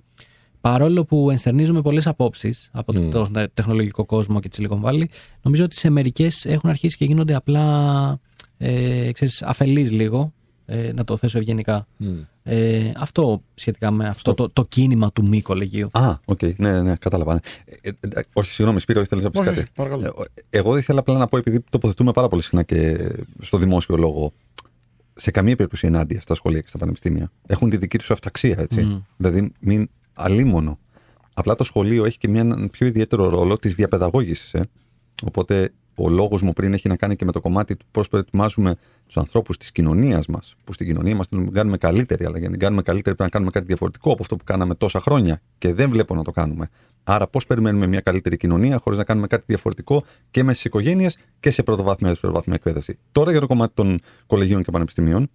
παρόλο 0.61 1.05
που 1.05 1.29
ενστερνίζομαι 1.31 1.81
πολλές 1.81 2.07
απόψεις 2.07 2.69
από 2.73 2.93
mm. 2.95 3.09
το 3.11 3.31
τεχνολογικό 3.53 4.05
κόσμο 4.05 4.39
και 4.39 4.49
τη 4.49 4.57
Silicon 4.61 4.81
Valley, 4.81 5.05
νομίζω 5.41 5.63
ότι 5.63 5.75
σε 5.75 5.89
μερικές 5.89 6.45
έχουν 6.45 6.69
αρχίσει 6.69 6.97
και 6.97 7.05
γίνονται 7.05 7.35
απλά 7.35 8.19
ε, 8.57 9.11
ξέρεις, 9.11 9.41
αφελείς 9.41 9.91
λίγο, 9.91 10.33
ε, 10.65 10.91
να 10.93 11.03
το 11.03 11.17
θέσω 11.17 11.37
ευγενικά. 11.37 11.87
Mm. 11.99 12.05
Ε, 12.43 12.91
αυτό 12.97 13.43
σχετικά 13.55 13.91
με 13.91 14.07
αυτό 14.07 14.33
το, 14.33 14.49
το 14.49 14.65
κίνημα 14.65 15.11
του 15.11 15.27
μη 15.27 15.41
κολεγίου. 15.41 15.87
Α, 15.91 16.15
OK, 16.25 16.37
okay. 16.41 16.55
ναι, 16.55 16.81
ναι, 16.81 16.95
κατάλαβα. 16.95 17.39
Ε, 17.65 17.89
ε, 17.89 17.91
ε, 18.09 18.21
όχι, 18.33 18.51
συγγνώμη, 18.51 18.79
Σπύρο, 18.79 19.01
ήθελα 19.01 19.21
να 19.21 19.29
πεις 19.29 19.41
κάτι; 19.41 19.65
Ε, 19.99 20.09
εγώ 20.49 20.77
ήθελα 20.77 20.99
απλά 20.99 21.17
να 21.17 21.27
πω, 21.27 21.37
επειδή 21.37 21.63
τοποθετούμαι 21.69 22.11
πάρα 22.11 22.27
πολύ 22.27 22.41
συχνά 22.41 22.63
και 22.63 23.09
στο 23.39 23.57
δημόσιο 23.57 23.95
λόγο 23.95 24.33
σε 25.17 25.31
καμία 25.31 25.55
περίπτωση 25.55 25.87
ενάντια 25.87 26.21
στα 26.21 26.35
σχολεία 26.35 26.61
και 26.61 26.67
στα 26.67 26.77
πανεπιστήμια. 26.77 27.31
Έχουν 27.47 27.69
τη 27.69 27.77
δική 27.77 27.97
τους 27.97 28.11
αυταξία, 28.11 28.55
έτσι. 28.59 28.87
Mm. 28.91 29.03
Δηλαδή, 29.17 29.51
μην 29.59 29.89
αλίμονο. 30.13 30.79
Απλά 31.33 31.55
το 31.55 31.63
σχολείο 31.63 32.05
έχει 32.05 32.17
και 32.17 32.27
μια 32.27 32.67
πιο 32.71 32.87
ιδιαίτερο 32.87 33.29
ρόλο 33.29 33.57
της 33.57 33.75
διαπαιδαγώγησης. 33.75 34.53
Ε. 34.53 34.69
Οπότε 35.23 35.73
ο 35.97 36.09
λόγος 36.09 36.41
μου 36.41 36.53
πριν 36.53 36.73
έχει 36.73 36.87
να 36.87 36.95
κάνει 36.95 37.15
και 37.15 37.25
με 37.25 37.31
το 37.31 37.41
κομμάτι 37.41 37.75
του 37.75 37.85
πώς 37.91 38.07
προετοιμάζουμε 38.07 38.75
τους 39.05 39.17
ανθρώπους 39.17 39.57
της 39.57 39.71
κοινωνίας 39.71 40.27
μας, 40.27 40.55
που 40.63 40.73
στην 40.73 40.87
κοινωνία 40.87 41.15
μας 41.15 41.27
την 41.27 41.51
κάνουμε 41.51 41.77
καλύτερη, 41.77 42.25
αλλά 42.25 42.37
για 42.37 42.45
να 42.45 42.51
την 42.51 42.59
κάνουμε 42.59 42.81
καλύτερη 42.81 43.15
πρέπει 43.15 43.23
να 43.23 43.29
κάνουμε 43.29 43.51
κάτι 43.51 43.65
διαφορετικό 43.65 44.11
από 44.11 44.21
αυτό 44.21 44.35
που 44.35 44.43
κάναμε 44.43 44.75
τόσα 44.75 44.99
χρόνια 44.99 45.41
και 45.57 45.73
δεν 45.73 45.89
βλέπω 45.89 46.15
να 46.15 46.23
το 46.23 46.31
κάνουμε. 46.31 46.69
Άρα, 47.03 47.27
πώς 47.27 47.45
περιμένουμε 47.45 47.87
μια 47.87 48.01
καλύτερη 48.01 48.37
κοινωνία 48.37 48.77
χωρίς 48.77 48.97
να 48.97 49.05
κάνουμε 49.05 49.27
κάτι 49.27 49.43
διαφορετικό 49.47 50.03
και 50.31 50.43
με 50.43 50.53
στις 50.53 50.65
οικογένειες 50.65 51.17
και 51.39 51.51
σε 51.51 51.63
πρωτοβάθμια 51.63 52.07
και 52.07 52.13
δευτεροβάθμια 52.13 52.55
εκπαίδευση. 52.55 52.97
Τώρα 53.11 53.31
για 53.31 53.39
το 53.39 53.47
κομμάτι 53.47 53.73
των 53.73 53.99
κολεγίων 54.27 54.63
και 54.63 54.71
πανεπιστημίων. 54.71 55.29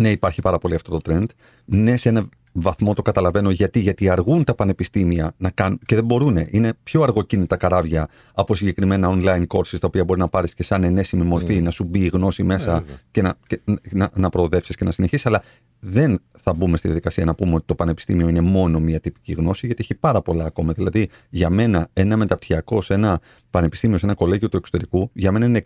Ναι, 0.00 0.10
υπάρχει 0.10 0.40
πάρα 0.42 0.58
πολύ 0.58 0.74
αυτό 0.74 0.98
το 0.98 1.12
trend. 1.12 1.26
Ναι, 1.64 1.96
σε 1.96 2.08
ένα 2.08 2.28
βαθμό 2.60 2.94
το 2.94 3.02
καταλαβαίνω 3.02 3.50
γιατί. 3.50 3.80
Γιατί 3.80 4.08
αργούν 4.08 4.44
τα 4.44 4.54
πανεπιστήμια 4.54 5.34
να 5.36 5.50
κάνουν 5.50 5.78
και 5.86 5.94
δεν 5.94 6.04
μπορούν. 6.04 6.38
Είναι 6.50 6.72
πιο 6.82 7.02
αργοκίνητα 7.02 7.56
καράβια 7.56 8.08
από 8.34 8.54
συγκεκριμένα 8.54 9.08
online 9.12 9.46
courses 9.46 9.78
τα 9.80 9.86
οποία 9.86 10.04
μπορεί 10.04 10.20
να 10.20 10.28
πάρεις 10.28 10.54
και 10.54 10.62
σαν 10.62 10.84
ενέσιμη 10.84 11.22
μορφή, 11.22 11.58
mm. 11.58 11.62
να 11.62 11.70
σου 11.70 11.84
μπει 11.84 12.00
η 12.00 12.08
γνώση 12.08 12.42
μέσα 12.42 12.82
mm. 12.82 12.84
και 13.10 13.22
να, 13.22 13.34
και, 13.46 13.60
να, 13.90 14.10
να 14.14 14.30
προοδεύσεις 14.30 14.76
και 14.76 14.84
να 14.84 14.92
συνεχίσεις. 14.92 15.26
Αλλά 15.26 15.42
δεν 15.80 16.20
θα 16.42 16.54
μπούμε 16.54 16.76
στη 16.76 16.86
διαδικασία 16.86 17.24
να 17.24 17.34
πούμε 17.34 17.54
ότι 17.54 17.64
το 17.66 17.74
πανεπιστήμιο 17.74 18.28
είναι 18.28 18.40
μόνο 18.40 18.80
μια 18.80 19.00
τυπική 19.00 19.32
γνώση, 19.32 19.66
γιατί 19.66 19.82
έχει 19.82 19.94
πάρα 19.94 20.22
πολλά 20.22 20.44
ακόμα. 20.44 20.72
Δηλαδή, 20.72 21.08
για 21.28 21.50
μένα, 21.50 21.88
ένα 21.92 22.16
μεταπτυχιακό 22.16 22.82
σε 22.82 22.94
ένα 22.94 23.20
πανεπιστήμιο, 23.50 23.98
σε 23.98 24.06
ένα 24.06 24.14
κολέγιο 24.14 24.48
του 24.48 24.56
εξωτερικού, 24.56 25.10
για 25.12 25.32
μένα 25.32 25.46
είναι 25.46 25.62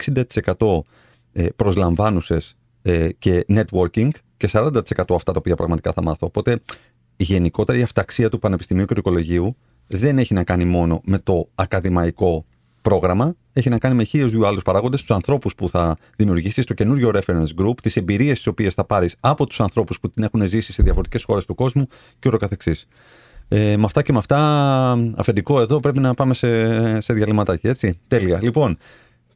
60% 0.57 0.81
ε, 1.33 1.47
προσλαμβάνουσες 1.57 2.57
ε, 2.83 3.09
και 3.19 3.45
networking 3.49 4.11
και 4.41 4.49
40% 4.53 4.83
αυτά 5.15 5.33
τα 5.33 5.39
οποία 5.39 5.57
πραγματικά 5.57 5.93
θα 5.93 6.03
μάθω. 6.03 6.27
Οπότε 6.27 6.61
η 7.17 7.25
γενικότερη 7.25 7.83
αυταξία 7.83 8.29
του 8.29 8.39
Πανεπιστημίου 8.39 8.85
και 8.85 8.95
του 8.95 9.01
Οικολογίου 9.01 9.57
δεν 9.87 10.19
έχει 10.19 10.35
να 10.35 10.45
κάνει 10.45 10.65
μόνο 10.65 11.01
με 11.05 11.19
το 11.19 11.49
ακαδημαϊκό 11.55 12.45
πρόγραμμα, 12.83 13.35
έχει 13.53 13.69
να 13.69 13.79
κάνει 13.79 13.95
με 13.95 14.05
χίλιους 14.05 14.31
δύο 14.31 14.47
άλλους 14.47 14.63
παράγοντες, 14.63 15.01
τους 15.01 15.11
ανθρώπους 15.11 15.55
που 15.55 15.69
θα 15.69 15.97
δημιουργήσεις, 16.17 16.65
το 16.65 16.75
καινούριο 16.75 17.11
reference 17.15 17.47
group, 17.61 17.81
τις 17.83 17.97
εμπειρίες 17.97 18.37
τις 18.37 18.47
οποίες 18.47 18.75
θα 18.75 18.85
πάρεις 18.85 19.17
από 19.21 19.47
τους 19.47 19.61
ανθρώπους 19.61 20.01
που 20.01 20.11
την 20.11 20.23
έχουν 20.23 20.43
ζήσει 20.47 20.73
σε 20.73 20.83
διαφορετικές 20.83 21.25
χώρες 21.25 21.47
του 21.47 21.55
κόσμου 21.55 21.87
και 22.19 22.29
ούτω 22.29 22.37
καθεξής. 22.37 22.87
Ε, 23.49 23.77
με 23.77 23.85
αυτά 23.85 24.03
και 24.03 24.13
με 24.13 24.19
αυτά, 24.19 24.39
αφεντικό 25.17 25.61
εδώ 25.61 25.81
πρέπει 25.81 25.99
να 25.99 26.15
πάμε 26.15 26.35
σε, 26.35 27.01
σε 27.01 27.13
διαλυματάκι, 27.13 27.69
έτσι. 27.69 27.99
Τέλεια. 28.09 28.39
Λοιπόν, 28.43 28.79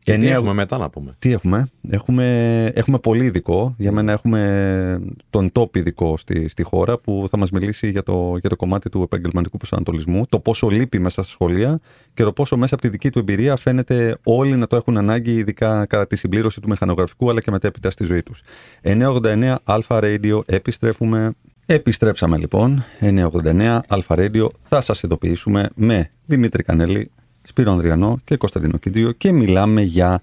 και 0.05 0.19
τι 0.19 0.29
έχουμε 0.29 0.53
μετά 0.53 0.79
να 0.79 0.91
πούμε; 0.91 1.15
Τι 1.19 1.33
έχουμε; 1.33 1.69
Έχουμε, 1.91 2.67
έχουμε 2.75 2.99
πολύ 2.99 3.25
ειδικό. 3.25 3.75
Για 3.79 3.93
μένα 3.93 4.13
έχουμε 4.13 5.01
τον 5.31 5.51
top 5.53 5.77
ειδικό 5.77 6.17
στη, 6.17 6.49
στη 6.49 6.63
χώρα 6.63 6.99
που 6.99 7.27
θα 7.31 7.39
μας 7.39 7.51
μιλήσει 7.51 7.91
για 7.91 8.03
το, 8.03 8.37
για 8.41 8.49
το 8.49 8.57
κομμάτι 8.57 8.89
του 8.89 9.03
επαγγελματικού 9.03 9.57
προσανατολισμού, 9.57 10.21
το 10.29 10.41
πόσο 10.41 10.69
λείπει 10.69 10.99
μέσα 10.99 11.23
στα 11.23 11.33
σχολεία 11.33 11.81
και 12.15 12.23
το 12.23 12.33
πόσο 12.33 12.57
μέσα 12.57 12.75
από 12.75 12.83
τη 12.83 12.89
δική 12.89 13.11
του 13.11 13.19
εμπειρία 13.19 13.57
φαίνεται 13.57 14.19
όλοι 14.23 14.57
να 14.57 14.67
το 14.67 14.77
έχουν 14.77 14.97
ανάγκη, 14.97 15.33
ειδικά 15.33 15.87
κατά 15.87 16.07
τη 16.07 16.17
συμπλήρωση 16.17 16.61
του 16.61 16.69
μηχανογραφικού 16.69 17.31
αλλά 17.31 17.41
και 17.41 17.51
μετέπειτα 17.51 17.91
στη 17.91 18.05
ζωή 18.05 18.23
τους. 18.23 18.43
989 18.83 19.55
Αλφα 19.65 19.99
Radio, 20.03 20.41
επιστρέφουμε. 20.47 21.33
Επιστρέψαμε 21.67 22.37
λοιπόν, 22.37 22.85
989 23.01 23.81
Αλφα 23.89 24.15
Radio, 24.19 24.47
θα 24.65 24.81
σας 24.81 25.03
ειδοποιήσουμε 25.03 25.69
με 25.75 26.11
Δημήτρη 26.27 26.63
Κανέλη, 26.63 27.11
Σπύρο 27.47 27.73
Ανδριανό 27.73 28.19
και 28.25 28.37
Κωνσταντίνο 28.37 28.79
Κιντζίο 28.79 29.13
και 29.13 29.33
μιλάμε 29.33 29.83
για 29.83 30.23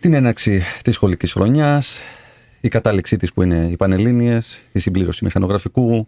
την 0.00 0.14
έναρξη 0.14 0.62
της 0.84 0.94
σχολικής 0.94 1.32
χρονιάς, 1.32 1.98
η 2.60 2.68
κατάληξή 2.68 3.16
της 3.16 3.32
που 3.32 3.42
είναι 3.42 3.68
οι 3.70 3.76
Πανελλήνιες, 3.76 4.60
η 4.72 4.78
συμπλήρωση 4.78 5.24
μηχανογραφικού, 5.24 6.06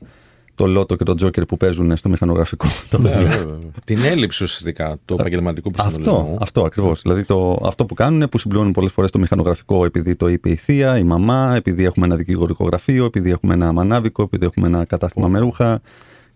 το 0.55 0.67
Λότο 0.67 0.97
και 0.97 1.05
το 1.05 1.15
Τζόκερ 1.15 1.47
που 1.47 1.57
παίζουν 1.57 1.97
στο 1.97 2.09
μηχανογραφικό. 2.09 2.67
Ναι, 2.99 3.45
την 3.85 4.05
έλλειψη 4.05 4.45
ουσιαστικά 4.45 4.97
του 5.05 5.17
επαγγελματικού 5.19 5.71
προσανατολισμού. 5.71 6.19
Αυτό, 6.19 6.39
αυτό 6.41 6.65
ακριβώς. 6.65 7.03
Δηλαδή 7.03 7.25
το, 7.25 7.61
αυτό 7.65 7.87
που 7.87 7.95
κάνουν 7.95 8.15
είναι 8.15 8.27
που 8.27 8.39
συμπληρώνουν 8.39 8.73
πολλές 8.73 8.93
φορές 8.93 9.11
το 9.11 9.19
μηχανογραφικό 9.19 9.85
επειδή 9.85 10.17
το 10.17 10.29
είπε 10.29 10.51
η 10.51 10.55
θεία, 10.55 10.99
η 10.99 11.03
μαμά, 11.03 11.55
επειδή 11.57 11.85
έχουμε 11.85 12.07
ένα 12.07 12.17
δικηγορικό 12.17 12.65
γραφείο, 12.65 13.05
επειδή 13.05 13.31
έχουμε 13.31 13.55
ένα 13.55 13.73
μανάβικο, 13.73 14.23
επειδή 14.23 14.47
έχουμε 14.47 14.67
ένα 14.67 14.85
κατάστημα 14.85 15.29
με 15.29 15.39
ρούχα. 15.39 15.81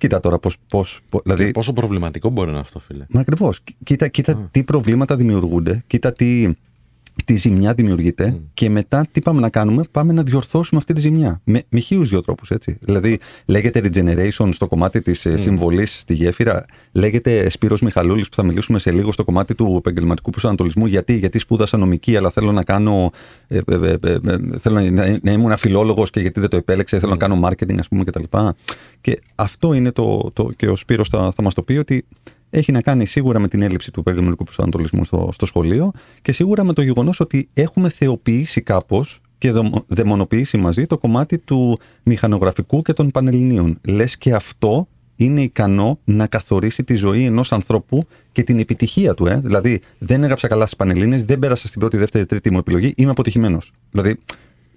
Κοίτα 0.01 0.21
τώρα 0.21 0.39
πώς, 0.39 0.57
πώς, 0.69 1.01
δηλαδή... 1.25 1.51
πόσο 1.51 1.73
προβληματικό 1.73 2.31
μπορεί 2.31 2.47
να 2.47 2.53
είναι 2.53 2.61
αυτό, 2.61 2.79
φίλε. 2.79 3.07
Μα 3.11 3.21
ακριβώς. 3.21 3.61
Κοίτα, 3.85 4.09
κοίτα 4.09 4.49
τι 4.51 4.65
προβλήματα 4.65 5.17
δημιουργούνται, 5.17 5.85
κοίτα 5.87 6.13
τι, 6.13 6.53
τι 7.25 7.37
ζημιά 7.37 7.75
δημιουργείται 7.75 8.35
mm. 8.37 8.41
και 8.55 8.71
μετά 8.71 9.07
τι 9.13 9.21
πάμε 9.21 9.41
να 9.41 9.49
κάνουμε, 9.49 9.83
πάμε 9.91 10.13
να 10.13 10.23
διορθώσουμε 10.23 10.81
αυτή 10.81 10.93
τη 10.93 11.01
ζημιά. 11.01 11.41
Με, 11.45 11.63
με 11.69 11.81
χίλιους 11.81 12.09
δύο 12.09 12.23
τρόπους, 12.23 12.51
έτσι. 12.51 12.79
Δηλαδή, 12.81 13.19
λέγεται 13.47 13.81
regeneration 13.85 14.49
στο 14.53 14.67
κομμάτι 14.67 15.03
της 15.03 15.27
mm. 15.29 15.35
συμβολής 15.39 16.01
στη 16.01 16.15
γέφυρα, 16.15 16.65
λέγεται 16.93 17.51
Σπύρος 17.51 17.81
Μιχαλούλης 17.81 18.29
που 18.29 18.35
θα 18.35 18.43
μιλήσουμε 18.43 18.79
σε 18.79 18.91
λίγο 18.91 19.13
στο 19.13 19.25
κομμάτι 19.25 19.55
του 19.55 19.75
επαγγελματικού 19.79 20.31
προσανατολισμού. 20.31 20.87
Γιατί, 20.87 21.17
γιατί 21.17 21.39
σπούδασα 21.39 21.77
νομική, 21.77 22.17
αλλά 22.17 22.31
θέλω 22.31 22.53
να 22.53 22.63
κάνω. 22.63 23.11
Ε, 23.49 23.59
ε, 23.67 23.75
ε, 23.75 23.97
ε, 24.05 24.13
ε 24.13 24.59
θέλω 24.59 24.81
να, 24.81 25.19
να 25.23 25.33
ήμουν 25.33 25.57
φιλόλογος 25.57 26.11
και 26.11 26.21
γιατί 26.21 26.41
δεν 26.41 26.49
το 26.49 26.57
επέλεξε, 26.57 26.99
θέλω 26.99 27.13
mm. 27.13 27.19
να 27.19 27.27
κάνω 27.27 27.49
marketing, 27.49 27.79
ας 27.79 27.89
πούμε, 27.89 28.05
κτλ. 28.05 28.23
Και, 28.23 28.53
και 29.01 29.21
αυτό 29.35 29.73
είναι 29.73 29.93
το, 29.93 30.31
το. 30.33 30.51
και 30.57 30.69
ο 30.69 30.77
Σπύρος 30.77 31.09
θα, 31.09 31.33
θα 31.37 31.43
μας 31.43 31.55
το 31.55 31.63
πει 31.63 31.77
ότι 31.77 32.05
έχει 32.51 32.73
να 32.73 32.81
κάνει 32.81 33.07
σίγουρα 33.07 33.39
με 33.39 33.49
την 33.49 33.63
έλλειψη 33.63 33.91
του 33.91 34.01
επαγγελματικού 34.01 34.45
προσανατολισμού 34.45 35.05
στο, 35.05 35.29
στο 35.33 35.47
σχολείο 35.47 35.93
και 36.23 36.33
σίγουρα 36.33 36.65
με 36.65 36.73
το 36.73 36.83
γεγονός 36.83 37.21
ότι 37.21 37.49
έχουμε 37.55 37.89
θεοποιήσει 37.89 38.61
κάπως 38.61 39.21
και 39.39 39.53
δαιμονοποιήσει 39.87 40.57
μαζί 40.57 40.87
το 40.87 40.99
κομμάτι 40.99 41.39
του 41.39 41.79
μηχανογραφικού 42.03 42.83
και 42.83 42.93
των 42.93 43.11
πανελληνίων. 43.11 43.79
Λες 43.87 44.19
και 44.19 44.35
αυτό 44.35 44.89
είναι 45.17 45.41
ικανό 45.41 45.99
να 46.05 46.27
καθορίσει 46.27 46.85
τη 46.85 46.95
ζωή 46.95 47.25
ενός 47.25 47.53
ανθρώπου 47.53 48.05
και 48.33 48.43
την 48.43 48.59
επιτυχία 48.59 49.15
του. 49.15 49.27
Ε; 49.27 49.41
Δηλαδή, 49.45 49.81
δεν 49.99 50.23
έγραψα 50.23 50.49
καλά 50.49 50.65
στις 50.65 50.77
Πανελλήνε, 50.77 51.17
δεν 51.17 51.39
πέρασα 51.39 51.69
στην 51.69 51.81
πρώτη, 51.81 51.97
δεύτερη, 51.97 52.27
τρίτη 52.27 52.51
μου 52.51 52.59
επιλογή, 52.59 52.93
είμαι 52.97 53.11
αποτυχημένος. 53.11 53.73
Δηλαδή, 53.91 54.19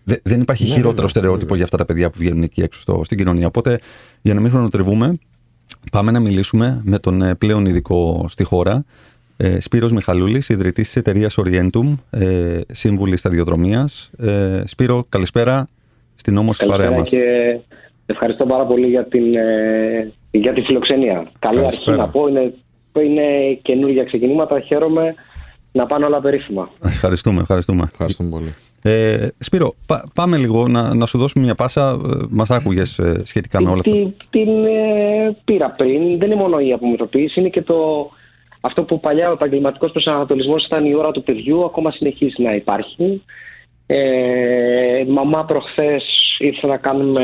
δεν 0.04 0.42
υπάρχει 0.42 0.64
ναι, 0.64 0.70
χειρότερο 0.70 0.96
ναι, 0.96 1.04
ναι, 1.04 1.10
στερεότυπο 1.10 1.56
για 1.56 1.64
αυτά 1.64 1.78
τα 1.78 1.86
παιδιά 1.86 2.10
που 2.10 2.18
βγαίνουν 2.18 2.44
εκεί 2.44 2.62
έξω 2.62 2.82
στο, 2.82 3.02
στην 3.06 3.18
κοινωνία. 3.18 3.48
Οπότε, 3.48 3.80
για 4.22 4.34
να 4.34 4.42
μην 4.42 4.52
χρονοτρεβούμε, 4.52 5.18
Πάμε 5.92 6.12
να 6.12 6.20
μιλήσουμε 6.20 6.82
με 6.84 7.00
τον 7.00 7.22
ε, 7.22 7.36
πλέον 7.36 7.66
ειδικό 7.66 8.26
στη 8.30 8.44
χώρα, 8.44 8.86
ε, 9.38 9.60
Σπύρος 9.60 9.92
Μιχαλούλης, 9.92 10.50
ιδρυτής 10.50 10.86
της 10.86 10.96
εταιρείας 10.96 11.38
Orientum, 11.40 11.96
ε, 12.10 12.60
σύμβουλης 12.72 13.20
σταδιοδρομίας. 13.20 14.12
Ε, 14.18 14.64
Σπύρο, 14.66 15.06
καλησπέρα 15.10 15.70
στην 16.16 16.38
όμορφη 16.38 16.66
παρέα 16.66 16.92
μας. 16.92 17.10
και 17.10 17.20
ευχαριστώ 18.06 18.46
πάρα 18.46 18.66
πολύ 18.66 18.88
για, 18.88 19.06
την, 19.06 19.36
ε, 19.36 20.12
για 20.32 20.54
τη 20.54 20.62
φιλοξενία. 20.62 21.32
Καλή 21.40 21.66
αρχή 21.66 21.92
να 21.92 22.08
πω, 22.08 22.28
είναι, 22.28 22.54
είναι 22.94 23.60
καινούργια 23.62 24.04
ξεκινήματα, 24.04 24.60
χαίρομαι 24.60 25.16
να 25.72 25.86
πάνε 25.86 26.06
όλα 26.06 26.22
περίφημα. 26.22 26.70
Ευχαριστούμε, 26.84 27.42
ευχαριστούμε. 27.42 27.84
Ευχαριστούμε 27.92 28.30
πολύ. 28.30 28.54
Ε, 28.86 29.28
Σπύρο, 29.38 29.76
πάμε 30.14 30.38
λίγο 30.38 30.68
να, 30.68 30.94
να 30.94 31.06
σου 31.06 31.18
δώσουμε 31.18 31.44
μια 31.44 31.56
πάσα. 31.56 31.90
Ε, 31.90 32.26
Μας 32.30 32.50
άκουγες 32.50 33.00
ε, 33.00 33.22
σχετικά 33.26 33.62
με 33.62 33.70
όλα 33.70 33.80
αυτά. 33.80 33.92
Την, 33.92 34.14
την 34.30 34.66
ε, 34.66 35.36
πήρα 35.46 35.70
πριν. 35.70 36.18
Δεν 36.18 36.32
είναι 36.32 36.42
μόνο 36.42 36.60
η 36.60 36.74
απομετωπίση, 36.74 37.40
είναι 37.40 37.50
και 37.50 37.62
το, 37.62 38.10
αυτό 38.62 38.84
που 38.84 39.00
παλιά 39.00 39.30
ο 39.30 39.32
επαγγελματικός 39.32 39.92
προσανατολισμός 39.92 40.66
ήταν 40.66 40.86
η 40.86 40.96
ώρα 40.96 41.12
του 41.12 41.24
παιδιού, 41.24 41.66
ακόμα 41.66 41.92
συνεχίζει 41.92 42.44
να 42.44 42.56
υπάρχει. 42.56 43.24
Ε, 43.86 45.04
μαμά 45.08 45.46
προχθές 45.46 46.04
ήρθε 46.40 46.68
να 46.68 46.78
κάνουμε 46.78 47.24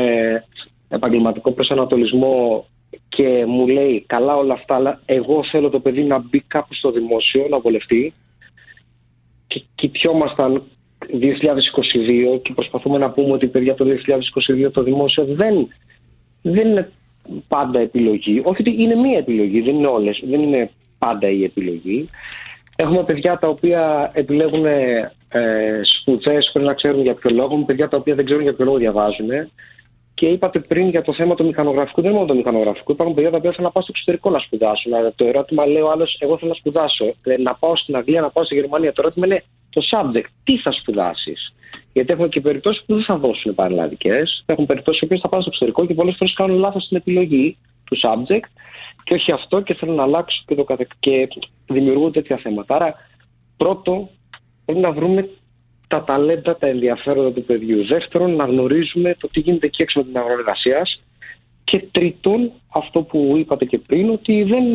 επαγγελματικό 0.88 1.52
προσανατολισμό 1.52 2.66
και 3.08 3.44
μου 3.46 3.66
λέει 3.68 4.04
καλά 4.06 4.36
όλα 4.36 4.54
αυτά, 4.54 4.74
αλλά 4.74 5.00
εγώ 5.04 5.44
θέλω 5.50 5.68
το 5.68 5.80
παιδί 5.80 6.02
να 6.02 6.18
μπει 6.18 6.40
κάπου 6.40 6.74
στο 6.74 6.90
δημόσιο, 6.90 7.46
να 7.50 7.58
βολευτεί. 7.58 8.12
Και 9.46 9.62
κοιτιόμασταν 9.74 10.62
2022 11.12 12.40
και 12.42 12.52
προσπαθούμε 12.54 12.98
να 12.98 13.10
πούμε 13.10 13.32
ότι 13.32 13.46
παιδιά 13.46 13.74
το 13.74 13.86
2022 14.66 14.72
το 14.72 14.82
δημόσιο 14.82 15.24
δεν, 15.24 15.68
δεν 16.42 16.68
είναι 16.68 16.90
πάντα 17.48 17.78
επιλογή. 17.78 18.40
Όχι 18.44 18.60
ότι 18.60 18.82
είναι 18.82 18.94
μία 18.94 19.18
επιλογή, 19.18 19.60
δεν 19.60 19.74
είναι 19.74 19.86
όλες, 19.86 20.22
δεν 20.26 20.42
είναι 20.42 20.70
πάντα 20.98 21.28
η 21.28 21.44
επιλογή. 21.44 22.08
Έχουμε 22.76 23.04
παιδιά 23.04 23.38
τα 23.38 23.48
οποία 23.48 24.10
επιλέγουν 24.14 24.66
ε, 24.66 25.10
σπουδές 25.82 26.50
χωρίς 26.52 26.66
να 26.68 26.74
ξέρουν 26.74 27.02
για 27.02 27.14
ποιο 27.14 27.30
λόγο, 27.30 27.56
παιδιά 27.56 27.88
τα 27.88 27.96
οποία 27.96 28.14
δεν 28.14 28.24
ξέρουν 28.24 28.42
για 28.42 28.54
ποιο 28.54 28.64
λόγο 28.64 28.76
διαβάζουν. 28.76 29.28
Και 30.20 30.26
είπατε 30.26 30.58
πριν 30.58 30.88
για 30.88 31.02
το 31.02 31.12
θέμα 31.14 31.34
του 31.34 31.44
μηχανογραφικού, 31.44 32.00
δεν 32.00 32.10
είναι 32.10 32.18
μόνο 32.18 32.32
το 32.32 32.38
μηχανογραφικό. 32.38 32.92
Υπάρχουν 32.92 33.14
παιδιά 33.14 33.30
τα 33.30 33.36
οποία 33.36 33.50
θέλουν 33.50 33.66
να 33.66 33.70
πάω 33.70 33.82
στο 33.82 33.92
εξωτερικό 33.94 34.30
να 34.30 34.38
σπουδάσουν. 34.38 34.92
Το 35.14 35.24
ερώτημα 35.24 35.66
λέει 35.66 35.82
ο 35.82 35.90
άλλος, 35.90 36.16
εγώ 36.18 36.38
θέλω 36.38 36.50
να 36.50 36.56
σπουδάσω. 36.56 37.04
Ε, 37.24 37.36
να 37.36 37.54
πάω 37.54 37.76
στην 37.76 37.96
Αγγλία, 37.96 38.20
να 38.20 38.30
πάω 38.30 38.44
στη 38.44 38.54
Γερμανία. 38.54 38.92
Το 38.92 39.02
ερώτημα 39.04 39.26
είναι 39.26 39.44
το 39.70 39.80
subject. 39.90 40.30
Τι 40.44 40.58
θα 40.58 40.72
σπουδάσεις; 40.72 41.54
Γιατί 41.92 42.12
έχουμε 42.12 42.28
και 42.28 42.40
περιπτώσεις 42.40 42.84
που 42.86 42.94
δεν 42.94 43.04
θα 43.04 43.16
δώσουν 43.16 43.54
πανελλαδικέ. 43.54 44.22
Έχουν 44.46 44.66
περιπτώσεις 44.66 45.08
που 45.08 45.18
θα 45.18 45.28
πάνε 45.28 45.42
στο 45.42 45.50
εξωτερικό 45.50 45.86
και 45.86 45.94
πολλές 45.94 46.14
φορές 46.18 46.34
κάνουν 46.34 46.58
λάθος 46.58 46.84
στην 46.84 46.96
επιλογή 46.96 47.56
του 47.84 47.96
subject. 48.02 48.48
Και 49.04 49.14
όχι 49.14 49.32
αυτό 49.32 49.60
και 49.60 49.74
θέλουν 49.74 49.94
να 49.94 50.02
αλλάξουν 50.02 50.44
και, 50.46 50.54
το 50.54 50.64
καθε... 50.64 50.86
και 51.00 51.28
δημιουργούν 51.66 52.12
τέτοια 52.12 52.36
θέματα. 52.36 52.74
Άρα, 52.74 52.94
πρώτο, 53.56 54.08
πρέπει 54.64 54.80
να 54.80 54.92
βρούμε 54.92 55.28
τα 55.90 56.04
ταλέντα, 56.04 56.56
τα 56.56 56.66
ενδιαφέροντα 56.66 57.32
του 57.32 57.44
παιδιού. 57.44 57.86
Δεύτερον, 57.86 58.36
να 58.36 58.44
γνωρίζουμε 58.44 59.16
το 59.18 59.28
τι 59.28 59.40
γίνεται 59.40 59.66
εκεί 59.66 59.82
έξω 59.82 59.98
με 59.98 60.04
την 60.04 60.16
αγορά 60.16 60.32
εργασίας. 60.32 61.02
Και 61.64 61.84
τρίτον, 61.90 62.50
αυτό 62.74 63.02
που 63.02 63.34
είπατε 63.38 63.64
και 63.64 63.78
πριν, 63.78 64.10
ότι 64.10 64.42
δεν, 64.42 64.66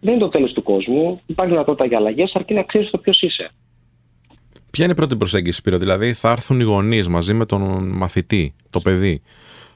δεν 0.00 0.12
είναι 0.12 0.18
το 0.18 0.28
τέλος 0.28 0.52
του 0.52 0.62
κόσμου. 0.62 1.20
Υπάρχει 1.26 1.52
δυνατότητα 1.52 1.86
για 1.86 1.98
αλλαγές, 1.98 2.32
αρκεί 2.34 2.54
να 2.54 2.62
ξέρεις 2.62 2.90
το 2.90 2.98
ποιος 2.98 3.20
είσαι. 3.20 3.50
Ποια 4.70 4.84
είναι 4.84 4.92
η 4.92 4.96
πρώτη 4.96 5.16
προσέγγιση, 5.16 5.58
Σπύρο, 5.58 5.78
δηλαδή 5.78 6.12
θα 6.12 6.30
έρθουν 6.30 6.60
οι 6.60 6.64
γονείς 6.64 7.08
μαζί 7.08 7.34
με 7.34 7.46
τον 7.46 7.88
μαθητή, 7.88 8.54
το 8.70 8.80
παιδί. 8.80 9.22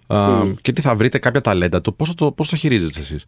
Mm. 0.06 0.54
Και 0.60 0.72
τι 0.72 0.80
θα 0.80 0.96
βρείτε, 0.96 1.18
κάποια 1.18 1.40
ταλέντα 1.40 1.80
του, 1.80 1.96
πώ 1.96 2.04
θα, 2.04 2.14
το, 2.14 2.32
πώς 2.32 2.48
θα 2.48 2.56
χειρίζεστε 2.56 3.00
εσείς; 3.00 3.26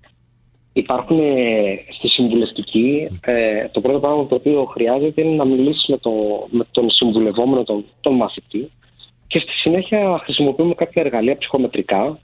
Υπάρχουν 0.72 1.18
ε, 1.18 1.74
στη 1.90 2.08
συμβουλευτική, 2.08 3.08
ε, 3.20 3.68
το 3.68 3.80
πρώτο 3.80 3.98
πράγμα 4.00 4.26
το 4.26 4.34
οποίο 4.34 4.64
χρειάζεται 4.64 5.20
είναι 5.20 5.36
να 5.36 5.44
μιλήσεις 5.44 5.86
με, 5.88 5.96
το, 5.96 6.10
με 6.50 6.64
τον 6.70 6.90
συμβουλευόμενο, 6.90 7.62
τον, 7.62 7.84
τον 8.00 8.14
μαθητή 8.14 8.70
και 9.26 9.38
στη 9.38 9.52
συνέχεια 9.52 10.20
χρησιμοποιούμε 10.22 10.74
κάποια 10.74 11.02
εργαλεία 11.02 11.38
ψυχομετρικά 11.38 12.18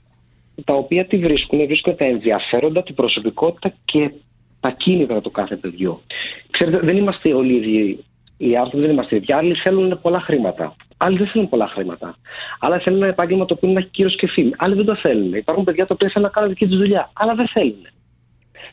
τα 0.65 0.73
οποία 0.73 1.05
τι 1.05 1.17
βρίσκουν, 1.17 1.65
βρίσκουν 1.65 1.95
τα 1.95 2.05
ενδιαφέροντα, 2.05 2.83
την 2.83 2.95
προσωπικότητα 2.95 3.73
και 3.85 4.11
τα 4.59 4.71
κίνητρα 4.71 5.21
του 5.21 5.31
κάθε 5.31 5.55
παιδιού. 5.55 6.01
Ξέρετε, 6.49 6.79
δεν 6.79 6.97
είμαστε 6.97 7.33
όλοι 7.33 7.53
οι 7.53 7.55
ίδιοι. 7.55 8.03
Οι 8.37 8.55
άνθρωποι 8.55 8.81
δεν 8.81 8.91
είμαστε 8.91 9.15
ίδιοι. 9.15 9.33
Άλλοι 9.33 9.53
θέλουν 9.53 9.99
πολλά 10.01 10.19
χρήματα. 10.19 10.75
Άλλοι 10.97 11.17
δεν 11.17 11.27
θέλουν 11.27 11.49
πολλά 11.49 11.67
χρήματα. 11.67 12.15
Άλλοι 12.59 12.79
θέλουν 12.79 12.99
ένα 12.99 13.07
επάγγελμα 13.07 13.45
το 13.45 13.53
οποίο 13.53 13.69
να 13.69 13.79
έχει 13.79 13.89
κύριο 13.89 14.11
και 14.11 14.27
φήμη. 14.27 14.51
Άλλοι 14.57 14.75
δεν 14.75 14.85
το 14.85 14.95
θέλουν. 14.95 15.33
Υπάρχουν 15.33 15.63
παιδιά 15.63 15.85
τα 15.85 15.93
οποία 15.93 16.09
θέλουν 16.13 16.27
να 16.27 16.33
κάνουν 16.33 16.49
δική 16.49 16.67
τους 16.67 16.77
δουλειά. 16.77 17.11
Αλλά 17.13 17.35
δεν 17.35 17.47
θέλουν. 17.47 17.87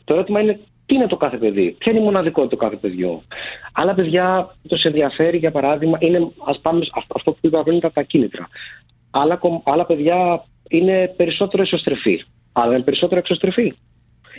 Το 0.07 0.13
ερώτημα 0.13 0.39
είναι 0.39 0.59
τι 0.85 0.95
είναι 0.95 1.07
το 1.07 1.17
κάθε 1.17 1.37
παιδί, 1.37 1.75
ποια 1.77 1.91
είναι 1.91 2.01
η 2.01 2.03
μοναδικότητα 2.03 2.55
του 2.55 2.61
κάθε 2.63 2.75
παιδιού. 2.75 3.21
Άλλα 3.73 3.93
παιδιά 3.93 4.55
του 4.67 4.79
ενδιαφέρει, 4.83 5.37
για 5.37 5.51
παράδειγμα, 5.51 5.97
είναι 6.01 6.31
ας 6.45 6.59
πάμε, 6.59 6.85
αυτό 7.15 7.31
που 7.31 7.37
είπα 7.41 7.63
πριν, 7.63 7.79
τα 7.93 8.01
κίνητρα. 8.01 8.47
Άλλα, 9.11 9.39
άλλα 9.63 9.85
παιδιά 9.85 10.43
είναι 10.69 11.13
περισσότερο 11.17 11.61
εσωστρεφή. 11.61 12.23
Άλλα 12.53 12.73
είναι 12.73 12.83
περισσότερο 12.83 13.19
εξωστρεφή. 13.19 13.73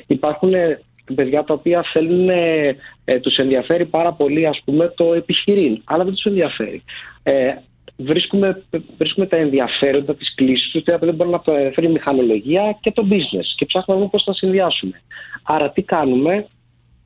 Υπάρχουν 0.06 0.54
ε, 0.54 0.80
παιδιά 1.14 1.44
τα 1.44 1.54
οποία 1.54 1.84
θέλουν, 1.92 2.28
ε, 2.28 2.76
ε, 3.04 3.20
τους 3.20 3.36
ενδιαφέρει 3.36 3.86
πάρα 3.86 4.12
πολύ 4.12 4.46
ας 4.46 4.60
πούμε 4.64 4.92
το 4.96 5.14
επιχειρήν, 5.14 5.82
αλλά 5.84 6.04
δεν 6.04 6.12
τους 6.12 6.24
ενδιαφέρει. 6.24 6.82
Ε, 7.22 7.54
βρίσκουμε, 7.98 8.62
βρίσκουμε 8.98 9.26
τα 9.26 9.36
ενδιαφέροντα 9.36 10.14
της 10.14 10.34
κλίσης 10.34 10.70
του, 10.70 10.82
δεν 11.00 11.14
μπορεί 11.14 11.30
να 11.30 11.42
φέρει 11.74 11.88
μηχανολογία 11.88 12.78
και 12.80 12.92
το 12.92 13.06
business 13.10 13.46
και 13.56 13.66
ψάχνουμε 13.66 14.00
να 14.00 14.06
δούμε 14.06 14.08
πώς 14.10 14.22
θα 14.24 14.32
συνδυάσουμε. 14.32 15.02
Άρα 15.42 15.70
τι 15.70 15.82
κάνουμε, 15.82 16.46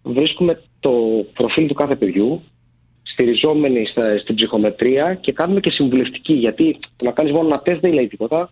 βρίσκουμε 0.02 0.62
το 0.80 0.92
προφίλ 1.34 1.66
του 1.66 1.74
κάθε 1.74 1.96
παιδιού, 1.96 2.42
στηριζόμενοι 3.02 3.86
στην 4.20 4.34
ψυχομετρία 4.34 5.14
και 5.14 5.32
κάνουμε 5.32 5.60
και 5.60 5.70
συμβουλευτική. 5.70 6.32
Γιατί 6.32 6.78
το 6.96 7.04
να 7.04 7.10
κάνεις 7.10 7.32
μόνο 7.32 7.46
ένα 7.46 7.60
τεστ 7.60 7.80
δεν 7.80 7.92
λέει 7.92 8.06
τίποτα. 8.06 8.50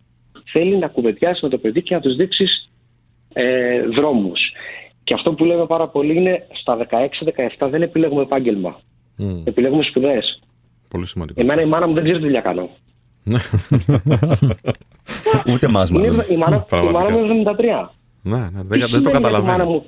Θέλει 0.53 0.77
να 0.77 0.89
κουβεντιάσεις 0.89 1.43
με 1.43 1.49
το 1.49 1.59
παιδί 1.59 1.83
και 1.83 1.95
να 1.95 2.01
τους 2.01 2.17
δείξεις 2.17 2.71
ε, 3.33 3.83
δρόμους. 3.83 4.41
Και 5.05 5.15
αυτό 5.15 5.33
που 5.33 5.45
λέμε 5.45 5.67
πάρα 5.67 5.89
πολύ 5.89 6.17
είναι 6.17 6.47
στα 6.53 6.87
16-17 7.59 7.69
δεν 7.71 7.83
επιλέγουμε 7.83 8.23
επάγγελμα. 8.23 8.81
Mm. 9.19 9.43
Επιλέγουμε 9.45 9.83
σπουδές. 9.83 10.41
Πολύ 10.91 11.07
σημαντικό. 11.07 11.41
Εμένα 11.41 11.63
η 11.63 11.67
μάνα 11.67 11.87
μου 11.87 11.95
δεν 11.95 12.03
ξέρει 12.03 12.19
τι 12.19 12.25
δουλειά 12.25 12.41
κάνω. 12.41 12.69
Ούτε 15.53 15.67
εμάς 15.67 15.91
μάλλον. 15.91 16.25
Η 16.29 16.37
μάνα, 16.37 16.67
η 16.71 16.93
μάνα 16.93 17.11
μου 17.11 17.25
είναι 17.25 17.53
73. 17.59 17.89
Ναι, 18.23 18.39
ναι, 18.39 18.63
δεν, 18.63 18.89
δεν 18.91 19.03
το 19.03 19.11
καταλαβαίνω 19.11 19.85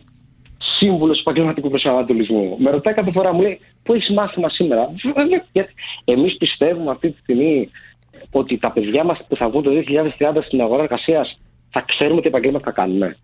σύμβουλος 0.79 1.21
επαγγελματικού 1.21 1.69
προσανατολισμού. 1.69 2.57
Με 2.59 2.71
ρωτάει 2.71 2.95
κάθε 2.95 3.11
φορά, 3.11 3.33
μου 3.33 3.41
λέει, 3.41 3.61
Πού 3.83 3.95
έχεις 3.95 4.15
μάθημα 4.15 4.49
σήμερα; 4.49 4.89
Εμείς 6.05 6.37
πιστεύουμε 6.37 6.91
αυτή 6.91 7.11
τη 7.11 7.19
στιγμή 7.19 7.71
ότι 8.31 8.59
τα 8.59 8.71
παιδιά 8.73 9.05
μας 9.05 9.19
που 9.29 9.37
θα 9.37 9.49
βγουν 9.49 9.63
το 9.63 9.71
2030 9.71 10.43
στην 10.47 10.61
αγορά 10.61 10.83
εργασίας 10.83 11.41
θα 11.71 11.85
ξέρουμε 11.87 12.21
τι 12.21 12.29
επαγγέλματα 12.29 12.65
θα 12.65 12.71
κάνουμε. 12.73 13.17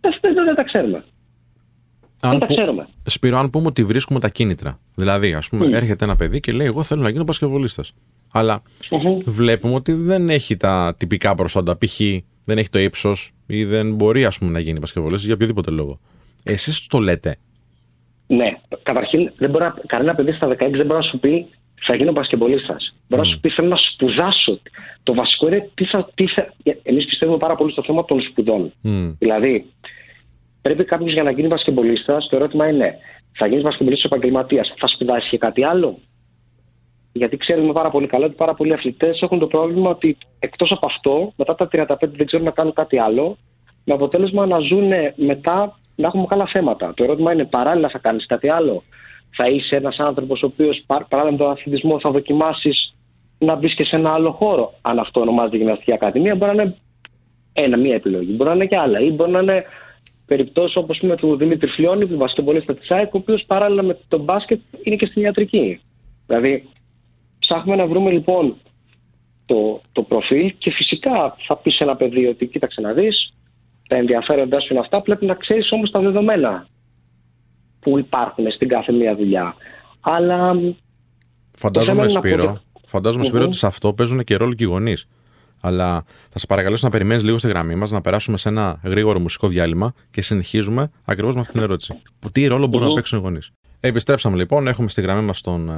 Δεν, 0.00 0.34
δεν, 0.44 0.54
τα 0.54 0.64
ξέρουμε. 0.64 1.04
Αν 2.26 2.38
δεν 2.38 2.48
τα 2.48 2.54
ξέρουμε. 2.54 2.88
Σπύρο, 3.06 3.38
αν 3.38 3.50
πούμε 3.50 3.66
ότι 3.66 3.84
βρίσκουμε 3.84 4.20
τα 4.20 4.28
κίνητρα. 4.28 4.78
Δηλαδή, 4.94 5.34
ας 5.34 5.48
πούμε, 5.48 5.66
mm. 5.66 5.72
έρχεται 5.72 6.04
ένα 6.04 6.16
παιδί 6.16 6.40
και 6.40 6.52
λέει: 6.52 6.66
Εγώ 6.66 6.82
θέλω 6.82 7.02
να 7.02 7.08
γίνω 7.08 7.24
πασκευολίστα. 7.24 7.82
Αλλά 8.32 8.62
mm-hmm. 8.62 9.22
βλέπουμε 9.24 9.74
ότι 9.74 9.92
δεν 9.92 10.28
έχει 10.28 10.56
τα 10.56 10.94
τυπικά 10.98 11.34
προσόντα. 11.34 11.78
Π.χ. 11.78 12.00
δεν 12.44 12.58
έχει 12.58 12.68
το 12.68 12.78
ύψος 12.78 13.30
ή 13.46 13.64
δεν 13.64 13.94
μπορεί 13.94 14.24
ας 14.24 14.38
πούμε, 14.38 14.50
να 14.50 14.58
γίνει 14.58 14.80
πασκευολίστα 14.80 15.26
για 15.26 15.34
οποιοδήποτε 15.34 15.70
λόγο. 15.70 15.98
Εσείς 16.44 16.86
το 16.86 16.98
λέτε. 16.98 17.36
Ναι. 18.26 18.58
Καταρχήν, 18.82 19.32
δεν 19.36 19.50
μπορεί, 19.50 19.64
κανένα 19.86 20.14
παιδί 20.14 20.32
στα 20.32 20.48
16 20.48 20.56
δεν 20.58 20.86
μπορεί 20.86 20.86
να 20.86 21.02
σου 21.02 21.18
πει 21.18 21.46
θα 21.86 21.94
γίνω 21.94 22.12
πασκευολίστα. 22.12 22.76
Mm. 22.76 22.94
Μπορεί 23.08 23.22
να 23.22 23.28
σου 23.28 23.40
πει 23.40 23.48
θέλω 23.50 23.68
να 23.68 23.76
σπουδάσω. 23.76 24.60
Το 25.02 25.14
βασικό 25.14 25.46
είναι 25.46 25.70
τι 25.74 25.84
θα. 25.84 26.10
Τι 26.14 26.26
θα... 26.26 26.52
Εμείς 26.82 27.04
πιστεύουμε 27.04 27.38
πάρα 27.38 27.54
πολύ 27.56 27.72
στο 27.72 27.82
θέμα 27.82 28.04
των 28.04 28.20
σπουδών. 28.20 28.72
Mm. 28.84 29.14
Δηλαδή, 29.18 29.66
πρέπει 30.66 30.84
κάποιος 30.84 31.12
για 31.12 31.22
να 31.22 31.30
γίνει 31.30 31.48
πασκευολίστα, 31.48 32.18
το 32.18 32.36
ερώτημα 32.36 32.68
είναι, 32.68 32.98
θα 33.32 33.46
γίνεις 33.46 33.62
πασκευολίστα 33.62 34.08
επαγγελματίας, 34.12 34.74
θα 34.78 34.86
σπουδάσεις 34.86 35.30
και 35.30 35.38
κάτι 35.38 35.64
άλλο; 35.64 35.98
Γιατί 37.12 37.36
ξέρουμε 37.36 37.72
πάρα 37.72 37.90
πολύ 37.90 38.06
καλά 38.06 38.26
ότι 38.26 38.34
πάρα 38.34 38.54
πολλοί 38.54 38.72
αθλητές 38.72 39.20
έχουν 39.22 39.38
το 39.38 39.46
πρόβλημα 39.46 39.90
ότι 39.90 40.16
εκτός 40.38 40.70
από 40.72 40.86
αυτό, 40.86 41.32
μετά 41.36 41.54
τα 41.54 41.68
35 41.72 42.16
δεν 42.16 42.26
ξέρουν 42.26 42.44
να 42.44 42.50
κάνουν 42.50 42.72
κάτι 42.72 42.98
άλλο, 42.98 43.36
με 43.84 43.94
αποτέλεσμα 43.94 44.46
να 44.46 44.58
ζουν 44.58 44.90
μετά 45.14 45.78
να 45.96 46.06
έχουμε 46.06 46.26
καλά 46.28 46.46
θέματα. 46.46 46.92
Το 46.96 47.04
ερώτημα 47.04 47.32
είναι 47.32 47.44
παράλληλα 47.44 47.88
θα 47.88 47.98
κάνεις 47.98 48.26
κάτι 48.26 48.48
άλλο; 48.48 48.82
Θα 49.30 49.48
είσαι 49.48 49.76
ένας 49.76 49.98
άνθρωπος 49.98 50.42
ο 50.42 50.46
οποίος 50.46 50.84
παράλληλα 50.86 51.30
με 51.32 51.38
τον 51.38 51.50
αθλητισμό 51.50 52.00
θα 52.00 52.10
δοκιμάσεις 52.10 52.94
να 53.38 53.54
μπεις 53.54 53.74
και 53.74 53.84
σε 53.84 53.96
ένα 53.96 54.10
άλλο 54.14 54.30
χώρο. 54.30 54.72
Αν 54.82 54.98
αυτό 54.98 55.20
ονομάζεται 55.20 55.56
γυμναστική 55.56 55.92
ακαδημία, 55.92 56.34
μπορεί 56.34 56.56
να 56.56 56.62
είναι 56.62 56.76
ένα, 57.52 57.76
μία 57.76 57.94
επιλογή. 57.94 58.32
Μπορεί 58.36 58.48
να 58.48 58.54
είναι 58.54 58.66
και 58.66 58.76
άλλα. 58.76 59.00
Ή 59.00 59.10
μπορεί 59.10 59.30
να 59.30 59.40
είναι 59.40 59.64
περιπτώσεις 60.26 60.76
όπως 60.76 61.02
του 61.16 61.36
Δημήτρη 61.36 61.68
Φλιώνη, 61.68 62.06
του 62.06 62.16
βασκεμπολίστα 62.16 62.74
τη 62.74 62.86
ΑΕΚ, 62.88 63.14
ο 63.14 63.18
οποίος 63.18 63.44
παράλληλα 63.46 63.82
με 63.82 63.98
τον 64.08 64.20
μπάσκετ 64.20 64.60
είναι 64.82 64.96
και 64.96 65.06
στην 65.06 65.22
ιατρική. 65.22 65.80
Δηλαδή, 66.26 66.68
ψάχνουμε 67.38 67.76
να 67.76 67.86
βρούμε 67.86 68.10
λοιπόν 68.10 68.56
το, 69.46 69.80
το 69.92 70.02
προφίλ 70.02 70.54
και 70.58 70.70
φυσικά 70.70 71.36
θα 71.46 71.56
πεις 71.56 71.74
σε 71.74 71.84
ένα 71.84 71.96
παιδί 71.96 72.26
ότι 72.26 72.46
κοίταξε 72.46 72.80
να 72.80 72.92
δεις, 72.92 73.34
τα 73.88 73.96
ενδιαφέροντά 73.96 74.60
σου 74.60 74.68
είναι 74.70 74.80
αυτά. 74.80 75.02
Πρέπει 75.02 75.26
να 75.26 75.34
ξέρεις 75.34 75.72
όμως 75.72 75.90
τα 75.90 76.00
δεδομένα 76.00 76.66
που 77.80 77.98
υπάρχουν 77.98 78.52
στην 78.52 78.68
κάθε 78.68 78.92
μία 78.92 79.16
δουλειά. 79.16 79.54
Αλλά. 80.00 80.60
Φαντάζομαι, 81.56 82.08
Σπύρο, 82.08 82.60
φαντάζομαι, 82.86 83.24
Σπύρο, 83.24 83.44
ότι 83.44 83.56
σε 83.56 83.66
αυτό 83.66 83.92
παίζουν 83.92 84.24
και 84.24 84.36
ρόλο 84.36 84.54
και 84.54 84.64
οι 84.64 84.66
γονείς. 84.66 85.08
Αλλά 85.66 86.04
θα 86.28 86.38
σε 86.38 86.46
παρακαλέσω 86.46 86.86
να 86.86 86.92
περιμένεις 86.92 87.24
λίγο 87.24 87.38
στη 87.38 87.48
γραμμή 87.48 87.74
μας, 87.74 87.90
να 87.90 88.00
περάσουμε 88.00 88.36
σε 88.36 88.48
ένα 88.48 88.80
γρήγορο 88.82 89.18
μουσικό 89.18 89.48
διάλειμμα 89.48 89.92
και 90.10 90.22
συνεχίζουμε 90.22 90.90
ακριβώς 91.04 91.34
με 91.34 91.40
αυτή 91.40 91.52
την 91.52 91.62
ερώτηση. 91.62 92.02
Που 92.18 92.30
τι 92.30 92.46
ρόλο 92.46 92.66
μπορούν 92.66 92.88
να 92.88 92.94
παίξουν 92.94 93.18
οι 93.18 93.20
γονείς. 93.20 93.50
Επιστρέψαμε 93.80 94.36
λοιπόν, 94.36 94.66
έχουμε 94.68 94.88
στη 94.88 95.00
γραμμή 95.00 95.22
μας 95.22 95.40
τον 95.40 95.70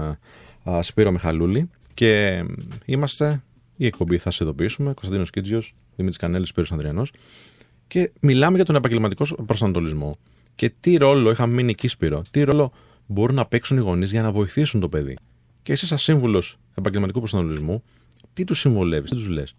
uh, 0.65 0.79
Σπύρο 0.83 1.11
Μιχαλούλη 1.11 1.71
και 1.95 2.43
είμαστε 2.85 3.43
η 3.77 3.87
εκπομπή 3.87 4.19
θα 4.19 4.31
σε 4.31 4.45
ειδοποιήσουμε. 4.45 4.93
Κωνσταντίνος 4.93 5.31
Κίτζιος, 5.31 5.75
Δημήτρης 5.97 6.19
Κανέλης, 6.19 6.49
Σπύρος 6.49 6.73
Ανδριανός. 6.73 7.13
Και 7.87 8.13
μιλάμε 8.21 8.57
για 8.57 8.65
τον 8.65 8.75
επαγγελματικό 8.75 9.25
προσανατολισμό. 9.47 10.19
Και 10.55 10.73
τι 10.81 10.97
ρόλο, 10.97 11.31
είχαμε 11.31 11.55
μείνει 11.55 11.71
εκεί 11.71 11.89
Σπύρο, 11.89 12.23
τι 12.31 12.43
ρόλο 12.43 12.73
μπορούν 13.07 13.35
να 13.35 13.47
παίξουν 13.47 13.77
οι 13.77 13.81
γονείς 13.81 14.11
για 14.11 14.23
να 14.23 14.33
βοηθήσουν 14.33 14.81
το 14.81 14.89
παιδί. 14.89 15.17
Και 15.63 15.73
εσύ, 15.73 15.87
σαν 15.87 15.99
σύμβουλος 15.99 16.59
επαγγελματικού 16.75 17.19
προσανατολισμού, 17.19 17.83
τι 18.33 18.45
τους 18.45 18.61
συμβολεύεις, 18.61 19.11
τι 19.11 19.17
τους 19.17 19.29
λες; 19.29 19.55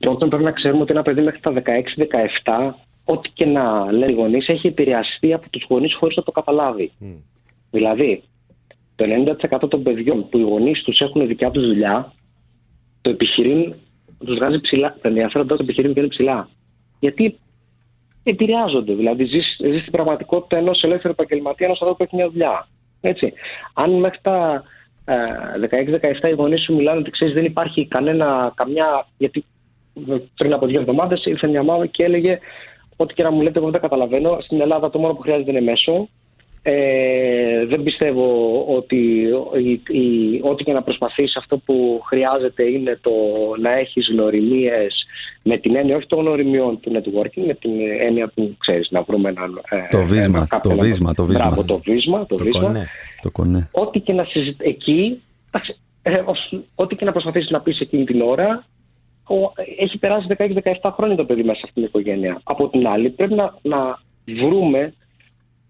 Πρώτον, 0.00 0.28
πρέπει 0.28 0.44
να 0.44 0.52
ξέρουμε 0.52 0.82
ότι 0.82 0.92
ένα 0.92 1.02
παιδί 1.02 1.20
μέχρι 1.20 1.40
τα 1.40 1.52
16-17, 1.52 2.74
ό,τι 3.04 3.30
και 3.30 3.46
να 3.46 3.92
λέει 3.92 4.08
οι 4.08 4.14
γονείς, 4.14 4.48
έχει 4.48 4.66
επηρεαστεί 4.66 5.32
από 5.32 5.48
τους 5.50 5.66
γονείς 5.68 5.94
χωρίς 5.94 6.16
να 6.16 6.22
το 6.22 6.30
καταλάβει. 6.30 6.92
Mm. 7.00 7.16
Δηλαδή, 7.70 8.22
το 8.96 9.04
90% 9.64 9.68
των 9.68 9.82
παιδιών 9.82 10.28
που 10.28 10.38
οι 10.38 10.42
γονείς 10.42 10.82
τους 10.82 11.00
έχουν 11.00 11.26
δικιά 11.26 11.50
τους 11.50 11.66
δουλειά, 11.66 12.12
το 13.00 13.10
επιχειρήν 13.10 13.74
τους 14.24 14.36
βγάζει 14.36 14.60
ψηλά. 14.60 14.96
Τα 15.00 15.08
ενδιαφέροντα 15.08 15.56
του 15.56 15.62
επιχειρήν 15.62 15.92
είναι 15.96 16.06
ψηλά. 16.06 16.48
Γιατί 17.00 17.38
επηρεάζονται. 18.22 18.94
Δηλαδή, 18.94 19.24
ζεις 19.24 19.54
στην 19.80 19.92
πραγματικότητα 19.92 20.56
ενός 20.56 20.82
ελεύθερου 20.82 21.12
επαγγελματία, 21.12 21.66
ενός 21.66 21.80
ανθρώπου 21.80 21.96
που 21.96 22.02
έχει 22.02 22.16
μια 22.16 22.30
δουλειά. 22.30 22.68
Έτσι. 23.00 23.32
Αν 23.74 23.90
μέχρι 23.90 24.18
τα 24.22 24.64
16-17 25.04 26.28
οι 26.28 26.34
γονείς 26.34 26.62
σου 26.62 26.74
μιλάνε 26.74 27.00
ότι 27.00 27.10
ξέρεις 27.10 27.34
δεν 27.34 27.44
υπάρχει 27.44 27.86
κανένα, 27.86 28.52
καμιά. 28.56 29.06
Γιατί 29.16 29.44
πριν 30.36 30.52
από 30.52 30.66
δύο 30.66 30.80
εβδομάδες 30.80 31.24
ήρθε 31.24 31.46
μια 31.46 31.62
μάμα 31.62 31.86
και 31.86 32.04
έλεγε 32.04 32.38
Ό,τι 33.00 33.14
και 33.14 33.22
να 33.22 33.30
μου 33.30 33.40
λέτε, 33.40 33.58
εγώ 33.58 33.70
δεν 33.70 33.80
τα 33.80 33.88
καταλαβαίνω. 33.88 34.38
Στην 34.40 34.60
Ελλάδα 34.60 34.90
το 34.90 34.98
μόνο 34.98 35.14
που 35.14 35.20
χρειάζεται 35.20 35.50
είναι 35.50 35.60
μέσο. 35.60 36.08
Ε, 36.62 37.66
δεν 37.66 37.82
πιστεύω 37.82 38.26
ότι 38.76 38.96
η, 39.88 40.40
ό,τι 40.42 40.64
και 40.64 40.72
να 40.72 40.82
προσπαθείς 40.82 41.36
αυτό 41.36 41.58
που 41.58 42.00
χρειάζεται 42.06 42.62
είναι 42.62 42.98
το 43.00 43.10
να 43.60 43.72
έχεις 43.72 44.08
γνωριμίες 44.12 45.06
με 45.42 45.56
την 45.58 45.76
έννοια 45.76 45.96
όχι 45.96 46.06
των 46.06 46.18
γνωριμιών 46.18 46.80
του 46.80 46.92
networking 46.94 47.42
με 47.46 47.54
την 47.54 47.70
έννοια 48.00 48.28
που 48.34 48.54
ξέρεις 48.58 48.90
να 48.90 49.02
βρούμε 49.02 49.28
έναν 49.28 49.60
ε, 49.70 49.76
το 49.90 50.02
βίσμα, 50.02 50.46
ένα, 50.50 50.60
το 50.62 50.70
βίσμα, 50.70 51.14
το 51.14 51.24
βίσμα. 51.24 51.46
Μπράβο, 51.46 51.64
το 51.64 51.78
βίσμα, 51.78 52.26
το, 52.26 52.34
το 52.34 52.44
βίσμα. 52.44 52.60
Κονέ, 52.60 52.86
το 53.22 53.30
κονέ. 53.30 53.68
Ό,τι 53.72 54.00
και 54.00 54.12
να 54.12 54.24
συζητ... 54.24 54.60
εκεί 54.62 55.22
ε, 56.02 56.22
ό,τι 56.74 56.96
και 56.96 57.04
να 57.04 57.12
προσπαθήσεις 57.12 57.50
να 57.50 57.60
πεις 57.60 57.80
εκείνη 57.80 58.04
την 58.04 58.22
ώρα 58.22 58.64
έχει 59.78 59.98
περάσει 59.98 60.26
16-17 60.82 60.90
χρόνια 60.92 61.16
το 61.16 61.24
παιδί 61.24 61.42
μέσα 61.42 61.58
σε 61.58 61.64
αυτήν 61.66 61.82
την 61.82 61.84
οικογένεια. 61.84 62.40
Από 62.44 62.68
την 62.68 62.86
άλλη 62.86 63.10
πρέπει 63.10 63.34
να, 63.34 63.54
να 63.62 63.98
βρούμε 64.26 64.92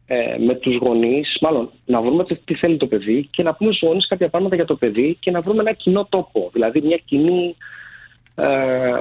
ε, 0.06 0.36
με 0.38 0.54
τους 0.54 0.76
γονείς, 0.76 1.38
μάλλον 1.40 1.70
να 1.86 2.00
βρούμε 2.00 2.24
τι 2.44 2.54
θέλει 2.54 2.76
το 2.76 2.86
παιδί 2.86 3.28
και 3.30 3.42
να 3.42 3.54
πούμε 3.54 3.72
στους 3.72 3.88
γονείς 3.88 4.06
κάποια 4.08 4.28
πράγματα 4.28 4.54
για 4.54 4.64
το 4.64 4.76
παιδί 4.76 5.16
και 5.20 5.30
να 5.30 5.40
βρούμε 5.40 5.60
ένα 5.60 5.72
κοινό 5.72 6.06
τόπο, 6.10 6.50
δηλαδή 6.52 6.80
μια 6.80 7.00
κοινή, 7.04 7.56
ε, 8.34 8.46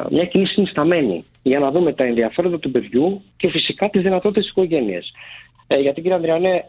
μια 0.10 0.26
κοινή 0.26 0.45
συνισταμένη 0.45 1.26
για 1.43 1.60
να 1.60 1.72
δούμε 1.72 1.93
τα 1.93 2.03
ενδιαφέροντα 2.03 2.60
του 2.60 2.72
παιδιού 2.72 3.22
και 3.38 3.49
φυσικά 3.49 3.89
τις 3.89 4.01
δυνατότητες 4.01 4.43
της 4.43 4.51
οικογένειας. 4.51 5.12
Ε, 5.68 5.80
γιατί 5.80 6.01
κύριε 6.01 6.16
Ανδριανέ, 6.16 6.66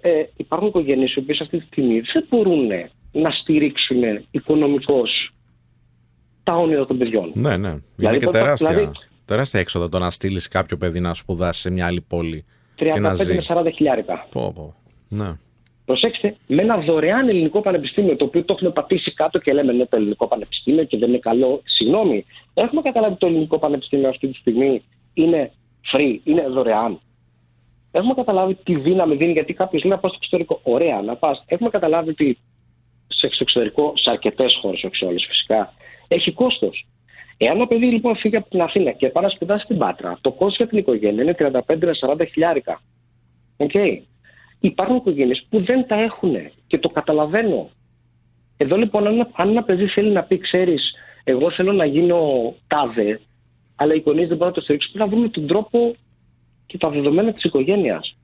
ε, 0.00 0.22
υπάρχουν 0.36 0.68
οικογένειες 0.68 1.14
οι 1.14 1.18
οποίες 1.18 1.40
αυτή 1.40 1.58
τη 1.58 1.64
στιγμή 1.66 2.00
δεν 2.12 2.26
μπορούν 2.28 2.68
να 3.12 3.30
στηρίξουν 3.30 4.02
οικονομικώς 4.30 5.32
τα 6.42 6.56
όνειρα 6.56 6.86
των 6.86 6.98
παιδιών. 6.98 7.30
Ναι, 7.34 7.56
ναι. 7.56 7.74
Δηλαδή, 7.96 8.16
είναι 8.16 8.24
και 8.24 8.30
τεράστια, 8.30 8.68
δηλαδή, 8.68 8.90
τεράστια 9.24 9.60
έξοδα 9.60 9.88
το 9.88 9.98
να 9.98 10.10
στείλεις 10.10 10.48
κάποιο 10.48 10.76
παιδί 10.76 11.00
να 11.00 11.14
σπουδάσει 11.14 11.60
σε 11.60 11.70
μια 11.70 11.86
άλλη 11.86 12.00
πόλη. 12.00 12.44
35 12.78 13.00
με 13.26 13.44
40 13.48 13.70
χιλιάρικα. 13.74 14.26
Πω, 14.30 14.52
πω. 14.54 14.74
Ναι. 15.08 15.36
Προσέξτε, 15.84 16.36
με 16.46 16.62
ένα 16.62 16.76
δωρεάν 16.76 17.28
ελληνικό 17.28 17.60
πανεπιστήμιο, 17.60 18.16
το 18.16 18.24
οποίο 18.24 18.44
το 18.44 18.52
έχουμε 18.52 18.70
πατήσει 18.70 19.14
κάτω 19.14 19.38
και 19.38 19.52
λέμε 19.52 19.72
ναι, 19.72 19.86
το 19.86 19.96
ελληνικό 19.96 20.28
πανεπιστήμιο 20.28 20.84
και 20.84 20.98
δεν 20.98 21.08
είναι 21.08 21.18
καλό. 21.18 21.62
Συγγνώμη, 21.64 22.24
έχουμε 22.54 22.82
καταλάβει 22.82 23.16
το 23.16 23.26
ελληνικό 23.26 23.58
πανεπιστήμιο 23.58 24.08
αυτή 24.08 24.28
τη 24.28 24.34
στιγμή 24.34 24.82
είναι 25.14 25.52
free, 25.92 26.18
είναι 26.24 26.48
δωρεάν. 26.48 27.00
Έχουμε 27.90 28.14
καταλάβει 28.14 28.54
τι 28.54 28.76
δύναμη 28.76 29.16
δίνει, 29.16 29.32
γιατί 29.32 29.52
κάποιος 29.52 29.82
λέει 29.82 29.92
να 29.92 29.98
πάω 29.98 30.10
στο 30.10 30.18
εξωτερικό. 30.22 30.60
Ωραία, 30.62 31.02
να 31.02 31.16
πας. 31.16 31.44
Έχουμε 31.46 31.70
καταλάβει 31.70 32.10
ότι 32.10 32.38
σε 33.06 33.26
εξωτερικό, 33.26 33.92
σε 33.96 34.10
αρκετές 34.10 34.58
χώρες, 34.60 34.84
όχι 34.84 34.96
σε 34.96 35.04
όλες 35.04 35.26
φυσικά, 35.28 35.72
έχει 36.14 36.32
κόστος. 36.32 36.86
Εάν 37.36 37.58
το 37.58 37.66
παιδί 37.66 37.86
λοιπόν 37.86 38.16
φύγει 38.16 38.36
από 38.36 38.50
την 38.50 38.60
Αθήνα 38.60 38.90
και 38.90 39.08
πάει 39.08 39.24
να 39.24 39.30
σπουδάσει 39.30 39.64
στην 39.64 39.78
Πάτρα, 39.78 40.18
το 40.20 40.30
κόστος 40.30 40.56
για 40.56 40.66
την 40.66 40.78
οικογένεια 40.78 41.22
είναι 41.22 41.34
35 41.38 42.18
40 42.18 42.26
χιλιάρικα. 42.32 42.80
Okay. 43.56 43.98
Υπάρχουν 44.60 44.96
οικογένειες 44.96 45.46
που 45.50 45.64
δεν 45.64 45.86
τα 45.86 45.94
έχουν 45.94 46.34
και 46.66 46.78
το 46.78 46.88
καταλαβαίνω. 46.88 47.70
Εδώ 48.56 48.76
λοιπόν, 48.76 49.06
αν 49.32 49.48
ένα 49.48 49.62
παιδί 49.62 49.86
θέλει 49.86 50.10
να 50.10 50.22
πει, 50.22 50.38
ξέρεις, 50.38 50.94
εγώ 51.24 51.50
θέλω 51.50 51.72
να 51.72 51.84
γίνω 51.84 52.54
τάδε, 52.66 53.20
αλλά 53.76 53.94
οι 53.94 54.02
γονείς 54.04 54.28
δεν 54.28 54.36
μπορούν 54.36 54.52
να 54.52 54.58
το 54.58 54.60
στηρίξουν, 54.60 54.92
πρέπει 54.92 55.10
να 55.10 55.16
βρούμε 55.16 55.30
τον 55.30 55.46
τρόπο 55.46 55.90
και 56.66 56.78
τα 56.78 56.88
δεδομένα 56.88 57.32
της 57.32 57.44
οικογένειας. 57.44 58.16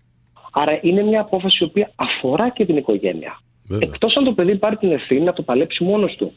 Άρα 0.53 0.79
είναι 0.83 1.03
μια 1.03 1.21
απόφαση 1.21 1.59
η 1.61 1.67
οποία 1.67 1.91
αφορά 1.97 2.51
και 2.51 2.67
την 2.67 2.77
οικογένεια. 2.77 3.41
Εκτός 3.79 4.17
αν 4.17 4.25
το 4.25 4.33
παιδί 4.33 4.57
πάρει 4.57 4.77
την 4.77 4.93
ευθύνη 4.93 5.21
να 5.21 5.33
το 5.33 5.43
παλέψει 5.43 5.85
μόνος 5.85 6.17
του. 6.17 6.33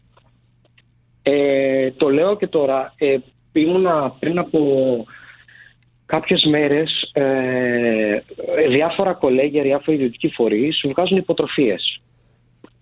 Ε, 1.24 1.92
το 1.92 2.10
λέω 2.10 2.38
και 2.38 2.48
τώρα. 2.48 2.94
Ε, 2.98 3.18
ήμουνα 3.54 4.16
πριν 4.20 4.38
από 4.38 4.60
κάποιες 6.06 6.46
μέρες 6.50 7.10
ε, 7.14 8.20
διάφορα 8.70 9.14
κολέγια, 9.14 9.64
διάφοροι 9.64 9.98
ιδιωτικοί 9.98 10.30
φορείς 10.30 10.82
βγάζουν 10.86 11.18
υποτροφίες. 11.18 12.02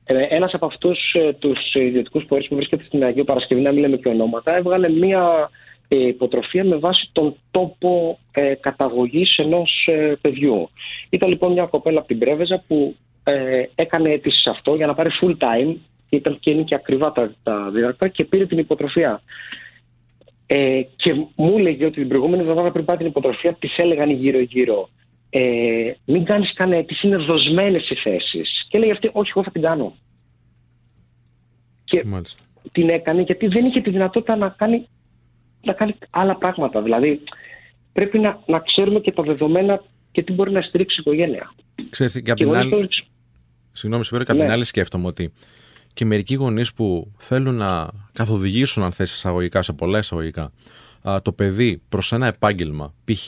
Ε, 0.04 0.22
ένας 0.30 0.54
από 0.54 0.66
αυτούς 0.66 1.14
ε, 1.14 1.34
τους 1.34 1.74
ιδιωτικούς 1.74 2.26
φορείς 2.28 2.48
που 2.48 2.56
βρίσκεται 2.56 2.84
στην 2.84 3.04
Αγίου 3.04 3.24
Παρασκευή, 3.24 3.62
να 3.62 3.72
μην 3.72 3.82
λέμε 3.82 3.98
και 3.98 4.10
ονόματα, 4.10 4.56
έβγαλε 4.56 4.90
μία 4.90 5.50
ε, 5.88 6.08
υποτροφία 6.08 6.64
με 6.64 6.76
βάση 6.76 7.10
τον 7.12 7.36
τόπο 7.52 8.20
ε, 8.32 8.54
καταγωγής 8.54 9.38
ενός 9.38 9.88
ε, 9.88 10.18
παιδιού. 10.22 10.70
Ήταν 11.10 11.30
λοιπόν 11.30 11.52
μια 11.52 11.66
κοπέλα 11.66 12.00
από 12.00 12.08
την 12.08 12.20
Πρέβεζα 12.20 12.64
που 12.68 12.96
ε, 13.24 13.64
έκανε 13.76 14.10
αίτηση 14.10 14.42
σε 14.42 14.50
αυτό 14.50 14.76
για 14.76 14.88
να 14.88 14.94
πάρει 14.94 15.10
full 15.22 15.36
time 15.38 15.76
ήταν 16.10 16.40
και 16.40 16.50
είναι 16.50 16.64
και 16.64 16.76
ακριβά 16.76 17.12
τα, 17.12 17.34
τα 17.44 17.70
δίδακτρα 17.70 18.08
και 18.08 18.26
πήρε 18.26 18.46
την 18.46 18.58
υποτροφία. 18.58 19.22
Ε, 20.46 20.82
και 20.96 21.14
μου 21.36 21.58
έλεγε 21.58 21.86
ότι 21.86 22.00
την 22.00 22.08
προηγούμενη 22.08 22.42
εβδομάδα 22.42 22.72
πριν 22.72 22.86
πάει 22.86 22.98
την 22.98 23.06
υποτροφία 23.06 23.54
της 23.54 23.78
έλεγαν 23.78 24.10
γύρω-γύρω. 24.10 24.90
Ε, 25.30 25.92
μην 26.06 26.24
κάνεις 26.24 26.54
κανένα 26.54 26.78
αίτηση, 26.78 27.08
είναι 27.08 27.18
δοσμένες 27.18 27.90
οι 27.90 27.96
θέσεις. 27.96 28.66
Και 28.70 28.78
έλεγε 28.78 28.92
αυτή, 28.92 29.10
Όχι, 29.14 29.30
εγώ 29.30 29.44
θα 29.44 29.52
την 29.52 29.62
κάνω. 29.62 29.96
Και 31.84 32.04
Μάλιστα. 32.06 32.44
την 32.72 32.90
έκανε 32.90 33.22
γιατί 33.22 33.48
δεν 33.48 33.66
είχε 33.66 33.82
τη 33.82 33.90
δυνατότητα 33.90 34.36
να 34.36 34.50
κάνει, 34.50 34.88
να 35.64 35.74
κάνει 35.74 35.96
άλλα 36.10 36.36
πράγματα. 36.36 36.82
Δηλαδή, 36.82 37.22
πρέπει 37.94 38.20
να, 38.20 38.40
να 38.46 38.60
ξέρουμε 38.60 39.00
και 39.00 39.12
τα 39.12 39.24
δεδομένα 39.24 39.84
και 40.12 40.24
τι 40.24 40.34
μπορεί 40.34 40.52
να 40.52 40.62
στηρίξει 40.62 40.96
η 41.00 41.02
οικογένεια. 41.06 41.54
Ξέρετε, 41.90 42.22
και, 42.22 42.32
από 42.32 42.40
την 42.40 42.56
άλλη. 42.56 42.90
Συγγνώμη, 43.72 44.04
και 44.04 44.16
από 44.16 44.26
την 44.26 44.46
ναι. 44.46 44.52
άλλη 44.52 44.64
σκέφτομαι 44.64 45.08
ότι 45.08 45.34
και 45.98 46.06
μερικοί 46.06 46.36
γονείς 46.36 46.74
που 46.74 47.12
θέλουν 47.18 47.56
να 47.56 47.88
καθοδηγήσουν, 48.14 48.84
αν 48.84 48.92
θέσει 48.92 49.14
εισαγωγικά, 49.16 49.62
σε 49.62 49.74
πολλά 49.74 50.00
εισαγωγικά, 50.00 50.52
το 51.22 51.32
παιδί 51.32 51.82
προς 51.90 52.12
ένα 52.12 52.28
επάγγελμα. 52.28 52.94
Π.χ. 53.06 53.28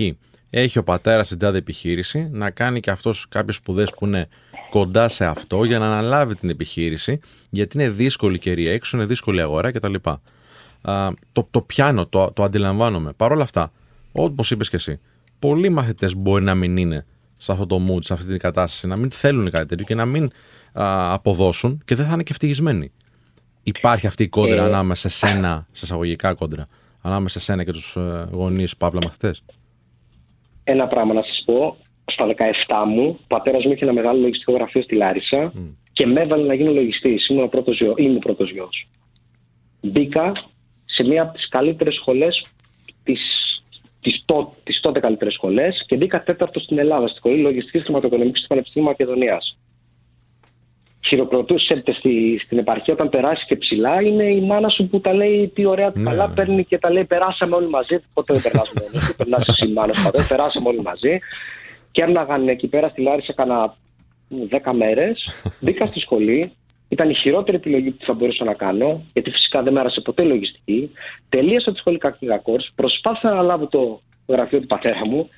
έχει 0.49 0.77
ο 0.77 0.83
πατέρας 0.83 1.27
την 1.27 1.37
τάδε 1.37 1.57
επιχείρηση, 1.57 2.29
να 2.31 2.49
κάνει 2.49 2.79
και 2.79 2.91
αυτός 2.91 3.25
κάποιες 3.29 3.55
σπουδές 3.55 3.89
που 3.89 4.05
είναι 4.05 4.27
κοντά 4.69 5.07
σε 5.07 5.25
αυτό 5.25 5.63
για 5.63 5.79
να 5.79 5.85
αναλάβει 5.85 6.35
την 6.35 6.49
επιχείρηση, 6.49 7.19
γιατί 7.49 7.77
είναι 7.77 7.89
δύσκολη 7.89 8.39
καιρή 8.39 8.67
έξω, 8.67 8.97
είναι 8.97 9.05
δύσκολη 9.05 9.41
αγορά 9.41 9.71
κτλ. 9.71 9.93
το, 11.31 11.47
το 11.51 11.61
πιάνω, 11.61 12.05
το, 12.05 12.31
το 12.31 12.43
αντιλαμβάνομαι. 12.43 13.13
Παρ' 13.13 13.31
όλα 13.31 13.43
αυτά, 13.43 13.71
όπως 14.11 14.51
είπες 14.51 14.69
και 14.69 14.75
εσύ, 14.75 14.99
πολλοί 15.39 15.69
μαθητές 15.69 16.15
μπορεί 16.15 16.43
να 16.43 16.55
μην 16.55 16.77
είναι 16.77 17.05
σε 17.37 17.51
αυτό 17.51 17.65
το 17.65 17.81
mood, 17.87 18.03
σε 18.03 18.13
αυτή 18.13 18.27
την 18.27 18.39
κατάσταση, 18.39 18.87
να 18.87 18.97
μην 18.97 19.11
θέλουν 19.11 19.49
κάτι 19.49 19.65
τέτοιο 19.65 19.85
και 19.85 19.95
να 19.95 20.05
μην 20.05 20.31
α, 20.73 21.13
αποδώσουν 21.13 21.81
και 21.85 21.95
δεν 21.95 22.05
θα 22.05 22.13
είναι 22.13 22.23
και 22.23 22.31
ευτυχισμένοι. 22.31 22.91
Υπάρχει 23.63 24.07
αυτή 24.07 24.23
η 24.23 24.27
κόντρα 24.27 24.63
ε, 24.63 24.65
ανάμεσα 24.65 25.09
σε 25.09 25.17
σένα, 25.17 25.67
σε 25.71 25.85
εισαγωγικά 25.85 26.33
κόντρα, 26.33 26.67
ανάμεσα 27.01 27.39
σε 27.39 27.45
σένα 27.45 27.63
και 27.63 27.71
τους 27.71 27.95
ε, 27.95 28.27
γονείς 28.31 28.77
παύλα 28.77 29.01
μαθητές; 29.03 29.43
Ένα 30.63 30.87
πράγμα 30.87 31.13
να 31.13 31.21
σας 31.21 31.43
πω. 31.45 31.77
Στα 32.05 32.25
17 32.27 32.33
μου, 32.87 33.17
ο 33.21 33.25
πατέρας 33.27 33.65
μου 33.65 33.71
είχε 33.71 33.83
ένα 33.83 33.93
μεγάλο 33.93 34.19
λογιστικό 34.19 34.51
γραφείο 34.51 34.81
στη 34.81 34.95
Λάρισα 34.95 35.51
mm. 35.55 35.75
και 35.93 36.05
με 36.05 36.21
έβαλε 36.21 36.47
να 36.47 36.53
γίνω 36.53 36.71
λογιστής. 36.71 37.27
Ήμουν 37.27 37.43
ο 37.43 37.47
πρώτος 37.47 37.77
γιο. 37.77 37.93
Είμαι 37.97 38.19
πρώτος 38.19 38.51
γιος. 38.51 38.87
Μπήκα 39.81 40.31
σε 40.85 41.03
μία 41.03 41.21
από 41.21 41.33
τις 41.33 41.49
καλύτερες 41.49 41.95
σχολές 41.95 42.45
της 43.03 43.19
τις, 44.01 44.23
τό, 44.25 44.53
τις 44.63 44.79
τότε 44.79 44.99
καλύτερες 44.99 45.33
σχολές 45.33 45.83
και 45.87 45.95
μπήκα 45.95 46.23
τέταρτος 46.23 46.63
στην 46.63 46.79
Ελλάδα, 46.79 47.07
στη 47.07 47.17
σχολή 47.17 47.41
λογιστικής 47.41 47.83
χρηματοοικονομικής 47.83 48.41
του 48.41 48.47
Πανεπιστημίου 48.47 48.87
Μακεδονίας 48.87 49.58
χειροκροτούσετε 51.05 51.93
στη, 51.93 52.41
στην 52.45 52.57
επαρχία 52.57 52.93
όταν 52.93 53.09
περάσει 53.09 53.45
και 53.45 53.55
ψηλά 53.55 54.01
είναι 54.01 54.23
η 54.23 54.41
μάνα 54.41 54.69
σου 54.69 54.87
που 54.87 54.99
τα 54.99 55.13
λέει 55.13 55.51
τι 55.55 55.65
ωραία 55.65 55.91
τι 55.91 55.99
ναι. 55.99 56.09
καλά 56.09 56.29
παίρνει 56.29 56.63
και 56.63 56.77
τα 56.77 56.91
λέει 56.91 57.05
περάσαμε 57.05 57.55
όλοι 57.55 57.69
μαζί. 57.69 57.99
Πότε 58.13 58.33
δεν 58.33 58.41
περάσαμε 58.41 58.81
όλοι 58.85 58.93
μαζί, 58.95 59.15
περνάς 59.15 59.47
εσύ 59.47 59.67
η 59.67 59.73
μάνα 59.73 59.93
σου, 59.93 60.11
περάσαμε 60.27 60.69
όλοι 60.69 60.81
μαζί. 60.81 61.19
Και 61.91 62.01
έρναγαν 62.01 62.47
εκεί 62.47 62.67
πέρα 62.67 62.89
στη 62.89 63.01
Λάρισα 63.01 63.33
κάνα 63.33 63.75
δέκα 64.27 64.73
μέρες. 64.73 65.43
Μπήκα 65.61 65.85
στη 65.85 65.99
σχολή, 65.99 66.51
ήταν 66.89 67.09
η 67.09 67.13
χειρότερη 67.13 67.57
επιλογή 67.57 67.91
που 67.91 68.05
θα 68.05 68.13
μπορούσα 68.13 68.43
να 68.43 68.53
κάνω, 68.53 69.01
γιατί 69.13 69.31
φυσικά 69.31 69.63
δεν 69.63 69.73
με 69.73 69.79
άρεσε 69.79 70.01
ποτέ 70.01 70.23
λογιστική. 70.23 70.91
Τελείωσα 71.29 71.71
τη 71.71 71.77
σχολή 71.77 71.97
κακή 71.97 72.27
προσπάθησα 72.75 73.33
να 73.33 73.41
λάβω 73.41 73.67
το 73.67 74.01
γραφείο 74.27 74.59
του 74.59 74.67
πατέρα 74.67 75.01
μου 75.09 75.29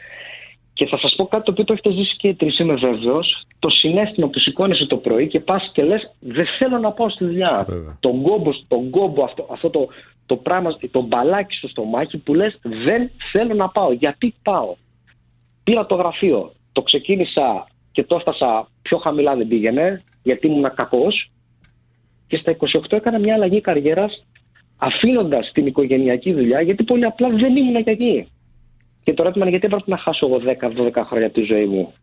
και 0.81 0.87
θα 0.87 0.97
σας 0.97 1.15
πω 1.15 1.25
κάτι 1.25 1.43
το 1.43 1.51
οποίο 1.51 1.63
το 1.63 1.73
έχετε 1.73 1.91
ζήσει 1.91 2.15
και 2.17 2.27
οι 2.27 2.35
τρεις, 2.35 2.59
είμαι 2.59 2.73
βέβαιος. 2.73 3.45
Το 3.59 3.69
συνέστημα 3.69 4.27
που 4.27 4.39
σηκώνεσαι 4.39 4.85
το 4.85 4.97
πρωί 4.97 5.27
και 5.27 5.39
πας 5.39 5.69
και 5.73 5.83
λες: 5.83 6.13
Δεν 6.19 6.45
θέλω 6.57 6.77
να 6.77 6.91
πάω 6.91 7.09
στη 7.09 7.25
δουλειά. 7.25 7.65
Τον 7.99 8.21
κόμπο, 8.21 8.51
τον 8.67 8.89
κόμπο 8.89 9.23
αυτό, 9.23 9.47
αυτό 9.51 9.69
το, 9.69 9.87
το 10.25 10.35
πράγμα, 10.35 10.77
το 10.91 11.01
μπαλάκι 11.01 11.55
στο 11.55 11.67
στομάχι 11.67 12.17
που 12.17 12.33
λες: 12.33 12.59
Δεν 12.61 13.11
θέλω 13.31 13.53
να 13.53 13.69
πάω. 13.69 13.91
Γιατί 13.91 14.33
πάω; 14.43 14.75
Πήρα 15.63 15.85
το 15.85 15.95
γραφείο. 15.95 16.51
Το 16.71 16.81
ξεκίνησα 16.81 17.67
και 17.91 18.03
το 18.03 18.15
έφτασα 18.15 18.67
πιο 18.81 18.97
χαμηλά 18.97 19.35
δεν 19.35 19.47
πήγαινε, 19.47 20.03
γιατί 20.23 20.47
ήμουν 20.47 20.73
κακός. 20.73 21.31
Και 22.27 22.37
στα 22.37 22.51
28 22.51 22.57
έκανα 22.89 23.19
μια 23.19 23.33
αλλαγή 23.33 23.61
καριέρας 23.61 24.23
αφήνοντας 24.77 25.51
την 25.53 25.65
οικογενειακή 25.65 26.33
δουλειά, 26.33 26.61
γιατί 26.61 26.83
πολύ 26.83 27.05
απλά 27.05 27.29
δεν 27.29 27.55
ήμουν 27.55 27.83
και 27.83 27.91
εκεί. 27.91 28.27
Και 29.03 29.13
το 29.13 29.23
ερώτημα 29.23 29.45
είναι 29.45 29.57
γιατί 29.57 29.65
έπρεπε 29.65 29.91
να 29.91 29.97
χάσω 29.97 30.25
εγώ 30.25 30.41
10-12 30.91 31.03
χρόνια 31.05 31.27
από 31.27 31.39
τη 31.39 31.41
ζωή 31.41 31.65
μου 31.65 31.93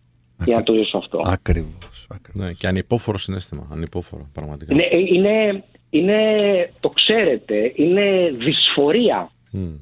για 0.45 0.57
να 0.57 0.63
το 0.63 0.75
ζήσω 0.75 0.99
αυτό; 0.99 1.23
Ακριβώς. 1.27 2.07
Ναι, 2.33 2.53
και 2.53 2.67
ανυπόφορο 2.67 3.19
συνέστημα. 3.19 3.69
Ανυπόφορο, 3.73 4.29
πραγματικά. 4.33 4.75
Είναι, 4.75 4.89
είναι, 4.93 5.65
είναι 5.91 6.19
το 6.81 6.89
ξέρετε, 6.89 7.73
είναι 7.75 8.35
δυσφορία. 8.39 9.31
Mm. 9.53 9.81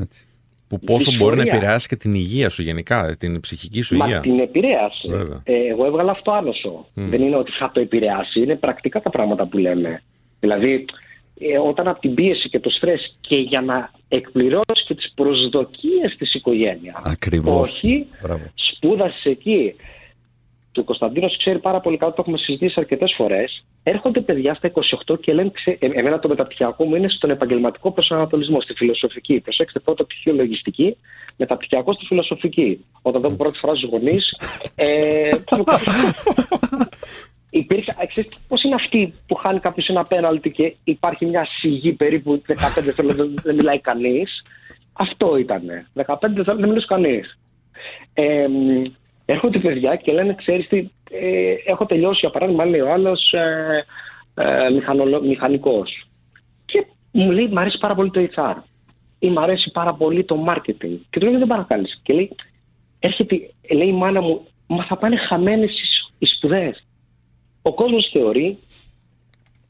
Έτσι. 0.00 0.26
Που 0.68 0.78
πόσο 0.78 1.12
μπορεί 1.18 1.36
να 1.36 1.42
επηρεάσει 1.42 1.88
και 1.88 1.96
την 1.96 2.14
υγεία 2.14 2.48
σου 2.48 2.62
γενικά, 2.62 3.16
την 3.18 3.40
ψυχική 3.40 3.82
σου 3.82 3.96
Μα 3.96 4.06
υγεία. 4.06 4.20
την 4.20 4.38
επηρέασε. 4.38 5.40
Ε, 5.44 5.52
εγώ 5.70 5.86
έβγαλα 5.86 6.10
αυτό 6.10 6.30
άνοσο. 6.32 6.86
Δεν 6.94 7.22
είναι 7.22 7.36
ότι 7.36 7.50
θα 7.58 7.70
το 7.74 7.80
επηρεάσει, 7.80 8.40
είναι 8.40 8.56
πρακτικά 8.56 9.00
τα 9.00 9.10
πράγματα 9.10 9.46
που 9.46 9.58
λέμε. 9.58 10.02
Δηλαδή, 10.40 10.84
ε, 11.38 11.58
όταν 11.58 11.88
από 11.88 12.00
την 12.00 12.14
πίεση 12.14 12.48
και 12.48 12.60
το 12.60 12.70
στρες 12.70 13.16
και 13.20 13.36
για 13.36 13.60
να 13.60 13.90
εκπληρώσει 14.16 14.84
και 14.86 14.94
τις 14.94 15.12
προσδοκίες 15.14 16.14
της 16.18 16.34
οικογένειας. 16.34 17.00
Ακριβώς. 17.04 17.72
Όχι, 17.74 18.06
Μπράβο. 18.22 18.50
σπούδασες 18.54 19.24
εκεί. 19.24 19.74
του 20.72 20.84
Κωνσταντίνος 20.84 21.36
ξέρει 21.38 21.58
πάρα 21.58 21.80
πολύ 21.80 21.96
καλά, 21.96 22.12
το 22.12 22.16
έχουμε 22.20 22.38
συζητήσει 22.38 22.74
αρκετές 22.78 23.14
φορές. 23.16 23.64
Έρχονται 23.82 24.20
παιδιά 24.20 24.54
στα 24.54 24.70
28 25.06 25.20
και 25.20 25.32
λένε: 25.32 25.50
ξέ, 25.50 25.70
ε, 25.70 25.86
Εμένα 25.92 26.18
το 26.18 26.28
μεταπτυχιακό 26.28 26.84
μου 26.84 26.94
είναι 26.94 27.08
στον 27.08 27.30
επαγγελματικό 27.30 27.90
προσανατολισμό, 27.92 28.60
στη 28.60 28.72
φιλοσοφική. 28.74 29.40
Προσέξτε 29.40 29.78
πρώτο 29.78 30.04
πτυχίο 30.04 30.32
λογιστική, 30.32 30.96
μεταπτυχιακό 31.36 31.92
στη 31.92 32.04
φιλοσοφική. 32.04 32.84
Όταν 33.02 33.20
δω 33.20 33.30
πρώτη 33.30 33.58
φορά 33.58 33.74
στους 33.74 33.90
γονείς. 33.90 34.36
Ε, 34.74 35.30
υπήρχε. 37.58 37.92
Ξέρετε 38.08 38.36
πώς 38.48 38.62
είναι 38.62 38.74
αυτή 38.74 39.14
που 39.26 39.34
χάνει 39.34 39.60
κάποιος 39.60 39.88
ένα 39.88 40.04
πέναλτι 40.04 40.50
και 40.50 40.74
υπάρχει 40.84 41.26
μια 41.26 41.46
σιγή 41.58 41.92
περίπου 41.92 42.42
15 42.46 42.54
δευτερόλεπτα, 42.84 43.42
δεν 43.42 43.54
μιλάει 43.54 43.80
κανείς. 43.80 44.42
Αυτό 44.92 45.36
ήταν. 45.36 45.62
15 45.62 45.86
δευτερόλεπτα 45.94 46.54
δεν 46.54 46.68
μιλούσε 46.68 46.86
κανείς. 46.86 47.38
Ε, 48.14 48.46
έρχονται 49.24 49.58
παιδιά 49.58 49.96
και 49.96 50.12
λένε, 50.12 50.34
ξέρεις 50.34 50.68
τι, 50.68 50.88
ε, 51.10 51.54
έχω 51.66 51.86
τελειώσει 51.86 52.18
για 52.20 52.30
παράδειγμα, 52.30 52.64
λέει 52.64 52.80
ο 52.80 52.92
άλλος 52.92 53.32
ε, 53.32 53.84
ε, 54.34 55.20
μηχανικός. 55.22 56.08
Και 56.64 56.86
μου 57.10 57.30
λέει, 57.30 57.46
μου 57.46 57.60
αρέσει 57.60 57.78
πάρα 57.78 57.94
πολύ 57.94 58.10
το 58.10 58.28
HR 58.34 58.54
ή 59.18 59.28
μου 59.28 59.40
αρέσει 59.40 59.70
πάρα 59.70 59.94
πολύ 59.94 60.24
το 60.24 60.44
marketing. 60.48 60.96
Και 61.10 61.18
του 61.20 61.26
λέει, 61.26 61.36
δεν 61.36 61.46
παρακάλεσε. 61.46 61.98
Και 62.02 62.12
λέει, 62.12 62.30
έρχεται, 62.98 63.50
λέει 63.70 63.88
η 63.88 63.92
μάνα 63.92 64.20
μου, 64.20 64.46
μα 64.66 64.84
θα 64.84 64.96
πάνε 64.96 65.16
χαμένες 65.16 65.70
οι 66.18 66.26
σπουδές. 66.26 66.84
Ο 67.66 67.74
κόσμος 67.74 68.08
θεωρεί 68.12 68.58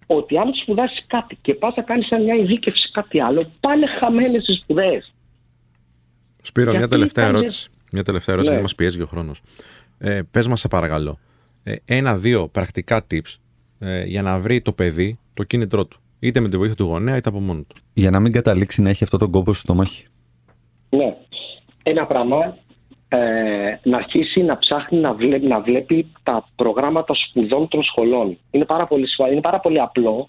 ότι 0.06 0.38
αν 0.38 0.54
σπουδάσεις 0.62 1.04
κάτι 1.06 1.38
και 1.40 1.54
πας 1.54 1.74
να 1.76 1.82
κάνεις 1.82 2.08
μια 2.24 2.34
ειδίκευση 2.34 2.90
κάτι 2.92 3.20
άλλο, 3.20 3.50
πάνε 3.60 3.86
χαμένες 3.86 4.48
οι 4.48 4.52
σπουδέ. 4.52 5.04
Σπύρο, 6.42 6.74
μια 6.74 6.88
τελευταία 6.88 7.26
ερώτηση. 7.26 7.70
Μια 7.92 8.02
τελευταία 8.02 8.34
ερώτηση, 8.34 8.54
ναι. 8.54 8.60
μας 8.62 8.74
πιέζει 8.74 8.96
και 8.96 9.02
ο 9.02 9.06
χρόνος. 9.06 9.40
Ε, 9.98 10.20
Πες 10.30 10.46
μας, 10.46 10.60
σε 10.60 10.68
παρακαλώ, 10.68 11.18
ε, 11.62 11.74
ένα-δύο 11.84 12.48
πρακτικά 12.48 13.06
tips 13.10 13.36
ε, 13.78 14.04
για 14.04 14.22
να 14.22 14.38
βρει 14.38 14.60
το 14.60 14.72
παιδί 14.72 15.18
το 15.34 15.42
κίνητρό 15.42 15.86
του. 15.86 16.00
Είτε 16.18 16.40
με 16.40 16.48
τη 16.48 16.56
βοήθεια 16.56 16.76
του 16.76 16.84
γονέα, 16.84 17.16
είτε 17.16 17.28
από 17.28 17.40
μόνο 17.40 17.62
του. 17.62 17.76
Για 17.92 18.10
να 18.10 18.20
μην 18.20 18.32
καταλήξει 18.32 18.82
να 18.82 18.90
έχει 18.90 19.04
αυτό 19.04 19.18
τον 19.18 19.30
κόμπο 19.30 19.52
στο 19.52 19.74
μάχη. 19.74 20.06
Ναι. 20.90 21.16
Ένα 21.82 22.06
πράγμα, 22.06 22.56
ε, 23.16 23.78
να 23.82 23.96
αρχίσει 23.96 24.42
να 24.42 24.58
ψάχνει 24.58 24.98
να 24.98 25.12
βλέπει, 25.14 25.46
να 25.46 25.60
βλέπει 25.60 26.12
τα 26.22 26.48
προγράμματα 26.56 27.14
σπουδών 27.14 27.68
των 27.68 27.82
σχολών. 27.82 28.38
Είναι 28.50 28.64
πάρα 28.64 28.86
πολύ, 28.86 29.06
είναι 29.30 29.40
πάρα 29.40 29.60
πολύ 29.60 29.80
απλό, 29.80 30.28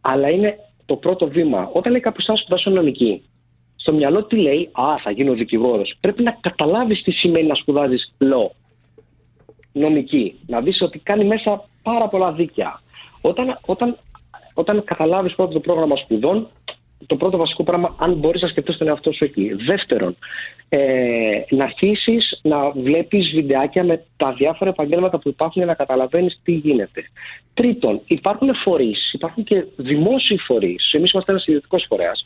αλλά 0.00 0.30
είναι 0.30 0.58
το 0.86 0.96
πρώτο 0.96 1.28
βήμα. 1.28 1.70
Όταν 1.72 1.92
λέει 1.92 2.00
κάποιος 2.00 2.24
θα 2.26 2.36
σπουδάσω 2.36 2.70
νομική, 2.70 3.22
στο 3.76 3.92
μυαλό 3.92 4.24
τι 4.24 4.36
λέει, 4.36 4.68
Α, 4.72 4.98
θα 5.02 5.10
γίνω 5.10 5.32
δικηγόρος. 5.32 5.96
Πρέπει 6.00 6.22
να 6.22 6.38
καταλάβεις 6.40 7.02
τι 7.02 7.10
σημαίνει 7.10 7.46
να 7.46 7.54
σπουδάζεις 7.54 8.14
law, 8.20 8.50
νομική. 9.72 10.38
Να 10.46 10.60
δεις 10.60 10.82
ότι 10.82 10.98
κάνει 10.98 11.24
μέσα 11.24 11.64
πάρα 11.82 12.08
πολλά 12.08 12.32
δίκαια. 12.32 12.80
Όταν, 13.20 13.58
όταν, 13.66 13.96
όταν 14.54 14.84
καταλάβεις 14.84 15.34
πρώτο 15.34 15.52
το 15.52 15.60
πρόγραμμα 15.60 15.96
σπουδών, 15.96 16.48
το 17.06 17.16
πρώτο 17.16 17.36
βασικό 17.36 17.62
πράγμα, 17.62 17.94
αν 17.98 18.14
μπορείς 18.14 18.42
να 18.42 18.48
σκεφτείς 18.48 18.76
τον 18.76 18.88
εαυτό 18.88 19.12
σου 19.12 19.24
εκεί. 19.24 19.52
Δεύτερον, 19.66 20.16
ε, 20.76 21.44
να 21.50 21.64
αρχίσει 21.64 22.16
να 22.42 22.70
βλέπεις 22.70 23.30
βιντεάκια 23.34 23.84
με 23.84 24.04
τα 24.16 24.32
διάφορα 24.32 24.70
επαγγέλματα 24.70 25.18
που 25.18 25.28
υπάρχουν 25.28 25.62
για 25.62 25.70
να 25.70 25.74
καταλαβαίνεις 25.74 26.40
τι 26.44 26.52
γίνεται. 26.52 27.02
Τρίτον, 27.54 28.00
υπάρχουν 28.06 28.54
φορείς, 28.54 29.12
υπάρχουν 29.12 29.44
και 29.44 29.64
δημόσιοι 29.76 30.38
φορείς. 30.38 30.92
Εμείς 30.92 31.12
είμαστε 31.12 31.32
ένας 31.32 31.46
ιδιωτικός 31.46 31.84
φορέας 31.88 32.24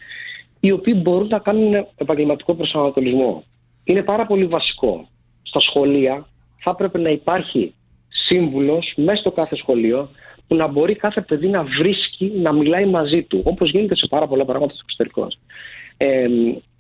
οι 0.61 0.70
οποίοι 0.70 0.94
μπορούν 1.03 1.28
να 1.28 1.38
κάνουν 1.38 1.86
επαγγελματικό 1.96 2.55
προσανατολισμό. 2.55 3.44
Είναι 3.84 4.03
πάρα 4.03 4.26
πολύ 4.26 4.44
βασικό. 4.44 5.09
Στα 5.42 5.61
σχολεία 5.61 6.26
θα 6.59 6.70
έπρεπε 6.70 6.99
να 6.99 7.11
υπάρχει 7.11 7.74
σύμβουλος 8.09 8.92
μέσα 8.96 9.20
στο 9.20 9.30
κάθε 9.30 9.57
σχολείο 9.57 10.09
που 10.46 10.55
να 10.55 10.66
μπορεί 10.66 10.94
κάθε 10.94 11.20
παιδί 11.20 11.49
να 11.49 11.64
βρίσκει, 11.64 12.32
να 12.36 12.53
μιλάει 12.53 12.86
μαζί 12.86 13.22
του, 13.22 13.40
όπως 13.44 13.70
γίνεται 13.70 13.96
σε 13.96 14.07
πάρα 14.07 14.26
πολλά 14.26 14.44
πράγματα 14.44 14.72
στο 14.74 14.82
εξωτερικό. 14.84 15.26
Ε, 15.96 16.28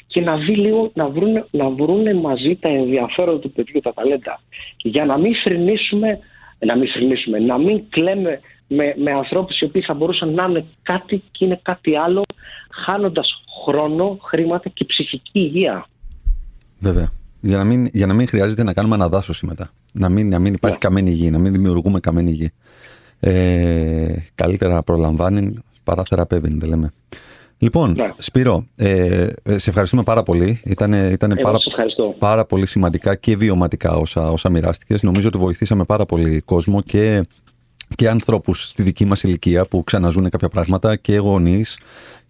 και 0.08 0.20
να 0.20 0.36
δει 0.36 0.54
λίγο, 0.54 0.90
να 0.94 1.08
βρουν, 1.08 1.44
να 1.50 1.68
βρουν 1.68 2.16
μαζί 2.16 2.56
τα 2.60 2.68
ενδιαφέροντα 2.68 3.38
του 3.38 3.52
παιδιού, 3.52 3.80
τα 3.80 3.94
ταλέντα. 3.94 4.40
Για 4.82 5.04
να 5.04 5.18
μην 5.18 5.32
φρυνήσουμε, 5.44 6.18
να 6.58 6.76
μην 6.76 6.88
φρυνήσουμε, 6.88 7.38
να 7.38 7.58
μην 7.58 7.84
κλαίμε 7.88 8.40
με, 8.68 8.94
με 8.96 9.12
ανθρώπους 9.12 9.60
οι 9.60 9.64
οποίοι 9.64 9.82
θα 9.82 9.94
μπορούσαν 9.94 10.34
να 10.34 10.44
είναι 10.44 10.64
κάτι 10.82 11.22
και 11.30 11.44
είναι 11.44 11.60
κάτι 11.62 11.96
άλλο, 11.96 12.22
χάνοντας 12.84 13.42
χρόνο, 13.64 14.18
χρήματα 14.22 14.68
και 14.68 14.84
ψυχική 14.84 15.38
υγεία. 15.38 15.86
Βέβαια. 16.78 17.12
Για 17.40 17.56
να 17.56 17.64
μην, 17.64 17.86
για 17.92 18.06
να 18.06 18.14
μην 18.14 18.28
χρειάζεται 18.28 18.62
να 18.62 18.72
κάνουμε 18.72 18.94
αναδάσωση 18.94 19.46
μετά. 19.46 19.70
Να 19.92 20.08
μην, 20.08 20.28
να 20.28 20.38
μην 20.38 20.54
υπάρχει 20.54 20.78
yeah. 20.80 20.90
Ναι. 20.90 20.94
καμένη 20.94 21.10
γη, 21.10 21.30
να 21.30 21.38
μην 21.38 21.52
δημιουργούμε 21.52 22.00
καμένη 22.00 22.30
γη. 22.30 22.50
Ε, 23.20 24.14
καλύτερα 24.34 24.74
να 24.74 24.82
προλαμβάνει 24.82 25.54
παρά 25.84 26.02
θεραπεύει, 26.08 26.56
δεν 26.58 26.68
λέμε. 26.68 26.92
Λοιπόν, 27.58 27.92
yeah. 27.92 27.96
Ναι. 27.96 28.12
Σπύρο, 28.16 28.66
ε, 28.76 29.26
σε 29.44 29.70
ευχαριστούμε 29.70 30.02
πάρα 30.02 30.22
πολύ. 30.22 30.60
Ήταν 30.64 30.92
ήτανε 30.92 31.34
πάρα, 31.34 31.58
πάρα 32.18 32.44
πολύ 32.44 32.66
σημαντικά 32.66 33.14
και 33.14 33.36
βιωματικά 33.36 33.92
όσα, 33.92 34.30
όσα 34.30 34.50
μοιράστηκες. 34.50 35.02
Νομίζω 35.02 35.28
ότι 35.28 35.38
βοηθήσαμε 35.38 35.84
πάρα 35.84 36.06
πολύ 36.06 36.40
κόσμο 36.40 36.82
και, 36.82 37.24
και 37.94 38.08
ανθρώπους 38.08 38.68
στη 38.68 38.82
δική 38.82 39.04
μας 39.04 39.22
ηλικία 39.22 39.64
που 39.64 39.84
ξαναζούν 39.84 40.30
κάποια 40.30 40.48
πράγματα 40.48 40.96
και 40.96 41.16
γονείς 41.16 41.78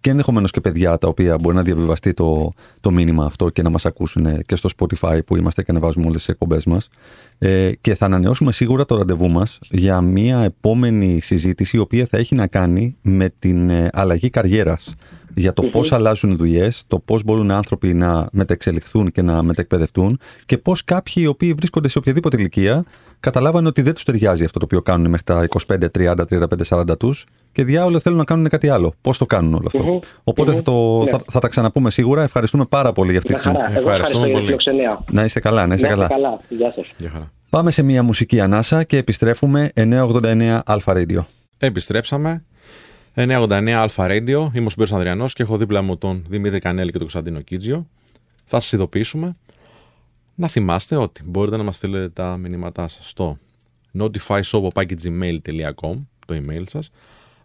και 0.01 0.09
ενδεχομένως 0.09 0.51
και 0.51 0.61
παιδιά 0.61 0.97
τα 0.97 1.07
οποία 1.07 1.37
μπορεί 1.37 1.55
να 1.55 1.61
διαβιβαστεί 1.61 2.13
το, 2.13 2.51
το 2.81 2.91
μήνυμα 2.91 3.25
αυτό 3.25 3.49
και 3.49 3.61
να 3.61 3.69
μας 3.69 3.85
ακούσουν 3.85 4.43
και 4.45 4.55
στο 4.55 4.69
Spotify 4.77 5.19
που 5.25 5.37
είμαστε 5.37 5.63
και 5.63 5.71
ανεβάζουμε 5.71 6.05
όλες 6.05 6.17
τις 6.17 6.27
εκπομπές 6.27 6.65
μας. 6.65 6.89
Ε, 7.37 7.71
και 7.81 7.95
θα 7.95 8.05
ανανεώσουμε 8.05 8.51
σίγουρα 8.51 8.85
το 8.85 8.97
ραντεβού 8.97 9.29
μας 9.29 9.59
για 9.69 10.01
μια 10.01 10.39
επόμενη 10.39 11.19
συζήτηση 11.21 11.77
η 11.77 11.79
οποία 11.79 12.07
θα 12.09 12.17
έχει 12.17 12.35
να 12.35 12.47
κάνει 12.47 12.95
με 13.01 13.29
την 13.39 13.69
ε, 13.69 13.89
αλλαγή 13.93 14.29
καριέρας. 14.29 14.95
Για 15.35 15.53
το 15.53 15.63
πώς 15.63 15.91
αλλάζουν 15.91 16.31
οι 16.31 16.35
δουλειές, 16.35 16.83
το 16.87 16.99
πώς 16.99 17.23
μπορούν 17.23 17.51
άνθρωποι 17.51 17.93
να 17.93 18.27
μεταξελιχθούν 18.31 19.11
και 19.11 19.21
να 19.21 19.43
μετακπαιδευτούν 19.43 20.19
και 20.45 20.57
πώς 20.57 20.83
κάποιοι 20.83 21.13
οι 21.15 21.27
οποίοι 21.27 21.53
βρίσκονται 21.53 21.87
σε 21.87 21.97
οποιαδήποτε 21.97 22.37
ηλικία 22.37 22.85
καταλάβανε 23.19 23.67
ότι 23.67 23.81
δεν 23.81 23.93
τους 23.93 24.03
ταιριάζει 24.03 24.43
αυτό 24.43 24.59
το 24.59 24.65
οποίο 24.65 24.81
κάνουν 24.81 25.09
μέχρι 25.09 25.25
τα 25.25 25.47
25, 25.67 25.85
30, 25.97 26.15
35, 26.29 26.45
40 26.67 26.99
τους 26.99 27.25
και 27.51 27.63
διάολο 27.63 27.99
θέλουν 27.99 28.17
να 28.17 28.23
κάνουν 28.23 28.49
κάτι 28.49 28.69
άλλο. 28.69 28.93
Πώς 29.01 29.17
το 29.17 29.25
κάνουν 29.25 29.53
όλο 29.53 29.67
αυτό. 29.67 29.99
οποτε 30.23 30.55
Θα, 30.55 30.61
το, 30.61 31.03
ναι. 31.03 31.09
θα, 31.09 31.19
θα, 31.31 31.39
τα 31.39 31.47
ξαναπούμε 31.47 31.91
σίγουρα. 31.91 32.23
Ευχαριστούμε 32.23 32.65
πάρα 32.65 32.91
πολύ 32.91 33.11
για 33.11 33.19
αυτή 33.19 33.33
την. 33.33 33.51
Ευχαριστούμε 33.75 34.27
πολύ. 34.27 34.55
Να 35.11 35.23
είστε 35.23 35.39
καλά, 35.39 35.67
να 35.67 35.73
είστε 35.73 35.87
καλά. 35.87 36.07
καλά. 36.07 36.39
Γεια 36.49 36.73
σας. 36.75 36.87
Πάμε 37.49 37.71
σε 37.71 37.83
μια 37.83 38.03
μουσική 38.03 38.39
ανάσα 38.39 38.83
και 38.83 38.97
επιστρέφουμε 38.97 39.71
989 39.75 40.59
Αλφα 40.65 40.93
Radio. 40.95 41.19
Επιστρέψαμε. 41.57 42.43
989 43.15 43.69
Αλφα 43.69 44.07
Radio. 44.09 44.49
Είμαι 44.53 44.65
ο 44.65 44.69
Σπύρος 44.69 44.93
Ανδριανός 44.93 45.33
και 45.33 45.43
έχω 45.43 45.57
δίπλα 45.57 45.81
μου 45.81 45.97
τον 45.97 46.25
Δημήτρη 46.27 46.59
Κανέλη 46.59 46.85
και 46.85 46.91
τον 46.91 47.01
Κωνσταντίνο 47.01 47.41
Κίτζιο. 47.41 47.87
Θα 48.45 48.59
σας 48.59 48.71
ειδοποιήσουμε 48.71 49.37
να 50.35 50.47
θυμάστε 50.47 50.95
ότι 50.95 51.21
μπορείτε 51.25 51.57
να 51.57 51.63
μας 51.63 51.75
στείλετε 51.75 52.09
τα 52.09 52.37
μηνύματά 52.37 52.87
σας 52.87 53.09
στο 53.09 53.37
notifyshop.gmail.com 53.99 56.05
το 56.25 56.35
email 56.35 56.63
σας. 56.65 56.89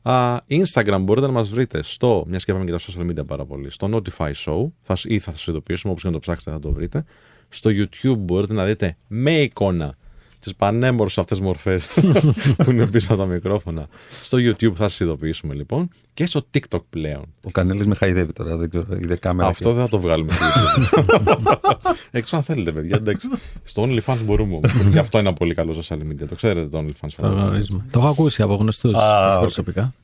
Uh, 0.07 0.38
Instagram 0.48 1.00
μπορείτε 1.00 1.26
να 1.26 1.32
μας 1.32 1.48
βρείτε 1.48 1.82
στο, 1.82 2.24
μιας 2.26 2.44
και 2.44 2.52
και 2.52 2.70
τα 2.70 2.78
social 2.78 3.11
media 3.11 3.26
πάρα 3.26 3.44
πολύ, 3.44 3.70
στο 3.70 3.88
Notify 3.92 4.32
Show 4.44 4.66
θα, 4.82 4.96
ή 5.05 5.18
θα 5.18 5.30
σας 5.30 5.46
ειδοποιήσουμε 5.46 5.90
όπως 5.92 6.02
και 6.02 6.09
να 6.09 6.14
το 6.14 6.20
ψάξετε 6.20 6.50
θα 6.50 6.59
το 6.59 6.72
βρείτε. 6.72 7.05
Στο 7.48 7.70
YouTube 7.70 8.18
μπορείτε 8.18 8.55
να 8.55 8.64
δείτε 8.64 8.96
με 9.09 9.30
εικόνα 9.30 9.96
τις 10.45 10.55
πανέμορφες 10.55 11.18
αυτές 11.18 11.40
μορφές 11.40 11.86
που 12.64 12.70
είναι 12.70 12.86
πίσω 12.86 13.12
από 13.12 13.22
τα 13.22 13.28
μικρόφωνα. 13.28 13.86
Στο 14.22 14.38
YouTube 14.38 14.74
θα 14.74 14.88
σας 14.88 15.01
ειδοποιήσουμε 15.01 15.55
λοιπόν 15.55 15.88
και 16.14 16.26
στο 16.26 16.47
TikTok 16.55 16.82
πλέον. 16.90 17.24
Ο 17.42 17.51
Κανέλης 17.51 17.86
με 17.86 17.95
χαϊδεύει 17.95 18.32
τώρα, 18.32 18.57
δεν 18.57 18.70
ξέρω, 18.70 18.86
είδε 19.01 19.16
κάμερα. 19.16 19.49
Αυτό 19.49 19.68
και... 19.68 19.74
δεν 19.74 19.84
θα 19.84 19.88
το 19.88 20.01
βγάλουμε 20.01 20.32
στο 20.32 20.45
YouTube. 20.45 21.92
Έξω 22.11 22.36
αν 22.36 22.42
θέλετε, 22.42 22.72
παιδιά. 22.72 22.97
Εντάξει. 22.97 23.28
Στο 23.64 23.82
OnlyFans 23.82 24.18
μπορούμε. 24.24 24.61
Γι' 24.90 24.99
αυτό 24.99 25.18
είναι 25.18 25.28
ένα 25.28 25.36
πολύ 25.36 25.55
καλό 25.55 25.82
social 25.82 25.96
media. 25.96 26.29
Το 26.29 26.34
ξέρετε 26.34 26.66
το 26.66 26.79
OnlyFans. 26.79 27.08
Το 27.16 27.26
γνωρίζουμε. 27.26 27.84
Το 27.91 27.99
έχω 27.99 28.08
ακούσει 28.08 28.42
από 28.42 28.54
γνωστούς 28.54 28.95
προσωπικά. 29.41 29.95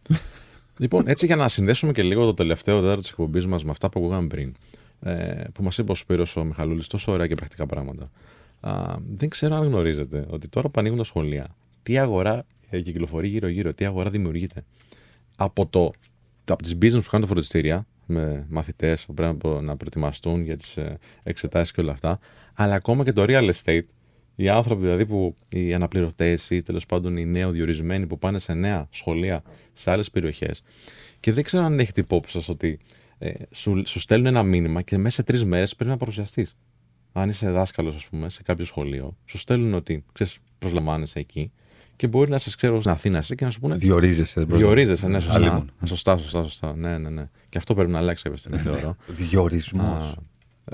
Λοιπόν, 0.77 1.03
έτσι 1.07 1.27
για 1.27 1.37
να 1.37 1.49
συνδέσουμε 1.49 1.93
και 1.93 2.03
λίγο 2.03 2.25
το 2.25 2.35
τελευταίο 2.35 2.81
τέταρτο 2.81 3.01
της 3.01 3.11
εκπομπής 3.11 3.47
μας 3.47 3.65
με 3.65 3.71
αυτά 3.71 3.89
που 3.89 4.01
ακούγαμε 4.01 4.27
πριν. 4.27 4.55
Ε, 5.03 5.45
που 5.55 5.63
μας 5.63 5.79
είπε 5.79 5.93
ο 5.93 5.95
Σπύρος 5.95 6.37
ο 6.37 6.45
Μιχαλούλης 6.45 6.87
τόσο 6.87 7.13
ωραία 7.13 7.27
και 7.27 7.35
πρακτικά 7.35 7.67
πράγματα. 7.67 8.11
Α, 8.61 8.97
δεν 9.07 9.29
ξέρω 9.29 9.55
αν 9.55 9.67
γνωρίζετε 9.67 10.27
ότι 10.29 10.49
τώρα 10.49 10.69
που 10.69 10.81
ανοίγουν 10.81 10.99
τα 10.99 11.05
σχολεία, 11.05 11.57
τι 11.83 11.99
αγορά 11.99 12.47
ε, 12.71 12.81
κυκλοφορεί 12.81 13.29
γύρω-γύρω, 13.29 13.75
τι 13.75 13.85
αγορά 13.85 14.11
δημιουργείται. 14.11 14.65
Από, 15.37 15.67
το, 15.67 15.91
από 16.45 16.63
τις 16.63 16.73
business 16.75 17.03
που 17.03 17.11
κάνουν 17.11 17.27
τα 17.27 17.33
φροντιστήρια, 17.33 17.87
με 18.07 18.47
μαθητές 18.49 19.05
που 19.05 19.15
πρέπει 19.15 19.47
να 19.47 19.77
προετοιμαστούν 19.77 20.43
για 20.43 20.57
τις 20.57 20.77
ε, 20.77 20.99
εξετάσεις 21.23 21.73
και 21.73 21.81
όλα 21.81 21.93
αυτά, 21.93 22.19
αλλά 22.55 22.75
ακόμα 22.75 23.05
και 23.05 23.13
το 23.13 23.25
real 23.29 23.51
estate, 23.51 23.87
οι 24.35 24.49
άνθρωποι 24.49 24.83
δηλαδή 24.83 25.07
που 25.07 25.35
οι 25.49 25.75
αναπληρωτές 25.75 26.51
ή 26.51 26.63
τέλος 26.63 26.87
πάντων 26.87 27.17
οι 27.17 27.27
νέοι 27.27 27.51
διορισμένοι 27.51 28.07
που 28.07 28.19
πάνε 28.19 28.39
σε 28.39 28.55
νέα 28.55 28.89
σχολεία 28.91 29.43
σε 29.73 29.91
άλλες 29.91 30.11
περιοχές. 30.11 30.63
Και 31.21 31.33
δεν 31.33 31.45
ξέρω 31.45 31.63
αν 31.63 31.79
έχετε 31.79 32.01
υπόψη 32.01 32.33
σας 32.33 32.49
ότι 32.49 32.79
ε, 33.19 33.33
σου, 33.51 33.83
σου 33.87 34.01
στέλνουν 34.01 34.27
ένα 34.27 34.43
μήνυμα 34.43 34.83
και 34.83 34.99
μέσα 34.99 35.15
σε 35.15 35.23
τρεις 35.23 35.45
μέρες 35.45 35.75
πρέπει 35.75 35.91
να 35.91 35.97
παρουσιαστείς 35.97 36.57
αν 37.13 37.29
είσαι 37.29 37.51
δάσκαλος, 37.51 37.95
ας 37.97 38.07
πούμε, 38.07 38.31
σε 38.31 38.43
κάποιο 38.43 38.65
σχολείο, 38.65 39.17
σου 39.27 39.39
στέλνουν 39.39 39.75
ότι 39.75 40.05
ξέρεις, 40.13 40.39
προσλαμβάνεσαι 40.59 41.19
εκεί 41.19 41.51
και 41.97 42.07
μπορεί 42.07 42.31
να 42.31 42.39
σε 42.39 42.51
ξέρω 42.57 42.81
στην 42.81 42.93
Αθήνα 42.93 43.19
εσύ 43.19 43.35
και 43.35 43.45
να 43.45 43.51
σου 43.51 43.61
πούνε. 43.61 43.75
Διορίζεσαι. 43.77 44.33
δεν 44.41 44.47
προσ- 44.47 44.61
Διορίζεσαι, 44.63 45.09
ναι, 45.09 45.21
σωστά. 45.21 45.35
Αλλήμον. 45.39 45.71
Σωστά, 45.87 46.17
σωστά, 46.17 46.43
σωστά. 46.43 46.77
Ναι, 46.77 46.99
ναι, 46.99 47.09
ναι. 47.09 47.29
Και 47.49 47.59
αυτό 47.59 47.75
πρέπει 47.75 47.91
να 47.91 47.99
αλλάξει 47.99 48.23
κάποια 48.23 48.39
στιγμή, 48.39 48.59
θεωρώ. 48.59 48.97
Διορισμός. 49.07 50.13
Α, 50.13 50.15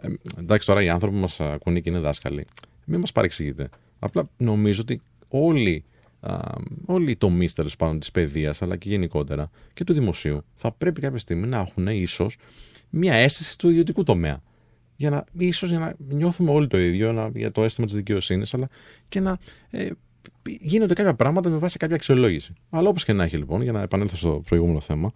ε, 0.02 0.08
εντάξει, 0.38 0.66
τώρα 0.66 0.82
οι 0.82 0.88
άνθρωποι 0.88 1.14
που 1.14 1.20
μας 1.20 1.40
ακούνε 1.40 1.80
και 1.80 1.90
είναι 1.90 1.98
δάσκαλοι, 1.98 2.46
μην 2.84 3.00
μας 3.00 3.12
παρεξηγείτε. 3.12 3.68
Απλά 3.98 4.28
νομίζω 4.36 4.80
ότι 4.80 5.00
όλοι, 5.28 5.84
α, 6.20 6.38
όλοι 6.86 7.10
οι 7.10 7.16
τομείς 7.16 7.52
τέλος 7.52 7.76
πάντων 7.76 7.98
της 8.00 8.10
παιδείας, 8.10 8.62
αλλά 8.62 8.76
και 8.76 8.88
γενικότερα 8.88 9.50
και 9.72 9.84
του 9.84 9.92
δημοσίου, 9.92 10.44
θα 10.54 10.72
πρέπει 10.72 11.00
κάποια 11.00 11.18
στιγμή 11.18 11.46
να 11.46 11.58
έχουν 11.58 11.86
ίσως 11.86 12.36
μια 12.90 13.14
αίσθηση 13.14 13.58
του 13.58 13.68
ιδιωτικού 13.68 14.02
τομέα. 14.02 14.42
Για 14.96 15.10
να, 15.10 15.24
ίσως 15.38 15.70
για 15.70 15.78
να 15.78 15.94
νιώθουμε 15.98 16.50
όλοι 16.50 16.66
το 16.66 16.78
ίδιο, 16.78 17.12
να, 17.12 17.30
για 17.34 17.52
το 17.52 17.64
αίσθημα 17.64 17.86
της 17.86 17.96
δικαιοσύνης, 17.96 18.54
αλλά 18.54 18.68
και 19.08 19.20
να 19.20 19.38
ε, 19.70 19.88
γίνονται 20.60 20.94
κάποια 20.94 21.14
πράγματα 21.14 21.50
με 21.50 21.56
βάση 21.56 21.78
κάποια 21.78 21.96
αξιολόγηση. 21.96 22.52
Αλλά 22.70 22.88
όπως 22.88 23.04
και 23.04 23.12
να 23.12 23.24
έχει 23.24 23.36
λοιπόν, 23.36 23.62
για 23.62 23.72
να 23.72 23.82
επανέλθω 23.82 24.16
στο 24.16 24.42
προηγούμενο 24.46 24.80
θέμα, 24.80 25.12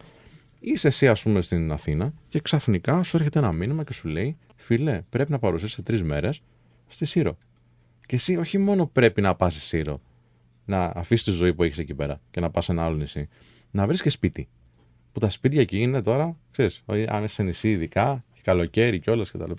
είσαι 0.61 0.89
εσύ, 0.89 1.09
ας 1.09 1.23
πούμε, 1.23 1.43
στην 1.43 1.73
Αθήνα 1.73 2.12
και 2.28 2.40
ξαφνικά 2.40 3.02
σου 3.02 3.16
έρχεται 3.16 3.39
ένα 3.39 3.52
μήνυμα 3.52 3.85
και 3.85 3.93
σου 3.93 4.09
λέει: 4.09 4.36
Φίλε, 4.57 5.02
πρέπει 5.09 5.31
να 5.31 5.39
παρουσιάσεις 5.39 5.77
σε 5.77 5.82
τρεις 5.82 6.02
μέρες 6.02 6.43
στη 6.86 7.05
Σύρο. 7.05 7.39
Και 8.07 8.16
εσύ 8.16 8.36
όχι 8.36 8.59
μόνο 8.59 8.86
πρέπει 8.86 9.20
να 9.20 9.35
πας 9.35 9.52
στη 9.52 9.62
Σύρο, 9.62 10.01
να 10.65 10.93
αφήσεις 10.94 11.24
τη 11.24 11.31
ζωή 11.31 11.55
που 11.55 11.62
έχεις 11.62 11.78
εκεί 11.78 11.94
πέρα 11.94 12.20
και 12.31 12.40
να 12.40 12.51
πας 12.51 12.65
σε 12.65 12.73
ένα 12.73 12.85
άλλο 12.85 12.97
νησί, 12.97 13.28
να 13.70 13.86
βρει 13.86 13.97
και 13.97 14.11
σπίτι. 14.11 14.48
Που 15.12 15.20
τα 15.20 15.31
σπίτια 15.31 15.61
εκεί 15.61 15.81
είναι 15.81 16.02
τώρα, 16.02 16.36
ξέρεις, 16.51 16.82
αν 16.86 17.24
είσαι 17.24 17.35
σε 17.35 17.43
νησί 17.43 17.70
ειδικά, 17.70 18.24
και 18.42 18.50
καλοκαίρι 18.50 18.98
κιόλας 18.98 19.30
κτλ. 19.30 19.52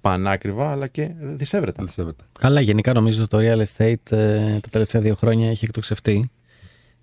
Πανάκριβα, 0.00 0.70
αλλά 0.70 0.86
και 0.86 1.10
δυσέβρετα. 1.20 1.82
Δυσέβρετα. 1.84 2.24
Καλά, 2.40 2.60
γενικά 2.60 2.92
νομίζω 2.92 3.28
το 3.28 3.38
real 3.40 3.62
estate 3.62 3.94
ε, 4.16 4.58
τα 4.60 4.68
τελευταία 4.70 5.00
δύο 5.00 5.14
χρόνια 5.14 5.50
έχει 5.50 5.64
εκτοξευτεί. 5.64 6.30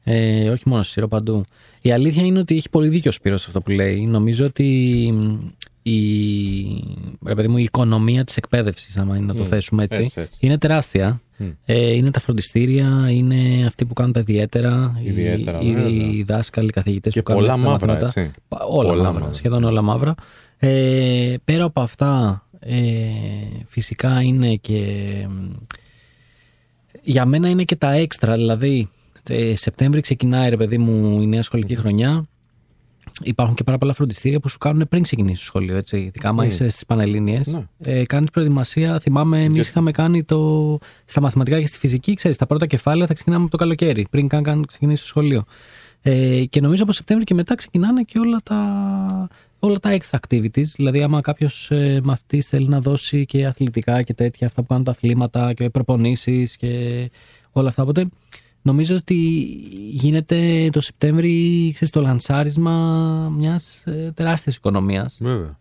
Ε, 0.03 0.49
όχι 0.49 0.64
μόνο 0.65 0.84
στη 0.84 0.91
Σύρο, 0.91 1.07
παντού. 1.07 1.44
Η 1.81 1.91
αλήθεια 1.91 2.23
είναι 2.26 2.40
ότι 2.40 2.56
έχει 2.56 2.69
πολύ 2.69 2.88
δίκιο 2.88 3.10
ο 3.10 3.14
Σπύρος 3.14 3.41
σε 3.41 3.45
αυτό 3.48 3.61
που 3.61 3.69
λέει. 3.72 4.06
Νομίζω 4.06 4.45
ότι 4.45 4.64
μ, 5.14 5.48
η, 5.84 5.94
ρε 7.26 7.36
παιδί 7.36 7.48
μου, 7.48 7.57
η 7.57 7.64
οικονομία 7.64 8.23
της 8.23 8.38
εκπαίδευσης, 8.38 8.98
άμα 8.98 9.15
είναι 9.18 9.26
να 9.26 9.34
το 9.36 9.44
Μμ, 9.44 9.48
θέσουμε 9.48 9.84
έτσι, 9.84 10.02
έτσι, 10.02 10.22
έτσι. 10.22 10.38
είναι 10.41 10.57
τεράστια. 10.57 11.22
Μμ. 11.38 11.48
Ε, 11.65 11.94
είναι 11.94 12.11
τα 12.11 12.19
φροντιστήρια, 12.19 13.07
είναι 13.11 13.65
αυτοί 13.65 13.86
που 13.86 13.94
κάνουν 13.94 14.14
τα 14.14 14.19
ιδιαίτερα, 14.19 14.99
οι- 15.03 15.07
Ιδιαίτερα, 15.07 15.60
οι, 15.61 15.73
βέβαια. 15.73 15.90
οι 15.90 16.23
δάσκαλοι, 16.23 16.68
οι 16.68 16.72
καθηγητές 16.72 17.14
Και 17.14 17.22
που 17.22 17.26
κάνουν 17.31 17.41
πολλά 17.41 17.53
έτσι 17.53 17.65
τα 17.65 17.72
μαύρα, 17.72 17.94
μαθήματα. 17.94 18.19
έτσι. 18.22 18.40
Πα- 18.48 18.64
Όλα 18.65 18.90
Πολλά 18.90 19.03
μαύρα, 19.03 19.19
μαύρα. 19.19 19.34
σχεδόν 19.34 19.64
όλα 19.64 19.81
μαύρα. 19.81 20.15
Ε, 20.61 21.36
πέρα 21.45 21.64
από 21.64 21.81
αυτά, 21.81 22.44
ε, 22.60 22.77
φυσικά 23.65 24.22
είναι 24.22 24.56
και... 24.56 24.81
Για 27.02 27.26
μένα 27.26 27.49
είναι 27.49 27.64
και 27.64 27.76
τα 27.76 27.91
έξτρα, 27.91 28.36
δηλαδή 28.36 28.90
ε, 29.30 29.56
Σεπτέμβρη 29.56 30.02
ξεκινάει 30.02 30.49
ρε 30.49 30.57
παιδί 30.57 30.77
μου 30.77 31.22
η 31.22 31.26
νέα 31.27 31.41
σχολική 31.41 31.76
χρονιά. 31.76 32.26
Υπάρχουν 33.23 33.56
και 33.56 33.64
πάρα 33.64 33.77
πολλά 33.77 33.94
φροντιστήρια 33.94 34.40
που 34.40 34.49
σου 34.49 34.57
κάνουν 34.57 34.88
πριν 34.90 35.03
ξεκινήσει 35.03 35.40
το 35.40 35.45
σχολείο. 35.45 35.77
Έτσι. 35.77 35.98
Ειδικά, 35.98 36.30
άμα 36.30 36.44
Μμ. 36.44 36.48
είσαι 36.48 36.69
στις 36.69 36.86
Πανελλήνιες, 36.86 37.48
Ναι. 37.48 37.64
ε, 37.80 38.03
κάνεις 38.06 38.30
προετοιμασία. 38.30 38.99
Θυμάμαι, 38.99 39.44
εμείς 39.44 39.69
είχαμε 39.69 39.91
κάνει 39.91 40.23
το. 40.23 40.80
στα 41.06 41.22
μαθηματικά 41.22 41.60
και 41.60 41.65
στη 41.65 41.77
φυσική, 41.77 42.14
ξέρεις, 42.14 42.38
τα 42.38 42.45
πρώτα 42.45 42.65
κεφάλαια 42.65 43.07
θα 43.07 43.14
ξεκινάμε 43.14 43.41
από 43.41 43.52
το 43.52 43.57
καλοκαίρι, 43.57 44.07
πριν 44.10 44.27
καν, 44.27 44.44
καν 44.44 44.65
ξεκινήσει 44.65 45.02
το 45.02 45.07
σχολείο. 45.07 45.44
Ε, 46.02 46.44
και 46.45 46.61
νομίζω 46.61 46.84
από 46.84 46.91
Σεπτέμβρη 46.91 47.26
και 47.26 47.34
μετά 47.34 47.56
ξεκινάνε 47.56 48.02
και 48.02 48.19
όλα 48.19 48.40
τα, 48.44 49.27
όλα 49.60 49.80
τα 49.80 49.98
extra 49.98 50.18
activities. 50.19 50.65
Δηλαδή, 50.76 51.03
άμα 51.03 51.22
κάποιος 51.22 51.72
ε, 51.72 52.02
μαθητής 52.03 52.48
θέλει 52.48 52.68
να 52.68 52.80
δώσει 52.80 53.26
και 53.26 53.45
αθλητικά 53.45 54.02
και 54.02 54.14
τέτοια, 54.14 54.48
αυτά 54.48 54.61
που 54.61 54.68
κάνουν 54.68 54.84
τα 54.84 54.91
αθλήματα 54.91 55.53
και 55.53 55.69
προπονήσεις 55.69 56.57
και 56.57 57.11
όλα 57.52 57.69
αυτά. 57.69 57.84
Οπότε 57.84 58.06
νομίζω 58.61 58.95
ότι 58.95 59.15
γίνεται 59.91 60.69
το 60.72 60.81
Σεπτέμβρη 60.81 61.72
ξέρεις, 61.73 61.94
το 61.94 62.02
λανσάρισμα 62.02 62.73
μιας 63.38 63.84
ε, 63.86 64.11
τεράστιας 64.15 64.56
οικονομίας. 64.56 65.18
Βέβαια. 65.19 65.57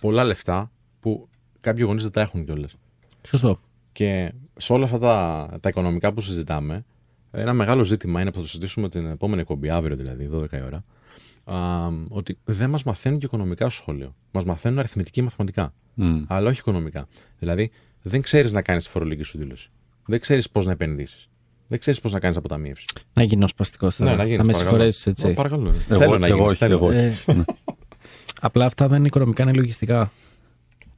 Πολλά 0.00 0.24
λεφτά 0.24 0.70
που 1.00 1.28
κάποιοι 1.60 1.84
γονείς 1.86 2.02
δεν 2.02 2.12
τα 2.12 2.20
έχουν 2.20 2.44
κιόλας. 2.44 2.76
Σωστό. 3.22 3.58
Και 3.92 4.32
σε 4.56 4.72
όλα 4.72 4.84
αυτά 4.84 4.98
τα, 4.98 5.48
τα 5.60 5.68
οικονομικά 5.68 6.12
που 6.12 6.20
συζητάμε, 6.20 6.84
ένα 7.30 7.52
μεγάλο 7.52 7.84
ζήτημα 7.84 8.20
είναι 8.20 8.30
που 8.30 8.36
θα 8.36 8.42
το 8.42 8.48
συζητήσουμε 8.48 8.88
την 8.88 9.06
επόμενη 9.06 9.40
εκπομπή, 9.40 9.70
αύριο 9.70 9.96
δηλαδή, 9.96 10.30
12 10.32 10.52
η 10.52 10.62
ώρα, 10.66 10.84
α, 11.44 11.56
ότι 12.08 12.38
δεν 12.44 12.70
μας 12.70 12.82
μαθαίνουν 12.82 13.18
και 13.18 13.26
οικονομικά 13.26 13.64
στο 13.70 13.80
σχολείο. 13.82 14.14
Μας 14.30 14.44
μαθαίνουν 14.44 14.78
αριθμητική 14.78 15.14
και 15.18 15.22
μαθηματικά. 15.22 15.72
Μμ. 15.94 16.22
Αλλά 16.26 16.48
όχι 16.50 16.58
οικονομικά. 16.58 17.08
Δηλαδή, 17.38 17.70
δεν 18.02 18.22
ξέρεις 18.22 18.52
να 18.52 18.62
κάνεις 18.62 18.84
τη 18.84 18.90
φορολογική 18.90 19.22
σου 19.22 19.38
δήλωση. 19.38 19.68
Δεν 20.06 20.20
ξέρεις 20.20 20.50
πώς 20.50 20.66
να 20.66 20.72
επενδύσεις. 20.72 21.26
Δεν 21.66 21.78
ξέρεις 21.78 22.00
πώς 22.00 22.12
να 22.12 22.18
κάνεις 22.20 22.36
αποταμίευση. 22.36 22.84
Να 23.12 23.22
γίνεις 23.22 23.50
σπαστικός 23.50 23.96
τώρα. 23.96 24.10
Ναι, 24.10 24.16
να 24.16 24.22
γίνεις. 24.22 24.38
θα 24.38 24.44
με 24.44 24.52
συγχωρέσεις 24.52 25.06
έτσι. 25.06 25.26
Ω, 25.26 25.34
Παρακαλώ. 25.34 25.74
Εγώ- 25.88 26.00
θέλω 26.00 26.18
να 26.18 26.26
εγώ 26.26 26.36
γίνεις, 26.36 26.48
όχι, 26.50 26.56
θέλω. 26.58 26.72
εγώ 26.74 26.86
όχι. 26.86 26.96
Ε, 26.98 27.12
απλά 28.40 28.64
αυτά 28.64 28.88
δεν 28.88 28.98
είναι 28.98 29.06
οικονομικά, 29.06 29.42
είναι 29.42 29.52
λογιστικά. 29.52 30.12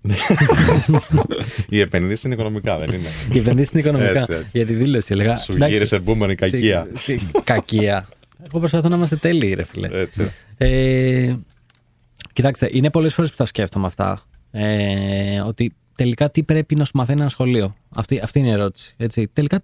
Οι 1.69 1.81
επενδύσει 1.81 2.27
είναι 2.27 2.35
οικονομικά, 2.35 2.79
δεν 2.79 2.89
είναι. 2.89 3.09
Οι 3.33 3.39
επενδύσει 3.39 3.71
είναι 3.79 3.89
οικονομικά. 3.89 4.19
Έτσι, 4.19 4.33
έτσι. 4.33 4.51
Για 4.55 4.67
τη 4.67 4.73
δήλωση 4.75 5.13
έλεγα. 5.13 5.37
Σου 5.37 5.53
εντάξει, 5.53 5.73
γύρισε 5.75 5.99
μπούμενη 5.99 6.35
κακία. 6.35 6.89
σε- 6.95 7.19
σε- 7.19 7.21
κακία. 7.45 8.09
Εγώ 8.43 8.59
προσπαθώ 8.59 8.89
να 8.89 8.97
είμαστε 8.97 9.17
τέλειοι, 9.17 9.55
ρε 9.55 9.65
φίλε. 9.65 9.89
Έτσι, 9.93 10.23
έτσι. 10.23 10.41
Ε, 10.57 11.37
κοιτάξτε, 12.33 12.69
είναι 12.73 12.91
πολλές 12.91 13.15
φορές 13.15 13.31
που 13.31 13.37
τα 13.37 13.45
σκέφτομαι 13.45 13.87
αυτά. 13.87 14.23
Ε, 14.51 15.41
ότι 15.41 15.75
τελικά 15.97 16.31
τι 16.31 16.43
πρέπει 16.43 16.75
να 16.75 16.85
σου 16.85 16.93
μαθαίνει 16.95 17.21
ένα 17.21 17.29
σχολείο. 17.29 17.77
Αυτή, 17.89 18.21
αυτή 18.23 18.39
είναι 18.39 18.49
η 18.49 18.53
ερώτηση. 18.53 18.95
Έτσι. 18.97 19.29
Τελικά 19.33 19.63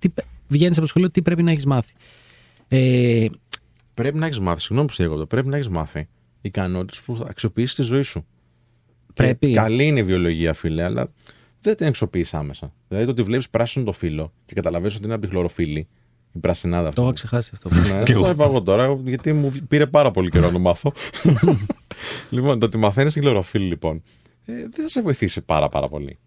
βγαίνεις 0.48 0.72
από 0.72 0.80
το 0.80 0.86
σχολείο, 0.86 1.10
τι 1.10 1.22
πρέπει 1.22 1.42
να 1.42 1.51
έχεις 1.51 1.66
μάθει. 1.66 1.92
Ε, 2.68 3.26
Πρέπει 3.94 4.18
να 4.18 4.26
έχεις 4.26 4.40
μάθει, 4.40 4.60
συγγνώμη 4.60 4.86
που 4.86 4.92
σε 4.94 5.02
διακόπτω, 5.02 5.26
πρέπει 5.26 5.48
να 5.48 5.56
έχεις 5.56 5.68
μάθει 5.68 6.09
ικανότητες 6.40 7.01
που 7.01 7.16
θα 7.16 7.26
αξιοποιήσεις 7.28 7.74
τη 7.74 7.82
ζωή 7.82 8.02
σου. 8.02 8.26
Και 9.06 9.12
Πρέπει. 9.14 9.52
καλή 9.52 9.84
είναι 9.86 9.98
η 9.98 10.02
βιολογία, 10.02 10.52
φίλε, 10.55 10.82
αλλά 10.84 11.12
δεν 11.60 11.76
την 11.76 11.86
αξιοποιείς 11.86 12.34
άμεσα. 12.34 12.72
Δηλαδή 12.88 13.06
το 13.06 13.12
ότι 13.12 13.22
βλέπεις 13.22 13.51
πράσινο 13.51 13.84
το 13.84 13.92
φύλλο 13.92 14.32
και 14.44 14.55
καταλαβαίνεις 14.55 14.94
ότι 14.94 15.05
είναι 15.05 15.14
από 15.14 15.22
τη 15.22 15.28
χλωροφύλλη, 15.28 15.88
η 16.32 16.39
πρασινάδα 16.39 16.82
αυτή. 16.85 16.94
το 16.97 17.02
έχω 17.02 17.12
ξεχάσει 17.12 17.51
αυτό. 17.55 17.69
Ναι, 17.74 18.02
Κι 18.02 18.11
εγώ. 18.12 18.23
το 18.23 18.31
είπα 18.31 18.44
εγώ 18.44 18.62
τώρα, 18.62 18.98
γιατί 19.05 19.32
μου 19.32 19.52
πήρε 19.69 19.86
πάρα 19.86 20.11
πολύ 20.11 20.31
καιρό 20.31 20.47
να 20.47 20.52
το 20.52 20.59
μάθω. 20.59 20.93
λοιπόν, 22.31 22.59
το 22.59 22.66
ότι 22.66 22.78
μαθαίνεις 22.78 23.12
την 23.12 23.23
χλωροφύλλη, 23.23 23.66
λοιπόν, 23.66 24.02
ε, 24.44 24.52
δεν 24.52 24.70
θα 24.82 24.89
σε 24.89 25.02
βοηθήσει 25.02 25.40
πάρα 25.40 25.69
πάρα 25.69 25.89
πολύ. 25.89 26.19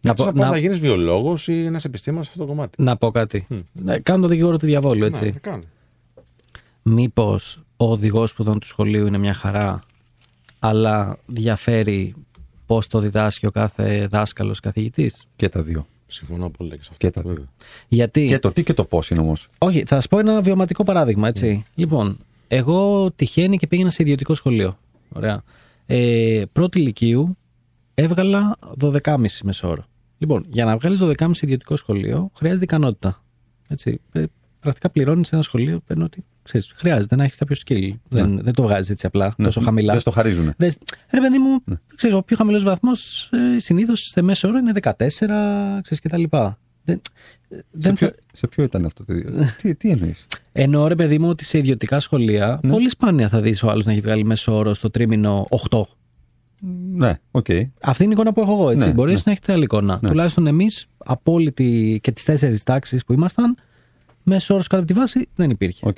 να, 0.00 0.10
Εκτός 0.10 0.24
πω, 0.24 0.30
από 0.30 0.40
αν 0.40 0.46
να, 0.46 0.52
θα 0.52 0.58
γίνεις 0.58 0.78
βιολόγος 0.78 1.48
ή 1.48 1.64
ένας 1.64 1.84
επιστήμονας 1.84 2.26
σε 2.26 2.32
αυτό 2.34 2.44
το 2.44 2.50
κομμάτι. 2.50 2.82
να 2.82 2.96
πω 2.96 3.10
κάτι. 3.10 3.46
Ναι, 3.72 3.98
κάνω 3.98 4.22
το 4.22 4.28
δικηγόρο 4.28 4.56
του 4.56 4.66
διαβόλου, 4.66 5.04
έτσι. 5.04 5.24
Ναι, 5.24 5.30
κάνε. 5.30 5.64
Μήπως 6.82 7.62
ο 7.76 7.90
οδηγός 7.90 8.30
σπουδών 8.30 8.58
του 8.58 8.66
σχολείου 8.66 9.06
είναι 9.06 9.18
μια 9.18 9.34
χαρά, 9.34 9.78
αλλά 10.58 11.18
διαφέρει 11.26 12.14
πώς 12.66 12.86
το 12.86 12.98
διδάσκει 12.98 13.46
ο 13.46 13.50
κάθε 13.50 14.06
δάσκαλος 14.10 14.60
καθηγητής; 14.60 15.26
Και 15.36 15.48
τα 15.48 15.62
δύο. 15.62 15.86
Συμφωνώ 16.14 16.50
πολύ 16.50 16.70
και 16.70 16.82
σε 16.82 16.88
αυτό. 16.92 17.06
Και 17.06 17.10
τα 17.12 17.20
δύο. 17.20 17.30
βέβαια. 17.30 17.48
Γιατί; 17.88 18.26
Και 18.26 18.38
το 18.38 18.52
τι 18.52 18.62
και 18.62 18.72
το 18.72 18.84
πώς 18.84 19.10
είναι 19.10 19.20
όμως. 19.20 19.48
Όχι, 19.58 19.84
θα 19.86 19.94
σας 19.94 20.08
πω 20.08 20.18
ένα 20.18 20.42
βιωματικό 20.42 20.84
παράδειγμα, 20.84 21.28
έτσι. 21.28 21.64
Λοιπόν, 21.74 22.18
εγώ 22.48 23.10
τυχαίνει 23.16 23.56
και 23.56 23.66
πήγαινα 23.66 23.90
σε 23.90 24.02
ιδιωτικό 24.02 24.34
σχολείο. 24.34 24.78
Ωραία. 25.12 25.42
Ε, 25.86 26.42
πρώτη 26.52 26.78
ηλικίου 26.78 27.36
έβγαλα 27.94 28.56
12,5 28.80 29.26
μεσόωρο. 29.42 29.84
Λοιπόν, 30.18 30.44
για 30.48 30.64
να 30.64 30.76
βγάλεις 30.76 30.98
12,5 31.02 31.30
ιδιωτικό 31.40 31.76
σχολείο 31.76 32.30
χρειάζεται 32.34 32.64
ικανότητα. 32.64 33.22
Έτσι. 33.68 34.00
Ε, 34.12 34.24
πρακτικά 34.60 34.90
πληρώνεις 34.90 35.32
ένα 35.32 35.42
σχολείο, 35.42 35.80
παίρνει 35.86 36.02
ότι 36.02 36.24
ξέρεις, 36.44 36.72
χρειάζεται 36.76 37.16
να 37.16 37.24
έχεις 37.24 37.36
κάποιο 37.36 37.56
skill. 37.66 37.90
Δεν, 38.08 38.40
δεν 38.42 38.52
το 38.54 38.62
βγάζεις 38.62 38.90
έτσι 38.90 39.06
απλά, 39.06 39.34
τόσο 39.42 39.60
χαμηλά. 39.60 39.92
Δεν 39.92 40.00
στο 40.00 40.10
χαρίζουν. 40.10 40.52
Δες, 40.56 40.76
ρε 41.10 41.20
παιδί 41.20 41.38
μου, 41.38 41.64
ξέρεις, 41.96 42.16
ο 42.16 42.22
πιο 42.22 42.36
χαμηλός 42.36 42.62
βαθμός 42.64 43.30
ε, 43.56 43.58
συνήθως 43.60 44.00
σε 44.00 44.22
μέσο 44.22 44.48
όρο 44.48 44.58
είναι 44.58 44.72
14, 44.82 44.92
ξέρεις 45.82 46.00
και 46.00 46.08
τα 46.08 46.18
λοιπά. 46.18 46.58
Δεν, 46.84 47.00
ε, 47.48 47.56
Σε 47.56 47.64
δεν 47.70 47.94
ποιο, 47.94 48.06
θα- 48.08 48.14
σε 48.32 48.46
ποιο 48.46 48.64
ήταν 48.64 48.84
αυτό 48.84 49.04
το 49.04 49.14
τι, 49.62 49.74
τι 49.74 49.90
εννοείς; 49.90 50.26
Εννοώ 50.52 50.86
ρε 50.86 50.94
παιδί 50.94 51.18
μου 51.18 51.28
ότι 51.28 51.44
σε 51.44 51.58
ιδιωτικά 51.58 52.00
σχολεία 52.00 52.60
Ναι. 52.62 52.70
πολύ 52.70 52.88
σπάνια 52.88 53.28
θα 53.28 53.40
δεις 53.40 53.62
ο 53.62 53.70
άλλος 53.70 53.84
να 53.84 53.92
έχει 53.92 54.00
βγάλει 54.00 54.24
μέσο 54.24 54.56
όρο 54.56 54.74
στο 54.74 54.90
τρίμηνο 54.90 55.46
8. 55.70 55.82
Ναι, 56.94 57.18
οκ. 57.30 57.46
Αυτή 57.80 58.02
είναι 58.02 58.12
η 58.12 58.14
εικόνα 58.16 58.32
που 58.32 58.40
έχω 58.40 58.52
εγώ. 58.52 58.70
Έτσι. 58.70 58.86
Ναι, 58.86 58.92
Μπορείς 58.92 59.14
ναι. 59.14 59.22
να 59.24 59.32
έχετε 59.32 59.52
άλλη 59.52 59.62
εικόνα. 59.62 59.98
Ναι. 60.02 60.08
Τουλάχιστον 60.08 60.46
εμείς, 60.46 60.86
απόλυτη 60.96 61.98
και 62.02 62.12
τις 62.12 62.24
τέσσερις 62.24 62.62
τάξεις 62.62 63.04
που 63.04 63.12
ήμασταν, 63.12 63.56
μέσο 64.24 64.54
όρος 64.54 64.66
κάτω 64.66 64.82
από 64.82 64.92
τη 64.92 64.98
βάση 64.98 65.28
δεν 65.34 65.50
υπήρχε. 65.50 65.86
οκ. 65.88 65.96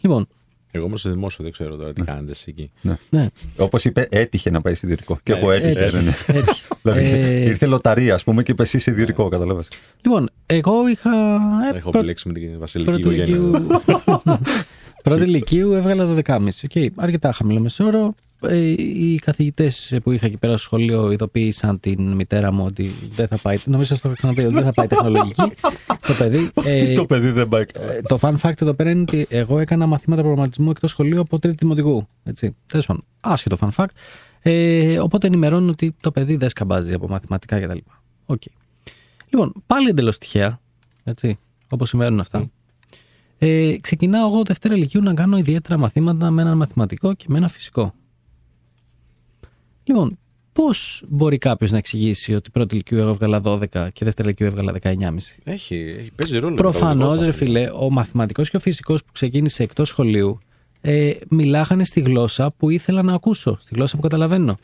Λοιπόν, 0.00 0.26
Εγώ 0.70 0.84
όμως 0.84 1.00
σε 1.00 1.10
δημόσιο 1.10 1.44
δεν 1.44 1.52
ξέρω 1.52 1.76
τώρα 1.76 1.92
τι 1.92 2.02
κάνετε 2.02 2.30
εσείς 2.30 2.46
εκεί. 2.46 2.70
ναι. 3.10 3.26
Όπως 3.58 3.84
είπε, 3.84 4.06
έτυχε 4.10 4.50
να 4.50 4.60
πάει 4.60 4.74
σε 4.74 4.80
ιδιωτικό. 4.84 5.18
Και 5.22 5.32
Ναι, 5.32 5.38
εγώ 5.38 5.50
έτυχε. 5.50 5.78
έτυχε. 5.84 5.96
ναι, 5.96 6.02
ναι. 6.02 6.38
έτυχε. 6.38 6.64
Δηλαδή, 6.82 7.04
Ε, 7.04 7.40
ήρθε 7.44 7.66
λοταρία, 7.66 8.14
ας 8.14 8.24
πούμε, 8.24 8.42
και 8.42 8.50
είπε 8.52 8.62
εσύ 8.62 8.78
σε 8.78 8.90
ιδιωτικό, 8.90 9.28
κατάλαβες. 9.28 9.68
λοιπόν, 10.04 10.28
εγώ 10.46 10.88
είχα. 10.88 11.10
ε, 11.72 11.76
Έχω 11.76 11.90
πρω- 11.90 12.02
μπλέξει 12.02 12.28
με 12.28 12.34
την 12.34 12.58
βασιλική 12.58 12.90
πρώτη 12.90 13.02
οικογένεια. 13.02 13.36
ηλικίου- 13.36 13.82
Πρώτη 15.02 15.22
ηλικίου 15.22 15.72
έβγαλα 15.72 16.06
12,5. 16.26 16.48
Okay. 16.74 16.86
Αρκετά 16.96 17.32
χαμηλό 17.32 17.60
μεσόωρο. 17.60 18.14
Ε, 18.40 18.56
οι 18.66 19.14
καθηγητές 19.14 19.96
που 20.02 20.12
είχα 20.12 20.26
εκεί 20.26 20.36
πέρα 20.36 20.52
στο 20.52 20.62
σχολείο 20.62 21.10
ειδοποίησαν 21.10 21.80
την 21.80 22.12
μητέρα 22.12 22.52
μου 22.52 22.64
ότι 22.64 22.92
δεν 23.14 23.28
θα 23.28 23.36
πάει. 23.36 23.58
Νομίζω 23.64 23.94
σα 23.94 24.00
το 24.00 24.08
είχα 24.08 24.16
ξαναπεί 24.16 24.44
ότι 24.44 24.54
δεν 24.54 24.62
θα 24.62 24.72
πάει 24.72 24.86
τεχνολογική. 24.86 25.52
το 26.06 26.12
παιδί. 26.18 26.50
Ε, 26.64 26.92
το 26.98 27.06
παιδί 27.06 27.30
δεν 27.30 27.48
πάει 27.48 27.64
καλά. 27.64 27.92
ε, 27.92 28.02
το 28.02 28.18
fun 28.20 28.34
fact 28.42 28.62
εδώ 28.62 28.74
πέρα 28.74 28.90
είναι 28.90 29.00
ότι 29.00 29.26
εγώ 29.28 29.58
έκανα 29.58 29.86
μαθήματα 29.86 30.22
προγραμματισμού 30.22 30.70
εκτός 30.70 30.90
σχολείου 30.90 31.20
από 31.20 31.38
τρίτη 31.38 31.56
δημοτικού. 31.60 32.08
Έτσι. 32.24 32.56
Τέλος 32.66 32.86
πάντων, 32.86 33.04
άσχετο 33.20 33.56
fun 33.60 33.68
fact. 33.76 33.90
Ε, 34.42 34.98
οπότε 34.98 35.26
ενημερώνουν 35.26 35.68
ότι 35.68 35.94
το 36.00 36.10
παιδί 36.10 36.36
δεν 36.36 36.48
σκαμπάζει 36.48 36.92
από 36.94 37.08
μαθηματικά 37.08 37.60
κτλ. 37.60 37.78
Οκ. 38.26 38.42
Λοιπόν, 39.30 39.52
πάλι 39.66 39.88
εντελώς 39.88 40.18
τυχαία. 40.18 40.60
Έτσι, 41.04 41.38
όπως 41.68 41.88
συμβαίνουν 41.88 42.20
αυτά. 42.20 42.50
Ε, 43.38 43.76
ξεκινάω 43.80 44.26
εγώ 44.28 44.42
Δευτέρα 44.42 44.76
Λυκείου 44.76 45.02
να 45.02 45.14
κάνω 45.14 45.36
ιδιαίτερα 45.36 45.78
μαθήματα 45.78 46.30
με 46.30 46.42
ένα 46.42 46.54
μαθηματικό 46.54 47.14
και 47.14 47.24
με 47.28 47.38
ένα 47.38 47.48
φυσικό. 47.48 47.94
Λοιπόν, 49.88 50.18
πώς 50.52 51.04
μπορεί 51.08 51.38
κάποιος 51.38 51.70
να 51.70 51.78
εξηγήσει 51.78 52.34
ότι 52.34 52.50
πρώτη 52.50 52.74
Λυκείου 52.74 52.98
εγώ 52.98 53.08
έβγαλα 53.08 53.40
12 53.44 53.88
και 53.92 54.04
δεύτερη 54.04 54.28
Λυκείου 54.28 54.46
έβγαλα 54.46 54.72
19,5. 54.82 54.96
Έχει, 55.44 55.94
έχει 55.98 56.10
παίζει 56.14 56.38
ρόλο. 56.38 56.56
Προφανώς, 56.56 56.96
μεταδοτικό 56.96 57.22
ρε 57.22 57.28
αυτό. 57.28 57.44
φίλε, 57.44 57.70
ο 57.74 57.90
μαθηματικός 57.90 58.50
και 58.50 58.56
ο 58.56 58.60
φυσικός 58.60 59.04
που 59.04 59.12
ξεκίνησε 59.12 59.62
εκτός 59.62 59.88
σχολείου 59.88 60.38
ε, 60.80 61.12
μιλάγανε 61.28 61.84
στη 61.84 62.00
γλώσσα 62.00 62.52
που 62.56 62.70
ήθελα 62.70 63.02
να 63.02 63.14
ακούσω, 63.14 63.58
στη 63.60 63.74
γλώσσα 63.74 63.96
που 63.96 64.02
καταλαβαίνω. 64.02 64.58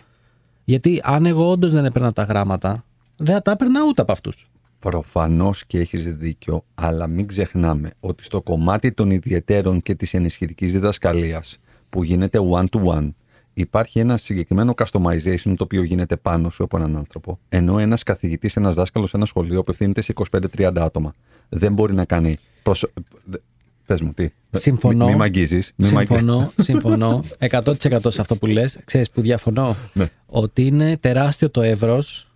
Γιατί 0.64 1.00
αν 1.04 1.26
εγώ 1.26 1.50
όντως 1.50 1.72
δεν 1.72 1.84
έπαιρνα 1.84 2.12
τα 2.12 2.22
γράμματα, 2.22 2.84
δεν 3.16 3.34
θα 3.34 3.42
τα 3.42 3.50
έπαιρνα 3.50 3.80
ούτε 3.88 4.02
από 4.02 4.12
αυτούς. 4.12 4.50
Προφανώς 4.78 5.66
και 5.66 5.78
έχεις 5.78 6.14
δίκιο, 6.16 6.64
αλλά 6.74 7.06
μην 7.06 7.26
ξεχνάμε 7.26 7.90
ότι 8.00 8.24
στο 8.24 8.42
κομμάτι 8.42 8.92
των 8.92 9.10
ιδιαιτέρων 9.10 9.82
και 9.82 9.94
της 9.94 10.14
ενισχυτικής 10.14 10.72
διδασκαλίας 10.72 11.58
που 11.88 12.02
γίνεται 12.02 12.38
one-to-one, 12.52 13.10
υπάρχει 13.54 13.98
ένα 13.98 14.16
συγκεκριμένο 14.16 14.74
customization 14.76 15.54
το 15.56 15.64
οποίο 15.64 15.82
γίνεται 15.82 16.16
πάνω 16.16 16.50
σου 16.50 16.64
από 16.64 16.76
έναν 16.76 16.96
άνθρωπο. 16.96 17.38
Ενώ 17.48 17.78
ένας 17.78 18.02
καθηγητής, 18.02 18.56
ένας 18.56 18.74
δάσκαλος 18.74 19.10
σε 19.10 19.16
ένα 19.16 19.26
σχολείο 19.26 19.60
απευθύνεται 19.60 20.00
σε 20.00 20.12
25-30 20.56 20.72
άτομα. 20.76 21.14
Δεν 21.48 21.72
μπορεί 21.72 21.94
να 21.94 22.04
κάνει. 22.04 22.34
Προσω... 22.62 22.88
Πες 23.86 24.00
μου, 24.00 24.12
τι; 24.12 24.28
Συμφωνώ. 24.50 25.06
Μην 25.06 25.16
μ' 25.16 25.22
αγγίζεις, 25.22 25.72
μη 25.76 25.90
μ' 25.90 25.98
αγγίζεις. 25.98 26.16
Συμφωνώ, 26.16 26.52
συμφωνώ 26.56 27.24
100% 27.38 27.98
σε 28.08 28.20
αυτό 28.20 28.36
που 28.36 28.46
λες. 28.46 28.78
Ξέρεις 28.84 29.10
που 29.10 29.20
διαφωνώ; 29.20 29.76
Ναι. 29.92 30.10
Ότι 30.26 30.66
είναι 30.66 30.96
τεράστιο 30.96 31.50
το 31.50 31.62
εύρος, 31.62 32.31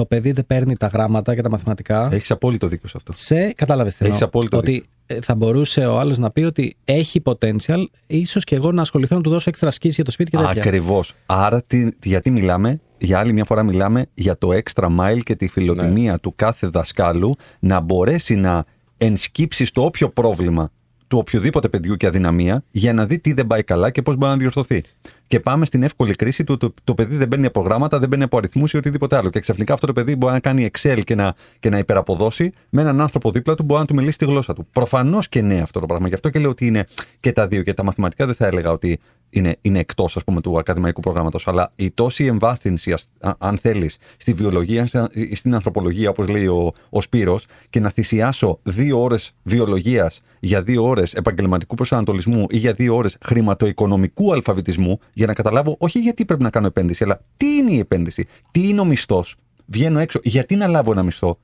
το 0.00 0.06
παιδί 0.06 0.32
δεν 0.32 0.46
παίρνει 0.46 0.76
τα 0.76 0.86
γράμματα 0.86 1.34
και 1.34 1.42
τα 1.42 1.50
μαθηματικά. 1.50 2.08
Έχεις 2.12 2.30
απόλυτο 2.30 2.66
δίκιο 2.66 2.88
σε 2.88 2.96
αυτό. 2.96 3.12
Σε, 3.16 3.52
κατάλαβες 3.52 3.94
τι 3.94 4.04
Έχεις 4.04 4.14
εννοώ. 4.14 4.28
απόλυτο 4.28 4.56
Ότι 4.56 4.84
ε, 5.06 5.18
θα 5.20 5.34
μπορούσε 5.34 5.86
ο 5.86 5.98
άλλος 5.98 6.18
να 6.18 6.30
πει 6.30 6.42
ότι 6.42 6.76
έχει 6.84 7.22
potential, 7.24 7.84
ίσως 8.06 8.44
και 8.44 8.54
εγώ 8.54 8.72
να 8.72 8.80
ασχοληθώ 8.80 9.16
να 9.16 9.22
του 9.22 9.30
δώσω 9.30 9.48
έξτρα 9.48 9.70
skills 9.70 9.90
για 9.90 10.04
το 10.04 10.10
σπίτι 10.10 10.30
και 10.30 10.36
τέτοια. 10.36 10.62
Ακριβώς. 10.62 11.14
Άρα, 11.26 11.62
τι, 11.62 11.88
γιατί 12.02 12.30
μιλάμε, 12.30 12.80
για 12.98 13.18
άλλη 13.18 13.32
μια 13.32 13.44
φορά 13.44 13.62
μιλάμε 13.62 14.06
για 14.14 14.38
το 14.38 14.48
extra 14.52 14.86
mile 15.00 15.20
και 15.22 15.34
τη 15.34 15.48
φιλοτιμία 15.48 16.18
του 16.18 16.32
κάθε 16.36 16.66
δασκάλου 16.66 17.36
να 17.58 17.80
μπορέσει 17.80 18.34
να 18.34 18.64
ενσκύψεις 18.98 19.68
στο 19.68 19.84
όποιο 19.84 20.08
πρόβλημα 20.10 20.70
του 21.10 21.18
οποιοδήποτε 21.18 21.68
παιδιού 21.68 21.96
και 21.96 22.06
αδυναμία 22.06 22.64
για 22.70 22.92
να 22.92 23.06
δει 23.06 23.18
τι 23.18 23.32
δεν 23.32 23.46
πάει 23.46 23.62
καλά 23.62 23.90
και 23.90 24.02
πώς 24.02 24.16
μπορεί 24.16 24.30
να 24.30 24.38
διορθωθεί. 24.38 24.82
Και 25.26 25.40
πάμε 25.40 25.66
στην 25.66 25.82
εύκολη 25.82 26.14
κρίση 26.14 26.44
του 26.44 26.56
το, 26.56 26.74
το 26.84 26.94
παιδί 26.94 27.16
δεν 27.16 27.28
παίρνει 27.28 27.46
από 27.46 27.60
προγράμματα, 27.60 27.98
δεν 27.98 28.08
παίρνει 28.08 28.24
από 28.24 28.36
αριθμού 28.36 28.64
ή 28.72 28.76
οτιδήποτε 28.76 29.16
άλλο. 29.16 29.30
Και 29.30 29.40
ξαφνικά 29.40 29.72
αυτό 29.72 29.86
το 29.86 29.92
παιδί 29.92 30.16
μπορεί 30.16 30.32
να 30.32 30.40
κάνει 30.40 30.70
Excel 30.72 31.00
και 31.04 31.14
να, 31.14 31.34
και 31.60 31.68
να 31.68 31.78
υπεραποδώσει 31.78 32.52
με 32.68 32.80
έναν 32.80 33.00
άνθρωπο 33.00 33.30
δίπλα 33.30 33.54
του 33.54 33.60
που 33.60 33.66
μπορεί 33.66 33.80
να 33.80 33.86
του 33.86 33.94
μιλήσει 33.94 34.18
τη 34.18 34.24
γλώσσα 34.24 34.54
του. 34.54 34.66
Προφανώς 34.72 35.28
και 35.28 35.42
ναι 35.42 35.60
αυτό 35.60 35.80
το 35.80 35.86
πράγμα. 35.86 36.08
Γι' 36.08 36.14
αυτό 36.14 36.30
και 36.30 36.38
λέω 36.38 36.50
ότι 36.50 36.66
είναι 36.66 36.86
και 37.20 37.32
τα 37.32 37.48
δύο. 37.48 37.62
Και 37.62 37.74
τα 37.74 37.84
μαθηματικά 37.84 38.26
δεν 38.26 38.34
θα 38.34 38.46
έλεγα 38.46 38.70
ότι 38.70 39.00
είναι, 39.30 39.56
είναι 39.60 39.78
εκτός 39.78 40.18
του 40.42 40.58
ακαδημαϊκού 40.58 41.00
προγράμματος. 41.00 41.48
Αλλά 41.48 41.72
η 41.76 41.90
τόση 41.90 42.24
εμβάθυνση, 42.24 42.92
ας- 42.92 43.08
α- 43.20 43.32
αν 43.38 43.58
θέλεις, 43.58 43.96
στη 44.16 44.32
βιολογία 44.32 44.88
ή 45.12 45.34
στην 45.34 45.54
ανθρωπολογία, 45.54 46.10
όπως 46.10 46.28
λέει 46.28 46.46
ο, 46.46 46.72
ο 46.90 47.00
Σπύρος, 47.00 47.46
και 47.70 47.80
να 47.80 47.90
θυσιάσω 47.90 48.58
δύο 48.62 49.02
ώρες 49.02 49.34
βιολογίας 49.42 50.20
για 50.40 50.62
δύο 50.62 50.84
ώρες 50.84 51.12
επαγγελματικού 51.12 51.74
προσανατολισμού 51.74 52.46
ή 52.50 52.56
για 52.56 52.72
δύο 52.72 52.96
ώρες 52.96 53.16
χρηματοοικονομικού 53.24 54.32
αλφαβητισμού, 54.32 54.98
για 55.12 55.26
να 55.26 55.34
καταλάβω 55.34 55.76
όχι 55.78 55.98
γιατί 55.98 56.24
πρέπει 56.24 56.42
να 56.42 56.50
κάνω 56.50 56.66
επένδυση, 56.66 57.04
αλλά 57.04 57.20
τι 57.36 57.46
είναι 57.46 57.72
η 57.72 57.78
επένδυση, 57.78 58.26
τι 58.50 58.68
είναι 58.68 58.80
ο 58.80 58.84
μισθός. 58.84 59.36
Βγαίνω 59.66 59.98
έξω, 59.98 60.20
γιατί 60.22 60.56
να 60.56 60.66
λάβω 60.66 60.92
ένα 60.92 61.02
μισθό. 61.02 61.38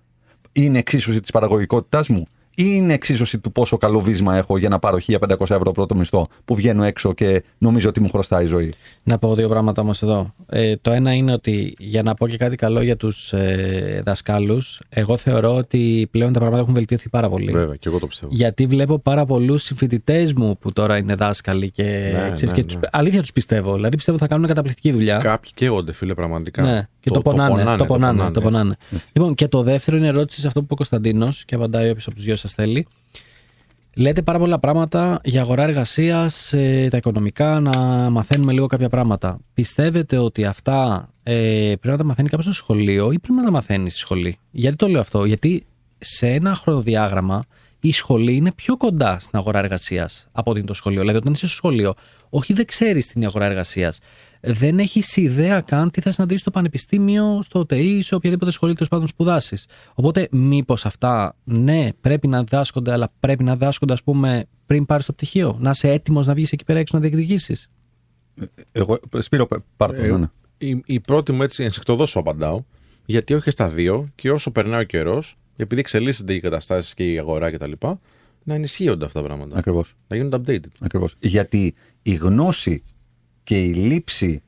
Είναι 0.53 0.79
εξίσωση 0.79 1.21
της 1.21 1.31
παραγωγικότητάς 1.31 2.09
μου 2.09 2.27
ή 2.59 2.65
είναι 2.67 2.95
εξίσωση 2.95 3.39
του 3.39 3.53
πόσο 3.53 3.77
καλό 3.77 4.01
βίσμα 4.01 4.37
έχω 4.37 4.59
για 4.59 4.69
να 4.69 4.79
πάρω 4.79 4.99
1500 5.07 5.41
ευρώ 5.41 5.73
πρώτο 5.73 5.95
μισθό 5.95 6.27
που 6.45 6.55
βγαίνω 6.55 6.85
έξω 6.85 7.13
και 7.13 7.45
νομίζω 7.59 7.89
ότι 7.89 8.01
μου 8.01 8.09
χρωστάει 8.11 8.45
η 8.45 8.47
ζωή. 8.47 8.73
Να 9.03 9.19
πω 9.19 9.35
δύο 9.35 9.49
πράγματα 9.49 9.83
όμως 9.83 10.03
εδώ. 10.03 10.35
Ε, 10.49 10.77
το 10.77 10.91
ένα 10.91 11.13
είναι 11.13 11.33
ότι 11.33 11.75
για 11.79 12.03
να 12.03 12.15
πω 12.15 12.29
και 12.29 12.37
κάτι 12.37 12.57
καλό 12.57 12.83
για 12.83 12.97
τους 12.97 13.33
ε, 13.33 14.03
δασκάλους, 14.05 14.81
εγώ 14.89 15.17
θεωρώ 15.17 15.55
ότι 15.55 16.09
πλέον 16.11 16.33
τα 16.33 16.39
πράγματα 16.39 16.63
έχουν 16.63 16.75
βελτιωθεί 16.75 17.09
πάρα 17.09 17.29
πολύ. 17.29 17.53
Βέβαια, 17.53 17.77
και 17.77 17.89
εγώ 17.89 17.99
το 17.99 18.07
πιστεύω. 18.07 18.33
Γιατί 18.35 18.67
βλέπω 18.67 18.99
πάρα 18.99 19.25
πολλούς 19.25 19.63
συμφοιτητές 19.63 20.33
μου 20.33 20.59
που 20.59 20.73
τώρα 20.73 20.97
είναι 20.97 21.15
δάσκαλοι 21.15 21.71
και, 21.71 21.83
Ναι, 21.83 22.31
ξέρεις, 22.33 22.43
ναι, 22.43 22.53
και 22.53 22.65
τους, 22.65 22.75
ναι. 22.75 22.81
αλήθεια 22.93 23.21
τους 23.21 23.33
πιστεύω. 23.33 23.75
Δηλαδή 23.75 23.97
πιστεύω 23.97 24.19
θα 24.19 24.27
κάνουν 24.27 24.47
καταπληκτική 24.47 24.93
δουλειά. 24.93 25.17
Κάποιοι 25.17 25.51
καίγονται, 25.55 25.93
φίλε, 25.93 26.15
πραγματικά. 26.15 26.63
Ναι, 26.63 26.89
και 27.07 27.13
το, 27.13 27.21
πονάνε. 27.21 27.77
Το 27.77 27.85
πονάνε. 27.85 28.31
Το 28.31 28.41
πονάνε. 28.41 28.77
Λοιπόν, 29.13 29.35
και 29.35 29.49
το 29.49 29.63
δεύτερο 29.63 29.97
είναι 29.97 30.07
ερώτηση 30.07 30.41
σε 30.41 30.47
αυτό 30.47 30.59
που 30.59 30.65
είπε 30.65 30.75
ο 30.75 30.77
Κωνσταντίνος 30.77 31.45
και 31.45 31.55
απαντάει 31.55 31.91
όποιο 31.91 32.03
από 32.07 32.15
τους 32.15 32.25
δυο 32.25 32.37
σας 32.37 32.53
θέλει. 32.53 32.87
Λέτε 33.97 34.23
πάρα 34.23 34.39
πολλά 34.39 34.59
πράγματα 34.59 35.21
για 35.25 35.41
αγορά 35.41 35.63
εργασίας, 35.63 36.55
τα 36.91 36.97
οικονομικά, 36.97 37.61
να 37.61 37.73
μαθαίνουμε 38.11 38.53
λίγο 38.53 38.67
κάποια 38.67 38.89
πράγματα. 38.89 39.39
Πιστεύετε 39.55 40.19
ότι 40.19 40.45
αυτά 40.45 41.09
ε, 41.23 41.33
πρέπει 41.67 41.89
να 41.89 41.97
τα 41.97 42.05
μαθαίνει 42.05 42.29
κάποιος 42.29 42.55
στο 42.55 42.65
σχολείο 42.65 43.13
ή 43.13 43.19
πρέπει 43.19 43.39
να 43.39 43.45
τα 43.45 43.51
μαθαίνει 43.51 43.91
στη 43.91 43.99
σχολή; 43.99 44.39
Γιατί 44.51 44.77
το 44.77 44.89
λέω 44.89 45.01
αυτό, 45.01 45.25
Γιατί 45.25 45.67
σε 45.99 46.27
ένα 46.27 46.55
χρονοδιάγραμμα 46.55 47.43
η 47.81 47.93
σχολή 47.93 48.35
είναι 48.35 48.53
πιο 48.53 48.77
κοντά 48.77 49.19
στην 49.19 49.39
αγορά 49.39 49.59
εργασίας 49.59 50.29
από 50.33 50.51
ότι 50.51 50.59
είναι 50.59 50.69
το 50.69 50.75
σχολείο. 50.75 51.01
Δηλαδή, 51.01 51.19
όταν 51.19 51.33
είσαι 51.33 51.47
στο 51.47 51.57
σχολείο, 51.57 51.95
όχι 52.31 52.53
δεν 52.53 52.67
ξέρεις 52.67 53.07
την 53.07 53.25
αγορά 53.25 53.45
εργασίας. 53.45 53.99
Δεν 54.49 54.79
έχει 54.79 55.21
ιδέα 55.21 55.61
καν 55.61 55.91
τι 55.91 56.01
θα 56.01 56.13
συναντήσει 56.13 56.41
στο 56.41 56.51
πανεπιστήμιο, 56.51 57.41
στο 57.45 57.59
ΟΤΕΗ, 57.59 58.03
σε 58.03 58.15
οποιαδήποτε 58.15 58.51
σχολή 58.51 58.75
τέλος 58.75 58.89
πάντων 58.89 59.09
σπουδάσεις. 59.09 59.67
Οπότε, 59.95 60.29
μήπως 60.31 60.87
αυτά, 60.87 61.37
ναι, 61.45 61.89
πρέπει 62.01 62.27
να 62.27 62.39
διδάσκονται, 62.43 62.93
αλλά 62.93 63.13
πρέπει 63.21 63.45
να 63.45 63.53
διδάσκονται, 63.53 63.93
ας 63.93 64.03
πούμε, 64.03 64.45
πριν 64.67 64.87
πάρεις 64.87 65.07
το 65.07 65.13
πτυχίο. 65.13 65.57
Να 65.61 65.71
είσαι 65.71 65.91
έτοιμος 65.91 66.27
να 66.27 66.35
βγεις 66.35 66.53
εκεί 66.53 66.65
πέρα 66.65 66.79
έξω 66.79 66.97
να 66.97 67.03
διεκδικήσεις. 67.03 67.69
Εγώ, 68.73 68.99
Σπύρο, 69.19 69.49
πάρ' 69.77 69.91
το, 69.91 70.03
Ε, 70.03 70.07
ναι, 70.07 70.17
ναι. 70.17 70.27
η, 70.59 70.83
η 70.85 71.01
πρώτη 71.01 71.33
μου 71.33 71.43
έτσι 71.43 71.63
ενσυκτοδό 71.65 72.07
σου 72.07 72.19
απαντάω. 72.19 72.63
Γιατί 73.07 73.35
όχι 73.35 73.51
στα 73.51 73.69
δύο 73.69 74.09
και 74.15 74.31
όσο 74.31 74.51
περνάει 74.51 74.81
ο 74.81 74.85
καιρός, 74.85 75.37
επειδή 75.57 75.81
εξελίσσονται 75.81 76.35
οι 76.35 76.41
καταστάσεις 76.41 76.95
και 76.95 77.13
η 77.13 77.19
αγορά 77.19 77.51
κτλ., 77.51 77.73
να 78.43 78.55
ενισχύονται 78.55 79.05
αυτά 79.05 79.21
τα 79.21 79.27
πράγματα. 79.27 79.59
Ακριβώς. 79.59 79.95
Να 80.09 80.17
γίνονται 80.17 80.37
updated. 80.37 80.71
Ακριβώς. 80.81 81.15
Γιατί 81.19 81.75
η 82.03 82.15
γνώση 82.15 82.83
και 83.47 83.61
η 83.61 83.73
λήψη 83.73 84.43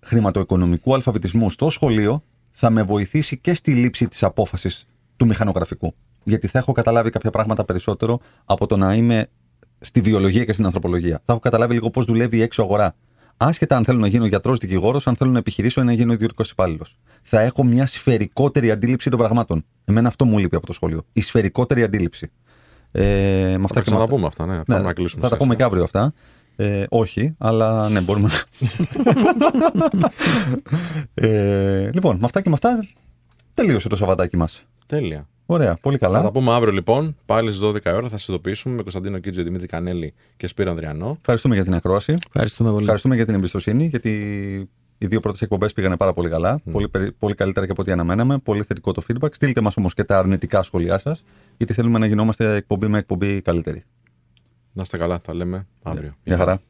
χρηματοοικονομικού 0.00 0.94
αλφαβητισμού 0.94 1.50
στο 1.50 1.70
σχολείο 1.70 2.22
θα 2.50 2.70
με 2.70 2.82
βοηθήσει 2.82 3.38
και 3.38 3.54
στη 3.54 3.72
λήψη 3.74 4.08
της 4.08 4.22
απόφασης 4.22 4.86
του 5.16 5.26
μηχανογραφικού. 5.26 5.94
Γιατί 6.24 6.46
θα 6.46 6.58
έχω 6.58 6.72
καταλάβει 6.72 7.10
κάποια 7.10 7.30
πράγματα 7.30 7.64
περισσότερο 7.64 8.20
από 8.44 8.66
το 8.66 8.76
να 8.76 8.94
είμαι 8.94 9.26
στη 9.80 10.00
βιολογία 10.00 10.44
και 10.44 10.52
στην 10.52 10.64
ανθρωπολογία. 10.64 11.16
Θα 11.24 11.32
έχω 11.32 11.38
καταλάβει 11.38 11.72
λίγο 11.74 11.90
πώς 11.90 12.04
δουλεύει 12.04 12.36
η 12.36 12.42
έξω 12.42 12.62
αγορά. 12.62 12.94
Άσχετα 13.36 13.76
αν 13.76 13.84
θέλω 13.84 13.98
να 13.98 14.06
γίνω 14.06 14.26
γιατρός 14.26 14.58
δικηγόρος, 14.58 15.06
αν 15.06 15.16
θέλω 15.16 15.30
να 15.30 15.38
επιχειρήσω 15.38 15.80
ή 15.80 15.84
να 15.84 15.92
γίνω 15.92 16.12
ιδιωτικός 16.12 16.50
υπάλληλος. 16.50 16.98
Θα 17.22 17.40
έχω 17.40 17.64
μια 17.64 17.86
σφαιρικότερη 17.86 18.70
αντίληψη 18.70 19.10
των 19.10 19.18
πραγμάτων. 19.18 19.64
Εμένα 19.84 20.08
αυτό 20.08 20.24
μου 20.24 20.38
λείπει 20.38 20.56
από 20.56 20.66
το 20.66 20.72
σχολείο. 20.72 21.02
Η 21.12 21.20
σφαιρικότερη 21.20 21.82
αντίληψη. 21.82 22.30
Ε, 22.92 23.02
με 23.02 23.58
Θα 23.58 23.64
αυτά 23.64 23.74
τα 23.74 23.82
και 23.82 23.90
με 23.90 23.96
ξαναπούμε 23.96 24.26
αυτά, 24.26 24.46
ναι. 24.46 24.64
Πάμε 24.64 24.82
να 24.82 24.92
κλείσουμε. 24.92 25.22
θα 25.22 25.28
τα 25.28 25.34
σιγά 25.34 25.36
πούμε 25.36 25.54
σιγά. 25.54 25.56
και 25.56 25.62
αύριο 25.62 25.82
αυτά. 25.82 26.12
Ε, 26.56 26.84
όχι, 26.88 27.34
αλλά 27.38 27.88
ναι, 27.88 28.00
μπορούμε 28.00 28.28
να. 28.28 30.10
ε, 31.14 31.90
λοιπόν, 31.92 32.16
με 32.16 32.24
αυτά 32.24 32.40
και 32.42 32.48
με 32.48 32.54
αυτά 32.54 32.86
τελείωσε 33.54 33.88
το 33.88 33.96
Σαββατάκι 33.96 34.36
μας. 34.36 34.64
Τέλεια. 34.86 35.28
Ωραία, 35.46 35.76
πολύ 35.80 35.96
Θα 35.98 36.08
τα 36.08 36.16
καλά. 36.16 36.30
πούμε 36.30 36.52
αύριο 36.52 36.72
λοιπόν, 36.72 37.16
πάλι 37.26 37.52
στις 37.52 37.60
12 37.68 37.78
ώρα. 37.94 38.08
Θα 38.08 38.18
σα 38.18 38.32
ειδοποιήσουμε 38.32 38.74
με 38.74 38.82
Κωνσταντίνο 38.82 39.18
Κίτζο, 39.18 39.42
Δημήτρη 39.42 39.66
Κανέλη 39.66 40.14
και 40.36 40.46
Σπύρο 40.46 40.70
Ανδριανό. 40.70 41.16
Ευχαριστούμε 41.20 41.54
για 41.54 41.64
την 41.64 41.74
ακρόαση. 41.74 42.14
Ευχαριστούμε 42.26 42.68
πολύ. 42.70 42.80
Ευχαριστούμε 42.82 43.14
για 43.14 43.24
την 43.26 43.34
εμπιστοσύνη, 43.34 43.86
γιατί 43.86 44.10
οι 44.98 45.06
δύο 45.06 45.20
πρώτες 45.20 45.40
εκπομπές 45.42 45.72
πήγανε 45.72 45.96
πάρα 45.96 46.12
πολύ 46.12 46.28
καλά. 46.28 46.60
Πολύ, 46.72 46.88
περι- 46.88 47.12
πολύ 47.12 47.34
καλύτερα 47.34 47.66
και 47.66 47.72
από 47.72 47.82
ό,τι 47.82 47.92
αναμέναμε. 47.92 48.38
Πολύ 48.38 48.62
θετικό 48.62 48.92
το 48.92 49.02
feedback. 49.08 49.28
Στείλτε 49.34 49.60
μας 49.60 49.76
όμως 49.76 49.94
και 49.94 50.04
τα 50.04 50.18
αρνητικά 50.18 50.62
σχόλιά 50.62 50.98
σας, 50.98 51.24
γιατί 51.56 51.72
θέλουμε 51.72 51.98
να 51.98 52.06
γινόμαστε 52.06 52.54
εκπομπή 52.54 52.86
με 52.88 52.98
εκπομπή 52.98 53.40
καλύτερη. 53.40 53.84
Να 54.76 54.82
είστε 54.82 54.96
καλά, 54.96 55.20
τα 55.20 55.34
λέμε 55.34 55.66
αύριο. 55.82 56.14
Γεια 56.24 56.36
χαρά. 56.36 56.60